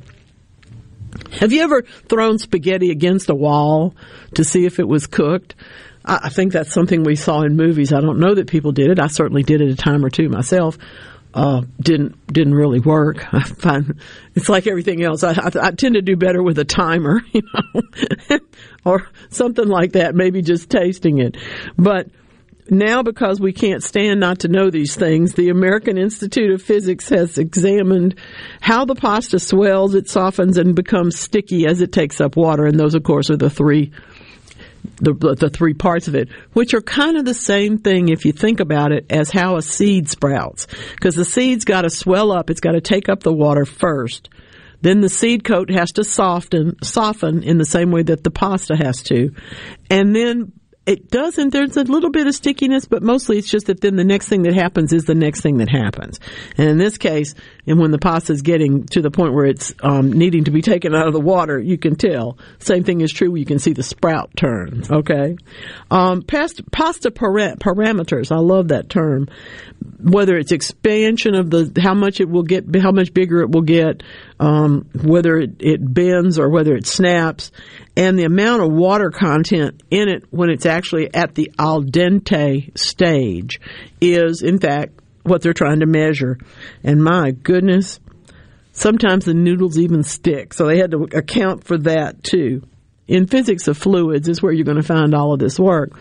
Have 1.40 1.52
you 1.52 1.62
ever 1.62 1.82
thrown 1.82 2.40
spaghetti 2.40 2.92
against 2.92 3.30
a 3.30 3.36
wall 3.36 3.96
to 4.36 4.44
see 4.44 4.66
if 4.66 4.80
it 4.80 4.88
was 4.88 5.08
cooked? 5.08 5.56
I 6.06 6.30
think 6.30 6.52
that's 6.52 6.74
something 6.74 7.04
we 7.04 7.16
saw 7.16 7.44
in 7.44 7.56
movies. 7.56 7.94
I 7.94 8.02
don't 8.02 8.20
know 8.20 8.36
that 8.36 8.48
people 8.48 8.74
did 8.74 8.92
it. 8.92 9.00
I 9.00 9.08
certainly 9.08 9.44
did 9.44 9.62
it 9.62 9.70
a 9.70 9.76
time 9.76 10.04
or 10.04 10.10
two 10.10 10.28
myself. 10.28 10.78
Uh, 11.34 11.62
didn't 11.80 12.28
didn't 12.28 12.54
really 12.54 12.80
work. 12.80 13.26
I 13.34 13.44
find 13.44 14.00
it's 14.36 14.50
like 14.50 14.68
everything 14.68 15.02
else. 15.02 15.24
I, 15.24 15.32
I, 15.32 15.52
I 15.62 15.72
tend 15.72 15.96
to 15.96 16.02
do 16.02 16.16
better 16.16 16.44
with 16.44 16.60
a 16.60 16.66
timer, 16.66 17.22
you 17.32 17.42
know, 17.42 18.40
or 18.86 19.08
something 19.30 19.68
like 19.68 19.94
that. 19.94 20.14
Maybe 20.14 20.42
just 20.42 20.70
tasting 20.70 21.20
it, 21.20 21.38
but 21.78 22.08
now 22.70 23.04
because 23.04 23.40
we 23.40 23.54
can't 23.54 23.84
stand 23.84 24.20
not 24.20 24.40
to 24.40 24.48
know 24.48 24.70
these 24.70 24.96
things, 24.96 25.34
the 25.34 25.50
American 25.50 25.98
Institute 25.98 26.52
of 26.52 26.62
Physics 26.62 27.10
has 27.10 27.38
examined 27.38 28.16
how 28.62 28.86
the 28.86 28.96
pasta 28.96 29.40
swells, 29.40 29.96
it 29.96 30.10
softens, 30.10 30.58
and 30.58 30.76
becomes 30.76 31.20
sticky 31.20 31.66
as 31.66 31.82
it 31.82 31.92
takes 31.92 32.22
up 32.22 32.36
water. 32.36 32.66
And 32.66 32.80
those, 32.80 32.96
of 32.96 33.04
course, 33.04 33.30
are 33.30 33.38
the 33.38 33.50
three 33.50 33.92
the, 34.98 35.14
the 35.14 35.50
three 35.50 35.74
parts 35.74 36.08
of 36.08 36.16
it, 36.16 36.30
which 36.52 36.74
are 36.74 36.82
kind 36.82 37.18
of 37.18 37.26
the 37.26 37.34
same 37.34 37.78
thing 37.78 38.10
if 38.10 38.26
you 38.26 38.34
think 38.34 38.60
about 38.60 38.92
it 38.92 39.06
as 39.10 39.32
how 39.32 39.56
a 39.56 39.62
seed 39.62 40.10
sprouts. 40.10 40.68
Because 40.92 41.16
the 41.16 41.26
seed's 41.26 41.66
got 41.66 41.84
to 41.84 41.90
swell 41.90 42.32
up, 42.32 42.50
it's 42.50 42.60
got 42.60 42.74
to 42.74 42.82
take 42.82 43.10
up 43.10 43.24
the 43.24 43.34
water 43.34 43.66
first. 43.66 44.30
Then 44.82 45.00
the 45.00 45.10
seed 45.10 45.46
coat 45.46 45.72
has 45.72 45.94
to 45.94 46.04
soften, 46.04 46.76
soften 46.84 47.44
in 47.44 47.58
the 47.58 47.66
same 47.66 47.92
way 47.92 48.04
that 48.04 48.24
the 48.24 48.32
pasta 48.32 48.76
has 48.76 49.02
to. 49.04 49.34
And 49.90 50.14
then 50.14 50.52
it 50.86 51.10
doesn't. 51.10 51.52
There's 51.52 51.78
a 51.78 51.84
little 51.84 52.10
bit 52.10 52.28
of 52.28 52.36
stickiness, 52.36 52.86
but 52.86 53.02
mostly 53.02 53.38
it's 53.38 53.50
just 53.50 53.68
that 53.68 53.80
then 53.80 53.96
the 53.96 54.04
next 54.04 54.28
thing 54.28 54.44
that 54.44 54.54
happens 54.54 54.92
is 54.92 55.06
the 55.06 55.16
next 55.16 55.42
thing 55.42 55.58
that 55.58 55.70
happens. 55.70 56.20
And 56.58 56.70
in 56.70 56.78
this 56.78 56.98
case, 56.98 57.36
and 57.66 57.80
when 57.80 57.92
the 57.92 57.98
pasta 57.98 58.34
is 58.34 58.42
getting 58.42 58.86
to 58.88 59.02
the 59.02 59.10
point 59.10 59.34
where 59.34 59.46
it's 59.46 59.74
um, 59.82 60.12
needing 60.12 60.44
to 60.44 60.52
be 60.52 60.62
taken 60.62 60.94
out 60.94 61.08
of 61.08 61.14
the 61.14 61.22
water, 61.22 61.58
you 61.58 61.78
can 61.78 61.96
tell. 61.96 62.38
Same 62.60 62.84
thing 62.84 63.00
is 63.00 63.14
true. 63.14 63.34
You 63.34 63.46
can 63.46 63.60
see 63.60 63.72
the 63.72 63.84
sprout 63.84 64.36
turn. 64.36 64.84
Okay, 64.90 65.38
um, 65.90 66.22
pasta, 66.22 66.64
pasta 66.64 67.12
para- 67.12 67.56
parameters. 67.56 68.32
I 68.32 68.40
love 68.40 68.68
that 68.70 68.90
term. 68.90 69.30
Whether 70.02 70.38
it's 70.38 70.52
expansion 70.52 71.36
of 71.36 71.50
the 71.50 71.82
how 71.82 71.94
much 71.94 72.20
it 72.20 72.30
will 72.30 72.44
get, 72.44 72.66
how 72.76 72.92
much 72.92 73.14
bigger 73.14 73.42
it 73.42 73.52
will 73.52 73.62
get, 73.62 74.04
um, 74.40 74.90
whether 75.04 75.38
it, 75.38 75.56
it 75.60 75.94
bends 75.94 76.40
or 76.40 76.50
whether 76.50 76.76
it 76.76 76.88
snaps, 76.88 77.52
and 77.96 78.18
the 78.18 78.24
amount 78.24 78.64
of 78.64 78.72
water 78.72 79.12
content 79.12 79.84
in 79.90 80.10
it 80.10 80.26
when 80.32 80.50
it's 80.50 80.66
actually 80.66 81.14
at 81.14 81.36
the 81.36 81.52
al 81.60 81.84
dente 81.84 82.78
stage 82.78 83.62
is, 84.02 84.42
in 84.42 84.60
fact, 84.60 85.00
what 85.24 85.42
they're 85.42 85.54
trying 85.54 85.80
to 85.80 85.86
measure. 85.86 86.38
And 86.84 87.04
my 87.04 87.32
goodness, 87.32 88.00
sometimes 88.72 89.26
the 89.26 89.34
noodles 89.34 89.80
even 89.80 90.04
stick. 90.04 90.54
So 90.54 90.68
they 90.68 90.78
had 90.78 90.92
to 90.92 91.04
account 91.14 91.64
for 91.64 91.78
that 91.80 92.24
too. 92.24 92.64
In 93.08 93.28
physics 93.28 93.68
of 93.68 93.78
fluids 93.78 94.28
is 94.28 94.42
where 94.42 94.52
you're 94.52 94.66
going 94.66 94.78
to 94.78 94.84
find 94.84 95.14
all 95.14 95.34
of 95.34 95.40
this 95.40 95.60
work. 95.60 95.92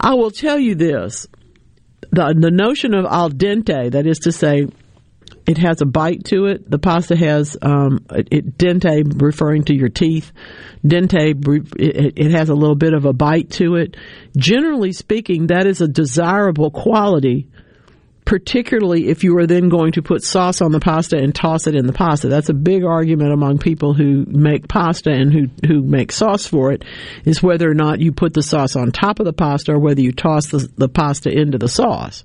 I 0.00 0.14
will 0.14 0.30
tell 0.30 0.58
you 0.58 0.74
this. 0.74 1.26
The, 2.10 2.34
the 2.36 2.50
notion 2.50 2.94
of 2.94 3.06
al 3.06 3.30
dente, 3.30 3.92
that 3.92 4.06
is 4.06 4.18
to 4.20 4.32
say, 4.32 4.66
it 5.46 5.58
has 5.58 5.80
a 5.80 5.86
bite 5.86 6.24
to 6.26 6.46
it. 6.46 6.70
The 6.70 6.78
pasta 6.78 7.16
has 7.16 7.56
um, 7.62 8.04
it, 8.10 8.56
dente, 8.56 9.20
referring 9.20 9.64
to 9.64 9.74
your 9.74 9.88
teeth. 9.88 10.32
Dente, 10.84 11.34
it, 11.78 12.12
it 12.16 12.30
has 12.32 12.48
a 12.48 12.54
little 12.54 12.76
bit 12.76 12.94
of 12.94 13.04
a 13.04 13.12
bite 13.12 13.50
to 13.52 13.76
it. 13.76 13.96
Generally 14.36 14.92
speaking, 14.92 15.48
that 15.48 15.66
is 15.66 15.80
a 15.80 15.88
desirable 15.88 16.70
quality 16.70 17.48
particularly 18.24 19.08
if 19.08 19.24
you 19.24 19.36
are 19.38 19.46
then 19.46 19.68
going 19.68 19.92
to 19.92 20.02
put 20.02 20.22
sauce 20.22 20.60
on 20.60 20.72
the 20.72 20.80
pasta 20.80 21.16
and 21.16 21.34
toss 21.34 21.66
it 21.66 21.74
in 21.74 21.86
the 21.86 21.92
pasta. 21.92 22.28
That's 22.28 22.48
a 22.48 22.54
big 22.54 22.84
argument 22.84 23.32
among 23.32 23.58
people 23.58 23.94
who 23.94 24.24
make 24.26 24.68
pasta 24.68 25.10
and 25.10 25.32
who, 25.32 25.48
who 25.66 25.82
make 25.82 26.12
sauce 26.12 26.46
for 26.46 26.72
it, 26.72 26.84
is 27.24 27.42
whether 27.42 27.68
or 27.68 27.74
not 27.74 28.00
you 28.00 28.12
put 28.12 28.32
the 28.32 28.42
sauce 28.42 28.76
on 28.76 28.92
top 28.92 29.18
of 29.18 29.26
the 29.26 29.32
pasta 29.32 29.72
or 29.72 29.78
whether 29.78 30.00
you 30.00 30.12
toss 30.12 30.46
the, 30.46 30.68
the 30.76 30.88
pasta 30.88 31.30
into 31.30 31.58
the 31.58 31.68
sauce. 31.68 32.24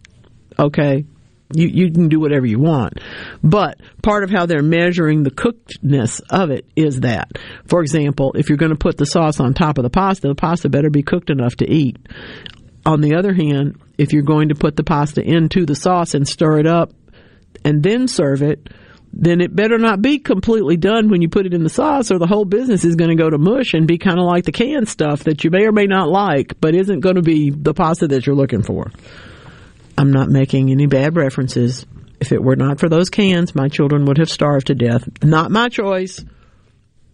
Okay? 0.59 1.05
You, 1.53 1.67
you 1.67 1.91
can 1.91 2.09
do 2.09 2.19
whatever 2.19 2.45
you 2.45 2.59
want. 2.59 2.99
But 3.41 3.79
part 4.03 4.23
of 4.23 4.29
how 4.29 4.45
they're 4.45 4.61
measuring 4.61 5.23
the 5.23 5.31
cookedness 5.31 6.19
of 6.29 6.51
it 6.51 6.65
is 6.75 7.01
that. 7.01 7.37
For 7.67 7.81
example, 7.81 8.33
if 8.35 8.49
you're 8.49 8.57
going 8.57 8.71
to 8.71 8.77
put 8.77 8.97
the 8.97 9.05
sauce 9.05 9.39
on 9.39 9.53
top 9.53 9.77
of 9.77 9.83
the 9.83 9.89
pasta, 9.89 10.27
the 10.27 10.35
pasta 10.35 10.69
better 10.69 10.89
be 10.89 11.03
cooked 11.03 11.29
enough 11.29 11.55
to 11.57 11.69
eat. 11.69 11.97
On 12.85 13.01
the 13.01 13.15
other 13.15 13.33
hand, 13.33 13.81
if 13.97 14.13
you're 14.13 14.23
going 14.23 14.49
to 14.49 14.55
put 14.55 14.75
the 14.75 14.83
pasta 14.83 15.21
into 15.21 15.65
the 15.65 15.75
sauce 15.75 16.13
and 16.13 16.27
stir 16.27 16.59
it 16.59 16.67
up 16.67 16.91
and 17.63 17.81
then 17.81 18.07
serve 18.07 18.41
it, 18.41 18.69
then 19.13 19.41
it 19.41 19.55
better 19.55 19.77
not 19.77 20.01
be 20.01 20.19
completely 20.19 20.77
done 20.77 21.09
when 21.09 21.21
you 21.21 21.29
put 21.29 21.45
it 21.45 21.53
in 21.53 21.63
the 21.63 21.69
sauce 21.69 22.11
or 22.11 22.19
the 22.19 22.27
whole 22.27 22.45
business 22.45 22.83
is 22.83 22.95
going 22.95 23.09
to 23.09 23.15
go 23.21 23.29
to 23.29 23.37
mush 23.37 23.73
and 23.73 23.87
be 23.87 23.97
kind 23.97 24.19
of 24.19 24.25
like 24.25 24.45
the 24.45 24.51
canned 24.51 24.87
stuff 24.87 25.23
that 25.23 25.43
you 25.43 25.49
may 25.49 25.65
or 25.65 25.71
may 25.71 25.85
not 25.85 26.09
like, 26.09 26.59
but 26.59 26.75
isn't 26.75 26.99
going 26.99 27.15
to 27.15 27.21
be 27.21 27.49
the 27.49 27.73
pasta 27.73 28.07
that 28.07 28.25
you're 28.25 28.35
looking 28.35 28.63
for. 28.63 28.91
I'm 29.97 30.11
not 30.11 30.29
making 30.29 30.69
any 30.69 30.85
bad 30.85 31.15
references. 31.15 31.85
If 32.19 32.31
it 32.31 32.43
were 32.43 32.55
not 32.55 32.79
for 32.79 32.89
those 32.89 33.09
cans, 33.09 33.55
my 33.55 33.67
children 33.67 34.05
would 34.05 34.17
have 34.17 34.29
starved 34.29 34.67
to 34.67 34.75
death. 34.75 35.07
Not 35.23 35.51
my 35.51 35.69
choice. 35.69 36.23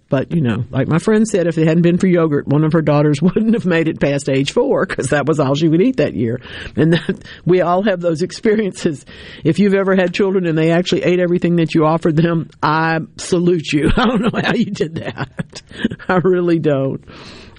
But, 0.09 0.31
you 0.31 0.41
know, 0.41 0.63
like 0.69 0.87
my 0.87 0.99
friend 0.99 1.27
said, 1.27 1.47
if 1.47 1.57
it 1.57 1.67
hadn't 1.67 1.81
been 1.81 1.97
for 1.97 2.05
yogurt, 2.05 2.47
one 2.47 2.63
of 2.63 2.73
her 2.73 2.83
daughters 2.83 3.19
wouldn't 3.21 3.55
have 3.55 3.65
made 3.65 3.87
it 3.87 3.99
past 3.99 4.29
age 4.29 4.51
four 4.51 4.85
because 4.85 5.09
that 5.09 5.25
was 5.25 5.39
all 5.39 5.55
she 5.55 5.67
would 5.67 5.81
eat 5.81 5.97
that 5.97 6.13
year. 6.13 6.39
And 6.75 6.93
that, 6.93 7.23
we 7.45 7.61
all 7.61 7.81
have 7.83 7.99
those 7.99 8.21
experiences. 8.21 9.05
If 9.43 9.57
you've 9.57 9.73
ever 9.73 9.95
had 9.95 10.13
children 10.13 10.45
and 10.45 10.55
they 10.55 10.71
actually 10.71 11.03
ate 11.03 11.19
everything 11.19 11.55
that 11.55 11.73
you 11.73 11.85
offered 11.85 12.15
them, 12.15 12.51
I 12.61 12.99
salute 13.17 13.71
you. 13.71 13.89
I 13.97 14.05
don't 14.05 14.21
know 14.21 14.39
how 14.39 14.53
you 14.53 14.65
did 14.65 14.95
that. 14.95 15.63
I 16.07 16.17
really 16.23 16.59
don't. 16.59 17.03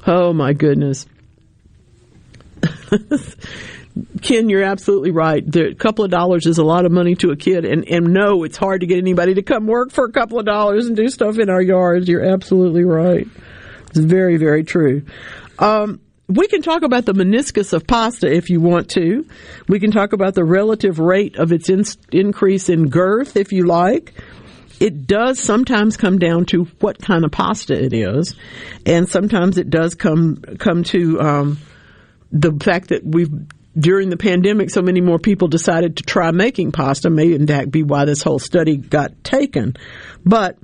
Oh 0.06 0.32
my 0.32 0.52
goodness. 0.52 1.06
Ken, 4.22 4.48
you're 4.48 4.64
absolutely 4.64 5.12
right. 5.12 5.44
A 5.54 5.74
couple 5.74 6.04
of 6.04 6.10
dollars 6.10 6.46
is 6.46 6.58
a 6.58 6.64
lot 6.64 6.84
of 6.84 6.90
money 6.90 7.14
to 7.16 7.30
a 7.30 7.36
kid, 7.36 7.64
and 7.64 7.88
and 7.88 8.12
no, 8.12 8.42
it's 8.42 8.56
hard 8.56 8.80
to 8.80 8.86
get 8.86 8.98
anybody 8.98 9.34
to 9.34 9.42
come 9.42 9.66
work 9.66 9.92
for 9.92 10.04
a 10.04 10.10
couple 10.10 10.38
of 10.38 10.44
dollars 10.44 10.86
and 10.86 10.96
do 10.96 11.08
stuff 11.08 11.38
in 11.38 11.48
our 11.48 11.62
yards. 11.62 12.08
You're 12.08 12.24
absolutely 12.24 12.84
right. 12.84 13.28
It's 13.90 13.98
very 13.98 14.36
very 14.36 14.64
true. 14.64 15.04
Um, 15.60 16.00
we 16.26 16.48
can 16.48 16.62
talk 16.62 16.82
about 16.82 17.04
the 17.04 17.12
meniscus 17.12 17.72
of 17.72 17.86
pasta 17.86 18.32
if 18.32 18.50
you 18.50 18.60
want 18.60 18.90
to. 18.90 19.26
We 19.68 19.78
can 19.78 19.92
talk 19.92 20.12
about 20.12 20.34
the 20.34 20.44
relative 20.44 20.98
rate 20.98 21.36
of 21.36 21.52
its 21.52 21.68
in, 21.68 21.84
increase 22.10 22.68
in 22.68 22.88
girth 22.88 23.36
if 23.36 23.52
you 23.52 23.66
like. 23.66 24.14
It 24.80 25.06
does 25.06 25.38
sometimes 25.38 25.96
come 25.96 26.18
down 26.18 26.46
to 26.46 26.64
what 26.80 26.98
kind 27.00 27.24
of 27.24 27.30
pasta 27.30 27.80
it 27.80 27.92
is, 27.92 28.34
and 28.84 29.08
sometimes 29.08 29.56
it 29.56 29.70
does 29.70 29.94
come 29.94 30.42
come 30.58 30.82
to 30.84 31.20
um, 31.20 31.58
the 32.32 32.50
fact 32.52 32.88
that 32.88 33.04
we've 33.04 33.30
during 33.78 34.08
the 34.08 34.16
pandemic, 34.16 34.70
so 34.70 34.82
many 34.82 35.00
more 35.00 35.18
people 35.18 35.48
decided 35.48 35.96
to 35.96 36.02
try 36.02 36.30
making 36.30 36.72
pasta. 36.72 37.10
May 37.10 37.32
in 37.32 37.46
fact 37.46 37.70
be 37.70 37.82
why 37.82 38.04
this 38.04 38.22
whole 38.22 38.38
study 38.38 38.76
got 38.76 39.24
taken. 39.24 39.76
But 40.24 40.58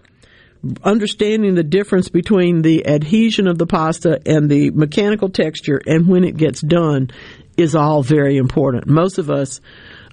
understanding 0.85 1.55
the 1.55 1.65
difference 1.65 2.09
between 2.09 2.63
the 2.63 2.87
adhesion 2.87 3.47
of 3.47 3.59
the 3.59 3.67
pasta 3.67 4.21
and 4.27 4.51
the 4.51 4.71
mechanical 4.71 5.31
texture 5.31 5.81
and 5.87 6.07
when 6.07 6.23
it 6.23 6.37
gets 6.37 6.61
done 6.61 7.11
is 7.57 7.75
all 7.75 8.03
very 8.03 8.37
important. 8.37 8.87
Most 8.87 9.19
of 9.19 9.31
us 9.31 9.61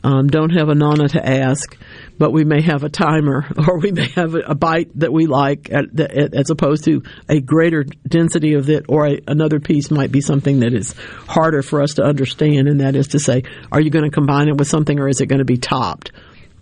um, 0.07 0.29
don't 0.29 0.51
have 0.51 0.69
a 0.69 0.75
nana 0.75 1.09
to 1.09 1.29
ask, 1.29 1.77
but 2.17 2.31
we 2.31 2.45
may 2.45 2.61
have 2.61 2.85
a 2.85 2.89
timer 2.89 3.45
or 3.67 3.77
we 3.77 3.91
may 3.91 4.07
have 4.07 4.35
a 4.35 4.55
bite 4.55 4.97
that 4.99 5.11
we 5.11 5.25
like 5.25 5.69
at, 5.69 5.99
at, 5.99 6.33
as 6.33 6.49
opposed 6.49 6.85
to 6.85 7.03
a 7.27 7.41
greater 7.41 7.83
density 8.07 8.53
of 8.53 8.69
it 8.69 8.85
or 8.87 9.05
a, 9.05 9.19
another 9.27 9.59
piece 9.59 9.91
might 9.91 10.09
be 10.09 10.21
something 10.21 10.61
that 10.61 10.73
is 10.73 10.95
harder 11.27 11.61
for 11.61 11.81
us 11.81 11.95
to 11.95 12.03
understand 12.03 12.69
and 12.69 12.79
that 12.79 12.95
is 12.95 13.09
to 13.09 13.19
say 13.19 13.43
are 13.69 13.81
you 13.81 13.89
going 13.89 14.05
to 14.05 14.11
combine 14.11 14.47
it 14.47 14.55
with 14.55 14.69
something 14.69 14.97
or 14.97 15.09
is 15.09 15.19
it 15.19 15.25
going 15.25 15.39
to 15.39 15.45
be 15.45 15.57
topped? 15.57 16.13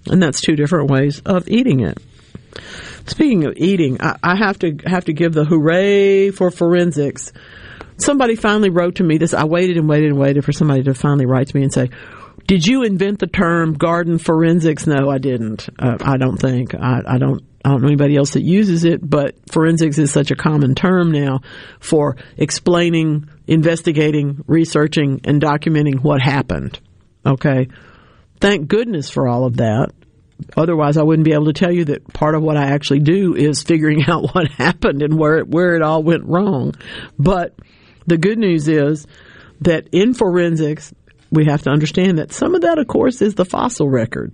And 0.08 0.20
that's 0.24 0.42
two 0.42 0.56
different 0.56 0.90
ways 0.90 1.22
of 1.24 1.48
eating 1.48 1.82
it. 1.82 2.00
Speaking 3.06 3.46
of 3.46 3.54
eating 3.58 4.02
I, 4.02 4.18
I 4.24 4.36
have 4.38 4.58
to 4.60 4.76
have 4.88 5.06
to 5.06 5.14
give 5.14 5.34
the 5.34 5.46
hooray 5.46 6.32
for 6.32 6.50
forensics. 6.50 7.32
Somebody 7.98 8.38
finally 8.38 8.72
wrote 8.72 8.96
to 8.96 9.04
me 9.04 9.20
this 9.20 9.36
i 9.36 9.46
waited 9.46 9.78
and 9.78 9.88
waited 9.88 10.10
and 10.10 10.20
waited 10.20 10.44
for 10.44 10.52
somebody 10.52 10.82
to 10.82 10.96
finally 10.96 11.28
write 11.28 11.50
to 11.50 11.56
me 11.56 11.62
and 11.62 11.72
say 11.72 11.92
did 12.48 12.66
you 12.66 12.84
invent 12.84 13.20
the 13.20 13.28
term 13.28 13.74
garden 13.74 14.18
forensics? 14.18 14.86
No, 14.86 15.10
I 15.10 15.18
didn't. 15.18 15.68
Uh, 15.80 15.98
I 16.02 16.18
don't 16.18 16.38
think. 16.38 16.76
I, 16.76 17.02
I 17.06 17.18
don't. 17.18 17.44
I 17.64 17.70
don't 17.70 17.82
know 17.82 17.88
anybody 17.88 18.16
else 18.16 18.34
that 18.34 18.44
uses 18.44 18.84
it, 18.84 19.00
but 19.02 19.34
forensics 19.52 19.98
is 19.98 20.12
such 20.12 20.30
a 20.30 20.36
common 20.36 20.76
term 20.76 21.12
now 21.12 21.40
for 21.80 22.16
explaining, 22.38 23.28
investigating, 23.48 24.44
researching, 24.46 25.22
and 25.24 25.42
documenting 25.42 26.04
what 26.04 26.22
happened. 26.22 26.80
Okay. 27.26 27.70
Thank 28.40 28.68
goodness 28.68 29.10
for 29.10 29.28
all 29.28 29.46
of 29.46 29.58
that. 29.58 29.90
Otherwise, 30.56 30.98
I 30.98 31.04
wouldn't 31.04 31.26
be 31.26 31.34
able 31.34 31.46
to 31.46 31.54
tell 31.54 31.72
you 31.72 31.86
that 31.86 32.08
part 32.14 32.36
of 32.36 32.44
what 32.44 32.56
I 32.56 32.66
actually 32.66 33.00
do 33.00 33.36
is 33.36 33.64
figuring 33.64 34.04
out 34.08 34.36
what 34.36 34.52
happened 34.52 35.02
and 35.02 35.18
where 35.18 35.40
it, 35.40 35.48
where 35.48 35.76
it 35.76 35.82
all 35.82 36.04
went 36.04 36.26
wrong. 36.26 36.76
But 37.18 37.56
the 38.06 38.18
good 38.18 38.38
news 38.38 38.68
is 38.68 39.08
that 39.62 39.88
in 39.92 40.14
forensics, 40.14 40.94
we 41.32 41.46
have 41.46 41.64
to 41.64 41.70
understand 41.70 42.20
that 42.20 42.32
some 42.32 42.56
of 42.56 42.62
that, 42.62 42.78
of 42.78 42.88
course, 42.88 43.22
is 43.22 43.36
the 43.36 43.46
fossil 43.46 43.90
record. 43.90 44.34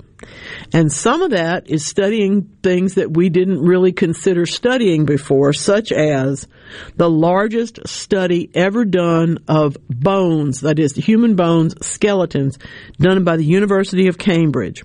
And 0.74 0.92
some 0.92 1.22
of 1.22 1.32
that 1.32 1.70
is 1.70 1.86
studying 1.86 2.44
things 2.62 2.96
that 2.96 3.12
we 3.12 3.30
didn't 3.30 3.62
really 3.62 3.92
consider 3.92 4.46
studying 4.46 5.06
before, 5.06 5.54
such 5.54 5.92
as 5.92 6.48
the 6.96 7.10
largest 7.10 7.88
study 7.88 8.50
ever 8.54 8.86
done 8.86 9.40
of 9.48 9.78
bones, 9.90 10.62
that 10.62 10.80
is, 10.80 10.96
human 10.96 11.36
bones, 11.36 11.76
skeletons, 11.86 12.58
done 13.00 13.24
by 13.24 13.38
the 13.38 13.46
University 13.46 14.08
of 14.08 14.18
Cambridge. 14.18 14.84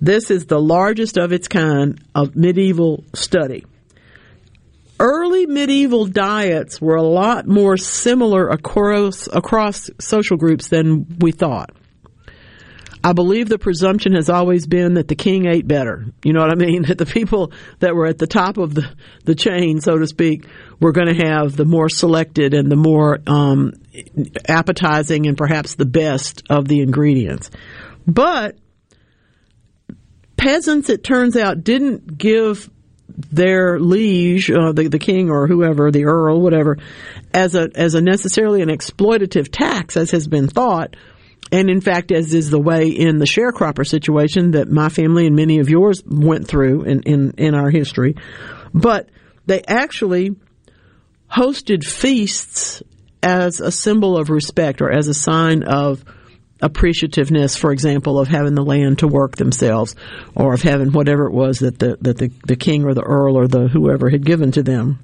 This 0.00 0.30
is 0.30 0.46
the 0.46 0.60
largest 0.60 1.16
of 1.16 1.32
its 1.32 1.48
kind 1.48 2.02
of 2.14 2.36
medieval 2.36 3.04
study 3.14 3.64
early 5.04 5.44
medieval 5.44 6.06
diets 6.06 6.80
were 6.80 6.96
a 6.96 7.02
lot 7.02 7.46
more 7.46 7.76
similar 7.76 8.48
across, 8.48 9.28
across 9.30 9.90
social 10.00 10.38
groups 10.38 10.68
than 10.68 11.18
we 11.18 11.30
thought. 11.30 11.70
I 13.06 13.12
believe 13.12 13.50
the 13.50 13.58
presumption 13.58 14.14
has 14.14 14.30
always 14.30 14.66
been 14.66 14.94
that 14.94 15.08
the 15.08 15.14
king 15.14 15.44
ate 15.44 15.68
better. 15.68 16.06
You 16.22 16.32
know 16.32 16.40
what 16.40 16.50
I 16.50 16.54
mean? 16.54 16.84
That 16.88 16.96
the 16.96 17.04
people 17.04 17.52
that 17.80 17.94
were 17.94 18.06
at 18.06 18.16
the 18.16 18.26
top 18.26 18.56
of 18.56 18.74
the, 18.74 18.90
the 19.24 19.34
chain, 19.34 19.82
so 19.82 19.98
to 19.98 20.06
speak, 20.06 20.46
were 20.80 20.92
going 20.92 21.14
to 21.14 21.26
have 21.26 21.54
the 21.54 21.66
more 21.66 21.90
selected 21.90 22.54
and 22.54 22.72
the 22.72 22.76
more 22.76 23.18
um, 23.26 23.74
appetizing 24.48 25.26
and 25.26 25.36
perhaps 25.36 25.74
the 25.74 25.84
best 25.84 26.44
of 26.48 26.66
the 26.66 26.80
ingredients. 26.80 27.50
But 28.06 28.56
peasants, 30.38 30.88
it 30.88 31.04
turns 31.04 31.36
out, 31.36 31.62
didn't 31.62 32.16
give 32.16 32.70
their 33.16 33.78
liege, 33.78 34.50
uh, 34.50 34.72
the 34.72 34.88
the 34.88 34.98
king 34.98 35.30
or 35.30 35.46
whoever, 35.46 35.90
the 35.90 36.04
earl, 36.04 36.40
whatever, 36.40 36.78
as 37.32 37.54
a 37.54 37.70
as 37.74 37.94
a 37.94 38.00
necessarily 38.00 38.62
an 38.62 38.68
exploitative 38.68 39.48
tax, 39.50 39.96
as 39.96 40.10
has 40.10 40.26
been 40.26 40.48
thought, 40.48 40.96
and 41.52 41.70
in 41.70 41.80
fact, 41.80 42.10
as 42.10 42.34
is 42.34 42.50
the 42.50 42.60
way 42.60 42.88
in 42.88 43.18
the 43.18 43.24
sharecropper 43.24 43.86
situation 43.86 44.52
that 44.52 44.68
my 44.68 44.88
family 44.88 45.26
and 45.26 45.36
many 45.36 45.58
of 45.58 45.68
yours 45.70 46.02
went 46.06 46.48
through 46.48 46.82
in 46.82 47.02
in, 47.02 47.34
in 47.38 47.54
our 47.54 47.70
history, 47.70 48.16
but 48.72 49.08
they 49.46 49.62
actually 49.62 50.34
hosted 51.30 51.84
feasts 51.84 52.82
as 53.22 53.60
a 53.60 53.72
symbol 53.72 54.16
of 54.16 54.30
respect 54.30 54.82
or 54.82 54.90
as 54.90 55.08
a 55.08 55.14
sign 55.14 55.62
of 55.62 56.04
appreciativeness, 56.64 57.58
for 57.58 57.72
example, 57.72 58.18
of 58.18 58.26
having 58.26 58.54
the 58.54 58.64
land 58.64 59.00
to 59.00 59.06
work 59.06 59.36
themselves, 59.36 59.94
or 60.34 60.54
of 60.54 60.62
having 60.62 60.92
whatever 60.92 61.26
it 61.26 61.32
was 61.32 61.58
that 61.58 61.78
the 61.78 61.98
that 62.00 62.16
the, 62.16 62.32
the 62.46 62.56
king 62.56 62.84
or 62.84 62.94
the 62.94 63.02
earl 63.02 63.36
or 63.36 63.46
the 63.46 63.68
whoever 63.68 64.08
had 64.08 64.24
given 64.24 64.50
to 64.52 64.62
them. 64.62 64.98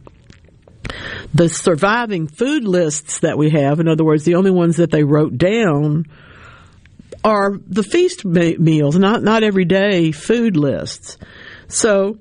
the 1.35 1.49
surviving 1.49 2.27
food 2.27 2.65
lists 2.65 3.21
that 3.21 3.37
we 3.37 3.51
have, 3.51 3.79
in 3.79 3.89
other 3.89 4.05
words, 4.05 4.25
the 4.25 4.35
only 4.35 4.51
ones 4.51 4.77
that 4.77 4.91
they 4.91 5.05
wrote 5.05 5.37
down, 5.37 6.07
are 7.23 7.53
the 7.67 7.83
feast 7.83 8.25
meals, 8.25 8.97
not 8.97 9.23
not 9.23 9.43
everyday 9.43 10.13
food 10.13 10.57
lists. 10.57 11.19
So, 11.69 12.19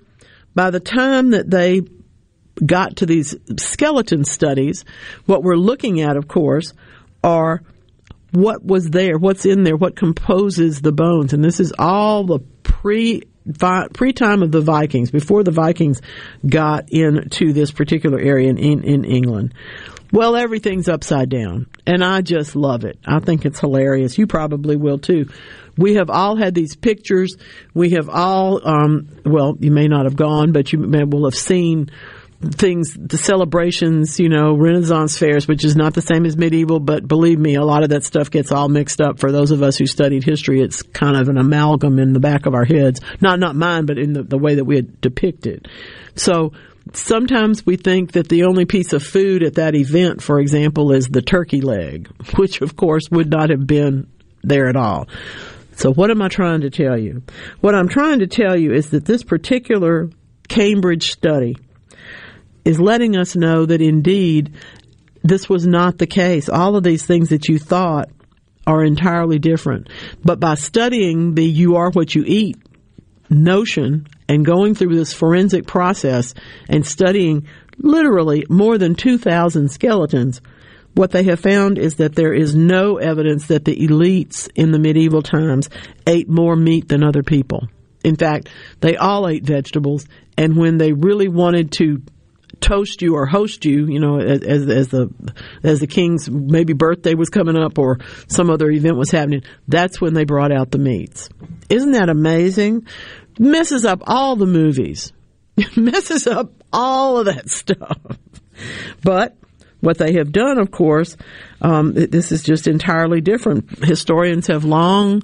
by 0.53 0.70
the 0.70 0.82
time 0.82 1.32
that 1.32 1.49
they 1.49 1.82
got 2.66 2.98
to 2.98 3.06
these 3.06 3.36
skeleton 3.57 4.26
studies, 4.26 4.84
what 5.26 5.44
we're 5.44 5.56
looking 5.56 6.02
at, 6.02 6.18
of 6.18 6.28
course, 6.28 6.74
are 7.24 7.64
what 8.31 8.64
was 8.64 8.89
there, 8.89 9.18
what's 9.18 9.45
in 9.45 9.64
there, 9.64 9.76
what 9.76 9.95
composes 9.95 10.81
the 10.81 10.91
bones, 10.91 11.34
and 11.34 11.43
this 11.43 11.60
is 11.60 11.73
all 11.77 12.23
the 12.26 12.39
pre 12.64 13.23
pre 13.93 14.14
time 14.14 14.43
of 14.43 14.51
the 14.51 14.61
Vikings, 14.61 15.11
before 15.11 15.43
the 15.43 15.51
Vikings 15.51 16.01
got 16.47 16.89
into 16.91 17.53
this 17.53 17.72
particular 17.72 18.19
area 18.19 18.49
in, 18.49 18.57
in, 18.57 18.84
in 18.84 19.06
England. 19.06 19.53
Well, 20.11 20.35
everything's 20.35 20.89
upside 20.89 21.30
down, 21.30 21.68
and 21.85 22.03
I 22.03 22.22
just 22.22 22.56
love 22.56 22.84
it. 22.84 22.97
I 23.06 23.19
think 23.19 23.45
it's 23.45 23.60
hilarious. 23.60 24.18
You 24.18 24.26
probably 24.26 24.76
will 24.76 24.97
too. 24.97 25.30
We 25.77 25.95
have 25.95 26.10
all 26.10 26.35
had 26.35 26.56
these 26.56 26.76
pictures. 26.76 27.38
We 27.73 27.91
have 27.91 28.10
all, 28.10 28.68
um, 28.68 29.07
well, 29.23 29.56
you 29.60 29.72
may 29.72 29.88
not 29.88 30.06
have 30.06 30.15
gone, 30.15 30.51
but 30.51 30.73
you 30.73 30.80
may 30.80 31.03
will 31.03 31.26
have 31.26 31.35
seen 31.35 31.91
things, 32.41 32.94
the 32.98 33.18
celebrations, 33.18 34.20
you 34.20 34.30
know, 34.30 34.56
Renaissance 34.56 35.18
fairs, 35.18 35.48
which 35.48 35.66
is 35.66 35.76
not 35.76 35.94
the 35.94 36.02
same 36.02 36.26
as 36.26 36.38
medieval, 36.38 36.80
but 36.80 37.07
believe 37.07 37.38
me, 37.38 37.56
a 37.56 37.64
lot 37.64 37.84
of 37.84 37.90
that 37.90 38.06
stuff 38.06 38.32
gets 38.32 38.52
all 38.52 38.70
mixed 38.70 39.02
up. 39.02 39.20
For 39.20 39.32
those 39.32 39.52
of 39.52 39.61
us 39.61 39.78
who 39.78 39.86
studied 39.86 40.24
history, 40.24 40.61
it's 40.61 40.82
kind 40.82 41.18
of 41.18 41.28
an 41.28 41.38
amalgam 41.38 41.99
in 41.99 42.14
the 42.14 42.20
back 42.20 42.45
of 42.45 42.53
our 42.53 42.66
heads. 42.66 43.02
Not, 43.20 43.40
not 43.40 43.56
mine, 43.56 43.86
but 43.86 43.98
in 43.98 44.14
the, 44.14 44.24
the 44.24 44.38
way 44.38 44.56
that 44.56 44.66
we 44.66 44.82
depict 44.82 45.48
it. 45.48 45.68
So, 46.16 46.53
sometimes 46.94 47.66
we 47.66 47.76
think 47.76 48.14
that 48.14 48.30
the 48.30 48.44
only 48.44 48.66
piece 48.66 48.94
of 48.94 49.03
food 49.03 49.44
at 49.44 49.56
that 49.56 49.76
event, 49.76 50.24
for 50.24 50.40
example, 50.40 50.91
is 50.94 51.07
the 51.07 51.22
turkey 51.22 51.61
leg, 51.61 52.07
which 52.38 52.61
of 52.61 52.76
course 52.76 53.11
would 53.11 53.30
not 53.30 53.49
have 53.49 53.68
been 53.68 54.07
there 54.44 54.68
at 54.68 54.76
all. 54.76 55.07
So 55.74 55.94
what 55.94 56.11
am 56.11 56.22
I 56.22 56.28
trying 56.28 56.61
to 56.61 56.70
tell 56.70 56.98
you? 56.98 57.24
What 57.61 57.74
I'm 57.74 57.88
trying 57.88 58.20
to 58.20 58.28
tell 58.28 58.57
you 58.57 58.74
is 58.74 58.90
that 58.90 59.06
this 59.06 59.24
particular 59.24 60.10
Cambridge 60.49 61.11
study 61.11 61.56
is 62.65 62.80
letting 62.80 63.15
us 63.15 63.36
know 63.36 63.65
that 63.65 63.81
indeed 63.81 64.53
this 65.23 65.49
was 65.49 65.65
not 65.65 65.98
the 65.98 66.07
case. 66.07 66.49
All 66.49 66.76
of 66.76 66.84
these 66.84 67.06
things 67.06 67.30
that 67.30 67.48
you 67.48 67.60
thought 67.60 68.10
are 68.65 68.84
entirely 68.84 69.40
different. 69.40 69.90
But 70.23 70.40
by 70.40 70.56
studying 70.56 71.36
the 71.36 71.44
you 71.44 71.76
are 71.76 71.91
what 71.91 72.14
you 72.15 72.23
eat 72.26 72.57
notion 73.30 74.07
and 74.27 74.45
going 74.45 74.76
through 74.76 74.95
this 74.95 75.14
forensic 75.14 75.65
process 75.65 76.34
and 76.68 76.86
studying 76.86 77.48
literally 77.77 78.45
more 78.49 78.77
than 78.77 78.95
2,000 78.95 79.69
skeletons, 79.69 80.41
what 80.95 81.11
they 81.11 81.23
have 81.23 81.40
found 81.40 81.77
is 81.77 81.95
that 81.95 82.15
there 82.15 82.34
is 82.34 82.56
no 82.56 82.98
evidence 82.98 83.48
that 83.48 83.65
the 83.65 83.76
elites 83.88 84.49
in 84.56 84.72
the 84.72 84.80
medieval 84.80 85.22
times 85.22 85.69
ate 86.07 86.30
more 86.30 86.56
meat 86.56 86.88
than 86.90 87.03
other 87.03 87.23
people. 87.23 87.68
In 88.03 88.15
fact, 88.15 88.49
they 88.80 88.95
all 88.95 89.27
ate 89.27 89.44
vegetables, 89.44 90.06
and 90.38 90.56
when 90.56 90.77
they 90.77 90.94
really 90.94 91.27
wanted 91.27 91.72
to 91.73 92.02
toast 92.59 93.01
you 93.01 93.15
or 93.15 93.26
host 93.26 93.65
you, 93.65 93.88
you 93.88 93.99
know, 93.99 94.19
as, 94.19 94.67
as 94.67 94.88
the 94.89 95.09
as 95.63 95.80
the 95.80 95.88
king's 95.88 96.30
maybe 96.30 96.73
birthday 96.73 97.13
was 97.13 97.30
coming 97.30 97.57
up 97.57 97.77
or 97.77 97.99
some 98.27 98.49
other 98.49 98.69
event 98.69 98.97
was 98.97 99.11
happening. 99.11 99.43
That's 99.67 100.01
when 100.01 100.13
they 100.13 100.26
brought 100.26 100.51
out 100.51 100.71
the 100.71 100.77
meats. 100.77 101.30
Isn't 101.69 101.91
that 101.91 102.09
amazing? 102.09 102.88
Messes 103.38 103.85
up 103.85 104.01
all 104.05 104.35
the 104.35 104.45
movies, 104.45 105.13
messes 105.76 106.27
up 106.27 106.51
all 106.73 107.19
of 107.19 107.26
that 107.26 107.49
stuff. 107.49 107.99
But 109.03 109.35
what 109.80 109.97
they 109.97 110.13
have 110.13 110.31
done, 110.31 110.59
of 110.59 110.71
course, 110.71 111.15
um, 111.61 111.93
this 111.93 112.31
is 112.31 112.43
just 112.43 112.67
entirely 112.67 113.21
different. 113.21 113.84
Historians 113.84 114.47
have 114.47 114.65
long 114.65 115.23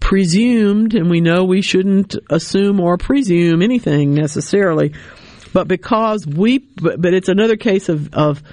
presumed, 0.00 0.94
and 0.94 1.10
we 1.10 1.20
know 1.20 1.44
we 1.44 1.62
shouldn't 1.62 2.16
assume 2.30 2.80
or 2.80 2.96
presume 2.96 3.62
anything 3.62 4.14
necessarily 4.14 4.92
but 5.58 5.66
because 5.66 6.24
we, 6.24 6.58
but 6.58 7.12
it's 7.12 7.28
another 7.28 7.56
case 7.56 7.88
of, 7.88 8.14
of 8.14 8.44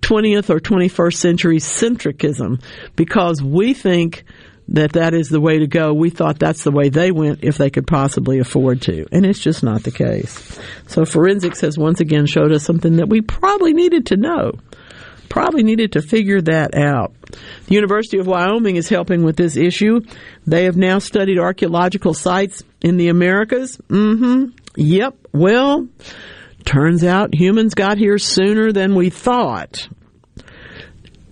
20th 0.00 0.48
or 0.48 0.60
21st 0.60 1.14
century 1.14 1.58
centricism 1.58 2.62
because 2.96 3.42
we 3.42 3.74
think 3.74 4.24
that 4.68 4.94
that 4.94 5.12
is 5.12 5.28
the 5.28 5.42
way 5.42 5.58
to 5.58 5.66
go. 5.66 5.92
We 5.92 6.08
thought 6.08 6.38
that's 6.38 6.64
the 6.64 6.70
way 6.70 6.88
they 6.88 7.12
went 7.12 7.40
if 7.44 7.58
they 7.58 7.68
could 7.68 7.86
possibly 7.86 8.38
afford 8.38 8.80
to. 8.82 9.04
And 9.12 9.26
it's 9.26 9.40
just 9.40 9.62
not 9.62 9.82
the 9.82 9.90
case. 9.90 10.58
So 10.86 11.04
forensics 11.04 11.60
has 11.60 11.76
once 11.76 12.00
again 12.00 12.24
showed 12.24 12.50
us 12.50 12.64
something 12.64 12.96
that 12.96 13.10
we 13.10 13.20
probably 13.20 13.74
needed 13.74 14.06
to 14.06 14.16
know. 14.16 14.52
Probably 15.28 15.64
needed 15.64 15.92
to 15.92 16.00
figure 16.00 16.40
that 16.40 16.74
out. 16.74 17.12
The 17.66 17.74
University 17.74 18.16
of 18.16 18.26
Wyoming 18.26 18.76
is 18.76 18.88
helping 18.88 19.22
with 19.22 19.36
this 19.36 19.58
issue. 19.58 20.00
They 20.46 20.64
have 20.64 20.78
now 20.78 20.98
studied 20.98 21.38
archaeological 21.38 22.14
sites 22.14 22.62
in 22.80 22.96
the 22.96 23.08
Americas. 23.08 23.76
Mm-hmm. 23.90 24.56
Yep. 24.76 25.16
Well, 25.32 25.88
Turns 26.64 27.04
out 27.04 27.34
humans 27.34 27.74
got 27.74 27.98
here 27.98 28.18
sooner 28.18 28.72
than 28.72 28.94
we 28.94 29.10
thought. 29.10 29.88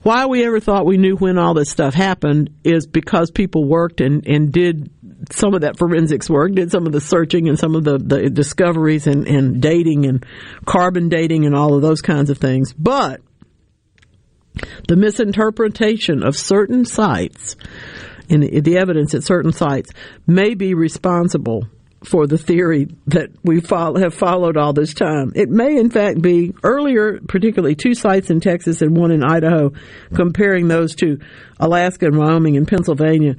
Why 0.03 0.27
we 0.27 0.45
ever 0.45 0.59
thought 0.59 0.85
we 0.85 0.97
knew 0.97 1.17
when 1.17 1.39
all 1.39 1.55
this 1.55 1.71
stuff 1.71 1.95
happened 1.95 2.51
is 2.65 2.87
because 2.87 3.31
people 3.31 3.69
worked 3.69 4.01
and, 4.01 4.27
and 4.27 4.53
did 4.53 4.91
some 5.31 5.55
of 5.55 5.61
that 5.61 5.79
forensics 5.79 6.29
work, 6.29 6.53
did 6.53 6.73
some 6.73 6.87
of 6.87 6.93
the 6.93 7.01
searching 7.01 7.49
and 7.49 7.59
some 7.59 7.77
of 7.77 7.85
the, 7.85 7.99
the 7.99 8.29
discoveries 8.29 9.07
and, 9.07 9.29
and 9.29 9.63
dating 9.63 10.07
and 10.07 10.27
carbon 10.65 11.09
dating 11.09 11.47
and 11.47 11.55
all 11.55 11.75
of 11.75 11.83
those 11.83 12.03
kinds 12.03 12.31
of 12.31 12.39
things. 12.39 12.73
But 12.73 13.21
the 14.89 14.97
misinterpretation 14.97 16.25
of 16.25 16.37
certain 16.37 16.85
sites 16.85 17.57
and 18.29 18.43
the 18.43 18.77
evidence 18.77 19.15
at 19.15 19.23
certain 19.23 19.53
sites 19.53 19.91
may 20.27 20.55
be 20.55 20.75
responsible 20.75 21.69
for 22.05 22.27
the 22.27 22.39
theory 22.39 22.89
that 23.07 23.31
we 23.45 23.61
follow, 23.61 23.99
have 24.01 24.15
followed 24.15 24.57
all 24.57 24.73
this 24.73 24.95
time. 24.95 25.33
It 25.35 25.49
may, 25.49 25.77
in 25.77 25.91
fact, 25.91 26.21
be 26.21 26.53
earlier, 26.63 27.21
particularly 27.29 27.75
two 27.75 27.95
sites 27.95 28.31
in 28.31 28.41
Texas 28.41 28.83
and 28.83 28.97
one 28.97 29.11
in 29.11 29.23
Idaho, 29.23 29.73
comparing 30.15 30.69
those 30.69 30.95
to 30.97 31.19
Alaska 31.61 32.07
and 32.07 32.19
Wyoming 32.19 32.57
and 32.57 32.67
Pennsylvania. 32.67 33.37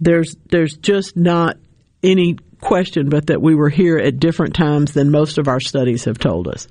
There's 0.00 0.34
there's 0.48 0.76
just 0.76 1.16
not 1.16 1.56
any 2.02 2.38
question 2.60 3.08
but 3.08 3.28
that 3.28 3.40
we 3.40 3.54
were 3.54 3.68
here 3.68 3.98
at 3.98 4.20
different 4.20 4.54
times 4.54 4.92
than 4.92 5.10
most 5.10 5.38
of 5.38 5.48
our 5.48 5.60
studies 5.60 6.04
have 6.04 6.18
told 6.18 6.48
us. 6.48 6.68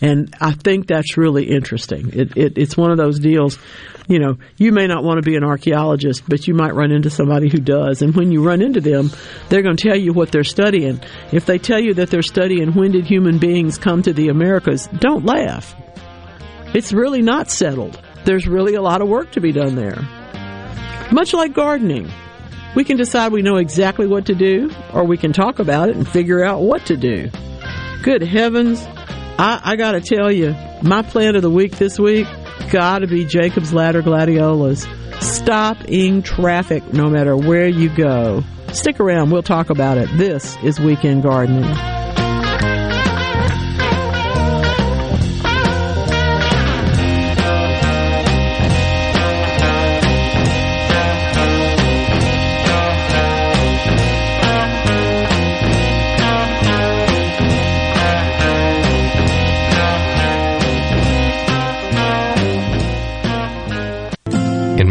And 0.00 0.34
I 0.40 0.52
think 0.52 0.86
that's 0.86 1.16
really 1.16 1.44
interesting. 1.44 2.10
It, 2.12 2.36
it, 2.36 2.58
it's 2.58 2.76
one 2.76 2.90
of 2.90 2.96
those 2.96 3.18
deals, 3.18 3.58
you 4.08 4.18
know, 4.18 4.38
you 4.56 4.72
may 4.72 4.86
not 4.86 5.04
want 5.04 5.22
to 5.22 5.28
be 5.28 5.36
an 5.36 5.44
archaeologist, 5.44 6.24
but 6.28 6.46
you 6.48 6.54
might 6.54 6.74
run 6.74 6.90
into 6.90 7.10
somebody 7.10 7.48
who 7.48 7.58
does. 7.58 8.02
And 8.02 8.14
when 8.14 8.32
you 8.32 8.42
run 8.42 8.62
into 8.62 8.80
them, 8.80 9.10
they're 9.48 9.62
going 9.62 9.76
to 9.76 9.88
tell 9.88 9.98
you 9.98 10.12
what 10.12 10.32
they're 10.32 10.44
studying. 10.44 11.00
If 11.32 11.46
they 11.46 11.58
tell 11.58 11.80
you 11.80 11.94
that 11.94 12.10
they're 12.10 12.22
studying 12.22 12.72
when 12.74 12.92
did 12.92 13.06
human 13.06 13.38
beings 13.38 13.78
come 13.78 14.02
to 14.02 14.12
the 14.12 14.28
Americas, 14.28 14.88
don't 14.98 15.24
laugh. 15.24 15.74
It's 16.74 16.92
really 16.92 17.22
not 17.22 17.50
settled. 17.50 18.00
There's 18.24 18.46
really 18.46 18.74
a 18.74 18.82
lot 18.82 19.00
of 19.00 19.08
work 19.08 19.30
to 19.32 19.40
be 19.40 19.52
done 19.52 19.74
there. 19.74 20.02
Much 21.10 21.32
like 21.32 21.54
gardening. 21.54 22.10
We 22.74 22.84
can 22.84 22.96
decide 22.96 23.32
we 23.32 23.42
know 23.42 23.56
exactly 23.56 24.06
what 24.06 24.26
to 24.26 24.34
do, 24.34 24.70
or 24.92 25.04
we 25.04 25.16
can 25.16 25.32
talk 25.32 25.58
about 25.58 25.88
it 25.88 25.96
and 25.96 26.06
figure 26.06 26.44
out 26.44 26.60
what 26.62 26.86
to 26.86 26.96
do. 26.96 27.30
Good 28.02 28.22
heavens. 28.22 28.84
I, 29.38 29.60
I 29.62 29.76
gotta 29.76 30.00
tell 30.00 30.30
you, 30.30 30.54
my 30.82 31.02
plant 31.02 31.36
of 31.36 31.42
the 31.42 31.50
week 31.50 31.76
this 31.76 31.98
week 31.98 32.26
gotta 32.70 33.06
be 33.06 33.24
Jacob's 33.24 33.72
Ladder 33.72 34.02
Gladiolas. 34.02 34.86
Stopping 35.20 36.22
traffic 36.22 36.92
no 36.92 37.08
matter 37.08 37.36
where 37.36 37.66
you 37.66 37.88
go. 37.88 38.44
Stick 38.72 39.00
around, 39.00 39.30
we'll 39.30 39.42
talk 39.42 39.70
about 39.70 39.98
it. 39.98 40.08
This 40.16 40.56
is 40.62 40.78
Weekend 40.78 41.22
Gardening. 41.22 41.97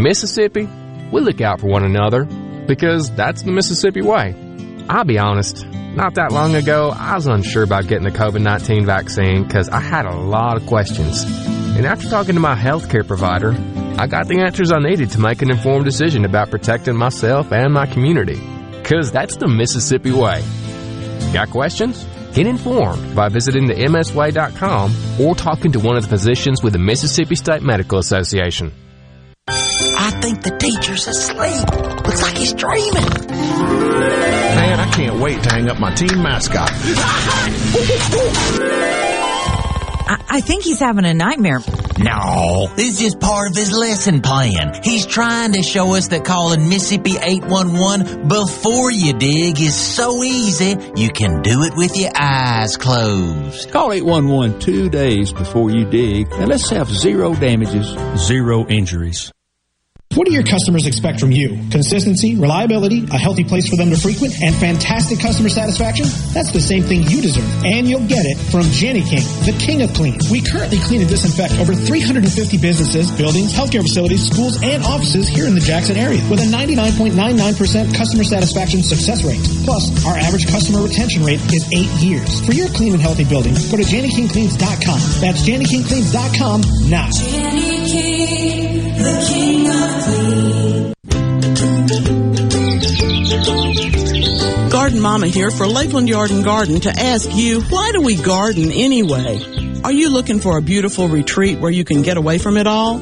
Mississippi, 0.07 0.69
we 1.11 1.19
look 1.19 1.41
out 1.41 1.59
for 1.59 1.67
one 1.67 1.83
another 1.83 2.23
because 2.23 3.13
that's 3.13 3.41
the 3.41 3.51
Mississippi 3.51 4.01
way. 4.01 4.33
I'll 4.87 5.03
be 5.03 5.19
honest, 5.19 5.67
not 5.67 6.15
that 6.15 6.31
long 6.31 6.55
ago, 6.55 6.93
I 6.95 7.15
was 7.15 7.27
unsure 7.27 7.63
about 7.63 7.87
getting 7.87 8.05
the 8.05 8.17
COVID 8.17 8.41
19 8.41 8.85
vaccine 8.85 9.43
because 9.43 9.67
I 9.67 9.81
had 9.81 10.05
a 10.05 10.15
lot 10.15 10.55
of 10.55 10.65
questions. 10.65 11.23
And 11.75 11.85
after 11.85 12.07
talking 12.07 12.35
to 12.35 12.39
my 12.39 12.55
healthcare 12.55 13.05
provider, 13.05 13.53
I 14.01 14.07
got 14.07 14.29
the 14.29 14.39
answers 14.39 14.71
I 14.71 14.79
needed 14.79 15.11
to 15.11 15.19
make 15.19 15.41
an 15.41 15.51
informed 15.51 15.83
decision 15.83 16.23
about 16.23 16.51
protecting 16.51 16.95
myself 16.95 17.51
and 17.51 17.73
my 17.73 17.85
community. 17.85 18.39
Because 18.77 19.11
that's 19.11 19.35
the 19.35 19.49
Mississippi 19.49 20.11
way. 20.11 20.41
Got 21.33 21.49
questions? 21.49 22.07
Get 22.33 22.47
informed 22.47 23.13
by 23.13 23.27
visiting 23.27 23.67
the 23.67 23.73
msway.com 23.73 24.95
or 25.19 25.35
talking 25.35 25.73
to 25.73 25.81
one 25.81 25.97
of 25.97 26.03
the 26.03 26.09
physicians 26.09 26.63
with 26.63 26.71
the 26.71 26.79
Mississippi 26.79 27.35
State 27.35 27.61
Medical 27.61 27.99
Association. 27.99 28.71
I 29.99 30.11
think 30.21 30.43
the 30.43 30.57
teacher's 30.57 31.07
asleep. 31.07 31.65
Looks 32.05 32.21
like 32.21 32.37
he's 32.37 32.53
dreaming. 32.53 33.27
Man, 33.29 34.79
I 34.79 34.89
can't 34.91 35.19
wait 35.19 35.43
to 35.43 35.49
hang 35.49 35.69
up 35.69 35.79
my 35.79 35.93
team 35.93 36.21
mascot. 36.21 36.69
I, 40.09 40.23
I 40.29 40.41
think 40.41 40.63
he's 40.63 40.79
having 40.79 41.05
a 41.05 41.13
nightmare. 41.13 41.59
No, 41.99 42.67
this 42.75 42.93
is 42.93 42.99
just 42.99 43.19
part 43.19 43.51
of 43.51 43.57
his 43.57 43.71
lesson 43.71 44.21
plan. 44.21 44.79
He's 44.83 45.05
trying 45.05 45.53
to 45.53 45.63
show 45.63 45.95
us 45.95 46.09
that 46.09 46.23
calling 46.25 46.69
Mississippi 46.69 47.17
811 47.21 48.27
before 48.27 48.91
you 48.91 49.13
dig 49.13 49.59
is 49.59 49.75
so 49.75 50.23
easy, 50.23 50.77
you 50.95 51.09
can 51.09 51.41
do 51.41 51.63
it 51.63 51.73
with 51.75 51.97
your 51.97 52.11
eyes 52.15 52.77
closed. 52.77 53.71
Call 53.71 53.91
811 53.91 54.59
two 54.59 54.89
days 54.89 55.33
before 55.33 55.71
you 55.71 55.85
dig, 55.85 56.31
and 56.33 56.47
let's 56.49 56.69
have 56.69 56.89
zero 56.89 57.33
damages, 57.33 57.87
zero 58.17 58.65
injuries. 58.67 59.31
What 60.15 60.25
do 60.25 60.33
your 60.33 60.43
customers 60.43 60.87
expect 60.87 61.19
from 61.19 61.31
you? 61.31 61.49
Consistency, 61.69 62.33
reliability, 62.35 63.05
a 63.11 63.19
healthy 63.19 63.43
place 63.43 63.69
for 63.69 63.75
them 63.75 63.91
to 63.91 63.97
frequent, 63.97 64.33
and 64.41 64.55
fantastic 64.55 65.19
customer 65.19 65.49
satisfaction? 65.49 66.07
That's 66.33 66.49
the 66.51 66.61
same 66.61 66.81
thing 66.83 67.03
you 67.03 67.21
deserve. 67.21 67.45
And 67.63 67.87
you'll 67.87 68.07
get 68.07 68.25
it 68.25 68.33
from 68.49 68.65
Jani-King, 68.71 69.21
the 69.45 69.53
king 69.61 69.83
of 69.83 69.93
clean. 69.93 70.17
We 70.31 70.41
currently 70.41 70.79
clean 70.79 71.01
and 71.01 71.09
disinfect 71.09 71.59
over 71.61 71.75
350 71.75 72.57
businesses, 72.57 73.11
buildings, 73.11 73.53
healthcare 73.53 73.83
facilities, 73.83 74.25
schools, 74.25 74.57
and 74.63 74.81
offices 74.83 75.27
here 75.27 75.45
in 75.45 75.53
the 75.53 75.61
Jackson 75.61 75.97
area 75.97 76.23
with 76.31 76.39
a 76.41 76.49
99.99% 76.49 77.93
customer 77.93 78.23
satisfaction 78.23 78.81
success 78.81 79.23
rate. 79.23 79.43
Plus, 79.69 79.91
our 80.07 80.17
average 80.17 80.47
customer 80.49 80.81
retention 80.81 81.23
rate 81.23 81.41
is 81.53 81.61
eight 81.77 81.91
years. 82.01 82.41
For 82.41 82.53
your 82.53 82.69
clean 82.69 82.93
and 82.93 83.01
healthy 83.01 83.25
building, 83.25 83.53
go 83.69 83.77
to 83.77 83.85
JaniKingCleans.com. 83.85 84.99
That's 85.21 85.45
JaniKingCleans.com 85.45 86.89
now. 86.89 87.05
Jani-King, 87.13 88.76
Garden 94.71 95.01
Mama 95.01 95.27
here 95.27 95.51
for 95.51 95.67
Lakeland 95.67 96.07
Yard 96.07 96.31
and 96.31 96.43
Garden 96.43 96.79
to 96.81 96.89
ask 96.89 97.29
you, 97.35 97.61
why 97.61 97.91
do 97.91 98.01
we 98.01 98.15
garden 98.15 98.71
anyway? 98.71 99.39
Are 99.83 99.91
you 99.91 100.09
looking 100.09 100.39
for 100.39 100.57
a 100.57 100.61
beautiful 100.61 101.07
retreat 101.07 101.59
where 101.59 101.71
you 101.71 101.83
can 101.83 102.01
get 102.01 102.17
away 102.17 102.37
from 102.37 102.57
it 102.57 102.67
all? 102.67 103.01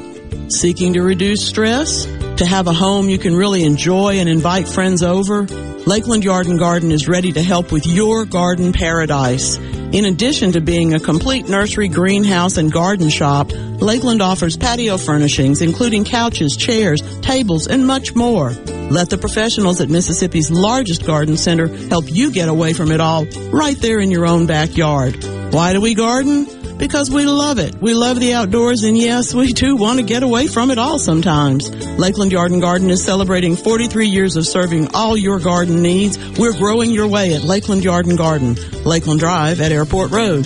Seeking 0.49 0.93
to 0.93 1.01
reduce 1.01 1.45
stress? 1.45 2.05
To 2.37 2.45
have 2.45 2.67
a 2.67 2.73
home 2.73 3.07
you 3.07 3.17
can 3.17 3.35
really 3.35 3.63
enjoy 3.63 4.19
and 4.19 4.27
invite 4.27 4.67
friends 4.67 5.03
over? 5.03 5.43
Lakeland 5.43 6.23
Yard 6.23 6.47
and 6.47 6.59
Garden 6.59 6.91
is 6.91 7.07
ready 7.07 7.31
to 7.31 7.41
help 7.41 7.71
with 7.71 7.85
your 7.85 8.25
garden 8.25 8.73
paradise. 8.73 9.57
In 9.91 10.05
addition 10.05 10.51
to 10.53 10.61
being 10.61 10.93
a 10.93 10.99
complete 10.99 11.47
nursery, 11.47 11.87
greenhouse, 11.87 12.57
and 12.57 12.71
garden 12.71 13.09
shop, 13.09 13.51
Lakeland 13.51 14.21
offers 14.21 14.57
patio 14.57 14.97
furnishings, 14.97 15.61
including 15.61 16.03
couches, 16.03 16.57
chairs, 16.57 17.01
tables, 17.21 17.67
and 17.67 17.85
much 17.87 18.15
more. 18.15 18.49
Let 18.49 19.09
the 19.09 19.17
professionals 19.17 19.81
at 19.81 19.89
Mississippi's 19.89 20.51
largest 20.51 21.05
garden 21.05 21.37
center 21.37 21.67
help 21.87 22.05
you 22.07 22.31
get 22.31 22.49
away 22.49 22.73
from 22.73 22.91
it 22.91 22.99
all 22.99 23.25
right 23.51 23.77
there 23.77 23.99
in 23.99 24.11
your 24.11 24.25
own 24.25 24.47
backyard. 24.47 25.23
Why 25.53 25.73
do 25.73 25.81
we 25.81 25.93
garden? 25.93 26.54
Because 26.77 27.09
we 27.09 27.25
love 27.25 27.57
it. 27.57 27.75
We 27.81 27.93
love 27.93 28.19
the 28.19 28.33
outdoors, 28.33 28.83
and 28.83 28.97
yes, 28.97 29.33
we 29.33 29.53
do 29.53 29.75
want 29.75 29.99
to 29.99 30.05
get 30.05 30.23
away 30.23 30.47
from 30.47 30.71
it 30.71 30.77
all 30.77 30.99
sometimes. 30.99 31.69
Lakeland 31.97 32.31
Yard 32.31 32.51
and 32.51 32.61
Garden 32.61 32.89
is 32.89 33.03
celebrating 33.03 33.55
43 33.55 34.07
years 34.07 34.35
of 34.35 34.45
serving 34.45 34.93
all 34.93 35.15
your 35.15 35.39
garden 35.39 35.81
needs. 35.81 36.17
We're 36.37 36.57
growing 36.57 36.91
your 36.91 37.07
way 37.07 37.33
at 37.33 37.43
Lakeland 37.43 37.83
Yard 37.83 38.07
and 38.07 38.17
Garden, 38.17 38.55
Lakeland 38.83 39.19
Drive 39.21 39.61
at 39.61 39.71
Airport 39.71 40.11
Road. 40.11 40.45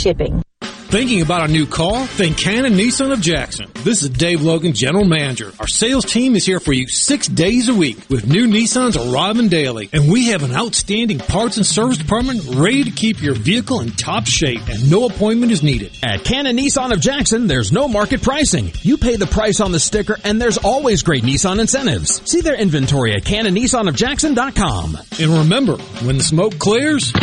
shipping. 0.00 0.42
Thinking 0.90 1.22
about 1.22 1.48
a 1.48 1.52
new 1.52 1.66
car? 1.66 2.04
Think 2.04 2.36
Cannon 2.36 2.72
Nissan 2.72 3.12
of 3.12 3.20
Jackson. 3.20 3.70
This 3.84 4.02
is 4.02 4.10
Dave 4.10 4.42
Logan, 4.42 4.72
General 4.72 5.04
Manager. 5.04 5.52
Our 5.60 5.68
sales 5.68 6.04
team 6.04 6.34
is 6.34 6.44
here 6.44 6.58
for 6.58 6.72
you 6.72 6.88
six 6.88 7.28
days 7.28 7.68
a 7.68 7.74
week 7.74 7.96
with 8.10 8.26
new 8.26 8.48
Nissans 8.48 8.96
arriving 8.96 9.46
daily. 9.46 9.88
And 9.92 10.10
we 10.10 10.30
have 10.30 10.42
an 10.42 10.52
outstanding 10.52 11.20
parts 11.20 11.58
and 11.58 11.64
service 11.64 11.96
department 11.96 12.42
ready 12.56 12.82
to 12.82 12.90
keep 12.90 13.22
your 13.22 13.34
vehicle 13.34 13.78
in 13.82 13.90
top 13.92 14.26
shape 14.26 14.66
and 14.68 14.90
no 14.90 15.06
appointment 15.06 15.52
is 15.52 15.62
needed. 15.62 15.92
At 16.02 16.24
Cannon 16.24 16.56
Nissan 16.56 16.92
of 16.92 16.98
Jackson, 16.98 17.46
there's 17.46 17.70
no 17.70 17.86
market 17.86 18.20
pricing. 18.20 18.72
You 18.82 18.96
pay 18.96 19.14
the 19.14 19.28
price 19.28 19.60
on 19.60 19.70
the 19.70 19.78
sticker 19.78 20.16
and 20.24 20.42
there's 20.42 20.58
always 20.58 21.04
great 21.04 21.22
Nissan 21.22 21.60
incentives. 21.60 22.20
See 22.28 22.40
their 22.40 22.56
inventory 22.56 23.14
at 23.14 23.22
CannonNissanofJackson.com. 23.22 24.98
And 25.20 25.30
remember, 25.38 25.76
when 26.04 26.18
the 26.18 26.24
smoke 26.24 26.58
clears, 26.58 27.14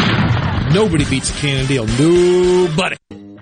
nobody 0.74 1.04
beats 1.04 1.32
a 1.32 1.42
Cannon 1.42 1.66
deal. 1.66 1.86
Nobody. 1.86 2.96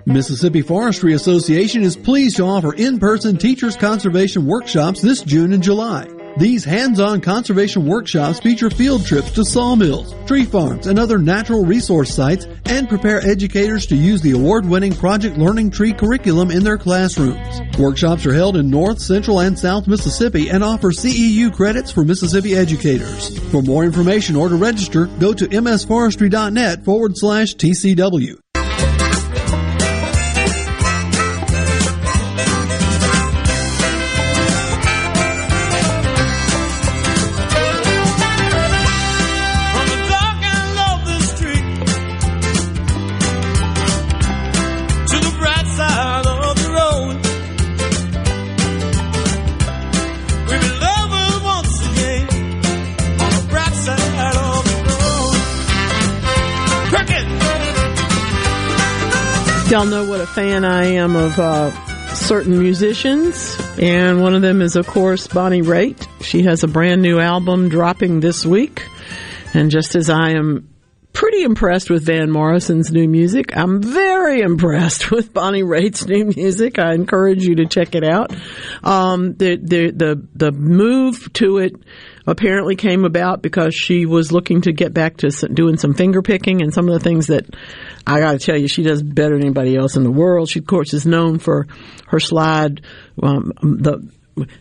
Mississippi 0.08 0.62
Forestry 0.62 1.14
Association 1.14 1.82
is 1.82 1.96
pleased 1.96 2.36
to 2.36 2.44
offer 2.44 2.72
in-person 2.72 3.38
teachers 3.38 3.74
conservation 3.74 4.46
workshops 4.46 5.02
this 5.02 5.20
June 5.20 5.52
and 5.52 5.60
July. 5.60 6.06
These 6.38 6.64
hands-on 6.64 7.22
conservation 7.22 7.86
workshops 7.86 8.38
feature 8.38 8.70
field 8.70 9.04
trips 9.04 9.32
to 9.32 9.44
sawmills, 9.44 10.14
tree 10.28 10.44
farms, 10.44 10.86
and 10.86 11.00
other 11.00 11.18
natural 11.18 11.64
resource 11.64 12.14
sites 12.14 12.46
and 12.66 12.88
prepare 12.88 13.20
educators 13.26 13.84
to 13.86 13.96
use 13.96 14.20
the 14.22 14.30
award-winning 14.30 14.94
Project 14.94 15.38
Learning 15.38 15.72
Tree 15.72 15.92
curriculum 15.92 16.52
in 16.52 16.62
their 16.62 16.78
classrooms. 16.78 17.60
Workshops 17.76 18.24
are 18.26 18.34
held 18.34 18.56
in 18.56 18.70
North, 18.70 19.00
Central, 19.00 19.40
and 19.40 19.58
South 19.58 19.88
Mississippi 19.88 20.50
and 20.50 20.62
offer 20.62 20.92
CEU 20.92 21.52
credits 21.52 21.90
for 21.90 22.04
Mississippi 22.04 22.54
educators. 22.54 23.36
For 23.50 23.60
more 23.60 23.82
information 23.82 24.36
or 24.36 24.48
to 24.50 24.56
register, 24.56 25.06
go 25.18 25.34
to 25.34 25.48
msforestry.net 25.48 26.84
forward 26.84 27.16
slash 27.16 27.56
TCW. 27.56 28.38
Y'all 59.76 59.84
know 59.84 60.08
what 60.08 60.22
a 60.22 60.26
fan 60.26 60.64
I 60.64 60.84
am 60.84 61.16
of 61.16 61.38
uh, 61.38 61.70
certain 62.14 62.58
musicians, 62.58 63.60
and 63.78 64.22
one 64.22 64.34
of 64.34 64.40
them 64.40 64.62
is, 64.62 64.74
of 64.74 64.86
course, 64.86 65.26
Bonnie 65.26 65.60
Raitt. 65.60 66.08
She 66.22 66.44
has 66.44 66.64
a 66.64 66.66
brand 66.66 67.02
new 67.02 67.20
album 67.20 67.68
dropping 67.68 68.20
this 68.20 68.46
week, 68.46 68.88
and 69.52 69.70
just 69.70 69.94
as 69.94 70.08
I 70.08 70.30
am 70.30 70.70
pretty 71.12 71.42
impressed 71.42 71.90
with 71.90 72.06
Van 72.06 72.30
Morrison's 72.30 72.90
new 72.90 73.06
music, 73.06 73.54
I'm 73.54 73.82
very 73.82 74.40
impressed 74.40 75.10
with 75.10 75.34
Bonnie 75.34 75.62
Raitt's 75.62 76.06
new 76.06 76.24
music. 76.34 76.78
I 76.78 76.94
encourage 76.94 77.44
you 77.44 77.56
to 77.56 77.66
check 77.66 77.94
it 77.94 78.02
out. 78.02 78.34
Um, 78.82 79.34
the 79.34 79.56
the 79.56 79.90
the 79.90 80.26
the 80.34 80.52
move 80.52 81.30
to 81.34 81.58
it 81.58 81.74
apparently 82.26 82.76
came 82.76 83.04
about 83.04 83.42
because 83.42 83.74
she 83.74 84.06
was 84.06 84.32
looking 84.32 84.62
to 84.62 84.72
get 84.72 84.92
back 84.92 85.18
to 85.18 85.30
doing 85.52 85.76
some 85.76 85.94
finger 85.94 86.22
picking 86.22 86.62
and 86.62 86.74
some 86.74 86.88
of 86.88 86.94
the 86.94 87.00
things 87.00 87.28
that 87.28 87.46
I 88.06 88.20
got 88.20 88.32
to 88.32 88.38
tell 88.38 88.56
you, 88.56 88.68
she 88.68 88.82
does 88.82 89.02
better 89.02 89.34
than 89.34 89.46
anybody 89.46 89.76
else 89.76 89.96
in 89.96 90.02
the 90.02 90.10
world. 90.10 90.48
She, 90.48 90.58
of 90.58 90.66
course, 90.66 90.92
is 90.94 91.06
known 91.06 91.38
for 91.38 91.66
her 92.08 92.20
slide, 92.20 92.82
um, 93.22 93.52
the 93.62 94.08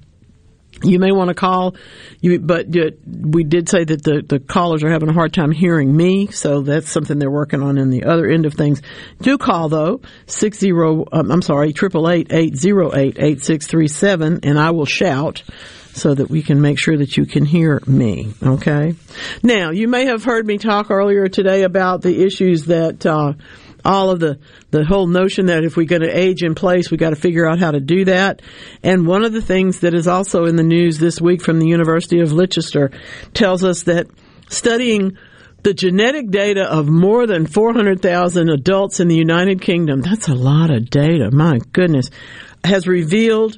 you 0.83 0.99
may 0.99 1.11
want 1.11 1.29
to 1.29 1.33
call, 1.33 1.75
you, 2.19 2.39
but 2.39 2.67
we 3.05 3.43
did 3.43 3.69
say 3.69 3.83
that 3.83 4.03
the, 4.03 4.23
the 4.27 4.39
callers 4.39 4.83
are 4.83 4.89
having 4.89 5.09
a 5.09 5.13
hard 5.13 5.33
time 5.33 5.51
hearing 5.51 5.95
me, 5.95 6.27
so 6.27 6.61
that's 6.61 6.89
something 6.89 7.19
they're 7.19 7.29
working 7.31 7.61
on 7.61 7.77
in 7.77 7.89
the 7.89 8.05
other 8.05 8.27
end 8.27 8.45
of 8.45 8.53
things. 8.53 8.81
Do 9.21 9.37
call 9.37 9.69
though, 9.69 10.01
six 10.25 10.59
zero, 10.59 11.05
um, 11.11 11.31
I'm 11.31 11.41
sorry, 11.41 11.73
triple 11.73 12.09
eight 12.09 12.27
eight 12.31 12.55
zero 12.55 12.95
eight 12.95 13.17
eight 13.19 13.43
six 13.43 13.67
three 13.67 13.87
seven, 13.87 14.39
and 14.43 14.59
I 14.59 14.71
will 14.71 14.85
shout 14.85 15.43
so 15.93 16.13
that 16.13 16.29
we 16.29 16.41
can 16.41 16.61
make 16.61 16.79
sure 16.79 16.97
that 16.97 17.17
you 17.17 17.25
can 17.25 17.43
hear 17.43 17.81
me. 17.85 18.33
Okay. 18.41 18.95
Now, 19.43 19.71
you 19.71 19.89
may 19.89 20.05
have 20.05 20.23
heard 20.23 20.45
me 20.45 20.57
talk 20.57 20.89
earlier 20.89 21.27
today 21.27 21.63
about 21.63 22.01
the 22.01 22.23
issues 22.23 22.67
that, 22.67 23.05
uh, 23.05 23.33
all 23.83 24.09
of 24.09 24.19
the 24.19 24.39
the 24.71 24.85
whole 24.85 25.07
notion 25.07 25.47
that 25.47 25.63
if 25.63 25.75
we're 25.75 25.85
going 25.85 26.01
to 26.01 26.17
age 26.17 26.43
in 26.43 26.55
place, 26.55 26.91
we 26.91 26.97
got 26.97 27.11
to 27.11 27.15
figure 27.15 27.47
out 27.47 27.59
how 27.59 27.71
to 27.71 27.79
do 27.79 28.05
that. 28.05 28.41
And 28.83 29.07
one 29.07 29.23
of 29.23 29.33
the 29.33 29.41
things 29.41 29.79
that 29.81 29.93
is 29.93 30.07
also 30.07 30.45
in 30.45 30.55
the 30.55 30.63
news 30.63 30.99
this 30.99 31.19
week 31.19 31.41
from 31.41 31.59
the 31.59 31.67
University 31.67 32.19
of 32.19 32.31
Leicester 32.31 32.91
tells 33.33 33.63
us 33.63 33.83
that 33.83 34.07
studying 34.49 35.17
the 35.63 35.73
genetic 35.73 36.29
data 36.29 36.63
of 36.63 36.87
more 36.87 37.27
than 37.27 37.45
400,000 37.45 38.49
adults 38.49 38.99
in 38.99 39.07
the 39.07 39.15
United 39.15 39.61
Kingdom, 39.61 40.01
that's 40.01 40.27
a 40.27 40.33
lot 40.33 40.71
of 40.71 40.89
data, 40.89 41.29
my 41.31 41.59
goodness, 41.71 42.09
has 42.63 42.87
revealed 42.87 43.57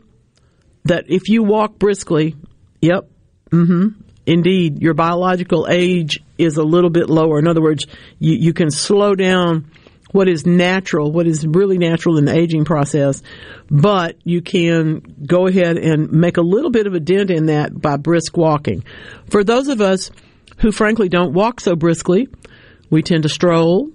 that 0.85 1.05
if 1.07 1.29
you 1.29 1.43
walk 1.43 1.79
briskly, 1.79 2.35
yep, 2.81 3.09
mm-hmm, 3.51 3.99
indeed, 4.25 4.81
your 4.81 4.93
biological 4.93 5.67
age 5.69 6.21
is 6.37 6.57
a 6.57 6.63
little 6.63 6.89
bit 6.89 7.09
lower. 7.09 7.39
In 7.39 7.47
other 7.47 7.61
words, 7.61 7.85
you, 8.19 8.35
you 8.35 8.53
can 8.53 8.69
slow 8.69 9.15
down 9.15 9.71
what 10.13 10.29
is 10.29 10.45
natural, 10.45 11.11
what 11.11 11.27
is 11.27 11.45
really 11.45 11.77
natural 11.77 12.17
in 12.17 12.25
the 12.25 12.33
aging 12.33 12.63
process, 12.63 13.21
but 13.69 14.15
you 14.23 14.41
can 14.41 15.01
go 15.25 15.47
ahead 15.47 15.77
and 15.77 16.11
make 16.11 16.37
a 16.37 16.41
little 16.41 16.71
bit 16.71 16.87
of 16.87 16.93
a 16.93 16.99
dent 16.99 17.29
in 17.29 17.47
that 17.47 17.81
by 17.81 17.97
brisk 17.97 18.37
walking. 18.37 18.85
For 19.29 19.43
those 19.43 19.67
of 19.67 19.81
us 19.81 20.11
who 20.59 20.71
frankly 20.71 21.09
don't 21.09 21.33
walk 21.33 21.59
so 21.59 21.75
briskly, 21.75 22.29
we 22.91 23.01
tend 23.01 23.23
to 23.23 23.29
stroll, 23.29 23.89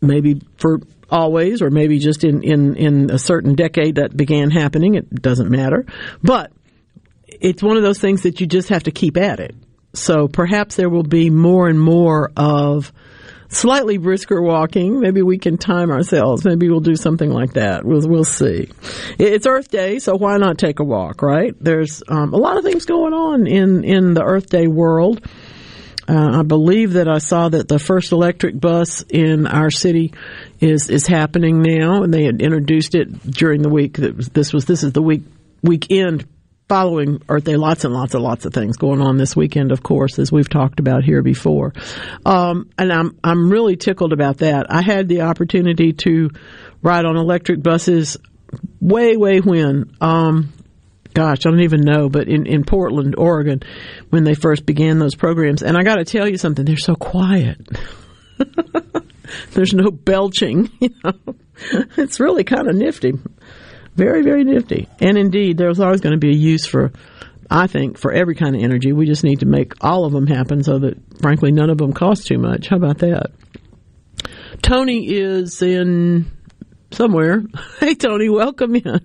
maybe 0.00 0.40
for 0.56 0.80
always, 1.10 1.60
or 1.60 1.70
maybe 1.70 1.98
just 1.98 2.22
in, 2.22 2.44
in, 2.44 2.76
in 2.76 3.10
a 3.10 3.18
certain 3.18 3.56
decade 3.56 3.96
that 3.96 4.16
began 4.16 4.48
happening. 4.48 4.94
It 4.94 5.10
doesn't 5.12 5.50
matter. 5.50 5.86
But 6.22 6.52
it's 7.26 7.64
one 7.64 7.76
of 7.76 7.82
those 7.82 7.98
things 7.98 8.22
that 8.22 8.40
you 8.40 8.46
just 8.46 8.68
have 8.68 8.84
to 8.84 8.92
keep 8.92 9.16
at 9.16 9.40
it. 9.40 9.56
So 9.92 10.28
perhaps 10.28 10.76
there 10.76 10.88
will 10.88 11.02
be 11.02 11.30
more 11.30 11.68
and 11.68 11.80
more 11.80 12.30
of 12.36 12.92
slightly 13.50 13.98
brisker 13.98 14.40
walking. 14.40 15.00
Maybe 15.00 15.22
we 15.22 15.38
can 15.38 15.58
time 15.58 15.90
ourselves. 15.90 16.44
Maybe 16.44 16.68
we'll 16.68 16.80
do 16.80 16.96
something 16.96 17.30
like 17.30 17.54
that. 17.54 17.84
We'll 17.84 18.08
we'll 18.08 18.24
see. 18.24 18.70
It's 19.18 19.46
Earth 19.46 19.70
Day, 19.70 19.98
so 19.98 20.16
why 20.16 20.38
not 20.38 20.58
take 20.58 20.78
a 20.78 20.84
walk? 20.84 21.22
Right? 21.22 21.54
There's 21.60 22.02
um, 22.08 22.32
a 22.32 22.38
lot 22.38 22.56
of 22.56 22.64
things 22.64 22.86
going 22.86 23.12
on 23.12 23.46
in 23.46 23.84
in 23.84 24.14
the 24.14 24.22
Earth 24.22 24.48
Day 24.48 24.66
world. 24.66 25.26
Uh, 26.08 26.40
I 26.40 26.42
believe 26.42 26.94
that 26.94 27.08
I 27.08 27.18
saw 27.18 27.48
that 27.48 27.68
the 27.68 27.78
first 27.78 28.10
electric 28.10 28.58
bus 28.58 29.04
in 29.08 29.46
our 29.46 29.70
city 29.70 30.12
is 30.60 30.88
is 30.88 31.06
happening 31.06 31.62
now, 31.62 32.02
and 32.02 32.12
they 32.12 32.24
had 32.24 32.40
introduced 32.40 32.94
it 32.94 33.30
during 33.30 33.62
the 33.62 33.68
week. 33.68 33.96
This 33.96 34.52
was 34.52 34.64
this 34.64 34.82
is 34.82 34.92
the 34.92 35.02
week 35.02 35.22
weekend 35.62 36.26
following 36.70 37.20
Earth 37.28 37.42
Day, 37.42 37.56
lots 37.56 37.84
and 37.84 37.92
lots 37.92 38.14
and 38.14 38.22
lots 38.22 38.44
of 38.44 38.54
things 38.54 38.76
going 38.76 39.00
on 39.00 39.16
this 39.16 39.34
weekend, 39.34 39.72
of 39.72 39.82
course, 39.82 40.20
as 40.20 40.30
we've 40.30 40.48
talked 40.48 40.78
about 40.78 41.02
here 41.02 41.20
before. 41.20 41.72
Um, 42.24 42.70
and 42.78 42.92
I'm 42.92 43.18
I'm 43.24 43.50
really 43.50 43.74
tickled 43.74 44.12
about 44.12 44.38
that. 44.38 44.66
I 44.70 44.80
had 44.80 45.08
the 45.08 45.22
opportunity 45.22 45.92
to 46.04 46.30
ride 46.80 47.06
on 47.06 47.16
electric 47.16 47.60
buses 47.60 48.18
way, 48.80 49.16
way 49.16 49.40
when. 49.40 49.96
Um, 50.00 50.52
gosh, 51.12 51.38
I 51.44 51.50
don't 51.50 51.62
even 51.62 51.80
know, 51.80 52.08
but 52.08 52.28
in, 52.28 52.46
in 52.46 52.62
Portland, 52.62 53.16
Oregon, 53.18 53.62
when 54.10 54.22
they 54.22 54.34
first 54.34 54.64
began 54.64 55.00
those 55.00 55.16
programs. 55.16 55.64
And 55.64 55.76
I 55.76 55.82
got 55.82 55.96
to 55.96 56.04
tell 56.04 56.28
you 56.28 56.38
something, 56.38 56.64
they're 56.64 56.76
so 56.76 56.94
quiet. 56.94 57.58
There's 59.50 59.74
no 59.74 59.90
belching, 59.90 60.70
you 60.80 60.90
know. 61.02 61.34
It's 61.96 62.20
really 62.20 62.44
kind 62.44 62.68
of 62.68 62.76
nifty. 62.76 63.14
Very, 64.00 64.22
very 64.22 64.44
nifty. 64.44 64.88
And 64.98 65.18
indeed, 65.18 65.58
there's 65.58 65.78
always 65.78 66.00
going 66.00 66.14
to 66.14 66.18
be 66.18 66.30
a 66.30 66.34
use 66.34 66.64
for, 66.64 66.90
I 67.50 67.66
think, 67.66 67.98
for 67.98 68.10
every 68.10 68.34
kind 68.34 68.56
of 68.56 68.62
energy. 68.62 68.94
We 68.94 69.04
just 69.04 69.24
need 69.24 69.40
to 69.40 69.46
make 69.46 69.74
all 69.84 70.06
of 70.06 70.12
them 70.14 70.26
happen 70.26 70.64
so 70.64 70.78
that, 70.78 70.96
frankly, 71.20 71.52
none 71.52 71.68
of 71.68 71.76
them 71.76 71.92
cost 71.92 72.26
too 72.26 72.38
much. 72.38 72.68
How 72.68 72.76
about 72.76 72.96
that? 73.00 73.32
Tony 74.62 75.06
is 75.06 75.60
in 75.60 76.32
somewhere. 76.90 77.42
Hey, 77.78 77.94
Tony, 77.94 78.30
welcome 78.30 78.74
in. 78.74 79.00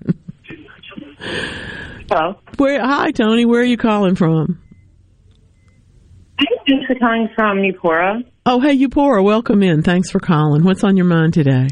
Hello. 2.09 2.35
Where? 2.55 2.79
Hi, 2.79 3.11
Tony. 3.11 3.43
Where 3.43 3.59
are 3.59 3.65
you 3.65 3.77
calling 3.77 4.15
from? 4.15 4.61
I'm 6.39 6.45
just 6.87 6.99
calling 7.01 7.27
from 7.35 7.57
Eupora. 7.57 8.23
Oh, 8.45 8.61
hey, 8.61 8.77
Eupora. 8.77 9.21
Welcome 9.21 9.61
in. 9.61 9.81
Thanks 9.81 10.09
for 10.09 10.21
calling. 10.21 10.63
What's 10.63 10.85
on 10.85 10.95
your 10.95 11.05
mind 11.05 11.33
today? 11.33 11.67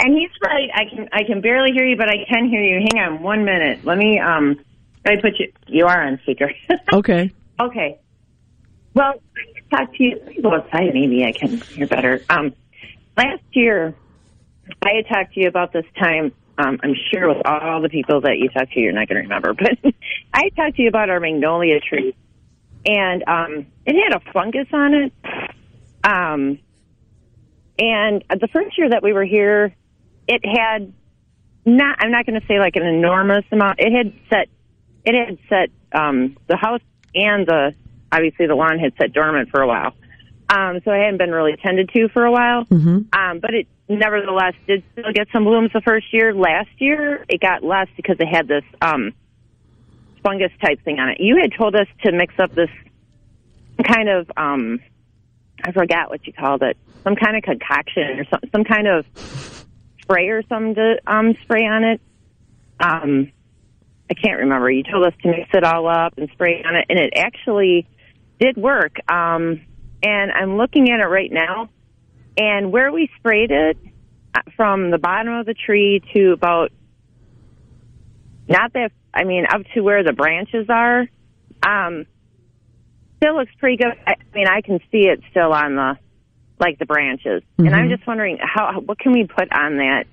And 0.00 0.16
he's 0.16 0.30
right. 0.42 0.68
I 0.74 0.84
can 0.84 1.08
I 1.12 1.24
can 1.24 1.40
barely 1.40 1.72
hear 1.72 1.84
you, 1.84 1.96
but 1.96 2.08
I 2.08 2.24
can 2.28 2.48
hear 2.48 2.62
you. 2.62 2.86
Hang 2.92 3.02
on 3.02 3.22
one 3.22 3.44
minute. 3.44 3.84
Let 3.84 3.98
me 3.98 4.18
um. 4.18 4.60
I 5.04 5.16
put 5.16 5.38
you. 5.38 5.52
You 5.66 5.86
are 5.86 6.06
on 6.06 6.18
speaker. 6.22 6.52
okay. 6.92 7.32
Okay. 7.60 7.98
Well, 8.94 9.14
talk 9.70 9.94
to 9.94 10.02
you. 10.02 10.20
Go 10.42 10.54
outside. 10.54 10.92
Maybe 10.92 11.24
I 11.24 11.32
can 11.32 11.56
hear 11.58 11.86
better. 11.86 12.22
Um, 12.28 12.52
last 13.16 13.42
year, 13.52 13.94
I 14.82 14.90
had 14.96 15.08
talked 15.08 15.34
to 15.34 15.40
you 15.40 15.48
about 15.48 15.72
this 15.72 15.84
time. 15.98 16.32
Um, 16.58 16.78
I'm 16.82 16.94
sure 17.10 17.28
with 17.28 17.46
all 17.46 17.80
the 17.80 17.88
people 17.88 18.20
that 18.22 18.38
you 18.38 18.48
talked 18.48 18.72
to, 18.72 18.80
you're 18.80 18.92
not 18.92 19.08
going 19.08 19.16
to 19.16 19.22
remember, 19.22 19.54
but 19.82 19.94
I 20.34 20.48
talked 20.50 20.76
to 20.76 20.82
you 20.82 20.88
about 20.88 21.10
our 21.10 21.20
magnolia 21.20 21.80
tree, 21.80 22.14
and 22.84 23.22
um, 23.28 23.66
it 23.86 23.94
had 23.94 24.20
a 24.20 24.32
fungus 24.32 24.66
on 24.72 24.94
it. 24.94 25.12
Um, 26.04 26.58
and 27.78 28.24
the 28.28 28.48
first 28.48 28.76
year 28.76 28.90
that 28.90 29.02
we 29.02 29.12
were 29.12 29.24
here, 29.24 29.74
it 30.28 30.44
had 30.44 30.92
not 31.64 31.96
I'm 32.00 32.10
not 32.12 32.26
going 32.26 32.40
to 32.40 32.46
say 32.46 32.58
like 32.58 32.76
an 32.76 32.86
enormous 32.86 33.44
amount. 33.50 33.80
It 33.80 33.92
had 33.92 34.12
set 34.30 34.48
it 35.04 35.14
had 35.14 35.38
set 35.48 35.70
um, 35.98 36.36
the 36.46 36.56
house 36.56 36.82
and 37.14 37.46
the 37.46 37.74
obviously 38.12 38.46
the 38.46 38.54
lawn 38.54 38.78
had 38.78 38.92
set 39.00 39.12
dormant 39.12 39.50
for 39.50 39.60
a 39.60 39.66
while. 39.66 39.94
Um, 40.50 40.80
so 40.84 40.92
it 40.92 40.98
hadn't 40.98 41.18
been 41.18 41.30
really 41.30 41.56
tended 41.56 41.90
to 41.94 42.08
for 42.08 42.24
a 42.24 42.32
while. 42.32 42.64
Mm-hmm. 42.64 43.18
Um, 43.18 43.38
but 43.40 43.54
it 43.54 43.66
nevertheless 43.88 44.54
did 44.66 44.82
still 44.92 45.12
get 45.12 45.28
some 45.32 45.44
blooms 45.44 45.70
the 45.72 45.80
first 45.80 46.12
year. 46.12 46.34
Last 46.34 46.70
year 46.78 47.24
it 47.28 47.40
got 47.40 47.62
less 47.62 47.88
because 47.96 48.16
it 48.20 48.28
had 48.28 48.48
this 48.48 48.64
um, 48.80 49.12
fungus 50.22 50.52
type 50.62 50.82
thing 50.84 50.98
on 50.98 51.10
it. 51.10 51.20
You 51.20 51.38
had 51.40 51.52
told 51.56 51.74
us 51.74 51.86
to 52.04 52.12
mix 52.12 52.34
up 52.38 52.54
this 52.54 52.70
kind 53.84 54.08
of 54.08 54.30
um, 54.36 54.80
I 55.64 55.72
forgot 55.72 56.10
what 56.10 56.26
you 56.26 56.32
called 56.32 56.62
it, 56.62 56.76
some 57.04 57.16
kind 57.16 57.36
of 57.36 57.42
concoction 57.42 58.20
or 58.20 58.24
some 58.24 58.40
some 58.52 58.64
kind 58.64 58.86
of 58.86 59.06
spray 60.08 60.28
or 60.28 60.42
something 60.48 60.74
to 60.74 60.96
um, 61.06 61.34
spray 61.42 61.66
on 61.66 61.84
it. 61.84 62.00
Um, 62.80 63.30
I 64.10 64.14
can't 64.14 64.38
remember. 64.40 64.70
You 64.70 64.82
told 64.84 65.06
us 65.06 65.12
to 65.22 65.28
mix 65.28 65.50
it 65.52 65.64
all 65.64 65.86
up 65.86 66.14
and 66.16 66.30
spray 66.32 66.62
on 66.64 66.76
it, 66.76 66.86
and 66.88 66.98
it 66.98 67.12
actually 67.14 67.86
did 68.40 68.56
work. 68.56 68.96
Um, 69.10 69.60
and 70.02 70.32
I'm 70.32 70.56
looking 70.56 70.90
at 70.90 71.00
it 71.00 71.08
right 71.08 71.30
now, 71.30 71.68
and 72.38 72.72
where 72.72 72.90
we 72.90 73.10
sprayed 73.18 73.50
it 73.50 73.76
uh, 74.34 74.40
from 74.56 74.90
the 74.90 74.98
bottom 74.98 75.34
of 75.34 75.44
the 75.44 75.54
tree 75.54 76.02
to 76.14 76.32
about 76.32 76.72
not 78.48 78.72
that 78.72 78.92
I 79.12 79.24
mean 79.24 79.44
up 79.46 79.62
to 79.74 79.82
where 79.82 80.02
the 80.02 80.14
branches 80.14 80.68
are, 80.70 81.06
um, 81.62 82.06
still 83.18 83.36
looks 83.36 83.52
pretty 83.58 83.76
good. 83.76 83.92
I, 84.06 84.12
I 84.12 84.34
mean, 84.34 84.46
I 84.46 84.62
can 84.62 84.78
see 84.90 85.08
it 85.08 85.20
still 85.30 85.52
on 85.52 85.74
the 85.74 85.98
like 86.60 86.78
the 86.78 86.86
branches. 86.86 87.42
Mm-hmm. 87.42 87.66
And 87.66 87.74
I'm 87.74 87.88
just 87.88 88.06
wondering 88.06 88.38
how 88.42 88.80
what 88.80 88.98
can 88.98 89.12
we 89.12 89.26
put 89.26 89.52
on 89.52 89.76
that 89.76 90.04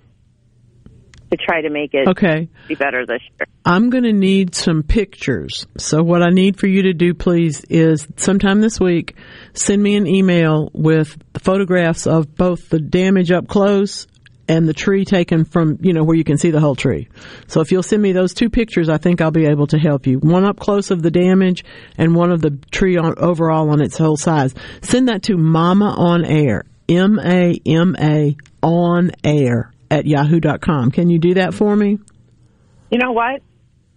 to 1.32 1.38
try 1.38 1.62
to 1.62 1.70
make 1.70 1.94
it 1.94 2.08
Okay. 2.08 2.48
be 2.68 2.76
better 2.76 3.06
this 3.06 3.22
year. 3.38 3.48
I'm 3.66 3.90
going 3.90 4.04
to 4.04 4.14
need 4.14 4.54
some 4.54 4.84
pictures. 4.84 5.66
So 5.78 6.04
what 6.04 6.22
I 6.22 6.30
need 6.30 6.60
for 6.60 6.68
you 6.68 6.84
to 6.84 6.94
do, 6.94 7.14
please, 7.14 7.64
is 7.70 8.08
sometime 8.18 8.62
this 8.62 8.80
week, 8.80 9.16
send 9.54 9.82
me 9.82 9.96
an 9.96 10.06
email 10.06 10.70
with 10.74 11.18
photographs 11.40 12.06
of 12.06 12.36
both 12.36 12.70
the 12.70 12.80
damage 12.80 13.32
up 13.32 13.48
close 13.48 14.08
and 14.48 14.68
the 14.68 14.74
tree 14.74 15.06
taken 15.06 15.46
from, 15.46 15.78
you 15.82 15.94
know, 15.94 16.04
where 16.04 16.16
you 16.16 16.24
can 16.24 16.38
see 16.38 16.52
the 16.52 16.60
whole 16.60 16.76
tree. 16.76 17.08
So 17.48 17.62
if 17.62 17.72
you'll 17.72 17.84
send 17.84 18.02
me 18.02 18.12
those 18.12 18.34
two 18.34 18.50
pictures, 18.50 18.90
I 18.90 18.98
think 18.98 19.22
I'll 19.22 19.32
be 19.32 19.46
able 19.46 19.68
to 19.68 19.78
help 19.78 20.08
you. 20.08 20.20
One 20.20 20.46
up 20.46 20.60
close 20.60 20.92
of 20.92 21.02
the 21.02 21.12
damage 21.12 21.64
and 21.98 22.16
one 22.16 22.32
of 22.32 22.42
the 22.42 22.52
tree 22.72 22.98
on, 22.98 23.16
overall 23.18 23.70
on 23.70 23.82
its 23.82 23.98
whole 23.98 24.18
size. 24.18 24.54
Send 24.82 25.10
that 25.10 25.24
to 25.24 25.38
Mama 25.38 25.96
on 25.98 26.26
Air. 26.26 26.64
M-A-M-A 26.88 28.38
on 28.62 29.12
air 29.24 29.72
at 29.90 30.06
yahoo.com. 30.06 30.92
Can 30.92 31.10
you 31.10 31.20
do 31.20 31.36
that 31.36 31.54
for 31.54 31.76
me? 31.76 32.00
You 32.92 33.00
know 33.00 33.12
what? 33.12 33.42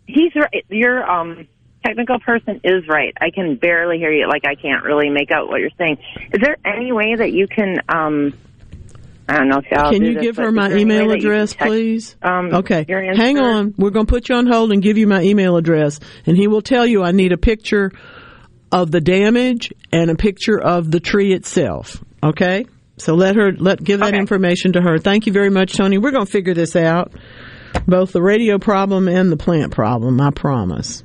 He's 0.07 0.35
right. 0.35 0.65
Your 0.71 1.09
um, 1.09 1.47
technical 1.85 2.19
person 2.21 2.61
is 2.65 2.89
right. 2.89 3.13
I 3.21 3.31
can 3.31 3.57
barely 3.57 3.99
hear 3.99 4.11
you. 4.11 4.27
Like 4.27 4.45
I 4.47 4.55
can't 4.55 4.85
really 4.85 5.11
make 5.11 5.31
out 5.31 5.49
what 5.49 5.61
you're 5.61 5.71
saying. 5.77 5.99
Is 6.33 6.41
there 6.41 6.57
any 6.65 6.93
way 6.93 7.15
that 7.15 7.33
you 7.33 7.47
can? 7.47 7.81
Um, 7.89 8.35
I 9.29 9.37
don't 9.37 9.49
know 9.49 9.59
if 9.59 9.69
Can 9.69 10.05
you 10.05 10.15
this, 10.15 10.23
give 10.23 10.37
her 10.39 10.51
my 10.51 10.69
there 10.69 10.79
any 10.79 10.87
way 10.87 10.97
email 10.97 11.09
that 11.09 11.17
you 11.17 11.21
can 11.21 11.31
address, 11.31 11.53
text, 11.53 11.67
please? 11.67 12.17
Um, 12.23 12.55
okay. 12.55 12.87
Hang 12.89 13.39
on. 13.39 13.75
We're 13.77 13.91
going 13.91 14.07
to 14.07 14.11
put 14.11 14.31
you 14.31 14.37
on 14.37 14.47
hold 14.47 14.73
and 14.73 14.83
give 14.83 14.97
you 14.97 15.07
my 15.07 15.21
email 15.21 15.57
address, 15.57 16.01
and 16.25 16.37
he 16.37 16.47
will 16.47 16.63
tell 16.63 16.87
you 16.87 17.03
I 17.03 17.13
need 17.13 17.33
a 17.33 17.37
picture 17.39 17.93
of 18.73 18.91
the 18.91 19.03
damage 19.03 19.73
and 19.93 20.11
a 20.11 20.15
picture 20.15 20.59
of 20.59 20.91
the 20.91 21.01
tree 21.01 21.35
itself. 21.35 22.03
Okay? 22.23 22.65
So 22.97 23.15
let 23.15 23.37
her 23.37 23.53
let 23.53 23.83
give 23.83 24.01
that 24.01 24.15
information 24.15 24.73
to 24.73 24.81
her. 24.81 24.99
Thank 24.99 25.27
you 25.27 25.33
very 25.33 25.51
much, 25.51 25.77
Tony. 25.77 25.99
We're 25.99 26.11
going 26.11 26.27
to 26.27 26.33
figure 26.33 26.55
this 26.55 26.75
out. 26.75 27.13
Both 27.87 28.13
the 28.13 28.23
radio 28.23 28.59
problem 28.59 29.09
and 29.09 29.31
the 29.31 29.37
plant 29.37 29.73
problem, 29.73 30.21
I 30.21 30.31
promise. 30.31 31.05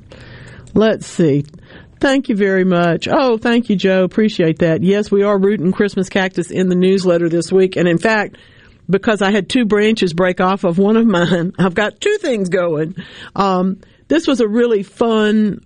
Let's 0.74 1.06
see. 1.06 1.46
Thank 2.04 2.28
you 2.28 2.36
very 2.36 2.66
much. 2.66 3.08
Oh, 3.10 3.38
thank 3.38 3.70
you, 3.70 3.78
Joe. 3.78 4.04
Appreciate 4.04 4.60
that. 4.60 4.84
Yes, 4.84 5.10
we 5.10 5.24
are 5.24 5.40
rooting 5.40 5.72
Christmas 5.72 6.10
cactus 6.10 6.52
in 6.52 6.68
the 6.68 6.76
newsletter 6.76 7.30
this 7.30 7.50
week. 7.50 7.78
And 7.78 7.88
in 7.88 7.98
fact, 7.98 8.36
because 8.90 9.22
I 9.22 9.32
had 9.32 9.48
two 9.48 9.64
branches 9.64 10.12
break 10.14 10.42
off 10.42 10.66
of 10.66 10.78
one 10.78 10.98
of 10.98 11.06
mine, 11.06 11.54
I've 11.58 11.76
got 11.76 12.02
two 12.02 12.18
things 12.18 12.50
going. 12.50 12.98
Um, 13.38 13.80
this 14.10 14.28
was 14.28 14.42
a 14.42 14.48
really 14.50 14.84
fun 14.84 15.62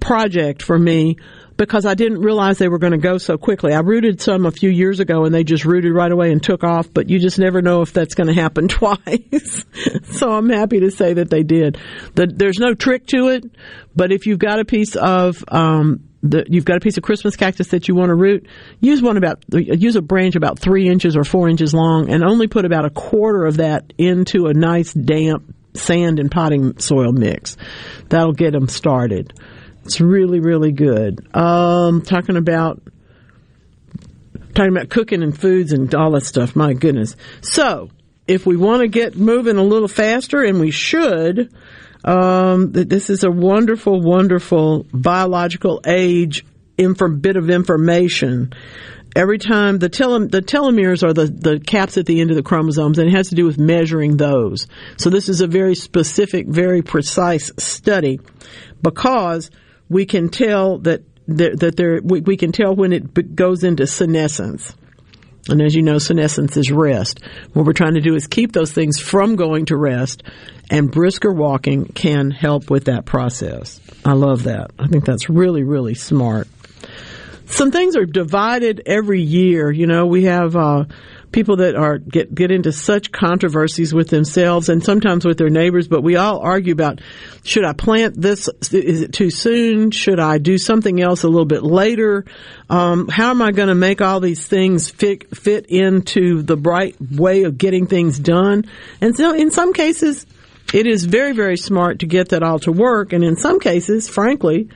project 0.00 0.64
for 0.64 0.76
me 0.76 1.18
because 1.60 1.84
I 1.84 1.92
didn't 1.92 2.22
realize 2.22 2.56
they 2.56 2.70
were 2.70 2.78
going 2.78 2.94
to 2.94 2.98
go 2.98 3.18
so 3.18 3.36
quickly. 3.36 3.74
I 3.74 3.80
rooted 3.80 4.22
some 4.22 4.46
a 4.46 4.50
few 4.50 4.70
years 4.70 4.98
ago 4.98 5.26
and 5.26 5.34
they 5.34 5.44
just 5.44 5.66
rooted 5.66 5.92
right 5.92 6.10
away 6.10 6.32
and 6.32 6.42
took 6.42 6.64
off, 6.64 6.90
but 6.90 7.10
you 7.10 7.18
just 7.18 7.38
never 7.38 7.60
know 7.60 7.82
if 7.82 7.92
that's 7.92 8.14
going 8.14 8.28
to 8.28 8.32
happen 8.32 8.66
twice. 8.68 9.66
so 10.04 10.32
I'm 10.32 10.48
happy 10.48 10.80
to 10.80 10.90
say 10.90 11.12
that 11.12 11.28
they 11.28 11.42
did. 11.42 11.76
The, 12.14 12.28
there's 12.28 12.58
no 12.58 12.72
trick 12.72 13.06
to 13.08 13.28
it, 13.28 13.44
but 13.94 14.10
if 14.10 14.26
you've 14.26 14.38
got 14.38 14.58
a 14.58 14.64
piece 14.64 14.96
of, 14.96 15.44
um, 15.48 16.08
the, 16.22 16.46
you've 16.48 16.64
got 16.64 16.78
a 16.78 16.80
piece 16.80 16.96
of 16.96 17.02
Christmas 17.02 17.36
cactus 17.36 17.68
that 17.68 17.88
you 17.88 17.94
want 17.94 18.08
to 18.08 18.14
root, 18.14 18.46
use 18.80 19.02
one 19.02 19.18
about, 19.18 19.44
use 19.52 19.96
a 19.96 20.02
branch 20.02 20.36
about 20.36 20.58
three 20.58 20.88
inches 20.88 21.14
or 21.14 21.24
four 21.24 21.46
inches 21.50 21.74
long 21.74 22.08
and 22.08 22.24
only 22.24 22.46
put 22.46 22.64
about 22.64 22.86
a 22.86 22.90
quarter 22.90 23.44
of 23.44 23.58
that 23.58 23.92
into 23.98 24.46
a 24.46 24.54
nice 24.54 24.94
damp 24.94 25.54
sand 25.74 26.18
and 26.18 26.30
potting 26.30 26.78
soil 26.78 27.12
mix. 27.12 27.58
That'll 28.08 28.32
get 28.32 28.52
them 28.52 28.68
started. 28.68 29.34
It's 29.84 30.00
really, 30.00 30.40
really 30.40 30.72
good. 30.72 31.34
Um, 31.34 32.02
talking 32.02 32.36
about 32.36 32.82
talking 34.54 34.76
about 34.76 34.90
cooking 34.90 35.22
and 35.22 35.38
foods 35.38 35.72
and 35.72 35.94
all 35.94 36.10
that 36.12 36.26
stuff. 36.26 36.54
My 36.56 36.74
goodness. 36.74 37.16
So, 37.40 37.90
if 38.26 38.46
we 38.46 38.56
want 38.56 38.82
to 38.82 38.88
get 38.88 39.16
moving 39.16 39.56
a 39.56 39.62
little 39.62 39.88
faster, 39.88 40.42
and 40.42 40.60
we 40.60 40.70
should, 40.70 41.52
um, 42.04 42.72
this 42.72 43.10
is 43.10 43.24
a 43.24 43.30
wonderful, 43.30 44.00
wonderful 44.00 44.86
biological 44.92 45.80
age 45.86 46.44
bit 47.08 47.36
of 47.36 47.50
information. 47.50 48.52
Every 49.16 49.38
time 49.38 49.78
the 49.78 49.88
the 49.88 50.40
telomeres 50.40 51.02
are 51.02 51.12
the, 51.12 51.26
the 51.26 51.58
caps 51.58 51.98
at 51.98 52.06
the 52.06 52.20
end 52.20 52.30
of 52.30 52.36
the 52.36 52.42
chromosomes, 52.42 52.98
and 52.98 53.08
it 53.08 53.14
has 53.14 53.28
to 53.30 53.34
do 53.34 53.44
with 53.44 53.58
measuring 53.58 54.16
those. 54.16 54.68
So 54.96 55.10
this 55.10 55.28
is 55.28 55.40
a 55.40 55.46
very 55.46 55.74
specific, 55.74 56.46
very 56.46 56.80
precise 56.82 57.50
study 57.58 58.20
because 58.80 59.50
we 59.90 60.06
can 60.06 60.30
tell 60.30 60.78
that 60.78 61.02
that, 61.28 61.60
that 61.60 61.76
there 61.76 62.00
we, 62.02 62.20
we 62.22 62.36
can 62.36 62.52
tell 62.52 62.74
when 62.74 62.92
it 62.92 63.36
goes 63.36 63.62
into 63.62 63.86
senescence. 63.86 64.74
And 65.48 65.60
as 65.62 65.74
you 65.74 65.82
know, 65.82 65.98
senescence 65.98 66.56
is 66.56 66.70
rest. 66.70 67.20
What 67.52 67.64
we're 67.66 67.72
trying 67.72 67.94
to 67.94 68.00
do 68.00 68.14
is 68.14 68.26
keep 68.26 68.52
those 68.52 68.72
things 68.72 68.98
from 69.00 69.36
going 69.36 69.66
to 69.66 69.76
rest, 69.76 70.22
and 70.70 70.90
brisker 70.90 71.32
walking 71.32 71.86
can 71.86 72.30
help 72.30 72.70
with 72.70 72.84
that 72.84 73.04
process. 73.04 73.80
I 74.04 74.12
love 74.12 74.44
that. 74.44 74.70
I 74.78 74.86
think 74.86 75.04
that's 75.04 75.28
really, 75.28 75.64
really 75.64 75.94
smart. 75.94 76.46
Some 77.46 77.72
things 77.72 77.96
are 77.96 78.06
divided 78.06 78.82
every 78.86 79.22
year. 79.22 79.72
You 79.72 79.86
know, 79.86 80.06
we 80.06 80.24
have 80.24 80.54
uh, 80.54 80.84
people 81.32 81.56
that 81.56 81.76
are 81.76 81.98
get 81.98 82.34
get 82.34 82.50
into 82.50 82.72
such 82.72 83.12
controversies 83.12 83.94
with 83.94 84.08
themselves 84.08 84.68
and 84.68 84.84
sometimes 84.84 85.24
with 85.24 85.38
their 85.38 85.50
neighbors. 85.50 85.88
But 85.88 86.02
we 86.02 86.16
all 86.16 86.40
argue 86.40 86.72
about 86.72 87.00
should 87.44 87.64
I 87.64 87.72
plant 87.72 88.20
this? 88.20 88.48
Is 88.72 89.02
it 89.02 89.12
too 89.12 89.30
soon? 89.30 89.90
Should 89.90 90.20
I 90.20 90.38
do 90.38 90.58
something 90.58 91.00
else 91.00 91.22
a 91.22 91.28
little 91.28 91.46
bit 91.46 91.62
later? 91.62 92.24
Um, 92.68 93.08
how 93.08 93.30
am 93.30 93.42
I 93.42 93.52
going 93.52 93.68
to 93.68 93.74
make 93.74 94.00
all 94.00 94.20
these 94.20 94.46
things 94.46 94.90
fit 94.90 95.36
fit 95.36 95.66
into 95.66 96.42
the 96.42 96.56
right 96.56 96.96
way 97.00 97.44
of 97.44 97.58
getting 97.58 97.86
things 97.86 98.18
done? 98.18 98.66
And 99.00 99.16
so, 99.16 99.34
in 99.34 99.50
some 99.50 99.72
cases, 99.72 100.26
it 100.72 100.86
is 100.86 101.04
very 101.04 101.32
very 101.32 101.56
smart 101.56 102.00
to 102.00 102.06
get 102.06 102.30
that 102.30 102.42
all 102.42 102.58
to 102.60 102.72
work, 102.72 103.12
and 103.12 103.24
in 103.24 103.36
some 103.36 103.60
cases, 103.60 104.08
frankly. 104.08 104.68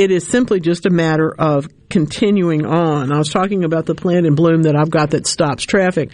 It 0.00 0.10
is 0.10 0.26
simply 0.26 0.60
just 0.60 0.86
a 0.86 0.90
matter 0.90 1.30
of 1.30 1.68
continuing 1.90 2.64
on. 2.64 3.12
I 3.12 3.18
was 3.18 3.28
talking 3.28 3.64
about 3.64 3.84
the 3.84 3.94
plant 3.94 4.24
in 4.24 4.34
bloom 4.34 4.62
that 4.62 4.74
I've 4.74 4.88
got 4.88 5.10
that 5.10 5.26
stops 5.26 5.64
traffic. 5.64 6.08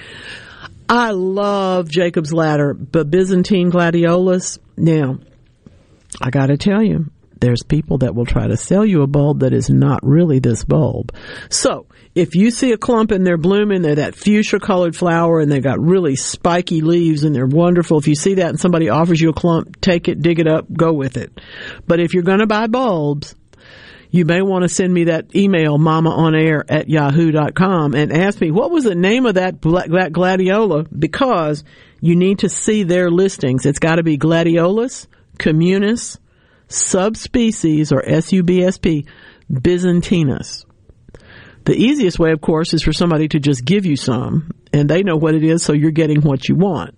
I 0.89 1.13
love 1.13 1.89
Jacob's 1.89 2.33
ladder, 2.33 2.75
but 2.75 3.13
Byzantine 3.13 3.71
gladiolus. 3.71 4.59
Now, 4.77 5.21
I 6.21 6.31
got 6.31 6.47
to 6.47 6.57
tell 6.57 6.83
you, 6.83 7.13
there's 7.39 7.63
people 7.63 7.99
that 7.99 8.13
will 8.13 8.27
try 8.27 8.49
to 8.49 8.57
sell 8.57 8.85
you 8.85 9.03
a 9.03 9.07
bulb 9.07 9.39
that 9.41 9.53
is 9.53 9.71
not 9.71 10.01
really 10.03 10.41
this 10.41 10.65
bulb. 10.65 11.15
So, 11.49 11.87
if 12.17 12.35
you 12.35 12.51
see 12.51 12.73
a 12.73 12.79
clump 12.79 13.13
and 13.13 13.25
they're 13.25 13.37
blooming, 13.37 13.83
they're 13.83 13.95
that 13.95 14.17
fuchsia 14.17 14.59
colored 14.59 14.97
flower 14.97 15.39
and 15.39 15.53
they've 15.53 15.63
got 15.63 15.79
really 15.79 16.17
spiky 16.17 16.81
leaves 16.81 17.23
and 17.23 17.33
they're 17.37 17.47
wonderful. 17.47 17.99
If 17.99 18.09
you 18.09 18.17
see 18.17 18.35
that 18.35 18.49
and 18.49 18.59
somebody 18.59 18.89
offers 18.89 19.21
you 19.21 19.29
a 19.29 19.33
clump, 19.33 19.81
take 19.81 20.09
it, 20.09 20.21
dig 20.21 20.41
it 20.41 20.49
up, 20.49 20.67
go 20.73 20.93
with 20.93 21.17
it. 21.17 21.41
But 21.87 22.01
if 22.01 22.15
you're 22.15 22.25
going 22.25 22.41
to 22.41 22.49
buy 22.49 22.67
bulbs, 22.67 23.37
you 24.11 24.25
may 24.25 24.43
want 24.43 24.63
to 24.63 24.69
send 24.69 24.93
me 24.93 25.05
that 25.05 25.35
email, 25.35 25.79
mamaonair 25.79 26.63
at 26.69 26.89
yahoo.com, 26.89 27.95
and 27.95 28.13
ask 28.13 28.41
me 28.41 28.51
what 28.51 28.71
was 28.71 28.85
the 28.85 28.95
name 28.95 29.27
of 29.27 29.35
that, 29.35 29.61
that 29.63 30.11
gladiola 30.13 30.85
because 30.85 31.65
you 32.01 32.17
need 32.17 32.41
to 32.41 32.49
see 32.49 32.83
their 32.83 33.11
listings. 33.11 33.67
It's 33.67 33.79
got 33.79 33.97
to 33.97 34.03
be 34.03 34.19
gladiolus, 34.19 35.07
communis, 35.39 36.19
subspecies, 36.69 37.93
or 37.93 38.03
SUBSP, 38.03 39.07
byzantinus. 39.51 40.65
The 41.65 41.75
easiest 41.75 42.19
way, 42.19 42.31
of 42.31 42.41
course, 42.41 42.75
is 42.75 42.83
for 42.83 42.93
somebody 42.93 43.29
to 43.29 43.41
just 43.41 43.65
give 43.65 43.87
you 43.87 43.97
some, 43.97 44.53
and 44.73 44.89
they 44.89 45.03
know 45.03 45.17
what 45.17 45.35
it 45.35 45.43
is, 45.43 45.65
so 45.65 45.73
you're 45.73 45.91
getting 45.91 46.23
what 46.23 46.49
you 46.49 46.55
want. 46.55 46.97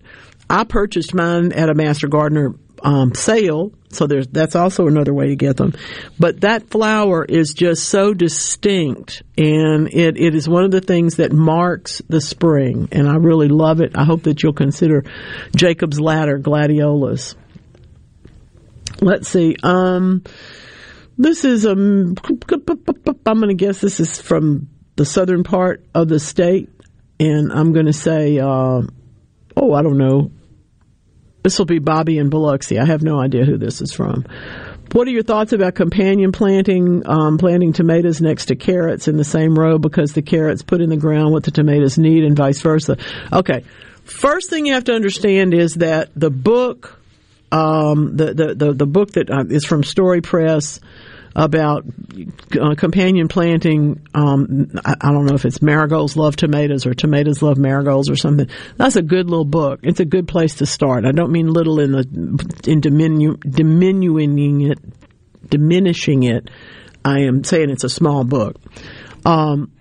I 0.51 0.65
purchased 0.65 1.15
mine 1.15 1.53
at 1.53 1.71
a 1.71 1.75
Master 1.75 2.09
Gardener 2.09 2.55
um, 2.83 3.15
sale, 3.15 3.73
so 3.91 4.07
there's 4.07 4.27
that's 4.29 4.57
also 4.57 4.87
another 4.87 5.15
way 5.15 5.29
to 5.29 5.37
get 5.37 5.57
them. 5.57 5.75
But 6.19 6.43
that 6.43 6.71
flower 6.71 7.25
is 7.25 7.55
just 7.55 7.85
so 7.85 8.15
distinct, 8.15 9.23
and 9.37 9.89
it, 9.89 10.17
it 10.17 10.35
is 10.35 10.49
one 10.49 10.65
of 10.65 10.71
the 10.71 10.81
things 10.81 11.17
that 11.17 11.33
marks 11.33 12.03
the 12.09 12.21
spring, 12.21 12.89
and 12.93 13.09
I 13.09 13.17
really 13.17 13.49
love 13.49 13.81
it. 13.81 13.97
I 13.97 14.05
hope 14.05 14.25
that 14.25 14.43
you'll 14.43 14.53
consider 14.53 15.05
Jacob's 15.57 16.01
Ladder 16.01 16.39
gladiolus. 16.39 17.35
Let's 19.01 19.29
see. 19.29 19.57
Um, 19.63 20.25
this 21.17 21.45
is 21.45 21.67
um, 21.67 22.15
I'm 23.27 23.41
going 23.41 23.49
to 23.49 23.55
guess 23.55 23.81
this 23.81 24.01
is 24.01 24.21
from 24.21 24.69
the 24.97 25.05
southern 25.05 25.45
part 25.45 25.85
of 25.95 26.09
the 26.09 26.21
state, 26.21 26.71
and 27.21 27.53
I'm 27.53 27.73
going 27.73 27.87
to 27.87 27.93
say, 27.93 28.39
uh, 28.39 28.83
oh, 29.57 29.73
I 29.73 29.83
don't 29.83 29.99
know. 29.99 30.33
This 31.43 31.59
will 31.59 31.67
be 31.67 31.79
Bobby 31.79 32.19
in 32.19 32.31
Biloxi. 32.31 32.79
I 32.79 32.85
have 32.85 33.03
no 33.03 33.21
idea 33.21 33.45
who 33.45 33.59
this 33.59 33.81
is 33.81 33.93
from. 33.93 34.25
What 34.93 35.07
are 35.07 35.11
your 35.11 35.23
thoughts 35.23 35.53
about 35.53 35.75
companion 35.75 36.33
planting, 36.33 37.07
um, 37.07 37.37
planting 37.37 37.73
tomatoes 37.73 38.21
next 38.21 38.47
to 38.47 38.57
carrots 38.57 39.07
in 39.07 39.19
the 39.19 39.25
same 39.25 39.59
row 39.59 39.79
because 39.79 40.13
the 40.13 40.23
carrots 40.23 40.63
put 40.63 40.81
in 40.81 40.89
the 40.89 40.97
ground 40.97 41.33
what 41.33 41.45
the 41.45 41.51
tomatoes 41.51 41.99
need 41.99 42.25
and 42.25 42.35
vice 42.35 42.61
versa? 42.63 42.97
Okay. 43.33 43.65
First 44.05 44.49
thing 44.49 44.65
you 44.65 44.73
have 44.73 44.85
to 44.85 44.95
understand 44.95 45.53
is 45.53 45.75
that 45.75 46.11
the 46.17 46.31
book, 46.31 46.99
um, 47.53 48.17
the, 48.17 48.33
the, 48.33 48.55
the, 48.55 48.73
the 48.73 48.87
book 48.87 49.13
that 49.13 49.31
uh, 49.31 49.45
is 49.51 49.67
from 49.67 49.85
Storey 49.85 50.23
Press, 50.23 50.81
about 51.37 51.85
uh, 52.61 52.75
companion 52.75 53.29
planting. 53.29 54.07
Um, 54.15 54.73
I, 54.85 54.95
I, 55.01 55.13
don't 55.13 55.27
know 55.27 55.35
if 55.35 55.45
it's 55.45 55.63
marigolds 55.63 56.17
love 56.17 56.37
tomatoes 56.37 56.87
or 56.87 56.95
tomatoes 56.95 57.43
love 57.43 57.59
marigolds 57.59 58.11
or 58.11 58.17
something. 58.17 58.49
That's 58.77 58.97
a 58.97 59.03
good 59.03 59.29
little 59.29 59.45
book. 59.45 59.81
It's 59.83 60.01
a 60.01 60.05
good 60.05 60.27
place 60.27 60.57
to 60.57 60.67
start. 60.67 61.05
I 61.05 61.13
don't 61.13 61.33
mean 61.33 61.49
little 61.49 61.81
in 61.81 61.93
the 61.93 62.01
in 62.67 62.81
diminu- 62.81 63.39
diminishing 63.41 64.63
it, 64.63 64.79
diminishing 65.49 66.23
it. 66.25 66.51
I 67.05 67.21
am 67.21 67.45
saying 67.45 67.71
it's 67.71 67.85
a 67.85 67.89
small 67.89 68.25
book. 68.25 68.57
Um, 69.25 69.73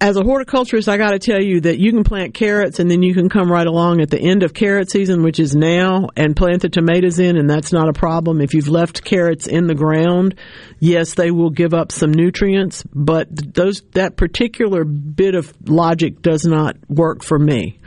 as 0.00 0.16
a 0.16 0.22
horticulturist, 0.22 0.88
I 0.88 0.96
got 0.96 1.10
to 1.10 1.18
tell 1.18 1.42
you 1.42 1.60
that 1.60 1.78
you 1.78 1.92
can 1.92 2.04
plant 2.04 2.32
carrots 2.32 2.78
and 2.78 2.90
then 2.90 3.02
you 3.02 3.12
can 3.12 3.28
come 3.28 3.52
right 3.52 3.66
along 3.66 4.00
at 4.00 4.08
the 4.08 4.18
end 4.18 4.42
of 4.42 4.54
carrot 4.54 4.90
season, 4.90 5.22
which 5.22 5.38
is 5.38 5.54
now, 5.54 6.08
and 6.16 6.34
plant 6.34 6.62
the 6.62 6.70
tomatoes 6.70 7.18
in, 7.18 7.36
and 7.36 7.50
that's 7.50 7.70
not 7.70 7.90
a 7.90 7.92
problem. 7.92 8.40
If 8.40 8.54
you've 8.54 8.68
left 8.68 9.04
carrots 9.04 9.46
in 9.46 9.66
the 9.66 9.74
ground, 9.74 10.36
yes, 10.78 11.14
they 11.14 11.30
will 11.30 11.50
give 11.50 11.74
up 11.74 11.92
some 11.92 12.12
nutrients, 12.12 12.82
but 12.94 13.28
those 13.54 13.82
that 13.92 14.16
particular 14.16 14.84
bit 14.84 15.34
of 15.34 15.52
logic 15.68 16.22
does 16.22 16.46
not 16.46 16.76
work 16.88 17.22
for 17.22 17.38
me 17.38 17.78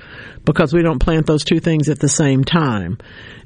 because 0.46 0.72
we 0.72 0.84
don't 0.84 1.00
plant 1.00 1.26
those 1.26 1.44
two 1.44 1.60
things 1.60 1.90
at 1.90 2.00
the 2.00 2.10
same 2.10 2.44
time. 2.44 3.00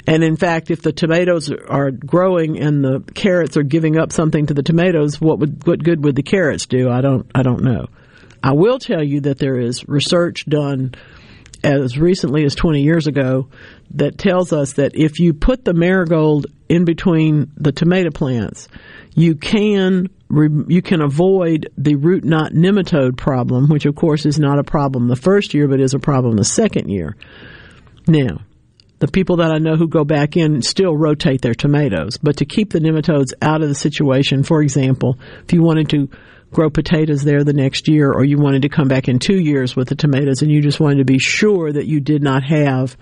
And 0.06 0.24
in 0.24 0.36
fact, 0.36 0.72
if 0.72 0.82
the 0.82 0.92
tomatoes 0.92 1.52
are 1.52 1.92
growing 1.92 2.60
and 2.60 2.84
the 2.84 3.02
carrots 3.14 3.56
are 3.56 3.64
giving 3.64 3.98
up 3.98 4.12
something 4.12 4.48
to 4.48 4.54
the 4.54 4.64
tomatoes, 4.64 5.22
what 5.22 5.40
would 5.40 5.66
what 5.66 5.82
good 5.82 6.04
would 6.04 6.16
the 6.16 6.24
carrots 6.24 6.66
do? 6.66 6.90
I 6.90 7.00
don't 7.00 7.30
I 7.34 7.44
don't 7.44 7.64
know. 7.64 7.88
I 8.44 8.54
will 8.54 8.80
tell 8.80 9.04
you 9.04 9.22
that 9.22 9.40
there 9.40 9.60
is 9.60 9.88
research 9.88 10.46
done 10.46 10.94
as 11.64 11.98
recently 11.98 12.46
as 12.46 12.56
20 12.56 12.82
years 12.82 13.08
ago 13.08 13.50
that 13.92 14.18
tells 14.18 14.54
us 14.54 14.74
that 14.74 14.96
if 14.96 15.20
you 15.20 15.34
put 15.34 15.66
the 15.66 15.74
marigold 15.74 16.48
in 16.70 16.86
between 16.86 17.52
the 17.56 17.72
tomato 17.72 18.12
plants, 18.12 18.68
you 19.16 19.36
can 19.36 20.10
you 20.68 20.82
can 20.82 21.02
avoid 21.02 21.70
the 21.78 21.96
root 21.96 22.26
knot 22.26 22.52
nematode 22.52 23.16
problem, 23.16 23.70
which 23.70 23.86
of 23.86 23.96
course 23.96 24.26
is 24.26 24.38
not 24.38 24.60
a 24.60 24.64
problem 24.64 25.08
the 25.08 25.16
first 25.16 25.54
year, 25.54 25.68
but 25.68 25.80
is 25.80 25.94
a 25.94 26.00
problem 26.00 26.36
the 26.36 26.44
second 26.44 26.90
year. 26.90 27.16
Now, 28.08 28.42
the 29.00 29.08
people 29.08 29.38
that 29.38 29.52
I 29.52 29.58
know 29.58 29.78
who 29.78 29.88
go 29.88 30.04
back 30.04 30.36
in 30.36 30.62
still 30.62 30.96
rotate 30.96 31.42
their 31.42 31.54
tomatoes, 31.54 32.18
but 32.18 32.38
to 32.38 32.46
keep 32.46 32.72
the 32.72 32.80
nematodes 32.80 33.34
out 33.42 33.62
of 33.62 33.70
the 33.70 33.76
situation, 33.76 34.44
for 34.44 34.62
example, 34.62 35.18
if 35.44 35.54
you 35.54 35.62
wanted 35.62 35.90
to 35.90 36.10
grow 36.52 36.70
potatoes 36.70 37.24
there 37.24 37.44
the 37.44 37.54
next 37.54 37.88
year, 37.88 38.12
or 38.12 38.24
you 38.24 38.38
wanted 38.38 38.62
to 38.64 38.70
come 38.70 38.88
back 38.88 39.08
in 39.08 39.20
two 39.20 39.38
years 39.38 39.76
with 39.76 39.90
the 39.90 39.96
tomatoes 39.96 40.42
and 40.42 40.52
you 40.52 40.62
just 40.62 40.80
wanted 40.80 40.98
to 40.98 41.06
be 41.06 41.20
sure 41.20 41.72
that 41.72 41.88
you 41.88 42.00
did 42.00 42.24
not 42.24 42.44
have 42.44 42.98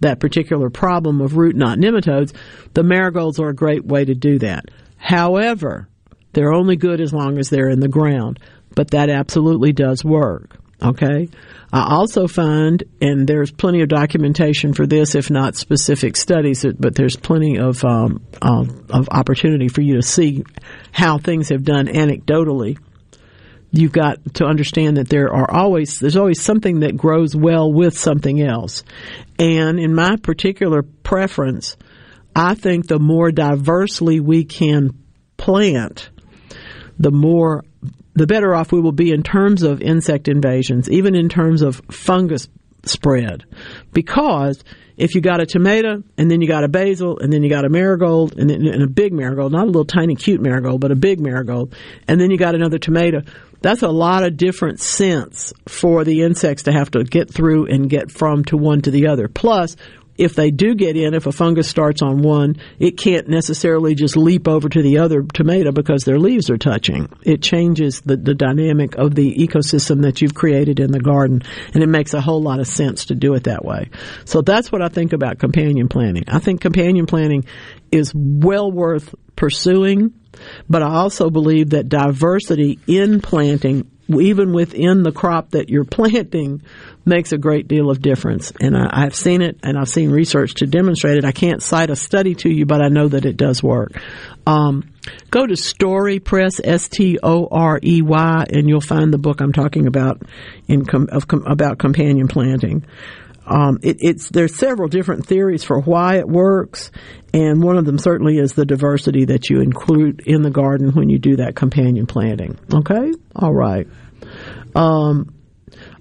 that 0.00 0.20
particular 0.20 0.70
problem 0.70 1.20
of 1.20 1.36
root 1.36 1.56
knot 1.56 1.78
nematodes, 1.78 2.34
the 2.74 2.82
marigolds 2.82 3.40
are 3.40 3.48
a 3.48 3.54
great 3.54 3.84
way 3.84 4.04
to 4.04 4.14
do 4.14 4.38
that. 4.38 4.66
However, 4.96 5.88
they're 6.32 6.52
only 6.52 6.76
good 6.76 7.00
as 7.00 7.12
long 7.12 7.38
as 7.38 7.48
they're 7.48 7.70
in 7.70 7.80
the 7.80 7.88
ground, 7.88 8.38
but 8.74 8.90
that 8.90 9.08
absolutely 9.08 9.72
does 9.72 10.04
work. 10.04 10.58
Okay. 10.82 11.30
I 11.72 11.94
also 11.94 12.26
find, 12.28 12.84
and 13.00 13.26
there's 13.26 13.50
plenty 13.50 13.80
of 13.80 13.88
documentation 13.88 14.74
for 14.74 14.86
this, 14.86 15.14
if 15.14 15.30
not 15.30 15.56
specific 15.56 16.16
studies, 16.16 16.64
but 16.78 16.94
there's 16.94 17.16
plenty 17.16 17.58
of 17.58 17.84
um, 17.84 18.24
of 18.42 19.08
opportunity 19.10 19.68
for 19.68 19.80
you 19.80 19.96
to 19.96 20.02
see 20.02 20.44
how 20.92 21.18
things 21.18 21.48
have 21.48 21.64
done 21.64 21.86
anecdotally. 21.86 22.78
You've 23.76 23.92
got 23.92 24.34
to 24.34 24.44
understand 24.44 24.98
that 24.98 25.08
there 25.08 25.34
are 25.34 25.50
always 25.50 25.98
there's 25.98 26.16
always 26.16 26.40
something 26.40 26.80
that 26.80 26.96
grows 26.96 27.34
well 27.34 27.72
with 27.72 27.98
something 27.98 28.40
else, 28.40 28.84
and 29.38 29.80
in 29.80 29.94
my 29.94 30.14
particular 30.16 30.82
preference, 30.82 31.76
I 32.36 32.54
think 32.54 32.86
the 32.86 33.00
more 33.00 33.32
diversely 33.32 34.20
we 34.20 34.44
can 34.44 34.90
plant, 35.36 36.10
the 37.00 37.10
more 37.10 37.64
the 38.14 38.28
better 38.28 38.54
off 38.54 38.70
we 38.70 38.80
will 38.80 38.92
be 38.92 39.10
in 39.10 39.24
terms 39.24 39.64
of 39.64 39.82
insect 39.82 40.28
invasions, 40.28 40.88
even 40.88 41.16
in 41.16 41.28
terms 41.28 41.60
of 41.60 41.82
fungus 41.90 42.46
spread. 42.84 43.44
Because 43.92 44.62
if 44.96 45.14
you 45.14 45.20
got 45.20 45.40
a 45.40 45.46
tomato 45.46 46.02
and 46.16 46.30
then 46.30 46.40
you 46.40 46.46
got 46.46 46.64
a 46.64 46.68
basil 46.68 47.18
and 47.18 47.32
then 47.32 47.42
you 47.42 47.50
got 47.50 47.64
a 47.64 47.68
marigold 47.68 48.38
and, 48.38 48.48
then, 48.48 48.66
and 48.66 48.82
a 48.82 48.86
big 48.86 49.12
marigold, 49.12 49.52
not 49.52 49.64
a 49.64 49.66
little 49.66 49.84
tiny 49.84 50.14
cute 50.14 50.40
marigold, 50.40 50.80
but 50.80 50.92
a 50.92 50.96
big 50.96 51.20
marigold, 51.20 51.74
and 52.06 52.20
then 52.20 52.30
you 52.30 52.38
got 52.38 52.54
another 52.54 52.78
tomato, 52.78 53.22
that's 53.64 53.82
a 53.82 53.88
lot 53.88 54.24
of 54.24 54.36
different 54.36 54.78
scents 54.78 55.54
for 55.66 56.04
the 56.04 56.20
insects 56.20 56.64
to 56.64 56.72
have 56.72 56.90
to 56.90 57.02
get 57.02 57.32
through 57.32 57.64
and 57.66 57.88
get 57.88 58.10
from 58.10 58.44
to 58.44 58.58
one 58.58 58.82
to 58.82 58.90
the 58.90 59.06
other. 59.06 59.26
Plus, 59.26 59.74
if 60.18 60.34
they 60.34 60.50
do 60.50 60.74
get 60.74 60.98
in, 60.98 61.14
if 61.14 61.26
a 61.26 61.32
fungus 61.32 61.66
starts 61.66 62.02
on 62.02 62.20
one, 62.20 62.56
it 62.78 62.98
can't 62.98 63.26
necessarily 63.26 63.94
just 63.94 64.18
leap 64.18 64.48
over 64.48 64.68
to 64.68 64.82
the 64.82 64.98
other 64.98 65.22
tomato 65.22 65.72
because 65.72 66.04
their 66.04 66.18
leaves 66.18 66.50
are 66.50 66.58
touching. 66.58 67.08
It 67.22 67.40
changes 67.40 68.02
the, 68.02 68.18
the 68.18 68.34
dynamic 68.34 68.96
of 68.96 69.14
the 69.14 69.34
ecosystem 69.34 70.02
that 70.02 70.20
you've 70.20 70.34
created 70.34 70.78
in 70.78 70.92
the 70.92 71.00
garden, 71.00 71.42
and 71.72 71.82
it 71.82 71.88
makes 71.88 72.12
a 72.12 72.20
whole 72.20 72.42
lot 72.42 72.60
of 72.60 72.66
sense 72.66 73.06
to 73.06 73.14
do 73.14 73.32
it 73.32 73.44
that 73.44 73.64
way. 73.64 73.88
So 74.26 74.42
that's 74.42 74.70
what 74.70 74.82
I 74.82 74.88
think 74.88 75.14
about 75.14 75.38
companion 75.38 75.88
planting. 75.88 76.24
I 76.28 76.38
think 76.38 76.60
companion 76.60 77.06
planting 77.06 77.46
is 77.90 78.12
well 78.14 78.70
worth 78.70 79.14
pursuing, 79.36 80.12
but 80.68 80.82
I 80.82 80.88
also 80.94 81.30
believe 81.30 81.70
that 81.70 81.88
diversity 81.88 82.78
in 82.86 83.20
planting 83.20 83.90
even 84.08 84.52
within 84.52 85.02
the 85.02 85.12
crop 85.12 85.50
that 85.50 85.68
you're 85.68 85.84
planting 85.84 86.62
makes 87.06 87.32
a 87.32 87.38
great 87.38 87.68
deal 87.68 87.90
of 87.90 88.00
difference. 88.00 88.52
And 88.60 88.76
I, 88.76 89.00
have 89.00 89.14
seen 89.14 89.42
it 89.42 89.58
and 89.62 89.78
I've 89.78 89.88
seen 89.88 90.10
research 90.10 90.54
to 90.54 90.66
demonstrate 90.66 91.18
it. 91.18 91.24
I 91.24 91.32
can't 91.32 91.62
cite 91.62 91.90
a 91.90 91.96
study 91.96 92.34
to 92.36 92.50
you, 92.50 92.66
but 92.66 92.82
I 92.82 92.88
know 92.88 93.08
that 93.08 93.24
it 93.24 93.36
does 93.36 93.62
work. 93.62 94.00
Um, 94.46 94.90
go 95.30 95.46
to 95.46 95.56
Storey 95.56 96.18
Press, 96.18 96.60
S-T-O-R-E-Y, 96.62 98.44
and 98.50 98.68
you'll 98.68 98.80
find 98.80 99.12
the 99.12 99.18
book 99.18 99.40
I'm 99.40 99.52
talking 99.52 99.86
about 99.86 100.22
in 100.68 100.84
com- 100.84 101.08
of 101.10 101.26
com- 101.26 101.46
about 101.46 101.78
companion 101.78 102.28
planting. 102.28 102.84
Um, 103.46 103.78
it, 103.82 103.98
it's 104.00 104.28
there's 104.30 104.54
several 104.54 104.88
different 104.88 105.26
theories 105.26 105.64
for 105.64 105.80
why 105.80 106.18
it 106.18 106.28
works, 106.28 106.90
and 107.32 107.62
one 107.62 107.76
of 107.76 107.84
them 107.84 107.98
certainly 107.98 108.38
is 108.38 108.54
the 108.54 108.64
diversity 108.64 109.26
that 109.26 109.50
you 109.50 109.60
include 109.60 110.22
in 110.26 110.42
the 110.42 110.50
garden 110.50 110.92
when 110.92 111.10
you 111.10 111.18
do 111.18 111.36
that 111.36 111.54
companion 111.54 112.06
planting. 112.06 112.58
Okay, 112.72 113.12
all 113.36 113.52
right. 113.52 113.86
Um, 114.74 115.34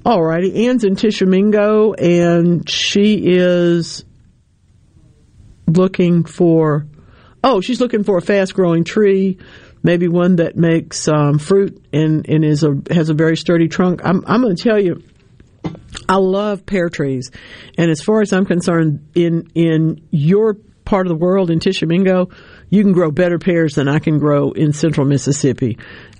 all 0.05 0.23
righty. 0.23 0.67
Ann's 0.67 0.83
in 0.83 0.95
Tishomingo, 0.95 1.93
and 1.93 2.69
she 2.69 3.21
is 3.23 4.05
looking 5.67 6.23
for. 6.23 6.85
Oh, 7.43 7.59
she's 7.59 7.81
looking 7.81 8.05
for 8.05 8.17
a 8.17 8.21
fast 8.21 8.53
growing 8.53 8.85
tree, 8.85 9.37
maybe 9.83 10.07
one 10.07 10.37
that 10.37 10.55
makes 10.55 11.09
um, 11.09 11.39
fruit 11.39 11.85
and, 11.91 12.27
and 12.29 12.45
is 12.45 12.63
a 12.63 12.81
has 12.89 13.09
a 13.09 13.13
very 13.13 13.35
sturdy 13.35 13.67
trunk. 13.67 13.99
I'm 14.03 14.23
I'm 14.25 14.41
going 14.41 14.55
to 14.55 14.63
tell 14.63 14.81
you 14.81 15.03
I 16.07 16.17
love 16.17 16.65
pear 16.65 16.89
trees, 16.89 17.31
and 17.77 17.89
as 17.89 18.01
far 18.01 18.21
as 18.21 18.33
I'm 18.33 18.45
concerned, 18.45 19.07
in 19.15 19.49
in 19.55 20.07
your 20.11 20.55
part 20.85 21.07
of 21.07 21.09
the 21.09 21.15
world 21.15 21.49
in 21.49 21.59
Tishomingo, 21.59 22.29
you 22.69 22.83
can 22.83 22.91
grow 22.91 23.11
better 23.11 23.39
pears 23.39 23.75
than 23.75 23.87
I 23.87 23.99
can 23.99 24.19
grow 24.19 24.51
in 24.51 24.73
central 24.73 25.07
Mississippi. 25.07 25.77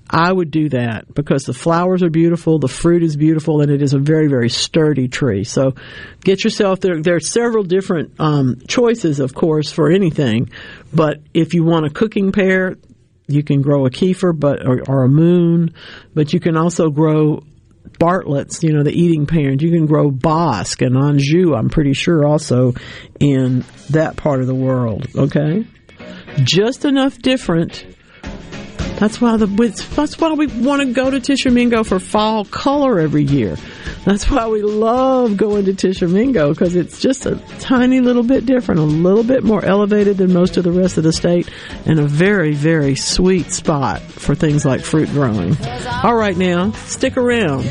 I 0.10 0.32
would 0.32 0.52
do 0.52 0.70
that 0.70 1.14
because 1.14 1.46
the 1.46 1.54
flowers 1.54 2.04
are 2.04 2.10
beautiful, 2.10 2.60
the 2.60 2.68
fruit 2.68 3.04
is 3.04 3.16
beautiful, 3.16 3.62
and 3.62 3.72
it 3.72 3.82
is 3.82 3.94
a 3.94 4.00
very, 4.00 4.28
very 4.28 4.50
sturdy 4.50 5.08
tree. 5.08 5.44
So 5.44 5.76
get 6.24 6.44
yourself 6.44 6.82
there. 6.82 7.02
There 7.02 7.16
are 7.16 7.22
several 7.22 7.64
different 7.64 8.20
um, 8.20 8.62
choices, 8.68 9.20
of 9.20 9.34
course, 9.34 9.72
for 9.72 9.90
anything. 9.90 10.50
But 10.94 11.22
if 11.34 11.54
you 11.54 11.64
want 11.64 11.86
a 11.86 11.90
cooking 11.90 12.32
pear, 12.32 12.76
you 13.28 13.44
can 13.44 13.62
grow 13.62 13.86
a 13.86 13.90
Kieffer, 13.90 14.38
but 14.38 14.66
or, 14.68 14.84
or 14.88 15.04
a 15.04 15.10
moon. 15.10 15.74
But 16.14 16.34
you 16.34 16.40
can 16.40 16.58
also 16.58 16.90
grow 16.90 17.42
Bartlett's, 18.00 18.64
you 18.64 18.74
know, 18.74 18.84
the 18.84 18.92
eating 18.92 19.26
parent. 19.26 19.62
You 19.62 19.72
can 19.72 19.86
grow 19.86 20.12
Bosc 20.12 20.86
and 20.86 20.98
Anjou, 20.98 21.54
I'm 21.54 21.70
pretty 21.70 21.94
sure, 21.94 22.26
also 22.26 22.74
in 23.20 23.64
that 23.92 24.18
part 24.18 24.42
of 24.42 24.48
the 24.48 24.56
world. 24.56 25.08
Okay, 25.16 25.66
just 26.44 26.86
enough 26.86 27.18
different. 27.20 27.86
That's 28.98 29.20
why 29.20 29.38
the 29.38 29.48
that's 29.96 30.18
why 30.20 30.34
we 30.34 30.48
want 30.48 30.82
to 30.82 30.94
go 30.94 31.10
to 31.10 31.20
Tishomingo 31.20 31.84
for 31.84 32.00
fall 32.00 32.46
color 32.46 33.00
every 33.00 33.24
year. 33.24 33.58
That's 34.06 34.30
why 34.30 34.48
we 34.48 34.62
love 34.62 35.38
going 35.38 35.66
to 35.66 35.74
Tishomingo 35.74 36.50
because 36.50 36.76
it's 36.76 37.00
just 37.00 37.26
a 37.26 37.36
tiny 37.60 38.02
little 38.02 38.24
bit 38.24 38.46
different, 38.46 38.82
a 38.82 38.84
little 38.84 39.24
bit 39.24 39.44
more 39.44 39.64
elevated 39.64 40.18
than 40.18 40.34
most 40.34 40.58
of 40.58 40.64
the 40.64 40.72
rest 40.72 40.98
of 40.98 41.04
the 41.04 41.14
state, 41.14 41.50
and 41.86 42.00
a 42.00 42.06
very, 42.06 42.54
very 42.54 42.96
sweet 42.96 43.52
spot 43.52 44.02
for 44.02 44.36
things 44.36 44.66
like 44.66 44.82
fruit 44.82 45.10
growing. 45.10 45.56
All 46.04 46.16
right, 46.16 46.36
now, 46.36 46.72
stick 46.72 47.16
around. 47.18 47.66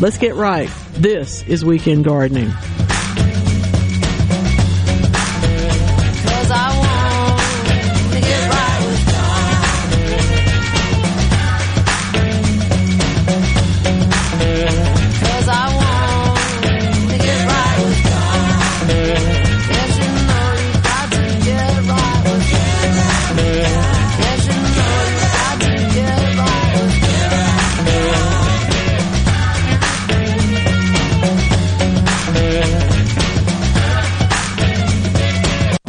Let's 0.00 0.18
get 0.18 0.34
right. 0.34 0.70
This 0.94 1.42
is 1.44 1.64
Weekend 1.64 2.04
Gardening. 2.04 2.52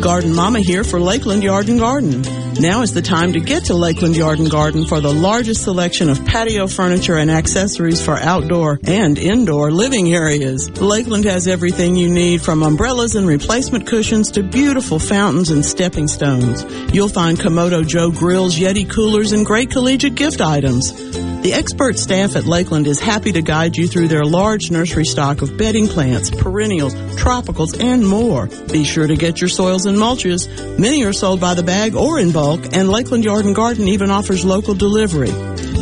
Garden 0.00 0.32
Mama 0.32 0.60
here 0.60 0.84
for 0.84 1.00
Lakeland 1.00 1.42
Yard 1.42 1.68
and 1.68 1.80
Garden. 1.80 2.22
Now 2.60 2.82
is 2.82 2.94
the 2.94 3.02
time 3.02 3.32
to 3.34 3.40
get 3.40 3.64
to 3.64 3.74
Lakeland 3.74 4.16
Yard 4.16 4.38
and 4.38 4.50
Garden 4.50 4.86
for 4.86 5.00
the 5.00 5.12
largest 5.12 5.64
selection 5.64 6.08
of 6.08 6.24
patio 6.24 6.66
furniture 6.66 7.16
and 7.18 7.30
accessories 7.30 8.02
for 8.02 8.14
outdoor 8.14 8.78
and 8.84 9.18
indoor 9.18 9.70
living 9.70 10.14
areas. 10.14 10.70
Lakeland 10.80 11.24
has 11.24 11.46
everything 11.46 11.96
you 11.96 12.08
need 12.08 12.40
from 12.40 12.62
umbrellas 12.62 13.16
and 13.16 13.26
replacement 13.26 13.86
cushions 13.86 14.30
to 14.30 14.42
beautiful 14.42 14.98
fountains 14.98 15.50
and 15.50 15.64
stepping 15.64 16.08
stones. 16.08 16.64
You'll 16.94 17.08
find 17.08 17.36
Kamado 17.36 17.86
Joe 17.86 18.10
grills, 18.10 18.56
Yeti 18.56 18.88
coolers, 18.88 19.32
and 19.32 19.44
great 19.44 19.70
collegiate 19.70 20.14
gift 20.14 20.40
items. 20.40 20.92
The 21.42 21.52
expert 21.54 21.96
staff 21.96 22.34
at 22.34 22.44
Lakeland 22.44 22.86
is 22.86 22.98
happy 22.98 23.30
to 23.32 23.42
guide 23.42 23.76
you 23.76 23.86
through 23.86 24.08
their 24.08 24.24
large 24.24 24.70
nursery 24.70 25.04
stock 25.04 25.42
of 25.42 25.56
bedding 25.56 25.86
plants, 25.86 26.30
perennials, 26.30 26.94
tropicals, 27.16 27.80
and 27.80 28.06
more. 28.06 28.46
Be 28.72 28.84
sure 28.84 29.06
to 29.06 29.16
get 29.16 29.40
your 29.40 29.48
soils 29.48 29.86
and 29.86 29.96
mulches. 29.96 30.48
Many 30.78 31.04
are 31.04 31.12
sold 31.12 31.40
by 31.40 31.54
the 31.54 31.62
bag 31.62 31.94
or 31.94 32.18
in 32.18 32.32
bulk, 32.32 32.66
and 32.72 32.90
Lakeland 32.90 33.24
Yard 33.24 33.44
and 33.44 33.54
Garden 33.54 33.86
even 33.86 34.10
offers 34.10 34.44
local 34.44 34.74
delivery. 34.74 35.30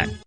esisupply.net. 0.01 0.20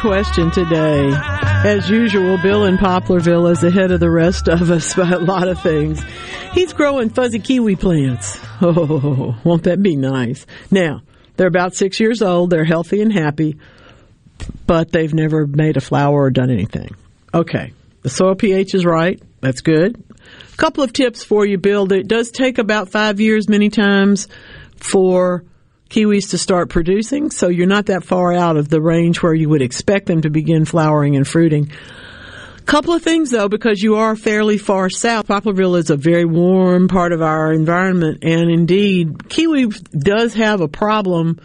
question 0.00 0.50
today. 0.50 1.10
As 1.64 1.88
usual, 1.88 2.38
Bill 2.42 2.64
in 2.64 2.76
Poplarville 2.76 3.50
is 3.50 3.62
ahead 3.64 3.90
of 3.90 4.00
the 4.00 4.10
rest 4.10 4.48
of 4.48 4.70
us 4.70 4.94
by 4.94 5.08
a 5.08 5.18
lot 5.18 5.48
of 5.48 5.60
things. 5.62 6.02
He's 6.52 6.72
growing 6.72 7.10
fuzzy 7.10 7.38
kiwi 7.38 7.76
plants. 7.76 8.38
Oh, 8.60 9.36
won't 9.44 9.64
that 9.64 9.82
be 9.82 9.96
nice? 9.96 10.46
Now, 10.70 11.02
they're 11.36 11.46
about 11.46 11.74
six 11.74 12.00
years 12.00 12.22
old. 12.22 12.50
They're 12.50 12.64
healthy 12.64 13.02
and 13.02 13.12
happy, 13.12 13.58
but 14.66 14.92
they've 14.92 15.12
never 15.12 15.46
made 15.46 15.76
a 15.76 15.80
flower 15.80 16.22
or 16.22 16.30
done 16.30 16.50
anything. 16.50 16.94
Okay. 17.34 17.72
The 18.02 18.10
soil 18.10 18.34
pH 18.34 18.74
is 18.74 18.84
right. 18.84 19.20
That's 19.40 19.60
good. 19.60 20.02
A 20.52 20.56
couple 20.56 20.84
of 20.84 20.92
tips 20.92 21.24
for 21.24 21.44
you, 21.44 21.58
Bill. 21.58 21.92
It 21.92 22.08
does 22.08 22.30
take 22.30 22.58
about 22.58 22.90
five 22.90 23.20
years 23.20 23.48
many 23.48 23.68
times 23.68 24.28
for 24.76 25.44
kiwis 25.88 26.30
to 26.30 26.38
start 26.38 26.68
producing, 26.68 27.30
so 27.30 27.48
you're 27.48 27.66
not 27.66 27.86
that 27.86 28.04
far 28.04 28.32
out 28.32 28.56
of 28.56 28.68
the 28.68 28.80
range 28.80 29.22
where 29.22 29.34
you 29.34 29.48
would 29.48 29.62
expect 29.62 30.06
them 30.06 30.22
to 30.22 30.30
begin 30.30 30.64
flowering 30.64 31.16
and 31.16 31.26
fruiting. 31.26 31.70
Couple 32.66 32.92
of 32.92 33.02
things 33.02 33.30
though, 33.30 33.48
because 33.48 33.80
you 33.80 33.94
are 33.94 34.16
fairly 34.16 34.58
far 34.58 34.90
south. 34.90 35.28
Poplarville 35.28 35.78
is 35.78 35.88
a 35.88 35.96
very 35.96 36.24
warm 36.24 36.88
part 36.88 37.12
of 37.12 37.22
our 37.22 37.52
environment, 37.52 38.24
and 38.24 38.50
indeed, 38.50 39.28
kiwi 39.28 39.68
does 39.96 40.34
have 40.34 40.60
a 40.60 40.66
problem 40.66 41.38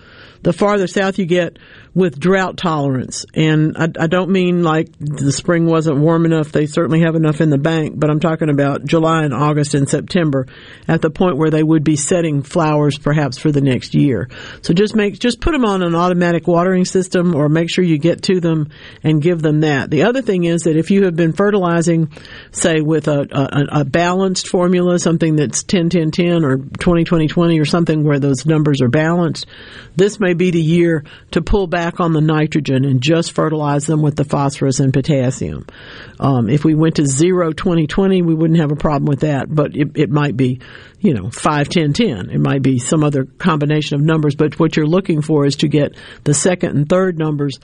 the 0.43 0.53
farther 0.53 0.88
south 0.88 1.19
you 1.19 1.26
get 1.26 1.57
with 1.93 2.19
drought 2.19 2.57
tolerance. 2.57 3.26
And 3.34 3.77
I, 3.77 3.89
I, 3.99 4.07
don't 4.07 4.30
mean 4.30 4.63
like 4.63 4.88
the 4.97 5.31
spring 5.31 5.65
wasn't 5.65 5.97
warm 5.97 6.26
enough. 6.26 6.51
They 6.51 6.65
certainly 6.65 7.01
have 7.01 7.15
enough 7.15 7.41
in 7.41 7.49
the 7.49 7.57
bank, 7.57 7.99
but 7.99 8.09
I'm 8.09 8.22
talking 8.22 8.49
about 8.49 8.85
July 8.85 9.23
and 9.26 9.34
August 9.34 9.73
and 9.73 9.89
September 9.89 10.47
at 10.88 11.01
the 11.01 11.09
point 11.09 11.38
where 11.38 11.49
they 11.49 11.63
would 11.63 11.84
be 11.84 11.97
setting 11.97 12.43
flowers 12.43 12.97
perhaps 12.97 13.38
for 13.38 13.51
the 13.51 13.59
next 13.59 13.93
year. 13.93 14.30
So 14.61 14.73
just 14.73 14.95
make, 14.95 15.19
just 15.19 15.41
put 15.41 15.51
them 15.51 15.65
on 15.65 15.84
an 15.84 15.93
automatic 15.93 16.47
watering 16.47 16.85
system 16.85 17.35
or 17.35 17.49
make 17.49 17.69
sure 17.69 17.84
you 17.84 17.97
get 17.97 18.23
to 18.23 18.39
them 18.39 18.69
and 19.03 19.22
give 19.22 19.41
them 19.41 19.61
that. 19.61 19.89
The 19.89 20.03
other 20.03 20.22
thing 20.22 20.45
is 20.45 20.61
that 20.61 20.77
if 20.77 20.91
you 20.91 21.05
have 21.05 21.15
been 21.18 21.34
fertilizing, 21.34 22.09
say 22.51 22.80
with 22.80 23.09
a, 23.09 23.27
a, 23.31 23.81
a 23.81 23.85
balanced 23.85 24.47
formula, 24.47 24.97
something 24.97 25.35
that's 25.35 25.63
10 25.63 25.89
10 25.89 26.11
10 26.11 26.45
or 26.45 26.57
20 26.57 27.03
20 27.03 27.27
20 27.27 27.59
or 27.59 27.65
something 27.65 28.03
where 28.05 28.19
those 28.19 28.45
numbers 28.45 28.81
are 28.81 28.88
balanced, 28.88 29.45
this 29.97 30.19
may 30.19 30.30
be 30.33 30.51
the 30.51 30.61
year 30.61 31.03
to 31.31 31.41
pull 31.41 31.67
back 31.67 31.81
back 31.81 31.99
on 31.99 32.13
the 32.13 32.21
nitrogen 32.21 32.85
and 32.85 33.01
just 33.01 33.31
fertilize 33.31 33.87
them 33.87 34.03
with 34.03 34.15
the 34.15 34.23
phosphorus 34.23 34.79
and 34.79 34.93
potassium. 34.93 35.65
Um, 36.19 36.47
if 36.47 36.63
we 36.63 36.75
went 36.75 36.97
to 36.97 37.07
zero 37.07 37.51
2020, 37.51 38.21
we 38.21 38.35
wouldn't 38.35 38.59
have 38.59 38.71
a 38.71 38.75
problem 38.75 39.05
with 39.05 39.21
that, 39.21 39.47
but 39.53 39.75
it, 39.75 39.89
it 39.95 40.11
might 40.11 40.37
be, 40.37 40.59
you 40.99 41.15
know, 41.15 41.31
5, 41.31 41.69
10, 41.69 41.93
10. 41.93 42.29
It 42.29 42.39
might 42.39 42.61
be 42.61 42.77
some 42.77 43.03
other 43.03 43.25
combination 43.25 43.95
of 43.95 44.01
numbers, 44.01 44.35
but 44.35 44.59
what 44.59 44.75
you're 44.75 44.85
looking 44.85 45.23
for 45.23 45.45
is 45.45 45.55
to 45.57 45.67
get 45.67 45.95
the 46.23 46.35
second 46.35 46.77
and 46.77 46.87
third 46.87 47.17
numbers 47.17 47.59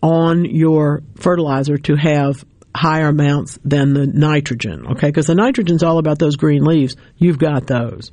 on 0.00 0.44
your 0.44 1.02
fertilizer 1.16 1.76
to 1.76 1.96
have 1.96 2.44
higher 2.74 3.08
amounts 3.08 3.58
than 3.64 3.94
the 3.94 4.06
nitrogen, 4.06 4.86
okay? 4.92 5.08
Because 5.08 5.26
the 5.26 5.34
nitrogen's 5.34 5.82
all 5.82 5.98
about 5.98 6.20
those 6.20 6.36
green 6.36 6.62
leaves. 6.62 6.94
You've 7.16 7.38
got 7.38 7.66
those. 7.66 8.12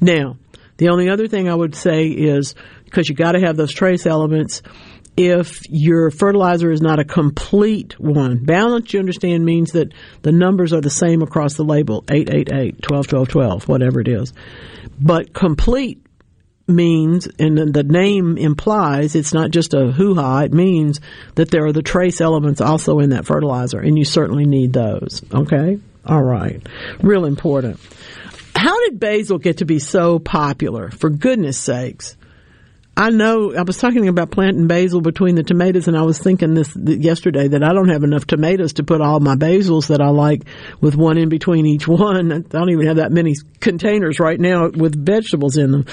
Now, 0.00 0.36
the 0.76 0.90
only 0.90 1.08
other 1.08 1.28
thing 1.28 1.48
I 1.48 1.54
would 1.54 1.74
say 1.74 2.08
is 2.08 2.54
because 2.92 3.08
you 3.08 3.14
got 3.14 3.32
to 3.32 3.40
have 3.40 3.56
those 3.56 3.72
trace 3.72 4.04
elements 4.04 4.60
if 5.16 5.62
your 5.70 6.10
fertilizer 6.10 6.70
is 6.70 6.82
not 6.82 6.98
a 6.98 7.04
complete 7.04 7.98
one. 7.98 8.44
Balanced, 8.44 8.92
you 8.92 9.00
understand, 9.00 9.44
means 9.46 9.72
that 9.72 9.92
the 10.20 10.32
numbers 10.32 10.74
are 10.74 10.80
the 10.82 10.90
same 10.90 11.22
across 11.22 11.54
the 11.54 11.64
label 11.64 12.04
888, 12.10 12.82
12, 12.82 13.06
12, 13.06 13.28
12, 13.28 13.68
whatever 13.68 14.00
it 14.00 14.08
is. 14.08 14.34
But 15.00 15.32
complete 15.32 16.04
means, 16.68 17.26
and 17.38 17.56
the 17.56 17.82
name 17.82 18.36
implies, 18.36 19.14
it's 19.14 19.32
not 19.32 19.50
just 19.50 19.72
a 19.72 19.90
hoo 19.90 20.14
ha, 20.14 20.40
it 20.40 20.52
means 20.52 21.00
that 21.34 21.50
there 21.50 21.64
are 21.64 21.72
the 21.72 21.82
trace 21.82 22.20
elements 22.20 22.60
also 22.60 22.98
in 22.98 23.10
that 23.10 23.26
fertilizer, 23.26 23.80
and 23.80 23.98
you 23.98 24.04
certainly 24.04 24.44
need 24.44 24.74
those. 24.74 25.22
Okay? 25.32 25.78
All 26.04 26.22
right. 26.22 26.60
Real 27.02 27.24
important. 27.24 27.80
How 28.54 28.78
did 28.84 29.00
basil 29.00 29.38
get 29.38 29.58
to 29.58 29.64
be 29.64 29.78
so 29.78 30.18
popular? 30.18 30.90
For 30.90 31.10
goodness 31.10 31.58
sakes. 31.58 32.16
I 32.94 33.08
know 33.08 33.54
I 33.54 33.62
was 33.62 33.78
talking 33.78 34.06
about 34.08 34.30
planting 34.30 34.66
basil 34.66 35.00
between 35.00 35.34
the 35.34 35.42
tomatoes, 35.42 35.88
and 35.88 35.96
I 35.96 36.02
was 36.02 36.18
thinking 36.18 36.52
this 36.52 36.76
yesterday 36.76 37.48
that 37.48 37.62
I 37.62 37.72
don't 37.72 37.88
have 37.88 38.04
enough 38.04 38.26
tomatoes 38.26 38.74
to 38.74 38.84
put 38.84 39.00
all 39.00 39.18
my 39.18 39.34
basils 39.34 39.88
that 39.88 40.02
I 40.02 40.08
like 40.10 40.42
with 40.80 40.94
one 40.94 41.16
in 41.16 41.30
between 41.30 41.64
each 41.64 41.88
one. 41.88 42.30
I 42.32 42.38
don't 42.40 42.70
even 42.70 42.86
have 42.86 42.96
that 42.96 43.10
many 43.10 43.34
containers 43.60 44.20
right 44.20 44.38
now 44.38 44.68
with 44.68 44.94
vegetables 44.94 45.56
in 45.56 45.70
them. 45.70 45.86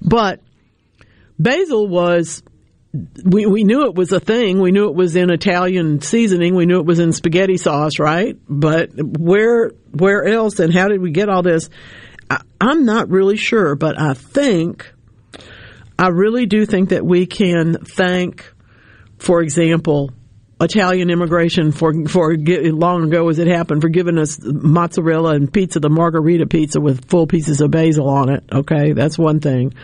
But 0.00 0.40
basil 1.38 1.86
was 1.88 2.42
we 3.24 3.44
we 3.44 3.64
knew 3.64 3.84
it 3.84 3.94
was 3.94 4.12
a 4.12 4.20
thing. 4.20 4.58
We 4.58 4.72
knew 4.72 4.88
it 4.88 4.94
was 4.94 5.14
in 5.14 5.28
Italian 5.28 6.00
seasoning. 6.00 6.54
We 6.54 6.64
knew 6.64 6.80
it 6.80 6.86
was 6.86 7.00
in 7.00 7.12
spaghetti 7.12 7.58
sauce, 7.58 7.98
right? 7.98 8.38
But 8.48 8.90
where 8.94 9.72
where 9.92 10.24
else 10.24 10.58
and 10.58 10.72
how 10.72 10.88
did 10.88 11.02
we 11.02 11.10
get 11.10 11.28
all 11.28 11.42
this? 11.42 11.68
I, 12.30 12.40
I'm 12.60 12.86
not 12.86 13.10
really 13.10 13.36
sure, 13.36 13.74
but 13.74 14.00
I 14.00 14.14
think 14.14 14.90
I 15.98 16.08
really 16.08 16.46
do 16.46 16.66
think 16.66 16.90
that 16.90 17.04
we 17.04 17.26
can 17.26 17.78
thank, 17.84 18.52
for 19.18 19.40
example, 19.42 20.10
Italian 20.60 21.10
immigration 21.10 21.70
for 21.70 21.92
for 22.08 22.34
long 22.36 23.04
ago 23.04 23.28
as 23.28 23.38
it 23.38 23.46
happened 23.46 23.82
for 23.82 23.90
giving 23.90 24.18
us 24.18 24.38
mozzarella 24.42 25.34
and 25.34 25.52
pizza, 25.52 25.80
the 25.80 25.90
margherita 25.90 26.46
pizza 26.46 26.80
with 26.80 27.08
full 27.08 27.26
pieces 27.26 27.60
of 27.60 27.70
basil 27.70 28.08
on 28.08 28.30
it. 28.30 28.44
Okay, 28.50 28.92
that's 28.92 29.18
one 29.18 29.40
thing, 29.40 29.74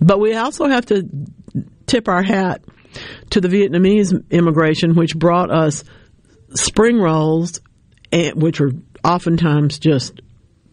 but 0.00 0.18
we 0.18 0.34
also 0.34 0.66
have 0.66 0.86
to 0.86 1.06
tip 1.86 2.08
our 2.08 2.22
hat 2.22 2.62
to 3.30 3.40
the 3.40 3.48
Vietnamese 3.48 4.30
immigration, 4.30 4.94
which 4.94 5.14
brought 5.14 5.50
us 5.50 5.84
spring 6.54 6.98
rolls, 6.98 7.60
eh, 8.10 8.32
which 8.34 8.62
are 8.62 8.72
oftentimes 9.04 9.78
just 9.78 10.22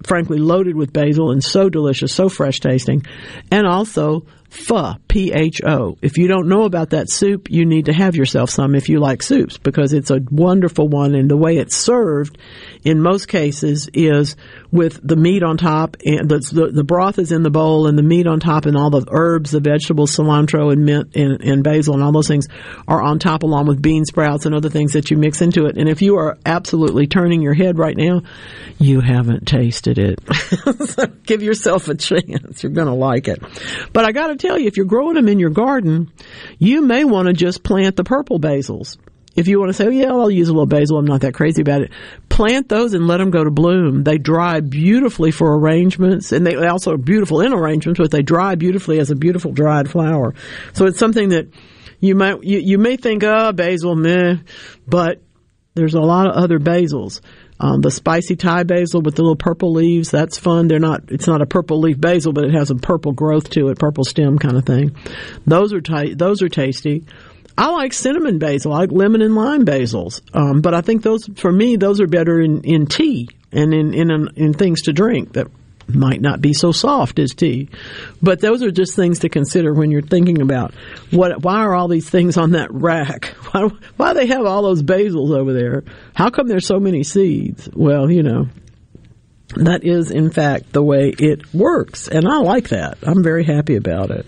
frankly 0.05 0.37
loaded 0.39 0.75
with 0.75 0.93
basil 0.93 1.31
and 1.31 1.43
so 1.43 1.69
delicious, 1.69 2.13
so 2.13 2.29
fresh 2.29 2.61
tasting, 2.61 3.05
and 3.51 3.67
also 3.67 4.25
pho, 4.51 4.95
P-H-O. 5.07 5.97
If 6.01 6.17
you 6.17 6.27
don't 6.27 6.49
know 6.49 6.63
about 6.63 6.89
that 6.89 7.09
soup, 7.09 7.49
you 7.49 7.65
need 7.65 7.85
to 7.85 7.93
have 7.93 8.17
yourself 8.17 8.49
some 8.49 8.75
if 8.75 8.89
you 8.89 8.99
like 8.99 9.23
soups 9.23 9.57
because 9.57 9.93
it's 9.93 10.11
a 10.11 10.19
wonderful 10.29 10.89
one 10.89 11.15
and 11.15 11.31
the 11.31 11.37
way 11.37 11.55
it's 11.57 11.75
served 11.75 12.37
in 12.83 13.01
most 13.01 13.29
cases 13.29 13.89
is 13.93 14.35
with 14.69 14.99
the 15.01 15.15
meat 15.15 15.41
on 15.41 15.57
top 15.57 15.95
and 16.05 16.27
the, 16.27 16.71
the, 16.73 16.83
broth 16.83 17.17
is 17.17 17.31
in 17.31 17.43
the 17.43 17.49
bowl 17.49 17.87
and 17.87 17.97
the 17.97 18.03
meat 18.03 18.27
on 18.27 18.41
top 18.41 18.65
and 18.65 18.75
all 18.75 18.89
the 18.89 19.05
herbs, 19.09 19.51
the 19.51 19.61
vegetables, 19.61 20.15
cilantro 20.15 20.73
and 20.73 20.83
mint 20.85 21.15
and, 21.15 21.41
and 21.41 21.63
basil 21.63 21.93
and 21.93 22.03
all 22.03 22.11
those 22.11 22.27
things 22.27 22.47
are 22.89 23.01
on 23.01 23.19
top 23.19 23.43
along 23.43 23.67
with 23.67 23.81
bean 23.81 24.03
sprouts 24.03 24.45
and 24.45 24.53
other 24.53 24.69
things 24.69 24.93
that 24.93 25.09
you 25.09 25.17
mix 25.17 25.41
into 25.41 25.65
it. 25.65 25.77
And 25.77 25.87
if 25.87 26.01
you 26.01 26.17
are 26.17 26.37
absolutely 26.45 27.07
turning 27.07 27.41
your 27.41 27.53
head 27.53 27.77
right 27.77 27.95
now, 27.95 28.23
you 28.77 28.99
haven't 28.99 29.47
tasted 29.47 29.97
it. 29.97 30.19
so 30.89 31.07
give 31.23 31.41
yourself 31.41 31.87
a 31.87 31.95
chance. 31.95 32.63
You're 32.63 32.73
going 32.73 32.87
to 32.87 32.93
like 32.93 33.29
it. 33.29 33.41
But 33.93 34.03
I 34.03 34.11
got 34.11 34.27
to 34.27 34.40
tell 34.41 34.59
you, 34.59 34.67
if 34.67 34.77
you're 34.77 34.85
growing 34.85 35.15
them 35.15 35.27
in 35.27 35.39
your 35.39 35.49
garden, 35.49 36.11
you 36.57 36.81
may 36.81 37.03
want 37.03 37.27
to 37.27 37.33
just 37.33 37.63
plant 37.63 37.95
the 37.95 38.03
purple 38.03 38.39
basils. 38.39 38.97
If 39.33 39.47
you 39.47 39.59
want 39.59 39.69
to 39.69 39.73
say, 39.73 39.85
oh, 39.85 39.89
yeah, 39.89 40.09
I'll 40.09 40.29
use 40.29 40.49
a 40.49 40.51
little 40.51 40.65
basil, 40.65 40.97
I'm 40.97 41.05
not 41.05 41.21
that 41.21 41.33
crazy 41.33 41.61
about 41.61 41.81
it. 41.81 41.91
Plant 42.27 42.67
those 42.67 42.93
and 42.93 43.07
let 43.07 43.17
them 43.17 43.31
go 43.31 43.43
to 43.43 43.51
bloom. 43.51 44.03
They 44.03 44.17
dry 44.17 44.59
beautifully 44.59 45.31
for 45.31 45.57
arrangements, 45.57 46.33
and 46.33 46.45
they 46.45 46.55
also 46.55 46.93
are 46.93 46.97
beautiful 46.97 47.39
in 47.39 47.53
arrangements, 47.53 47.99
but 47.99 48.11
they 48.11 48.23
dry 48.23 48.55
beautifully 48.55 48.99
as 48.99 49.09
a 49.09 49.15
beautiful 49.15 49.53
dried 49.53 49.89
flower. 49.89 50.33
So 50.73 50.85
it's 50.85 50.99
something 50.99 51.29
that 51.29 51.47
you 52.01 52.15
might 52.15 52.43
you, 52.43 52.59
you 52.59 52.77
may 52.77 52.97
think, 52.97 53.23
oh, 53.23 53.53
basil, 53.53 53.95
meh, 53.95 54.35
but 54.85 55.21
there's 55.75 55.93
a 55.93 56.01
lot 56.01 56.27
of 56.27 56.35
other 56.35 56.59
basils. 56.59 57.21
Um, 57.63 57.79
the 57.81 57.91
spicy 57.91 58.35
Thai 58.35 58.63
basil 58.63 59.03
with 59.03 59.15
the 59.15 59.21
little 59.21 59.35
purple 59.35 59.71
leaves, 59.71 60.09
that's 60.09 60.39
fun. 60.39 60.67
They're 60.67 60.79
not, 60.79 61.11
it's 61.11 61.27
not 61.27 61.43
a 61.43 61.45
purple 61.45 61.79
leaf 61.79 62.01
basil, 62.01 62.33
but 62.33 62.43
it 62.43 62.55
has 62.55 62.71
a 62.71 62.75
purple 62.75 63.11
growth 63.11 63.51
to 63.51 63.67
it, 63.67 63.77
purple 63.77 64.03
stem 64.03 64.39
kind 64.39 64.57
of 64.57 64.65
thing. 64.65 64.95
Those 65.45 65.71
are, 65.71 65.81
those 66.15 66.41
are 66.41 66.49
tasty. 66.49 67.05
I 67.55 67.69
like 67.69 67.93
cinnamon 67.93 68.39
basil. 68.39 68.73
I 68.73 68.79
like 68.79 68.91
lemon 68.91 69.21
and 69.21 69.35
lime 69.35 69.63
basils. 69.63 70.21
Um, 70.33 70.61
but 70.61 70.73
I 70.73 70.81
think 70.81 71.03
those, 71.03 71.27
for 71.35 71.51
me, 71.51 71.75
those 71.75 72.01
are 72.01 72.07
better 72.07 72.41
in, 72.41 72.63
in 72.63 72.87
tea 72.87 73.29
and 73.51 73.75
in, 73.75 73.93
in, 73.93 74.29
in 74.35 74.53
things 74.53 74.83
to 74.83 74.93
drink 74.93 75.33
that 75.33 75.47
might 75.95 76.21
not 76.21 76.41
be 76.41 76.53
so 76.53 76.71
soft 76.71 77.19
as 77.19 77.33
tea. 77.33 77.69
But 78.21 78.39
those 78.39 78.63
are 78.63 78.71
just 78.71 78.95
things 78.95 79.19
to 79.19 79.29
consider 79.29 79.73
when 79.73 79.91
you're 79.91 80.01
thinking 80.01 80.41
about 80.41 80.73
what 81.11 81.41
why 81.43 81.57
are 81.57 81.73
all 81.73 81.87
these 81.87 82.09
things 82.09 82.37
on 82.37 82.51
that 82.51 82.71
rack? 82.71 83.25
Why 83.51 83.69
why 83.97 84.13
they 84.13 84.27
have 84.27 84.45
all 84.45 84.61
those 84.61 84.81
basils 84.81 85.35
over 85.37 85.51
there? 85.51 85.83
How 86.13 86.29
come 86.29 86.47
there's 86.47 86.65
so 86.65 86.79
many 86.79 87.03
seeds? 87.03 87.67
Well, 87.73 88.09
you 88.09 88.23
know, 88.23 88.47
that 89.55 89.83
is 89.83 90.09
in 90.09 90.31
fact 90.31 90.71
the 90.71 90.81
way 90.81 91.09
it 91.09 91.53
works, 91.53 92.07
and 92.07 92.25
I 92.25 92.37
like 92.37 92.69
that. 92.69 92.99
I'm 93.03 93.23
very 93.23 93.43
happy 93.43 93.75
about 93.75 94.09
it. 94.11 94.25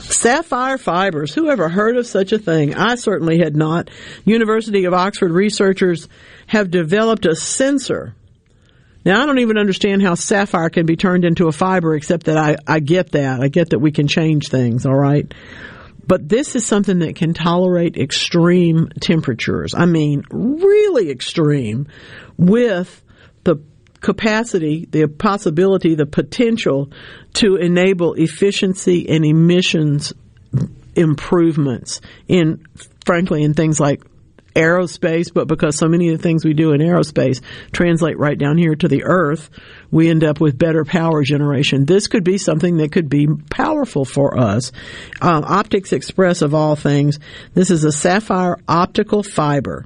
Sapphire 0.00 0.78
fibers. 0.78 1.34
Who 1.34 1.50
ever 1.50 1.68
heard 1.68 1.96
of 1.96 2.06
such 2.06 2.32
a 2.32 2.38
thing? 2.38 2.74
I 2.74 2.94
certainly 2.94 3.38
had 3.38 3.56
not. 3.56 3.90
University 4.24 4.84
of 4.84 4.94
Oxford 4.94 5.32
researchers 5.32 6.08
have 6.46 6.70
developed 6.70 7.26
a 7.26 7.34
sensor 7.34 8.14
now, 9.06 9.22
I 9.22 9.26
don't 9.26 9.38
even 9.38 9.56
understand 9.56 10.02
how 10.02 10.16
sapphire 10.16 10.68
can 10.68 10.84
be 10.84 10.96
turned 10.96 11.24
into 11.24 11.46
a 11.46 11.52
fiber, 11.52 11.94
except 11.94 12.26
that 12.26 12.36
I, 12.36 12.56
I 12.66 12.80
get 12.80 13.12
that. 13.12 13.40
I 13.40 13.46
get 13.46 13.70
that 13.70 13.78
we 13.78 13.92
can 13.92 14.08
change 14.08 14.48
things, 14.48 14.84
all 14.84 14.96
right? 14.96 15.32
But 16.04 16.28
this 16.28 16.56
is 16.56 16.66
something 16.66 16.98
that 16.98 17.14
can 17.14 17.32
tolerate 17.32 17.96
extreme 17.96 18.88
temperatures. 19.00 19.74
I 19.76 19.86
mean, 19.86 20.24
really 20.32 21.08
extreme 21.08 21.86
with 22.36 23.00
the 23.44 23.62
capacity, 24.00 24.88
the 24.90 25.06
possibility, 25.06 25.94
the 25.94 26.06
potential 26.06 26.90
to 27.34 27.54
enable 27.54 28.14
efficiency 28.14 29.08
and 29.08 29.24
emissions 29.24 30.12
improvements 30.96 32.00
in, 32.26 32.66
frankly, 33.04 33.44
in 33.44 33.54
things 33.54 33.78
like 33.78 34.02
aerospace, 34.56 35.32
but 35.32 35.46
because 35.46 35.76
so 35.76 35.86
many 35.86 36.08
of 36.08 36.18
the 36.18 36.22
things 36.22 36.44
we 36.44 36.54
do 36.54 36.72
in 36.72 36.80
aerospace 36.80 37.42
translate 37.72 38.18
right 38.18 38.38
down 38.38 38.56
here 38.56 38.74
to 38.74 38.88
the 38.88 39.04
earth, 39.04 39.50
we 39.90 40.08
end 40.08 40.24
up 40.24 40.40
with 40.40 40.58
better 40.58 40.84
power 40.84 41.22
generation. 41.22 41.84
This 41.84 42.08
could 42.08 42.24
be 42.24 42.38
something 42.38 42.78
that 42.78 42.90
could 42.90 43.08
be 43.08 43.28
powerful 43.50 44.04
for 44.04 44.38
us. 44.38 44.72
Um, 45.20 45.44
Optics 45.44 45.92
Express 45.92 46.42
of 46.42 46.54
all 46.54 46.74
things, 46.74 47.18
this 47.54 47.70
is 47.70 47.84
a 47.84 47.92
sapphire 47.92 48.58
optical 48.66 49.22
fiber. 49.22 49.84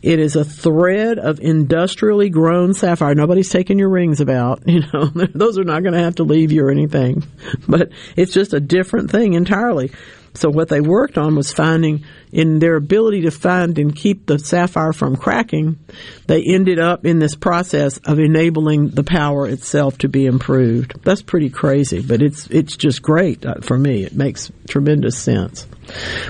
It 0.00 0.18
is 0.18 0.36
a 0.36 0.44
thread 0.44 1.18
of 1.18 1.40
industrially 1.40 2.28
grown 2.28 2.74
sapphire. 2.74 3.14
Nobody's 3.14 3.48
taking 3.48 3.78
your 3.78 3.88
rings 3.88 4.20
about, 4.20 4.62
you 4.66 4.82
know, 4.92 5.06
those 5.06 5.58
are 5.58 5.64
not 5.64 5.82
going 5.82 5.94
to 5.94 6.02
have 6.02 6.16
to 6.16 6.24
leave 6.24 6.52
you 6.52 6.66
or 6.66 6.70
anything, 6.70 7.24
but 7.66 7.90
it's 8.14 8.32
just 8.32 8.52
a 8.52 8.60
different 8.60 9.10
thing 9.10 9.32
entirely. 9.32 9.92
So 10.34 10.50
what 10.50 10.68
they 10.68 10.80
worked 10.80 11.16
on 11.16 11.36
was 11.36 11.52
finding 11.52 12.04
in 12.32 12.58
their 12.58 12.74
ability 12.74 13.22
to 13.22 13.30
find 13.30 13.78
and 13.78 13.94
keep 13.94 14.26
the 14.26 14.38
sapphire 14.38 14.92
from 14.92 15.16
cracking, 15.16 15.78
they 16.26 16.42
ended 16.42 16.80
up 16.80 17.06
in 17.06 17.20
this 17.20 17.36
process 17.36 17.98
of 17.98 18.18
enabling 18.18 18.90
the 18.90 19.04
power 19.04 19.46
itself 19.46 19.98
to 19.98 20.08
be 20.08 20.26
improved. 20.26 21.00
That's 21.04 21.22
pretty 21.22 21.50
crazy, 21.50 22.02
but 22.02 22.20
it's 22.20 22.48
it's 22.48 22.76
just 22.76 23.00
great 23.00 23.46
uh, 23.46 23.60
for 23.62 23.78
me. 23.78 24.02
It 24.02 24.14
makes 24.14 24.50
tremendous 24.68 25.16
sense. 25.16 25.68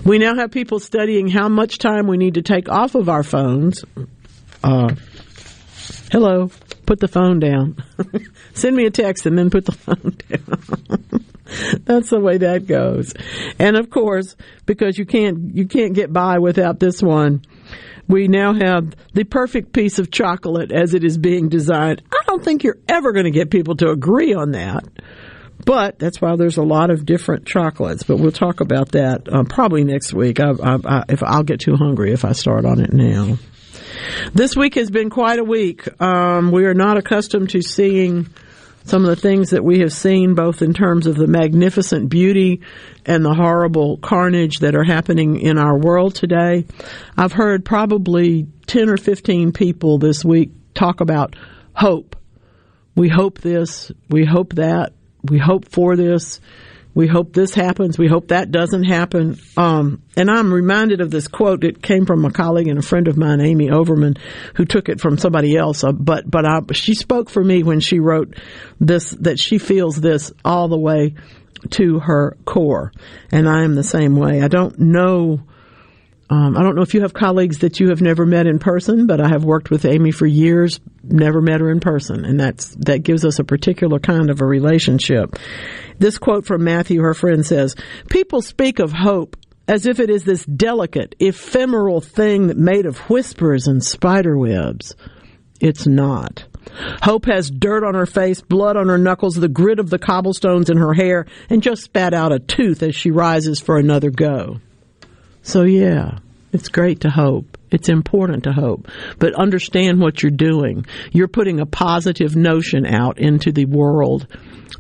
We 0.05 0.19
now 0.19 0.35
have 0.35 0.51
people 0.51 0.81
studying 0.81 1.29
how 1.29 1.49
much 1.49 1.79
time 1.79 2.07
we 2.07 2.19
need 2.19 2.35
to 2.35 2.43
take 2.43 2.69
off 2.69 2.95
of 2.95 3.09
our 3.09 3.23
phones. 3.23 3.85
Uh, 4.63 4.95
hello, 6.13 6.51
put 6.85 7.01
the 7.01 7.09
phone 7.09 7.41
down. 7.41 7.83
Send 8.55 8.77
me 8.77 8.85
a 8.85 8.91
text 8.91 9.25
and 9.25 9.39
then 9.39 9.49
put 9.49 9.65
the 9.65 9.73
phone 9.73 10.17
down. 10.29 11.25
That's 11.85 12.11
the 12.11 12.21
way 12.21 12.39
that 12.39 12.67
goes. 12.67 13.15
And 13.59 13.77
of 13.77 13.91
course, 13.91 14.37
because 14.67 14.99
you 14.99 15.07
can't 15.07 15.55
you 15.55 15.67
can't 15.67 15.95
get 15.95 16.13
by 16.13 16.39
without 16.39 16.81
this 16.81 17.03
one, 17.03 17.43
we 18.09 18.29
now 18.29 18.53
have 18.55 18.95
the 19.13 19.25
perfect 19.25 19.73
piece 19.73 19.99
of 19.99 20.11
chocolate 20.11 20.73
as 20.73 20.95
it 20.95 21.05
is 21.05 21.19
being 21.19 21.49
designed. 21.49 22.03
I 22.13 22.23
don't 22.27 22.45
think 22.45 22.65
you're 22.65 22.79
ever 22.89 23.13
going 23.13 23.25
to 23.25 23.31
get 23.31 23.51
people 23.51 23.77
to 23.77 23.91
agree 23.91 24.35
on 24.35 24.53
that. 24.53 24.85
But 25.65 25.99
that's 25.99 26.21
why 26.21 26.37
there's 26.37 26.57
a 26.57 26.63
lot 26.63 26.91
of 26.91 27.07
different 27.07 27.47
chocolates. 27.47 28.03
But 28.03 28.19
we'll 28.19 28.33
talk 28.33 28.61
about 28.61 28.93
that 28.93 29.33
uh, 29.33 29.45
probably 29.45 29.85
next 29.85 30.13
week. 30.13 30.41
I, 30.41 30.51
I, 30.51 30.79
I, 30.85 31.05
if 31.09 31.23
I'll 31.23 31.45
get 31.45 31.61
too 31.61 31.77
hungry 31.77 32.13
if 32.13 32.25
I 32.25 32.33
start 32.33 32.65
on 32.65 32.81
it 32.81 32.93
now. 32.93 33.39
This 34.35 34.57
week 34.57 34.75
has 34.75 34.91
been 34.91 35.09
quite 35.09 35.39
a 35.39 35.45
week. 35.45 35.89
Um, 36.03 36.51
we 36.51 36.67
are 36.67 36.75
not 36.75 36.99
accustomed 36.99 37.51
to 37.51 37.63
seeing 37.63 38.29
some 38.85 39.05
of 39.05 39.09
the 39.09 39.21
things 39.21 39.51
that 39.51 39.65
we 39.65 39.81
have 39.81 39.93
seen, 39.93 40.35
both 40.35 40.63
in 40.63 40.75
terms 40.75 41.07
of 41.07 41.17
the 41.17 41.27
magnificent 41.27 42.09
beauty 42.11 42.61
and 43.07 43.25
the 43.25 43.35
horrible 43.35 43.97
carnage 43.99 44.59
that 44.59 44.75
are 44.75 44.85
happening 44.85 45.41
in 45.41 45.59
our 45.59 45.77
world 45.77 46.15
today. 46.15 46.67
I've 47.17 47.33
heard 47.33 47.65
probably 47.65 48.47
10 48.67 48.89
or 48.89 48.97
15 48.97 49.53
people 49.53 49.99
this 49.99 50.25
week 50.25 50.51
talk 50.75 51.01
about 51.01 51.35
hope. 51.75 52.17
We 52.95 53.09
hope 53.09 53.41
this, 53.41 53.91
we 54.09 54.25
hope 54.25 54.55
that, 54.55 54.93
we 55.23 55.39
hope 55.39 55.69
for 55.69 55.97
this. 55.97 56.41
We 56.95 57.09
hope 57.09 57.33
this 57.33 57.55
happens. 57.55 57.99
We 57.99 58.07
hope 58.07 58.29
that 58.29 58.51
doesn't 58.51 58.85
happen. 58.85 59.39
Um, 59.57 60.03
and 60.17 60.31
I'm 60.31 60.55
reminded 60.55 61.01
of 61.01 61.11
this 61.11 61.27
quote. 61.27 61.65
It 61.65 61.83
came 61.83 62.07
from 62.07 62.25
a 62.25 62.31
colleague 62.31 62.69
and 62.69 62.79
a 62.79 62.83
friend 62.83 63.09
of 63.09 63.17
mine, 63.17 63.41
Amy 63.41 63.71
Overman, 63.71 64.17
who 64.55 64.65
took 64.65 64.89
it 64.89 65.01
from 65.01 65.19
somebody 65.19 65.57
else. 65.57 65.83
Uh, 65.83 65.93
but 65.93 66.31
but 66.31 66.47
I, 66.47 66.61
she 66.73 66.95
spoke 66.95 67.31
for 67.31 67.43
me 67.43 67.63
when 67.63 67.81
she 67.81 67.99
wrote 67.99 68.37
this 68.81 69.11
that 69.21 69.41
she 69.41 69.59
feels 69.59 70.01
this 70.01 70.33
all 70.45 70.69
the 70.69 70.79
way 70.79 71.15
to 71.71 71.99
her 71.99 72.37
core, 72.45 72.93
and 73.33 73.49
I 73.49 73.65
am 73.65 73.75
the 73.75 73.83
same 73.83 74.17
way. 74.17 74.43
I 74.43 74.49
don't 74.49 74.79
know 74.79 75.41
um, 76.31 76.57
I 76.57 76.63
don't 76.63 76.75
know 76.75 76.83
if 76.83 76.95
you 76.95 77.03
have 77.03 77.13
colleagues 77.13 77.59
that 77.59 77.81
you 77.81 77.91
have 77.91 78.01
never 78.01 78.25
met 78.25 78.47
in 78.47 78.59
person, 78.59 79.07
but 79.07 79.21
I 79.21 79.29
have 79.29 79.45
worked 79.45 79.71
with 79.71 79.85
Amy 79.85 80.11
for 80.11 80.27
years, 80.27 80.81
never 81.03 81.43
met 81.43 81.61
her 81.61 81.71
in 81.71 81.81
person, 81.81 82.25
and 82.25 82.41
that's 82.41 82.75
that 82.81 83.03
gives 83.03 83.25
us 83.25 83.39
a 83.39 83.45
particular 83.45 83.99
kind 83.99 84.31
of 84.31 84.41
a 84.41 84.47
relationship. 84.47 85.37
This 85.99 86.17
quote 86.17 86.47
from 86.47 86.65
Matthew, 86.65 87.03
her 87.03 87.15
friend 87.15 87.45
says, 87.45 87.77
"People 88.09 88.41
speak 88.41 88.79
of 88.79 88.93
hope 88.93 89.37
as 89.69 89.87
if 89.87 90.01
it 90.01 90.09
is 90.09 90.25
this 90.25 90.45
delicate, 90.47 91.15
ephemeral 91.21 92.01
thing 92.01 92.53
made 92.57 92.87
of 92.87 92.99
whispers 93.11 93.67
and 93.67 93.85
spider 93.85 94.37
webs. 94.39 94.97
It's 95.61 95.87
not." 95.87 96.47
Hope 97.03 97.27
has 97.27 97.51
dirt 97.51 97.85
on 97.85 97.95
her 97.95 98.07
face, 98.07 98.41
blood 98.41 98.79
on 98.79 98.89
her 98.89 98.97
knuckles, 98.97 99.35
the 99.35 99.49
grit 99.49 99.79
of 99.79 99.91
the 99.91 99.99
cobblestones 99.99 100.71
in 100.71 100.79
her 100.79 100.95
hair, 100.95 101.27
and 101.51 101.63
just 101.63 101.83
spat 101.83 102.15
out 102.15 102.33
a 102.33 102.39
tooth 102.39 102.83
as 102.83 102.97
she 102.97 103.11
rises 103.11 103.61
for 103.61 103.79
another 103.79 104.11
go. 104.11 104.61
So 105.45 105.63
yeah, 105.63 106.19
it's 106.53 106.69
great 106.69 107.01
to 107.03 107.11
hope. 107.11 107.59
It's 107.71 107.89
important 107.89 108.45
to 108.45 108.53
hope, 108.53 108.89
but 109.19 109.35
understand 109.35 110.01
what 110.01 110.23
you're 110.23 110.31
doing. 110.31 110.87
You're 111.13 111.29
putting 111.29 111.61
a 111.61 111.67
positive 111.67 112.35
notion 112.35 112.87
out 112.87 113.19
into 113.19 113.53
the 113.53 113.67
world 113.67 114.27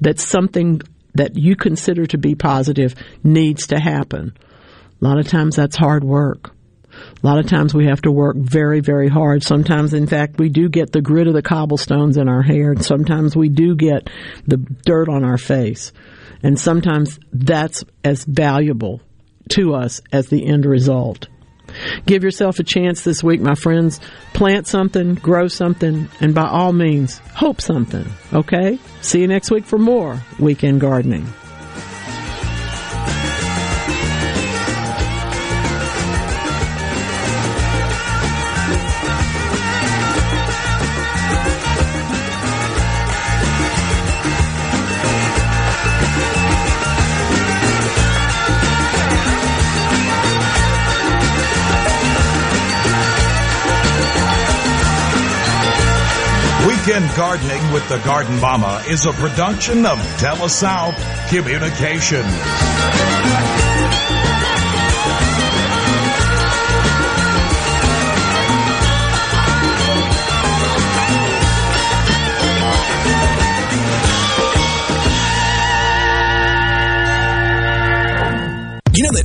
that 0.00 0.18
something 0.18 0.80
that 1.14 1.36
you 1.36 1.54
consider 1.54 2.06
to 2.06 2.18
be 2.18 2.34
positive 2.34 2.94
needs 3.22 3.68
to 3.68 3.78
happen. 3.78 4.32
A 5.00 5.04
lot 5.04 5.18
of 5.18 5.28
times 5.28 5.56
that's 5.56 5.76
hard 5.76 6.02
work. 6.02 6.52
A 6.92 7.26
lot 7.26 7.38
of 7.38 7.46
times 7.46 7.74
we 7.74 7.86
have 7.86 8.02
to 8.02 8.12
work 8.12 8.36
very, 8.36 8.80
very 8.80 9.08
hard. 9.08 9.42
Sometimes, 9.42 9.92
in 9.92 10.06
fact, 10.06 10.38
we 10.38 10.48
do 10.48 10.68
get 10.68 10.92
the 10.92 11.02
grit 11.02 11.26
of 11.26 11.34
the 11.34 11.42
cobblestones 11.42 12.16
in 12.16 12.28
our 12.28 12.42
hair. 12.42 12.70
And 12.70 12.84
sometimes 12.84 13.36
we 13.36 13.48
do 13.48 13.74
get 13.74 14.08
the 14.46 14.56
dirt 14.56 15.08
on 15.08 15.24
our 15.24 15.38
face. 15.38 15.92
And 16.42 16.58
sometimes 16.58 17.18
that's 17.32 17.84
as 18.04 18.24
valuable 18.24 19.02
to 19.50 19.74
us 19.74 20.00
as 20.12 20.28
the 20.28 20.46
end 20.46 20.66
result. 20.66 21.28
Give 22.06 22.22
yourself 22.22 22.58
a 22.58 22.64
chance 22.64 23.02
this 23.02 23.22
week, 23.22 23.40
my 23.40 23.54
friends. 23.54 24.00
Plant 24.32 24.66
something, 24.66 25.14
grow 25.14 25.48
something, 25.48 26.08
and 26.20 26.34
by 26.34 26.46
all 26.46 26.72
means, 26.72 27.18
hope 27.34 27.60
something. 27.60 28.06
Okay? 28.32 28.78
See 29.00 29.20
you 29.20 29.26
next 29.26 29.50
week 29.50 29.64
for 29.64 29.78
more 29.78 30.20
Weekend 30.38 30.80
Gardening. 30.80 31.26
Weekend 56.86 57.16
Gardening 57.16 57.72
with 57.72 57.88
the 57.88 57.96
Garden 58.00 58.38
Mama 58.38 58.82
is 58.86 59.06
a 59.06 59.12
production 59.12 59.86
of 59.86 59.96
TeleSouth 60.18 60.98
Communication. 61.30 62.26